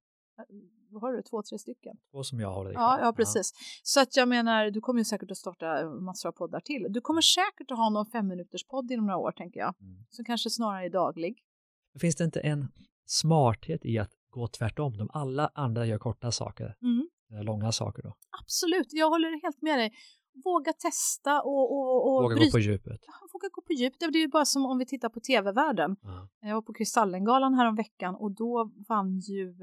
Vad 0.89 1.01
har 1.01 1.13
du? 1.13 1.21
Två, 1.21 1.43
tre 1.43 1.59
stycken? 1.59 1.97
Två 2.11 2.23
som 2.23 2.39
jag 2.39 2.51
har. 2.51 2.65
Det 2.65 2.71
ja, 2.71 2.99
ja, 3.01 3.13
precis. 3.13 3.53
Ja. 3.55 3.59
Så 3.83 4.01
att 4.01 4.15
jag 4.15 4.27
menar, 4.27 4.71
du 4.71 4.81
kommer 4.81 4.99
ju 4.99 5.05
säkert 5.05 5.31
att 5.31 5.37
starta 5.37 5.89
massor 5.89 6.29
av 6.29 6.33
poddar 6.33 6.59
till. 6.59 6.85
Du 6.89 7.01
kommer 7.01 7.21
säkert 7.21 7.71
att 7.71 7.77
ha 7.77 7.89
någon 7.89 8.05
fem 8.05 8.27
minuters 8.27 8.67
podd 8.67 8.91
inom 8.91 9.05
några 9.05 9.17
år, 9.17 9.31
tänker 9.31 9.59
jag. 9.59 9.73
Mm. 9.81 10.05
Som 10.09 10.25
kanske 10.25 10.49
snarare 10.49 10.85
är 10.85 10.89
daglig. 10.89 11.43
Finns 11.99 12.15
det 12.15 12.23
inte 12.23 12.39
en 12.39 12.67
smarthet 13.05 13.85
i 13.85 13.99
att 13.99 14.11
gå 14.33 14.47
tvärtom. 14.47 14.97
De 14.97 15.09
alla 15.13 15.51
andra 15.53 15.85
gör 15.85 15.97
korta 15.97 16.31
saker, 16.31 16.75
mm. 16.81 17.07
långa 17.45 17.71
saker 17.71 18.03
då. 18.03 18.13
Absolut, 18.41 18.87
jag 18.89 19.09
håller 19.09 19.41
helt 19.43 19.61
med 19.61 19.79
dig. 19.79 19.93
Våga 20.45 20.73
testa 20.73 21.41
och... 21.41 21.71
och, 21.75 22.07
och 22.07 22.23
våga 22.23 22.35
bry... 22.35 22.45
gå 22.45 22.51
på 22.51 22.59
djupet. 22.59 22.99
Ja, 23.07 23.13
våga 23.33 23.49
gå 23.51 23.61
på 23.61 23.73
djupet. 23.73 23.99
Det 23.99 24.17
är 24.17 24.21
ju 24.21 24.27
bara 24.27 24.45
som 24.45 24.65
om 24.65 24.77
vi 24.77 24.85
tittar 24.85 25.09
på 25.09 25.19
tv-världen. 25.19 25.95
Mm. 26.03 26.27
Jag 26.41 26.55
var 26.55 26.61
på 26.61 26.73
Kristallengalan 26.73 27.53
här 27.53 27.67
om 27.67 27.75
veckan 27.75 28.15
och 28.15 28.31
då 28.31 28.71
vann 28.89 29.19
ju 29.19 29.55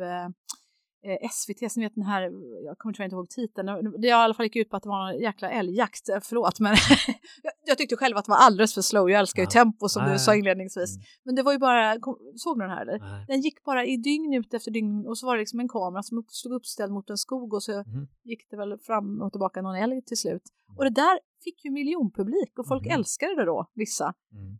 eh, 1.05 1.12
eh, 1.12 1.30
SVT, 1.30 1.76
ni 1.76 1.82
vet 1.84 1.94
den 1.94 2.05
här, 2.05 2.22
jag 2.64 2.78
kommer 2.78 2.92
tyvärr 2.92 3.05
inte 3.05 3.16
ihåg 3.16 3.28
titeln, 3.28 4.01
det 4.01 4.09
i 4.09 4.11
alla 4.11 4.34
fall 4.34 4.46
gick 4.46 4.57
ut 4.57 4.70
på 4.70 4.76
att 4.76 4.82
det 4.82 4.88
var 4.88 5.11
en 5.11 5.20
jäkla 5.20 5.51
älgjakt, 5.51 6.09
eh, 6.09 6.18
förlåt 6.22 6.61
men 6.61 6.76
jag, 7.66 7.78
tyckte 7.78 7.96
själv 7.96 8.16
att 8.16 8.24
det 8.24 8.30
var 8.30 8.38
alldeles 8.38 8.74
för 8.74 8.82
slow, 8.82 9.11
jag 9.11 9.20
älskar 9.20 9.42
ju 9.42 9.46
ja. 9.46 9.51
tempo 9.51 9.88
som 9.88 10.03
Nej. 10.03 10.12
du 10.12 10.18
sa 10.18 10.34
inledningsvis. 10.34 10.96
Mm. 10.96 11.05
Men 11.24 11.34
det 11.34 11.42
var 11.42 11.53
ju 11.53 11.59
bara, 11.59 11.94
såg 12.36 12.59
du 12.59 12.61
den 12.61 12.70
här 12.70 12.82
eller? 12.82 12.98
Nej. 12.98 13.24
Den 13.28 13.40
gick 13.40 13.64
bara 13.64 13.84
i 13.84 13.96
dygn 13.96 14.34
ut 14.34 14.55
efter 14.55 14.70
dygn 14.70 15.07
och 15.07 15.18
så 15.18 15.26
var 15.26 15.36
det 15.36 15.40
liksom 15.40 15.61
en 15.61 15.68
kamera 15.68 16.03
som 16.03 16.24
stod 16.28 16.53
uppställd 16.53 16.92
mot 16.92 17.11
en 17.11 17.18
skog 17.18 17.55
och 17.55 17.62
så 17.62 17.72
mm. 17.72 18.09
gick 18.24 18.51
det 18.51 18.57
väl 18.57 18.78
fram 18.78 19.22
och 19.22 19.32
tillbaka 19.32 19.62
någon 19.62 19.76
älg 19.76 20.03
till 20.03 20.16
slut. 20.16 20.42
Mm. 20.68 20.78
Och 20.78 20.84
det 20.84 20.90
där 20.90 21.20
fick 21.44 21.64
ju 21.64 21.70
miljonpublik 21.70 22.59
och 22.59 22.68
folk 22.68 22.86
mm. 22.86 22.98
älskade 22.98 23.36
det 23.36 23.44
då, 23.44 23.66
vissa. 23.74 24.14
Mm 24.32 24.59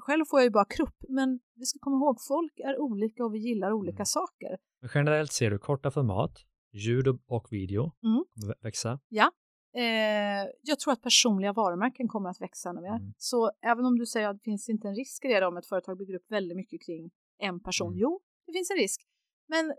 själv 0.00 0.24
får 0.24 0.40
jag 0.40 0.44
ju 0.44 0.50
bara 0.50 0.64
krupp, 0.64 1.04
men 1.08 1.40
vi 1.54 1.64
ska 1.64 1.78
komma 1.78 1.96
ihåg, 1.96 2.16
folk 2.28 2.52
är 2.58 2.80
olika 2.80 3.24
och 3.24 3.34
vi 3.34 3.38
gillar 3.38 3.72
olika 3.72 3.96
mm. 3.96 4.06
saker. 4.06 4.58
Men 4.84 4.90
generellt 4.94 5.32
ser 5.32 5.50
du 5.50 5.58
korta 5.58 5.90
format, 5.90 6.44
ljud 6.72 7.08
och 7.26 7.52
video 7.52 7.82
mm. 7.82 8.24
kommer 8.34 8.54
växa. 8.62 9.00
Ja. 9.08 9.32
Eh, 9.76 10.50
jag 10.62 10.80
tror 10.80 10.92
att 10.92 11.02
personliga 11.02 11.52
varumärken 11.52 12.08
kommer 12.08 12.30
att 12.30 12.40
växa 12.40 12.70
ännu 12.70 12.80
mer. 12.80 12.96
Mm. 12.96 13.14
Så 13.16 13.50
även 13.62 13.84
om 13.84 13.98
du 13.98 14.06
säger 14.06 14.28
att 14.28 14.36
det 14.36 14.44
finns 14.44 14.68
inte 14.68 14.88
en 14.88 14.94
risk 14.94 15.24
i 15.24 15.28
det 15.28 15.46
om 15.46 15.56
ett 15.56 15.66
företag 15.66 15.98
bygger 15.98 16.14
upp 16.14 16.30
väldigt 16.30 16.56
mycket 16.56 16.82
kring 16.86 17.10
en 17.38 17.60
person. 17.60 17.88
Mm. 17.88 17.98
Jo, 17.98 18.20
det 18.46 18.52
finns 18.52 18.70
en 18.70 18.76
risk. 18.76 19.00
Men 19.48 19.74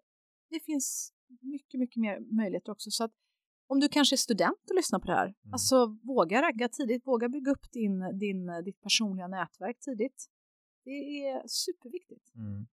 det 0.50 0.60
finns 0.60 1.14
mycket, 1.42 1.80
mycket 1.80 2.02
mer 2.02 2.20
möjligheter 2.36 2.72
också. 2.72 2.92
Så 2.92 3.04
att 3.04 3.12
om 3.68 3.80
du 3.80 3.90
kanske 3.90 4.16
är 4.16 4.18
student 4.28 4.70
och 4.70 4.76
lyssnar 4.76 5.00
på 5.00 5.08
det 5.08 5.14
här, 5.14 5.28
mm. 5.28 5.54
alltså 5.54 5.98
våga 6.04 6.42
ragga 6.42 6.70
tidigt, 6.70 7.08
våga 7.08 7.30
bygga 7.30 7.52
upp 7.52 7.72
din, 7.72 8.20
din, 8.20 8.64
ditt 8.66 8.82
personliga 8.82 9.28
nätverk 9.28 9.80
tidigt. 9.80 10.26
Det 10.84 10.92
är 11.28 11.48
superviktigt. 11.48 12.36
Mm. 12.36 12.68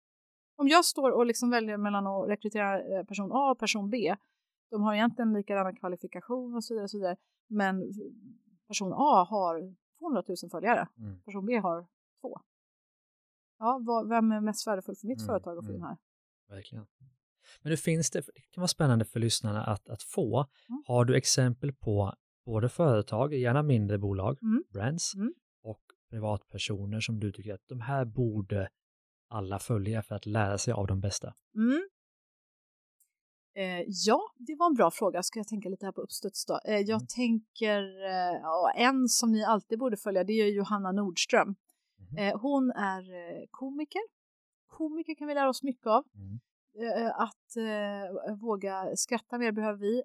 Om 0.61 0.67
jag 0.67 0.85
står 0.85 1.11
och 1.11 1.25
liksom 1.25 1.49
väljer 1.49 1.77
mellan 1.77 2.07
att 2.07 2.29
rekrytera 2.29 2.99
eh, 2.99 3.05
person 3.05 3.31
A 3.31 3.51
och 3.51 3.59
person 3.59 3.89
B, 3.89 4.15
de 4.69 4.81
har 4.81 4.93
egentligen 4.93 5.33
likadana 5.33 5.75
kvalifikationer 5.75 6.55
och 6.55 6.63
så 6.63 6.73
vidare, 6.73 6.83
och 6.83 6.89
så 6.89 6.97
vidare 6.97 7.17
men 7.47 7.93
person 8.67 8.93
A 8.93 9.27
har 9.29 9.75
200 9.99 10.23
000 10.27 10.37
följare, 10.51 10.87
mm. 10.97 11.21
person 11.21 11.45
B 11.45 11.57
har 11.57 11.87
två. 12.21 12.39
Ja, 13.59 13.81
vad, 13.85 14.09
vem 14.09 14.31
är 14.31 14.41
mest 14.41 14.67
värdefull 14.67 14.95
för 14.95 15.07
mitt 15.07 15.17
mm. 15.17 15.27
företag 15.27 15.57
att 15.57 15.65
få 15.65 15.71
in 15.71 15.77
mm. 15.77 15.87
här? 15.87 15.97
Verkligen. 16.49 16.87
Men 17.61 17.71
det 17.71 17.77
finns 17.77 18.11
det, 18.11 18.19
det 18.19 18.41
kan 18.51 18.61
vara 18.61 18.67
spännande 18.67 19.05
för 19.05 19.19
lyssnarna 19.19 19.63
att, 19.63 19.89
att 19.89 20.03
få. 20.03 20.37
Mm. 20.69 20.83
Har 20.85 21.05
du 21.05 21.17
exempel 21.17 21.73
på 21.73 22.13
både 22.45 22.69
företag, 22.69 23.33
gärna 23.33 23.63
mindre 23.63 23.97
bolag, 23.97 24.37
mm. 24.41 24.63
brands, 24.69 25.15
mm. 25.15 25.33
och 25.63 25.81
privatpersoner 26.09 26.99
som 26.99 27.19
du 27.19 27.31
tycker 27.31 27.53
att 27.53 27.67
de 27.67 27.81
här 27.81 28.05
borde 28.05 28.69
alla 29.31 29.59
följa 29.59 30.01
för 30.01 30.15
att 30.15 30.25
lära 30.25 30.57
sig 30.57 30.73
av 30.73 30.87
de 30.87 31.01
bästa? 31.01 31.33
Mm. 31.55 31.81
Eh, 33.55 33.85
ja, 33.87 34.21
det 34.37 34.55
var 34.55 34.67
en 34.67 34.73
bra 34.73 34.91
fråga. 34.91 35.23
Ska 35.23 35.39
jag 35.39 35.47
tänka 35.47 35.69
lite 35.69 35.85
här 35.85 35.93
på 35.93 36.01
uppstuds 36.01 36.45
då? 36.45 36.59
Eh, 36.65 36.77
jag 36.77 36.89
mm. 36.89 37.07
tänker, 37.15 37.81
eh, 38.05 38.85
en 38.85 39.07
som 39.07 39.31
ni 39.31 39.43
alltid 39.43 39.79
borde 39.79 39.97
följa, 39.97 40.23
det 40.23 40.33
är 40.33 40.47
Johanna 40.47 40.91
Nordström. 40.91 41.55
Mm. 42.17 42.39
hon 42.39 42.71
är 42.71 43.01
eh, 43.13 43.45
komiker. 43.49 44.01
Komiker 44.67 45.15
kan 45.15 45.27
vi 45.27 45.33
lära 45.33 45.49
oss 45.49 45.63
mycket 45.63 45.87
av. 45.87 46.03
Mm. 46.15 46.39
Eh, 46.79 47.19
att 47.19 47.57
våga 48.41 48.95
skratta 48.95 49.37
mer 49.37 49.51
behöver 49.51 49.79
vi. 49.79 50.03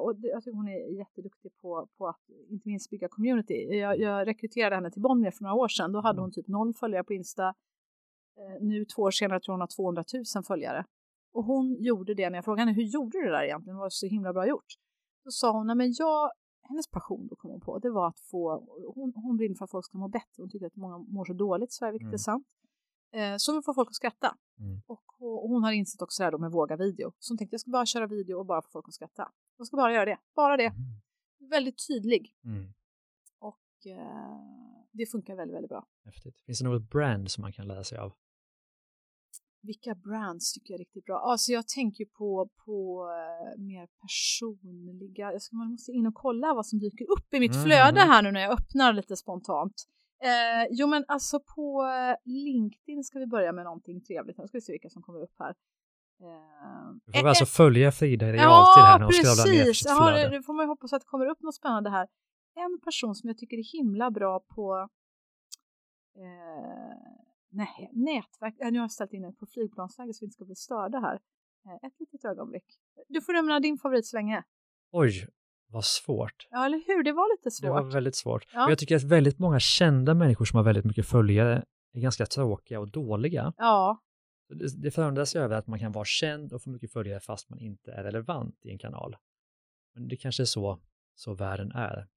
och 0.00 0.16
det, 0.16 0.28
jag 0.28 0.44
tycker 0.44 0.56
hon 0.56 0.68
är 0.68 0.98
jätteduktig 0.98 1.56
på, 1.56 1.88
på 1.98 2.08
att 2.08 2.20
inte 2.48 2.68
minst 2.68 2.90
bygga 2.90 3.08
community. 3.08 3.54
Jag, 3.54 4.00
jag 4.00 4.26
rekryterade 4.26 4.76
henne 4.76 4.90
till 4.90 5.02
Bonnier 5.02 5.30
för 5.30 5.42
några 5.42 5.54
år 5.54 5.68
sedan. 5.68 5.92
Då 5.92 6.00
hade 6.00 6.16
mm. 6.16 6.22
hon 6.22 6.32
typ 6.32 6.48
noll 6.48 6.74
följare 6.74 7.04
på 7.04 7.12
Insta. 7.12 7.54
Nu 8.60 8.84
två 8.84 9.02
år 9.02 9.10
senare 9.10 9.40
tror 9.40 9.52
hon 9.52 9.60
har 9.60 9.66
200 9.66 10.04
000 10.34 10.44
följare. 10.44 10.84
Och 11.32 11.44
hon 11.44 11.76
gjorde 11.80 12.14
det 12.14 12.30
när 12.30 12.38
jag 12.38 12.44
frågade 12.44 12.60
henne, 12.60 12.72
hur 12.72 12.88
gjorde 12.88 13.18
du 13.18 13.24
det 13.24 13.30
där 13.30 13.44
egentligen? 13.44 13.76
Det 13.76 13.80
var 13.80 13.90
så 13.90 14.06
himla 14.06 14.32
bra 14.32 14.46
gjort. 14.46 14.66
Då 15.24 15.30
sa 15.30 15.52
hon, 15.52 15.66
nej 15.66 15.76
men 15.76 15.94
jag, 15.98 16.30
hennes 16.62 16.90
passion 16.90 17.26
då 17.28 17.36
kom 17.36 17.50
hon 17.50 17.60
på, 17.60 17.78
det 17.78 17.90
var 17.90 18.08
att 18.08 18.20
få, 18.20 18.66
hon, 18.94 19.12
hon 19.14 19.36
brinner 19.36 19.54
för 19.54 19.64
att 19.64 19.70
folk 19.70 19.84
ska 19.84 19.98
må 19.98 20.08
bättre. 20.08 20.36
Hon 20.36 20.50
tycker 20.50 20.66
att 20.66 20.76
många 20.76 20.98
mår 20.98 21.24
så 21.24 21.32
dåligt 21.32 21.70
i 21.70 21.72
Sverige, 21.72 21.92
vilket 21.92 22.04
mm. 22.04 22.14
är 22.14 22.18
sant. 22.18 22.46
Eh, 23.12 23.36
så 23.36 23.52
hon 23.52 23.62
får 23.62 23.74
folk 23.74 23.88
att 23.88 23.94
skratta. 23.94 24.36
Mm. 24.58 24.82
Och, 24.86 25.02
och, 25.18 25.48
hon 25.48 25.64
har 25.64 25.72
insett 25.72 26.02
också 26.02 26.22
det 26.22 26.24
här 26.24 26.32
då 26.32 26.38
med 26.38 26.50
våga 26.50 26.76
video. 26.76 27.12
Så 27.18 27.32
hon 27.32 27.38
tänkte, 27.38 27.54
jag 27.54 27.60
ska 27.60 27.70
bara 27.70 27.86
köra 27.86 28.06
video 28.06 28.38
och 28.38 28.46
bara 28.46 28.62
få 28.62 28.68
folk 28.72 28.88
att 28.88 28.94
skratta. 28.94 29.32
Jag 29.56 29.66
ska 29.66 29.76
bara 29.76 29.92
göra 29.92 30.04
det, 30.04 30.18
bara 30.34 30.56
det. 30.56 30.66
Mm. 30.66 31.50
Väldigt 31.50 31.86
tydlig. 31.88 32.34
Mm. 32.44 32.72
Och 33.38 33.86
eh, 33.86 34.38
det 34.92 35.06
funkar 35.06 35.36
väldigt, 35.36 35.54
väldigt 35.56 35.68
bra. 35.68 35.86
Häftigt. 36.04 36.40
Finns 36.40 36.58
det 36.58 36.68
något 36.68 36.90
brand 36.90 37.30
som 37.30 37.42
man 37.42 37.52
kan 37.52 37.66
lära 37.66 37.84
sig 37.84 37.98
av? 37.98 38.12
Vilka 39.64 39.94
brands 39.94 40.52
tycker 40.52 40.72
jag 40.72 40.78
är 40.78 40.84
riktigt 40.84 41.04
bra? 41.04 41.18
Alltså 41.18 41.52
jag 41.52 41.68
tänker 41.68 42.04
på, 42.04 42.48
på 42.64 43.04
uh, 43.04 43.62
mer 43.62 43.88
personliga, 44.02 45.32
jag 45.32 45.42
ska, 45.42 45.56
man 45.56 45.70
måste 45.70 45.92
in 45.92 46.06
och 46.06 46.14
kolla 46.14 46.54
vad 46.54 46.66
som 46.66 46.78
dyker 46.78 47.04
upp 47.04 47.34
i 47.34 47.40
mitt 47.40 47.54
mm. 47.54 47.64
flöde 47.64 48.00
här 48.00 48.22
nu 48.22 48.32
när 48.32 48.40
jag 48.40 48.52
öppnar 48.52 48.92
lite 48.92 49.16
spontant. 49.16 49.74
Uh, 50.24 50.66
jo 50.70 50.86
men 50.86 51.04
alltså 51.08 51.40
på 51.40 51.82
uh, 51.82 52.32
LinkedIn 52.32 53.04
ska 53.04 53.18
vi 53.18 53.26
börja 53.26 53.52
med 53.52 53.64
någonting 53.64 54.00
trevligt, 54.00 54.38
nu 54.38 54.46
ska 54.46 54.56
vi 54.56 54.62
se 54.62 54.72
vilka 54.72 54.90
som 54.90 55.02
kommer 55.02 55.22
upp 55.22 55.34
här. 55.38 55.54
Uh, 56.22 56.96
du 57.06 57.20
får 57.20 57.28
alltså 57.28 57.46
följa 57.46 57.92
Frida 57.92 58.28
i 58.28 58.32
realtid 58.32 58.82
här 58.82 58.98
när 58.98 59.04
hon 59.04 59.12
scrollar 59.12 59.52
ner 59.52 59.72
sitt 59.72 59.90
flöde. 59.90 60.20
Ja, 60.20 60.30
nu 60.30 60.42
får 60.42 60.52
man 60.54 60.64
ju 60.64 60.68
hoppas 60.68 60.92
att 60.92 61.00
det 61.00 61.06
kommer 61.06 61.26
upp 61.26 61.42
något 61.42 61.54
spännande 61.54 61.90
här. 61.90 62.08
En 62.56 62.80
person 62.84 63.14
som 63.14 63.28
jag 63.28 63.38
tycker 63.38 63.56
är 63.56 63.78
himla 63.78 64.10
bra 64.10 64.40
på 64.40 64.88
Nej, 67.54 67.90
nätverk. 67.92 68.54
nu 68.60 68.78
har 68.78 68.84
jag 68.84 68.92
ställt 68.92 69.12
in 69.12 69.22
det 69.22 69.32
på 69.32 69.46
flygplansläge 69.46 70.14
så 70.14 70.20
vi 70.20 70.26
inte 70.26 70.34
ska 70.34 70.44
bli 70.44 70.54
störda 70.54 70.98
här. 70.98 71.20
Eh, 71.66 71.86
ett 71.86 72.00
litet 72.00 72.24
ögonblick. 72.24 72.64
Du 73.08 73.20
får 73.20 73.32
nämna 73.32 73.60
din 73.60 73.78
favorit 73.78 74.06
så 74.06 74.16
länge. 74.16 74.42
Oj, 74.92 75.28
vad 75.66 75.84
svårt. 75.84 76.48
Ja, 76.50 76.66
eller 76.66 76.82
hur? 76.86 77.02
Det 77.02 77.12
var 77.12 77.36
lite 77.36 77.50
svårt. 77.50 77.66
Det 77.66 77.70
var 77.70 77.92
väldigt 77.92 78.16
svårt. 78.16 78.46
Ja. 78.52 78.68
jag 78.68 78.78
tycker 78.78 78.96
att 78.96 79.02
väldigt 79.02 79.38
många 79.38 79.60
kända 79.60 80.14
människor 80.14 80.44
som 80.44 80.56
har 80.56 80.64
väldigt 80.64 80.84
mycket 80.84 81.06
följare 81.06 81.64
är 81.92 82.00
ganska 82.00 82.26
tråkiga 82.26 82.80
och 82.80 82.88
dåliga. 82.88 83.52
Ja. 83.56 84.00
Det, 84.48 84.82
det 84.82 85.34
ju 85.34 85.40
över 85.40 85.56
att 85.56 85.66
man 85.66 85.78
kan 85.78 85.92
vara 85.92 86.04
känd 86.04 86.52
och 86.52 86.62
få 86.62 86.70
mycket 86.70 86.92
följare 86.92 87.20
fast 87.20 87.50
man 87.50 87.58
inte 87.58 87.92
är 87.92 88.02
relevant 88.02 88.64
i 88.64 88.70
en 88.70 88.78
kanal. 88.78 89.16
Men 89.94 90.08
det 90.08 90.16
kanske 90.16 90.42
är 90.42 90.44
så, 90.44 90.80
så 91.14 91.34
världen 91.34 91.72
är. 91.72 92.08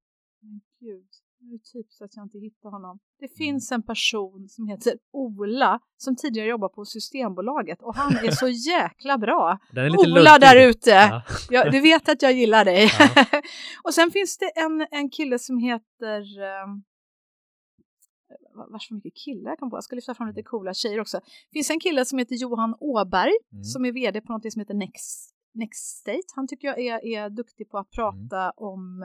Men 0.42 0.62
gud. 0.80 1.08
Nu 1.40 1.54
är 1.54 1.58
typ 1.58 1.94
så 1.94 2.06
att 2.06 2.16
jag 2.16 2.26
inte 2.26 2.38
hittar 2.38 2.70
honom. 2.70 3.00
Det 3.20 3.26
mm. 3.26 3.36
finns 3.36 3.72
en 3.72 3.84
person 3.84 4.50
som 4.50 4.68
heter 4.68 4.94
Ola 5.12 5.80
som 5.98 6.16
tidigare 6.16 6.48
jobbar 6.48 6.70
på 6.70 6.86
Systembolaget 6.86 7.82
och 7.82 7.96
han 7.96 8.12
är 8.26 8.32
så 8.32 8.48
jäkla 8.72 9.18
bra. 9.18 9.60
Ola 9.98 10.40
där 10.40 10.70
ute! 10.70 10.90
Ja. 10.90 11.24
ja. 11.50 11.70
du 11.72 11.82
vet 11.82 12.10
att 12.10 12.22
jag 12.22 12.34
gillar 12.34 12.66
dig. 12.66 12.90
Ja. 13.00 13.26
och 13.84 13.94
sen 13.94 14.12
finns 14.12 14.38
det 14.38 14.60
en, 14.60 14.88
en 14.92 15.10
kille 15.10 15.40
som 15.40 15.58
heter 15.58 16.22
um, 16.66 16.84
vars 18.72 18.88
för 18.88 18.96
mycket 18.96 19.16
killar 19.16 19.52
jag 19.52 19.60
kom 19.60 19.70
på. 19.70 19.78
Jag 19.78 19.84
ska 19.84 19.96
lyfta 19.96 20.14
fram 20.14 20.28
lite 20.28 20.44
coola 20.44 20.74
tjejer 20.74 21.00
också. 21.00 21.18
Det 21.18 21.54
finns 21.54 21.70
en 21.70 21.80
kille 21.80 22.06
som 22.06 22.20
heter 22.20 22.36
Johan 22.36 22.76
Åberg 22.80 23.34
mm. 23.52 23.64
som 23.64 23.86
är 23.86 23.92
vd 23.92 24.22
på 24.22 24.34
något 24.34 24.54
som 24.54 24.60
heter 24.60 24.74
Next, 24.74 25.36
Next 25.54 25.98
State. 25.98 26.28
Han 26.36 26.48
tycker 26.48 26.68
jag 26.68 26.80
är, 26.80 27.06
är 27.06 27.30
duktig 27.30 27.70
på 27.70 27.78
att 27.78 27.92
prata 27.92 28.42
mm. 28.42 28.54
om 28.58 29.04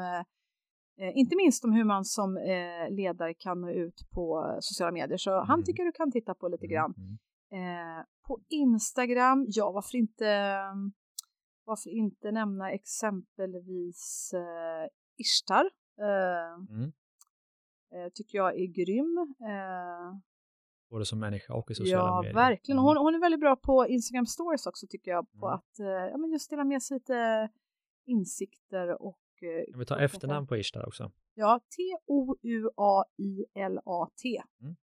eh, 1.03 1.09
Eh, 1.09 1.19
inte 1.19 1.37
minst 1.37 1.65
om 1.65 1.73
hur 1.73 1.85
man 1.85 2.05
som 2.05 2.37
eh, 2.37 2.91
ledare 2.91 3.35
kan 3.35 3.61
nå 3.61 3.71
ut 3.71 4.11
på 4.11 4.57
sociala 4.61 4.93
medier. 4.93 5.17
Så 5.19 5.35
mm. 5.35 5.47
han 5.49 5.65
tycker 5.65 5.85
du 5.85 5.93
kan 5.93 6.13
titta 6.13 6.35
på 6.35 6.49
lite 6.49 6.67
mm, 6.67 6.75
grann. 6.75 6.95
Mm. 6.97 7.19
Eh, 7.99 8.05
på 8.27 8.41
Instagram, 8.49 9.47
ja 9.49 9.73
varför 9.73 9.99
inte, 9.99 10.57
varför 11.65 11.91
inte 11.91 12.33
nämna 12.33 12.71
exempelvis 12.71 14.31
eh, 14.35 14.89
Ishtar. 15.17 15.71
Eh, 16.01 16.75
mm. 16.77 16.93
Eh, 17.95 18.09
tycker 18.15 18.39
jag 18.39 18.61
är 18.61 18.67
grym. 18.67 19.35
Både 20.91 21.05
som 21.05 21.19
människa 21.19 21.55
och 21.55 21.71
i 21.71 21.75
sociala 21.75 22.09
ja, 22.09 22.17
medier. 22.23 22.41
Ja, 22.41 22.49
verkligen. 22.49 22.79
Hon, 22.79 22.97
hon 22.97 23.15
är 23.15 23.21
väldigt 23.21 23.41
bra 23.41 23.57
på 23.57 23.89
Instagram 23.89 24.27
stories 24.27 24.67
också 24.67 24.87
tycker 24.91 25.11
jag. 25.11 25.33
På 25.33 25.47
mm. 25.47 25.55
att 25.55 26.11
ja, 26.11 26.17
men 26.17 26.31
just 26.31 26.51
dela 26.51 26.65
med 26.65 26.83
sig 26.83 26.95
lite 26.95 27.49
insikter 28.07 29.03
och 29.03 29.22
Eh, 29.22 29.22
kan 29.71 29.79
vi 29.79 29.85
ta 29.85 29.99
efternamn 29.99 30.47
på 30.47 30.57
Ishtar 30.57 30.87
också? 30.87 31.11
Ja, 31.35 31.61
T-O-U-A-I-L-A-T. 31.77 32.83
Mm. 34.61 34.77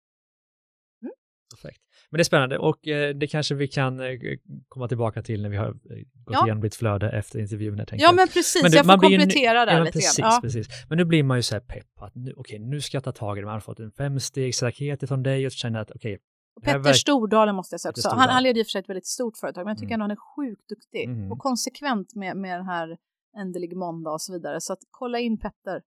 Mm. 1.01 1.13
Perfekt. 1.55 1.81
Men 2.09 2.17
det 2.17 2.21
är 2.21 2.23
spännande 2.23 2.57
och 2.57 2.87
eh, 2.87 3.15
det 3.15 3.27
kanske 3.27 3.55
vi 3.55 3.67
kan 3.67 3.99
eh, 3.99 4.19
komma 4.67 4.87
tillbaka 4.87 5.21
till 5.21 5.41
när 5.41 5.49
vi 5.49 5.57
har 5.57 5.67
eh, 5.67 5.73
gått 5.73 6.33
ja. 6.33 6.45
igenom 6.45 6.61
ditt 6.61 6.75
flöde 6.75 7.09
efter 7.09 7.39
intervjun. 7.39 7.85
Ja, 7.91 8.11
men 8.11 8.27
precis. 8.27 8.61
Men 8.61 8.71
du, 8.71 8.77
jag 8.77 8.85
får 8.85 8.97
komplettera 8.97 9.65
där 9.65 9.77
ja, 9.77 9.83
lite 9.83 9.91
precis, 9.91 10.17
grann. 10.17 10.31
Ja. 10.33 10.39
Precis. 10.41 10.67
Men 10.89 10.97
nu 10.97 11.05
blir 11.05 11.23
man 11.23 11.37
ju 11.37 11.41
så 11.43 11.55
här 11.55 11.61
pepp 11.61 12.01
att 12.01 12.15
nu, 12.15 12.33
okej, 12.37 12.59
nu 12.59 12.81
ska 12.81 12.95
jag 12.95 13.03
ta 13.03 13.11
tag 13.11 13.37
i 13.37 13.41
det. 13.41 13.45
Man 13.45 13.53
har 13.53 13.59
fått 13.59 13.79
en 13.79 13.91
femstegsraket 13.91 15.07
från 15.07 15.23
dig 15.23 15.45
och 15.45 15.51
känner 15.51 15.79
att 15.79 15.91
okej, 15.91 16.19
Petter 16.61 16.79
verk... 16.79 16.95
Stordalen 16.95 17.55
måste 17.55 17.73
jag 17.73 17.81
säga 17.81 17.89
också. 17.89 18.09
Han, 18.09 18.29
han 18.29 18.43
leder 18.43 18.59
i 18.59 18.63
och 18.63 18.67
för 18.67 18.71
sig 18.71 18.79
ett 18.79 18.89
väldigt 18.89 19.07
stort 19.07 19.37
företag, 19.37 19.65
men 19.65 19.71
jag 19.71 19.77
tycker 19.77 19.93
mm. 19.93 20.01
ändå 20.01 20.03
han 20.03 20.11
är 20.11 20.49
sjukt 20.49 20.69
duktig 20.69 21.03
mm. 21.03 21.31
och 21.31 21.39
konsekvent 21.39 22.15
med, 22.15 22.37
med 22.37 22.59
den 22.59 22.65
här 22.65 22.97
ändelig 23.37 23.77
måndag 23.77 24.11
och 24.11 24.21
så 24.21 24.33
vidare. 24.33 24.61
Så 24.61 24.73
att 24.73 24.79
kolla 24.91 25.19
in 25.19 25.39
Petter. 25.39 25.81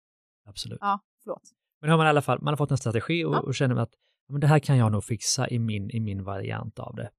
Absolut. 0.45 0.77
Ja, 0.81 0.99
förlåt. 1.23 1.51
Men 1.81 1.89
har 1.89 1.97
man 1.97 2.05
i 2.05 2.09
alla 2.09 2.21
fall, 2.21 2.41
man 2.41 2.51
har 2.51 2.57
fått 2.57 2.71
en 2.71 2.77
strategi 2.77 3.25
och, 3.25 3.35
ja. 3.35 3.39
och 3.39 3.55
känner 3.55 3.75
att 3.75 3.93
men 4.31 4.41
det 4.41 4.47
här 4.47 4.59
kan 4.59 4.77
jag 4.77 4.91
nog 4.91 5.03
fixa 5.03 5.49
i 5.49 5.59
min, 5.59 5.89
i 5.91 5.99
min 5.99 6.23
variant 6.23 6.79
av 6.79 6.95
det. 6.95 7.09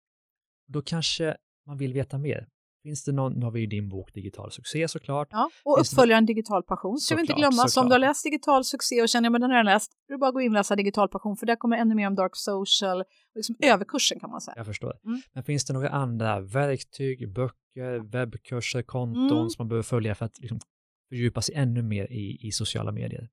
Då 0.67 0.83
kanske 0.83 1.37
man 1.67 1.77
vill 1.77 1.93
veta 1.93 2.19
mer. 2.19 2.49
Finns 2.83 3.05
det 3.05 3.13
någon, 3.13 3.33
nu 3.33 3.45
har 3.45 3.53
vi 3.53 3.61
ju 3.61 3.67
din 3.67 3.89
bok 3.89 4.15
Digital 4.15 4.51
succé 4.51 4.89
såklart. 4.89 5.29
Ja, 5.31 5.51
och 5.65 5.81
uppföljaren 5.81 6.27
Digital 6.27 6.63
passion 6.63 6.99
ska 6.99 7.15
vi 7.15 7.21
inte 7.21 7.33
glömma. 7.33 7.69
Så 7.69 7.81
om 7.81 7.89
du 7.89 7.93
har 7.93 7.99
läst 7.99 8.25
Digital 8.25 8.65
succé 8.65 9.03
och 9.03 9.09
känner 9.09 9.35
att 9.35 9.41
den 9.41 9.51
har 9.51 9.57
jag 9.57 9.65
läst, 9.65 9.93
då 10.09 10.15
är 10.15 10.17
det 10.17 10.21
bara 10.21 10.29
att 10.29 10.35
gå 10.35 10.41
in 10.41 10.49
och 10.49 10.55
läsa 10.55 10.77
Digital 10.77 11.09
passion 11.09 11.37
för 11.37 11.47
där 11.47 11.57
kommer 11.57 11.77
ännu 11.77 11.95
mer 11.95 12.07
om 12.07 12.15
dark 12.15 12.31
social, 12.35 13.05
liksom 13.35 13.57
överkursen 13.63 14.21
kan 14.21 14.31
man 14.31 14.41
säga. 14.41 14.55
Jag 14.57 14.67
förstår. 14.67 14.99
Mm. 15.05 15.21
Men 15.33 15.45
finns 15.45 15.65
det 15.65 15.73
några 15.73 15.89
andra 15.89 16.41
verktyg, 16.41 17.33
böcker, 17.33 18.11
webbkurser, 18.13 18.83
konton 18.83 19.39
mm. 19.39 19.51
som 19.51 19.55
man 19.59 19.69
behöver 19.69 19.83
följa 19.83 20.15
för 20.15 20.25
att 20.25 20.39
liksom 20.39 20.61
fördjupa 21.09 21.43
sig 21.43 21.55
ännu 21.55 21.83
mer 21.83 22.13
i, 22.13 22.47
i 22.47 22.53
sociala 22.53 22.93
medier? 22.93 23.29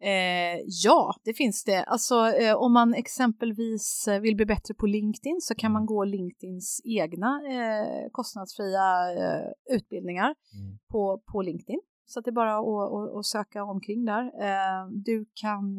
Eh, 0.00 0.60
ja, 0.66 1.14
det 1.24 1.34
finns 1.34 1.64
det. 1.64 1.84
Alltså 1.84 2.14
eh, 2.14 2.54
om 2.54 2.72
man 2.72 2.94
exempelvis 2.94 4.08
eh, 4.08 4.20
vill 4.20 4.36
bli 4.36 4.46
bättre 4.46 4.74
på 4.74 4.86
LinkedIn 4.86 5.40
så 5.40 5.54
kan 5.54 5.72
man 5.72 5.82
mm. 5.82 5.86
gå 5.86 6.04
LinkedIns 6.04 6.80
egna 6.84 7.42
eh, 7.48 8.10
kostnadsfria 8.12 9.12
eh, 9.12 9.74
utbildningar 9.76 10.34
mm. 10.54 10.78
på, 10.90 11.22
på 11.32 11.42
LinkedIn. 11.42 11.80
Så 12.06 12.20
det 12.20 12.30
är 12.30 12.32
bara 12.32 12.58
att, 12.58 12.92
att, 12.92 13.16
att 13.16 13.26
söka 13.26 13.64
omkring 13.64 14.04
där. 14.04 14.22
Eh, 14.22 14.88
du 14.90 15.26
kan 15.34 15.78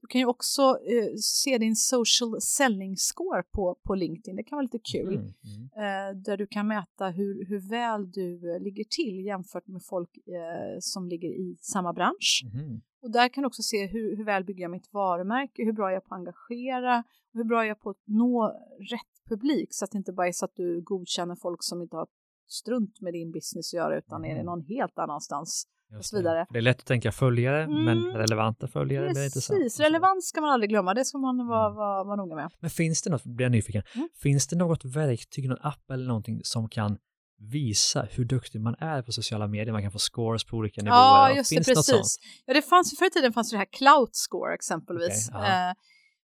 du 0.00 0.06
kan 0.08 0.20
ju 0.20 0.26
också 0.26 0.78
se 1.20 1.58
din 1.58 1.76
social 1.76 2.40
selling 2.40 2.96
score 2.96 3.42
på, 3.42 3.78
på 3.82 3.94
LinkedIn. 3.94 4.36
Det 4.36 4.42
kan 4.42 4.56
vara 4.56 4.62
lite 4.62 4.78
kul. 4.78 5.14
Mm, 5.14 5.32
mm. 5.76 6.22
Där 6.22 6.36
du 6.36 6.46
kan 6.46 6.66
mäta 6.66 7.08
hur, 7.08 7.46
hur 7.48 7.70
väl 7.70 8.10
du 8.10 8.58
ligger 8.60 8.84
till 8.84 9.26
jämfört 9.26 9.66
med 9.66 9.82
folk 9.84 10.10
som 10.80 11.08
ligger 11.08 11.28
i 11.28 11.56
samma 11.60 11.92
bransch. 11.92 12.44
Och 13.02 13.10
där 13.10 13.28
kan 13.28 13.42
du 13.42 13.46
också 13.46 13.62
se 13.62 13.86
hur, 13.86 14.16
hur 14.16 14.24
väl 14.24 14.44
bygger 14.44 14.62
jag 14.62 14.70
mitt 14.70 14.92
varumärke, 14.92 15.64
hur 15.64 15.72
bra 15.72 15.88
är 15.88 15.94
jag 15.94 16.04
på 16.04 16.14
att 16.14 16.18
engagera, 16.18 17.04
hur 17.32 17.44
bra 17.44 17.64
är 17.64 17.68
jag 17.68 17.80
på 17.80 17.90
att 17.90 18.02
nå 18.06 18.48
rätt 18.90 19.28
publik 19.28 19.68
så 19.70 19.84
att 19.84 19.90
det 19.90 19.98
inte 19.98 20.12
bara 20.12 20.28
är 20.28 20.32
så 20.32 20.44
att 20.44 20.56
du 20.56 20.80
godkänner 20.80 21.36
folk 21.36 21.62
som 21.62 21.82
inte 21.82 21.96
har 21.96 22.06
strunt 22.48 23.00
med 23.00 23.12
din 23.12 23.32
business 23.32 23.74
att 23.74 23.78
göra 23.78 23.98
utan 23.98 24.24
är 24.24 24.28
det 24.28 24.34
mm. 24.34 24.46
någon 24.46 24.62
helt 24.62 24.98
annanstans 24.98 25.66
och 25.98 26.04
så 26.04 26.16
vidare. 26.16 26.46
Det. 26.50 26.58
är 26.58 26.62
lätt 26.62 26.78
att 26.78 26.86
tänka 26.86 27.12
följare, 27.12 27.62
mm. 27.62 27.84
men 27.84 27.98
relevanta 27.98 28.68
följare 28.68 29.06
Precis. 29.06 29.18
blir 29.18 29.24
intressant. 29.24 29.60
Precis, 29.60 29.80
relevans 29.80 30.26
ska 30.26 30.40
man 30.40 30.50
aldrig 30.50 30.70
glömma, 30.70 30.94
det 30.94 31.04
ska 31.04 31.18
man 31.18 31.46
vara, 31.46 31.66
mm. 31.66 31.76
vara, 31.76 32.04
vara 32.04 32.16
noga 32.16 32.36
med. 32.36 32.50
Men 32.60 32.70
finns 32.70 33.02
det 33.02 33.10
något, 33.10 33.24
blir 33.24 33.44
jag 33.44 33.52
nyfiken, 33.52 33.82
mm. 33.94 34.08
finns 34.22 34.46
det 34.48 34.56
något 34.56 34.84
verktyg, 34.84 35.48
någon 35.48 35.58
app 35.60 35.90
eller 35.90 36.06
någonting 36.06 36.40
som 36.44 36.68
kan 36.68 36.98
visa 37.50 38.06
hur 38.10 38.24
duktig 38.24 38.60
man 38.60 38.74
är 38.78 39.02
på 39.02 39.12
sociala 39.12 39.46
medier, 39.46 39.72
man 39.72 39.82
kan 39.82 39.92
få 39.92 39.98
scores 39.98 40.44
på 40.44 40.56
olika 40.56 40.82
nivåer. 40.82 40.96
Ja, 40.96 41.32
just 41.36 41.48
finns 41.48 41.66
det, 41.66 41.74
precis. 41.74 42.16
Ja, 42.46 42.54
det 42.54 42.62
fanns, 42.62 42.98
förr 42.98 43.06
i 43.06 43.10
tiden 43.10 43.32
fanns 43.32 43.50
det 43.50 43.56
här 43.56 43.68
Clout 43.72 44.16
Score 44.16 44.54
exempelvis. 44.54 45.28
Okay, 45.28 45.70
uh, 45.70 45.74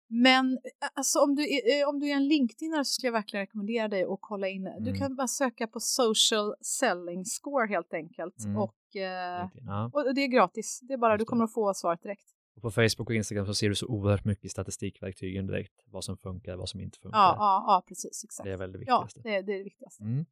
Men 0.10 0.60
alltså, 0.94 1.20
om, 1.20 1.36
du 1.36 1.44
är, 1.44 1.90
om 1.90 2.00
du 2.00 2.10
är 2.10 2.16
en 2.16 2.28
LinkedInare 2.28 2.86
så 2.86 2.90
skulle 2.90 3.08
jag 3.08 3.14
verkligen 3.14 3.46
rekommendera 3.46 3.88
dig 3.88 4.04
att 4.04 4.20
kolla 4.22 4.48
in. 4.48 4.68
Mm. 4.68 4.84
Du 4.84 4.94
kan 4.94 5.16
bara 5.16 5.28
söka 5.28 5.68
på 5.68 5.80
social 5.80 6.56
selling 6.62 7.26
score 7.26 7.68
helt 7.68 7.94
enkelt. 7.94 8.44
Mm. 8.44 8.58
Och, 8.58 8.96
eh, 8.96 9.50
ja. 9.66 9.92
och 9.94 10.16
det 10.16 10.22
är 10.22 10.28
gratis. 10.28 10.80
Det 10.82 10.94
är 10.94 10.98
bara, 10.98 11.14
Just 11.14 11.20
du 11.20 11.26
kommer 11.26 11.44
att 11.44 11.54
få 11.54 11.74
svaret 11.74 12.04
direkt. 12.04 12.26
Och 12.56 12.62
på 12.62 12.72
Facebook 12.72 13.10
och 13.10 13.16
Instagram 13.16 13.46
så 13.46 13.54
ser 13.54 13.70
du 13.70 13.76
så 13.76 13.88
oerhört 13.88 14.26
mycket 14.26 14.46
i 14.46 14.50
statistikverktygen 14.50 15.48
direkt. 15.48 15.74
Vad 15.86 16.04
som 16.04 16.18
funkar, 16.18 16.56
vad 16.56 16.70
som 16.70 16.82
inte 16.82 17.00
funkar. 17.00 17.20
Ja, 17.20 17.36
ja, 17.38 17.64
ja 17.68 17.84
precis. 17.88 18.24
Exakt. 18.24 18.46
Det 18.46 18.52
är 18.52 18.58
väl 18.58 18.72
det 18.72 18.78
viktigaste. 18.78 19.22
Ja, 19.24 19.30
det 19.30 19.36
är 19.36 19.44
det, 19.44 19.54
är 19.54 19.58
det 19.58 19.64
viktigaste. 19.64 20.04
Mm. 20.04 20.26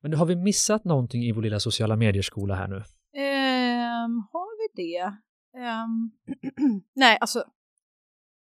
Men 0.00 0.14
har 0.14 0.26
vi 0.26 0.36
missat 0.36 0.84
någonting 0.84 1.22
i 1.22 1.32
vår 1.32 1.42
lilla 1.42 1.60
sociala 1.60 1.96
medieskola 1.96 2.54
här 2.54 2.68
nu? 2.68 2.76
Um, 2.76 4.28
har 4.32 4.58
vi 4.58 4.82
det? 4.82 5.04
Um, 5.56 6.10
nej, 6.94 7.18
alltså 7.20 7.44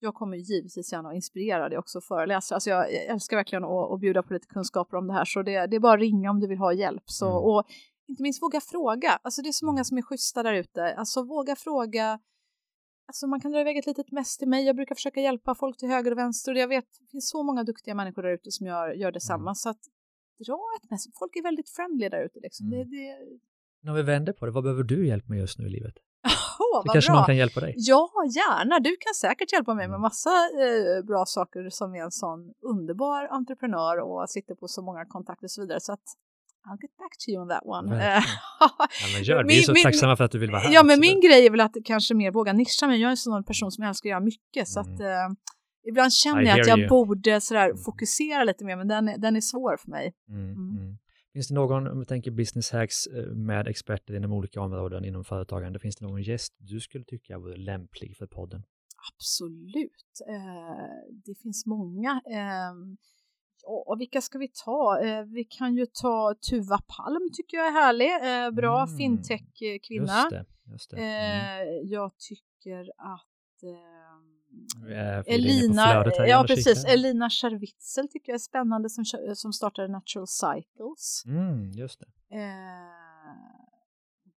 jag 0.02 0.14
kommer 0.14 0.36
givetvis 0.36 0.92
gärna 0.92 1.08
att 1.08 1.14
inspirera 1.14 1.68
dig 1.68 1.78
också 1.78 2.00
föreläsa. 2.00 2.54
Alltså 2.54 2.70
jag 2.70 2.92
älskar 2.92 3.36
verkligen 3.36 3.64
att, 3.64 3.92
att 3.92 4.00
bjuda 4.00 4.22
på 4.22 4.32
lite 4.32 4.46
kunskaper 4.46 4.96
om 4.96 5.06
det 5.06 5.12
här 5.12 5.24
så 5.24 5.42
det, 5.42 5.66
det 5.66 5.76
är 5.76 5.80
bara 5.80 5.94
att 5.94 6.00
ringa 6.00 6.30
om 6.30 6.40
du 6.40 6.46
vill 6.46 6.58
ha 6.58 6.72
hjälp. 6.72 7.02
Så, 7.06 7.26
mm. 7.26 7.38
Och 7.38 7.64
inte 8.08 8.22
minst 8.22 8.42
våga 8.42 8.60
fråga. 8.60 9.18
Alltså 9.22 9.42
det 9.42 9.48
är 9.48 9.52
så 9.52 9.66
många 9.66 9.84
som 9.84 9.98
är 9.98 10.02
schyssta 10.02 10.42
där 10.42 10.54
ute. 10.54 10.94
Alltså 10.94 11.22
våga 11.22 11.56
fråga. 11.56 12.18
Alltså 13.06 13.26
man 13.26 13.40
kan 13.40 13.52
dra 13.52 13.60
iväg 13.60 13.78
ett 13.78 13.86
litet 13.86 14.12
mess 14.12 14.38
till 14.38 14.48
mig. 14.48 14.64
Jag 14.64 14.76
brukar 14.76 14.94
försöka 14.94 15.20
hjälpa 15.20 15.54
folk 15.54 15.78
till 15.78 15.88
höger 15.88 16.10
och 16.10 16.18
vänster 16.18 16.52
och 16.52 16.58
jag 16.58 16.68
vet 16.68 16.84
det 17.00 17.10
finns 17.10 17.28
så 17.28 17.42
många 17.42 17.64
duktiga 17.64 17.94
människor 17.94 18.22
där 18.22 18.30
ute 18.30 18.50
som 18.50 18.66
gör, 18.66 18.88
gör 18.88 19.12
detsamma. 19.12 19.50
Mm. 19.50 19.54
Så 19.54 19.68
att 19.68 19.80
dra 20.46 20.60
ett 20.76 20.90
mess. 20.90 21.04
Folk 21.18 21.36
är 21.36 21.42
väldigt 21.42 21.70
friendly 21.70 22.08
där 22.08 22.24
ute 22.24 22.40
liksom. 22.42 22.66
Mm. 22.66 22.78
Det, 22.78 22.96
det... 22.96 23.16
När 23.82 23.92
vi 23.94 24.02
vänder 24.02 24.32
på 24.32 24.46
det, 24.46 24.52
vad 24.52 24.62
behöver 24.62 24.82
du 24.82 25.06
hjälp 25.06 25.28
med 25.28 25.38
just 25.38 25.58
nu 25.58 25.66
i 25.66 25.70
livet? 25.70 25.94
Oh, 26.58 26.82
det 26.84 26.92
kanske 26.92 27.10
bra. 27.10 27.18
någon 27.18 27.26
kan 27.26 27.36
hjälpa 27.36 27.60
dig? 27.60 27.74
Ja, 27.76 28.10
gärna. 28.34 28.78
Du 28.78 28.96
kan 29.00 29.14
säkert 29.14 29.52
hjälpa 29.52 29.74
mig 29.74 29.88
med 29.88 29.94
mm. 29.94 30.00
massa 30.00 30.30
eh, 30.30 31.04
bra 31.04 31.24
saker 31.26 31.70
som 31.70 31.94
är 31.94 32.02
en 32.02 32.10
sån 32.10 32.52
underbar 32.72 33.28
entreprenör 33.30 33.96
och 34.00 34.30
sitter 34.30 34.54
på 34.54 34.68
så 34.68 34.82
många 34.82 35.04
kontakter 35.04 35.46
och 35.46 35.50
så 35.50 35.60
vidare. 35.60 35.80
Så 35.80 35.92
att 35.92 36.06
I'll 36.68 36.78
get 36.82 36.96
back 36.96 37.18
to 37.18 37.30
you 37.30 37.42
on 37.42 37.48
that 37.48 37.62
one. 37.64 37.96
ja, 38.60 39.06
men 39.14 39.22
gör, 39.22 39.44
vi 39.44 39.58
är 39.58 39.62
så 39.62 39.72
min, 39.72 39.82
tacksamma 39.82 40.16
för 40.16 40.24
att 40.24 40.30
du 40.30 40.38
vill 40.38 40.50
vara 40.50 40.60
här. 40.60 40.72
Ja, 40.72 40.82
men 40.82 41.00
min 41.00 41.20
grej 41.20 41.46
är 41.46 41.50
väl 41.50 41.60
att 41.60 41.76
kanske 41.84 42.14
mer 42.14 42.30
våga 42.30 42.52
nischa 42.52 42.86
mig. 42.86 43.00
Jag 43.00 43.08
är 43.08 43.10
en 43.10 43.16
sån 43.16 43.44
person 43.44 43.72
som 43.72 43.84
älskar 43.84 44.08
att 44.08 44.10
göra 44.10 44.20
mycket. 44.20 44.68
Så 44.68 44.80
mm. 44.80 44.94
att, 44.94 45.00
eh, 45.00 45.36
ibland 45.88 46.12
känner 46.12 46.42
jag 46.42 46.60
att 46.60 46.66
jag 46.66 46.78
you. 46.78 46.88
borde 46.88 47.40
sådär, 47.40 47.64
mm. 47.64 47.78
fokusera 47.78 48.44
lite 48.44 48.64
mer, 48.64 48.76
men 48.76 48.88
den, 48.88 49.20
den 49.20 49.36
är 49.36 49.40
svår 49.40 49.76
för 49.76 49.90
mig. 49.90 50.14
Mm, 50.28 50.44
mm. 50.44 50.78
mm. 50.78 50.98
Finns 51.32 51.48
det 51.48 51.54
någon, 51.54 51.86
om 51.86 51.98
vi 51.98 52.04
tänker 52.04 52.30
business 52.30 52.70
hacks 52.70 53.06
eh, 53.06 53.26
med 53.26 53.68
experter 53.68 54.14
inom 54.14 54.32
olika 54.32 54.60
områden 54.60 55.04
inom 55.04 55.24
företagande, 55.24 55.78
finns 55.78 55.96
det 55.96 56.06
någon 56.06 56.22
gäst 56.22 56.54
du 56.58 56.80
skulle 56.80 57.04
tycka 57.04 57.38
vore 57.38 57.56
lämplig 57.56 58.16
för 58.16 58.26
podden? 58.26 58.62
Absolut, 59.14 60.20
eh, 60.28 61.14
det 61.24 61.34
finns 61.42 61.66
många. 61.66 62.22
Eh, 62.30 62.74
ja, 63.62 63.96
vilka 63.98 64.20
ska 64.20 64.38
vi 64.38 64.48
ta? 64.64 65.00
Eh, 65.04 65.24
vi 65.24 65.44
kan 65.44 65.76
ju 65.76 65.86
ta 65.86 66.34
Tuva 66.50 66.78
Palm 66.78 67.30
tycker 67.32 67.56
jag 67.56 67.66
är 67.66 67.72
härlig, 67.72 68.10
eh, 68.10 68.50
bra 68.50 68.82
mm. 68.82 68.98
fintech-kvinna. 68.98 70.16
Just 70.16 70.30
det, 70.30 70.44
just 70.72 70.90
det. 70.90 70.96
Mm. 70.96 71.88
Jag 71.88 72.12
tycker 72.18 72.80
att 72.98 73.28
Elina, 75.26 75.82
här, 75.82 76.26
ja 76.26 76.44
precis, 76.46 76.84
Elina 76.84 77.30
Scherwitzel 77.30 78.08
tycker 78.08 78.32
jag 78.32 78.34
är 78.34 78.38
spännande 78.38 78.90
som, 78.90 79.04
som 79.34 79.52
startade 79.52 79.88
Natural 79.88 80.26
Cycles. 80.26 81.24
Mm, 81.26 81.70
just 81.70 82.00
det. 82.00 82.36
Eh, 82.36 82.42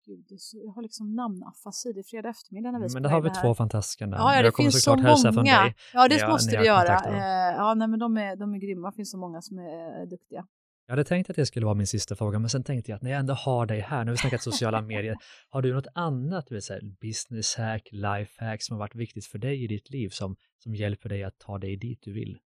gud, 0.06 0.38
jag 0.64 0.72
har 0.72 0.82
liksom 0.82 1.14
namnafasi, 1.14 1.92
det 1.92 2.00
är 2.00 2.04
fredag 2.04 2.28
eftermiddag 2.28 2.70
när 2.70 2.80
vi 2.80 2.88
Men 2.92 3.02
där 3.02 3.10
har 3.10 3.20
vi 3.20 3.28
här. 3.28 3.42
två 3.42 3.54
fantastiska 3.54 4.06
namn. 4.06 4.22
Ja, 4.22 4.34
ja 4.34 4.42
det 4.42 4.46
jag 4.46 4.56
finns 4.56 4.82
så 4.82 4.96
många. 5.32 5.72
Ja, 5.92 6.08
det 6.08 6.28
måste 6.28 6.56
du 6.56 6.64
göra. 6.64 7.00
Eh, 7.00 7.56
ja, 7.56 7.74
nej, 7.74 7.88
men 7.88 7.98
de 7.98 8.16
är, 8.16 8.36
de 8.36 8.54
är 8.54 8.58
grymma, 8.58 8.90
det 8.90 8.96
finns 8.96 9.10
så 9.10 9.18
många 9.18 9.42
som 9.42 9.58
är 9.58 10.06
duktiga. 10.06 10.46
Jag 10.92 10.96
hade 10.96 11.08
tänkt 11.08 11.30
att 11.30 11.36
det 11.36 11.46
skulle 11.46 11.66
vara 11.66 11.74
min 11.74 11.86
sista 11.86 12.16
fråga, 12.16 12.38
men 12.38 12.50
sen 12.50 12.64
tänkte 12.64 12.90
jag 12.90 12.96
att 12.96 13.02
när 13.02 13.10
jag 13.10 13.20
ändå 13.20 13.34
har 13.34 13.66
dig 13.66 13.80
här, 13.80 14.04
nu 14.04 14.10
har 14.10 14.16
vi 14.16 14.18
snackat 14.18 14.42
sociala 14.42 14.82
medier, 14.92 15.16
har 15.50 15.62
du 15.62 15.74
något 15.74 15.86
annat, 15.94 16.46
du 16.46 16.54
vet, 16.54 16.64
så 16.64 16.72
här, 16.72 16.82
business 17.00 17.56
hack, 17.56 17.88
life 17.92 18.44
hack 18.44 18.62
som 18.62 18.74
har 18.74 18.78
varit 18.78 18.94
viktigt 18.94 19.26
för 19.26 19.38
dig 19.38 19.64
i 19.64 19.66
ditt 19.66 19.90
liv 19.90 20.08
som, 20.08 20.36
som 20.58 20.74
hjälper 20.74 21.08
dig 21.08 21.22
att 21.22 21.38
ta 21.38 21.58
dig 21.58 21.76
dit 21.76 21.98
du 22.02 22.12
vill? 22.12 22.38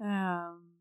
Um, 0.00 0.78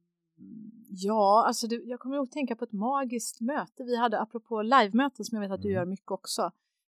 ja, 0.90 1.46
alltså 1.48 1.68
det, 1.68 1.76
jag 1.76 2.00
kommer 2.00 2.16
ihåg 2.16 2.24
att 2.24 2.32
tänka 2.32 2.56
på 2.56 2.64
ett 2.66 2.74
magiskt 2.74 3.42
möte 3.42 3.84
vi 3.84 3.98
hade 3.98 4.20
apropå 4.20 4.62
live-möten 4.62 5.26
som 5.26 5.36
jag 5.36 5.42
vet 5.42 5.52
att 5.52 5.62
du 5.62 5.68
mm. 5.68 5.76
gör 5.76 5.86
mycket 5.86 6.12
också. 6.12 6.52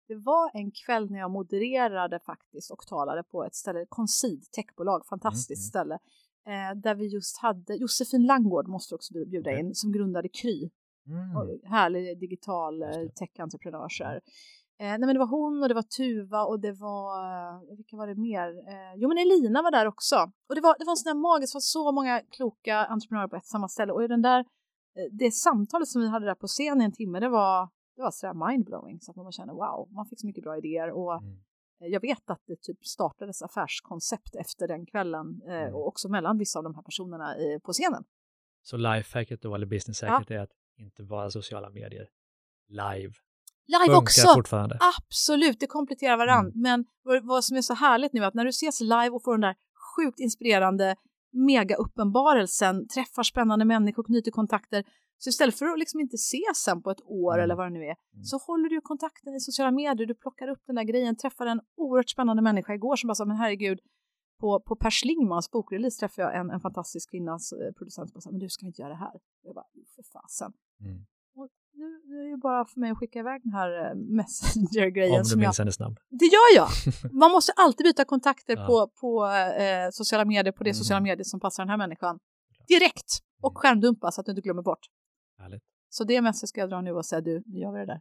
Det 0.08 0.14
var 0.16 0.50
en 0.54 0.70
kväll 0.70 1.10
när 1.10 1.18
jag 1.18 1.30
modererade 1.30 2.20
faktiskt 2.20 2.70
och 2.70 2.86
talade 2.86 3.22
på 3.22 3.44
ett 3.44 3.54
ställe, 3.54 3.86
Concid 3.88 4.50
techbolag, 4.52 5.06
fantastiskt 5.06 5.74
mm. 5.74 5.84
ställe 5.84 5.98
eh, 6.46 6.80
där 6.82 6.94
vi 6.94 7.06
just 7.06 7.38
hade 7.38 7.74
Josefin 7.74 8.26
Langgård 8.26 8.68
måste 8.68 8.94
också 8.94 9.14
bjuda 9.14 9.50
in 9.50 9.58
mm. 9.58 9.74
som 9.74 9.92
grundade 9.92 10.28
Kry. 10.28 10.70
Mm. 11.06 11.60
Härlig 11.64 12.20
digital 12.20 12.82
eh, 12.82 12.88
tech-entreprenör. 13.14 13.88
Mm. 14.02 14.20
Eh, 14.82 14.98
nej 14.98 15.00
men 15.00 15.14
det 15.14 15.18
var 15.18 15.26
hon 15.26 15.62
och 15.62 15.68
det 15.68 15.74
var 15.74 15.82
Tuva 15.82 16.44
och 16.44 16.60
det 16.60 16.72
var, 16.72 17.06
eh, 17.24 17.76
vilka 17.76 17.96
var 17.96 18.06
det 18.06 18.14
mer? 18.14 18.48
Eh, 18.48 18.94
jo 18.96 19.08
men 19.08 19.18
Elina 19.18 19.62
var 19.62 19.70
där 19.70 19.86
också. 19.86 20.16
Och 20.48 20.54
det 20.54 20.60
var, 20.60 20.76
det 20.78 20.84
var 20.84 20.92
en 20.92 20.96
sån 20.96 21.10
där 21.12 21.20
magiskt, 21.20 21.52
det 21.52 21.56
var 21.56 21.60
så 21.60 21.92
många 21.92 22.20
kloka 22.30 22.76
entreprenörer 22.84 23.28
på 23.28 23.36
ett 23.36 23.46
samma 23.46 23.68
ställe 23.68 23.92
och 23.92 24.08
den 24.08 24.22
där, 24.22 24.40
eh, 24.40 25.08
det 25.12 25.30
samtalet 25.30 25.88
som 25.88 26.02
vi 26.02 26.08
hade 26.08 26.26
där 26.26 26.34
på 26.34 26.46
scen 26.46 26.80
i 26.80 26.84
en 26.84 26.92
timme, 26.92 27.20
det 27.20 27.28
var, 27.28 27.68
det 27.96 28.02
var 28.02 28.10
sådär 28.10 28.48
mindblowing 28.48 29.00
så 29.00 29.10
att 29.10 29.16
man 29.16 29.32
kände 29.32 29.52
wow, 29.52 29.88
man 29.90 30.06
fick 30.06 30.20
så 30.20 30.26
mycket 30.26 30.44
bra 30.44 30.58
idéer 30.58 30.90
och 30.90 31.14
mm. 31.14 31.36
Jag 31.88 32.00
vet 32.00 32.30
att 32.30 32.42
det 32.46 32.62
typ 32.62 32.86
startades 32.86 33.42
affärskoncept 33.42 34.34
efter 34.34 34.68
den 34.68 34.86
kvällen 34.86 35.42
eh, 35.46 35.54
mm. 35.54 35.74
och 35.74 35.88
också 35.88 36.08
mellan 36.08 36.38
vissa 36.38 36.58
av 36.58 36.62
de 36.62 36.74
här 36.74 36.82
personerna 36.82 37.38
i, 37.38 37.60
på 37.60 37.72
scenen. 37.72 38.04
Så 38.62 38.76
lifehacket 38.76 39.42
då, 39.42 39.54
eller 39.54 39.66
businesshacket, 39.66 40.30
ja. 40.30 40.36
är 40.36 40.40
att 40.40 40.52
inte 40.78 41.02
vara 41.02 41.30
sociala 41.30 41.70
medier 41.70 42.08
live. 42.68 43.12
Live 43.66 43.84
Funkar 43.86 44.02
också! 44.02 44.34
Fortfarande. 44.34 44.78
Absolut, 44.98 45.60
det 45.60 45.66
kompletterar 45.66 46.16
varandra. 46.16 46.52
Mm. 46.52 46.62
Men 46.62 46.84
vad, 47.22 47.44
som 47.44 47.56
är 47.56 47.62
så 47.62 47.74
härligt 47.74 48.12
nu 48.12 48.22
är 48.22 48.26
att 48.26 48.34
när 48.34 48.44
du 48.44 48.50
ses 48.50 48.80
live 48.80 49.10
och 49.10 49.22
får 49.22 49.32
den 49.32 49.40
där 49.40 49.54
sjukt 49.96 50.20
inspirerande 50.20 50.96
mega 51.32 51.76
uppenbarelsen, 51.76 52.88
träffar 52.88 53.22
spännande 53.22 53.64
människor, 53.64 54.04
knyter 54.04 54.30
kontakter, 54.30 54.84
så 55.22 55.28
istället 55.28 55.58
för 55.58 55.66
att 55.66 55.78
liksom 55.78 56.00
inte 56.00 56.14
ses 56.14 56.56
sen 56.64 56.82
på 56.82 56.90
ett 56.90 57.02
år 57.04 57.34
mm. 57.34 57.44
eller 57.44 57.54
vad 57.54 57.66
det 57.66 57.70
nu 57.78 57.84
är, 57.92 57.96
mm. 58.14 58.24
så 58.24 58.36
håller 58.38 58.68
du 58.68 58.80
kontakten 58.80 59.34
i 59.34 59.40
sociala 59.40 59.70
medier, 59.70 60.06
du 60.06 60.14
plockar 60.14 60.48
upp 60.48 60.62
den 60.66 60.76
där 60.76 60.84
grejen, 60.84 61.16
träffade 61.16 61.50
en 61.50 61.60
oerhört 61.76 62.10
spännande 62.10 62.42
människa 62.42 62.74
igår 62.74 62.96
som 62.96 63.08
bara 63.08 63.14
sa, 63.14 63.24
men 63.24 63.36
herregud, 63.36 63.78
på, 64.40 64.60
på 64.60 64.76
Per 64.76 64.90
Schlingmans 64.90 65.50
bokrelease 65.50 66.00
träffade 66.00 66.22
jag 66.28 66.40
en, 66.40 66.50
en 66.50 66.60
fantastisk 66.60 67.10
kvinnas 67.10 67.52
eh, 67.52 67.72
producent 67.78 68.10
som 68.12 68.20
sa, 68.20 68.30
men 68.30 68.40
du 68.40 68.48
ska 68.48 68.66
inte 68.66 68.82
göra 68.82 68.92
det 68.92 68.98
här? 69.06 69.12
Jag 69.42 69.54
bara, 69.54 69.66
för 69.94 70.02
fasen. 70.12 70.52
Mm. 70.80 71.06
Och 71.38 71.48
nu, 71.80 71.86
nu 72.08 72.14
är 72.20 72.24
det 72.24 72.30
ju 72.30 72.36
bara 72.36 72.64
för 72.64 72.80
mig 72.80 72.90
att 72.90 72.98
skicka 72.98 73.18
iväg 73.18 73.40
den 73.44 73.52
här 73.52 73.70
eh, 73.84 73.94
Messenger-grejen. 74.18 75.20
Om 75.20 75.28
du 75.30 75.36
minns 75.36 75.58
hennes 75.58 75.78
namn. 75.80 75.96
Det 76.10 76.28
gör 76.36 76.50
jag! 76.56 76.68
Man 77.22 77.30
måste 77.30 77.52
alltid 77.56 77.84
byta 77.84 78.04
kontakter 78.04 78.56
ja. 78.56 78.66
på, 78.66 78.76
på 79.00 79.10
eh, 79.62 79.88
sociala 79.90 80.24
medier, 80.24 80.52
på 80.52 80.64
det 80.64 80.70
mm. 80.70 80.80
sociala 80.82 81.00
medier 81.00 81.24
som 81.24 81.40
passar 81.40 81.62
den 81.62 81.70
här 81.70 81.78
människan. 81.84 82.18
Direkt! 82.68 83.10
Och 83.42 83.52
mm. 83.52 83.60
skärmdumpa 83.60 84.10
så 84.10 84.20
att 84.20 84.26
du 84.26 84.32
inte 84.32 84.42
glömmer 84.42 84.62
bort. 84.62 84.84
Härligt. 85.42 85.62
Så 85.88 86.04
det 86.04 86.20
mest 86.20 86.48
ska 86.48 86.60
jag 86.60 86.70
dra 86.70 86.80
nu 86.80 86.92
och 86.92 87.06
säga 87.06 87.20
du, 87.20 87.42
nu 87.46 87.58
gör 87.60 87.72
vi 87.72 87.78
det 87.78 87.86
där. 87.86 88.00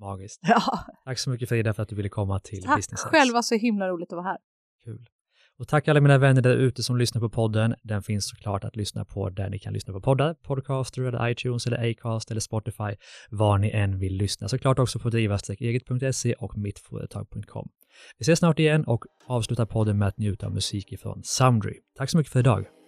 Magiskt. 0.00 0.40
Ja. 0.48 0.84
Tack 1.04 1.18
så 1.18 1.30
mycket 1.30 1.48
Frida 1.48 1.74
för 1.74 1.82
att 1.82 1.88
du 1.88 1.96
ville 1.96 2.08
komma 2.08 2.38
till 2.38 2.62
tack 2.62 2.76
Business 2.76 3.02
Tack 3.02 3.10
själva, 3.12 3.42
så 3.42 3.54
himla 3.54 3.88
roligt 3.88 4.12
att 4.12 4.16
vara 4.16 4.26
här. 4.26 4.38
Kul. 4.84 5.06
Och 5.58 5.68
tack 5.68 5.88
alla 5.88 6.00
mina 6.00 6.18
vänner 6.18 6.42
där 6.42 6.56
ute 6.56 6.82
som 6.82 6.96
lyssnar 6.96 7.20
på 7.20 7.28
podden. 7.28 7.74
Den 7.82 8.02
finns 8.02 8.28
såklart 8.28 8.64
att 8.64 8.76
lyssna 8.76 9.04
på 9.04 9.30
där 9.30 9.50
ni 9.50 9.58
kan 9.58 9.72
lyssna 9.72 9.92
på 9.92 10.00
poddar, 10.00 10.34
podcaster 10.34 11.02
eller 11.02 11.28
iTunes 11.28 11.66
eller 11.66 11.90
Acast 11.90 12.30
eller 12.30 12.40
Spotify, 12.40 12.96
var 13.30 13.58
ni 13.58 13.70
än 13.70 13.98
vill 13.98 14.16
lyssna. 14.16 14.48
Såklart 14.48 14.78
också 14.78 14.98
på 14.98 15.10
driva-eget.se 15.10 16.34
och 16.34 16.58
mittföretag.com. 16.58 17.68
Vi 18.18 18.22
ses 18.22 18.38
snart 18.38 18.58
igen 18.58 18.84
och 18.84 19.04
avslutar 19.26 19.66
podden 19.66 19.98
med 19.98 20.08
att 20.08 20.18
njuta 20.18 20.46
av 20.46 20.54
musik 20.54 20.92
ifrån 20.92 21.20
Soundry. 21.24 21.74
Tack 21.96 22.10
så 22.10 22.16
mycket 22.16 22.32
för 22.32 22.40
idag. 22.40 22.81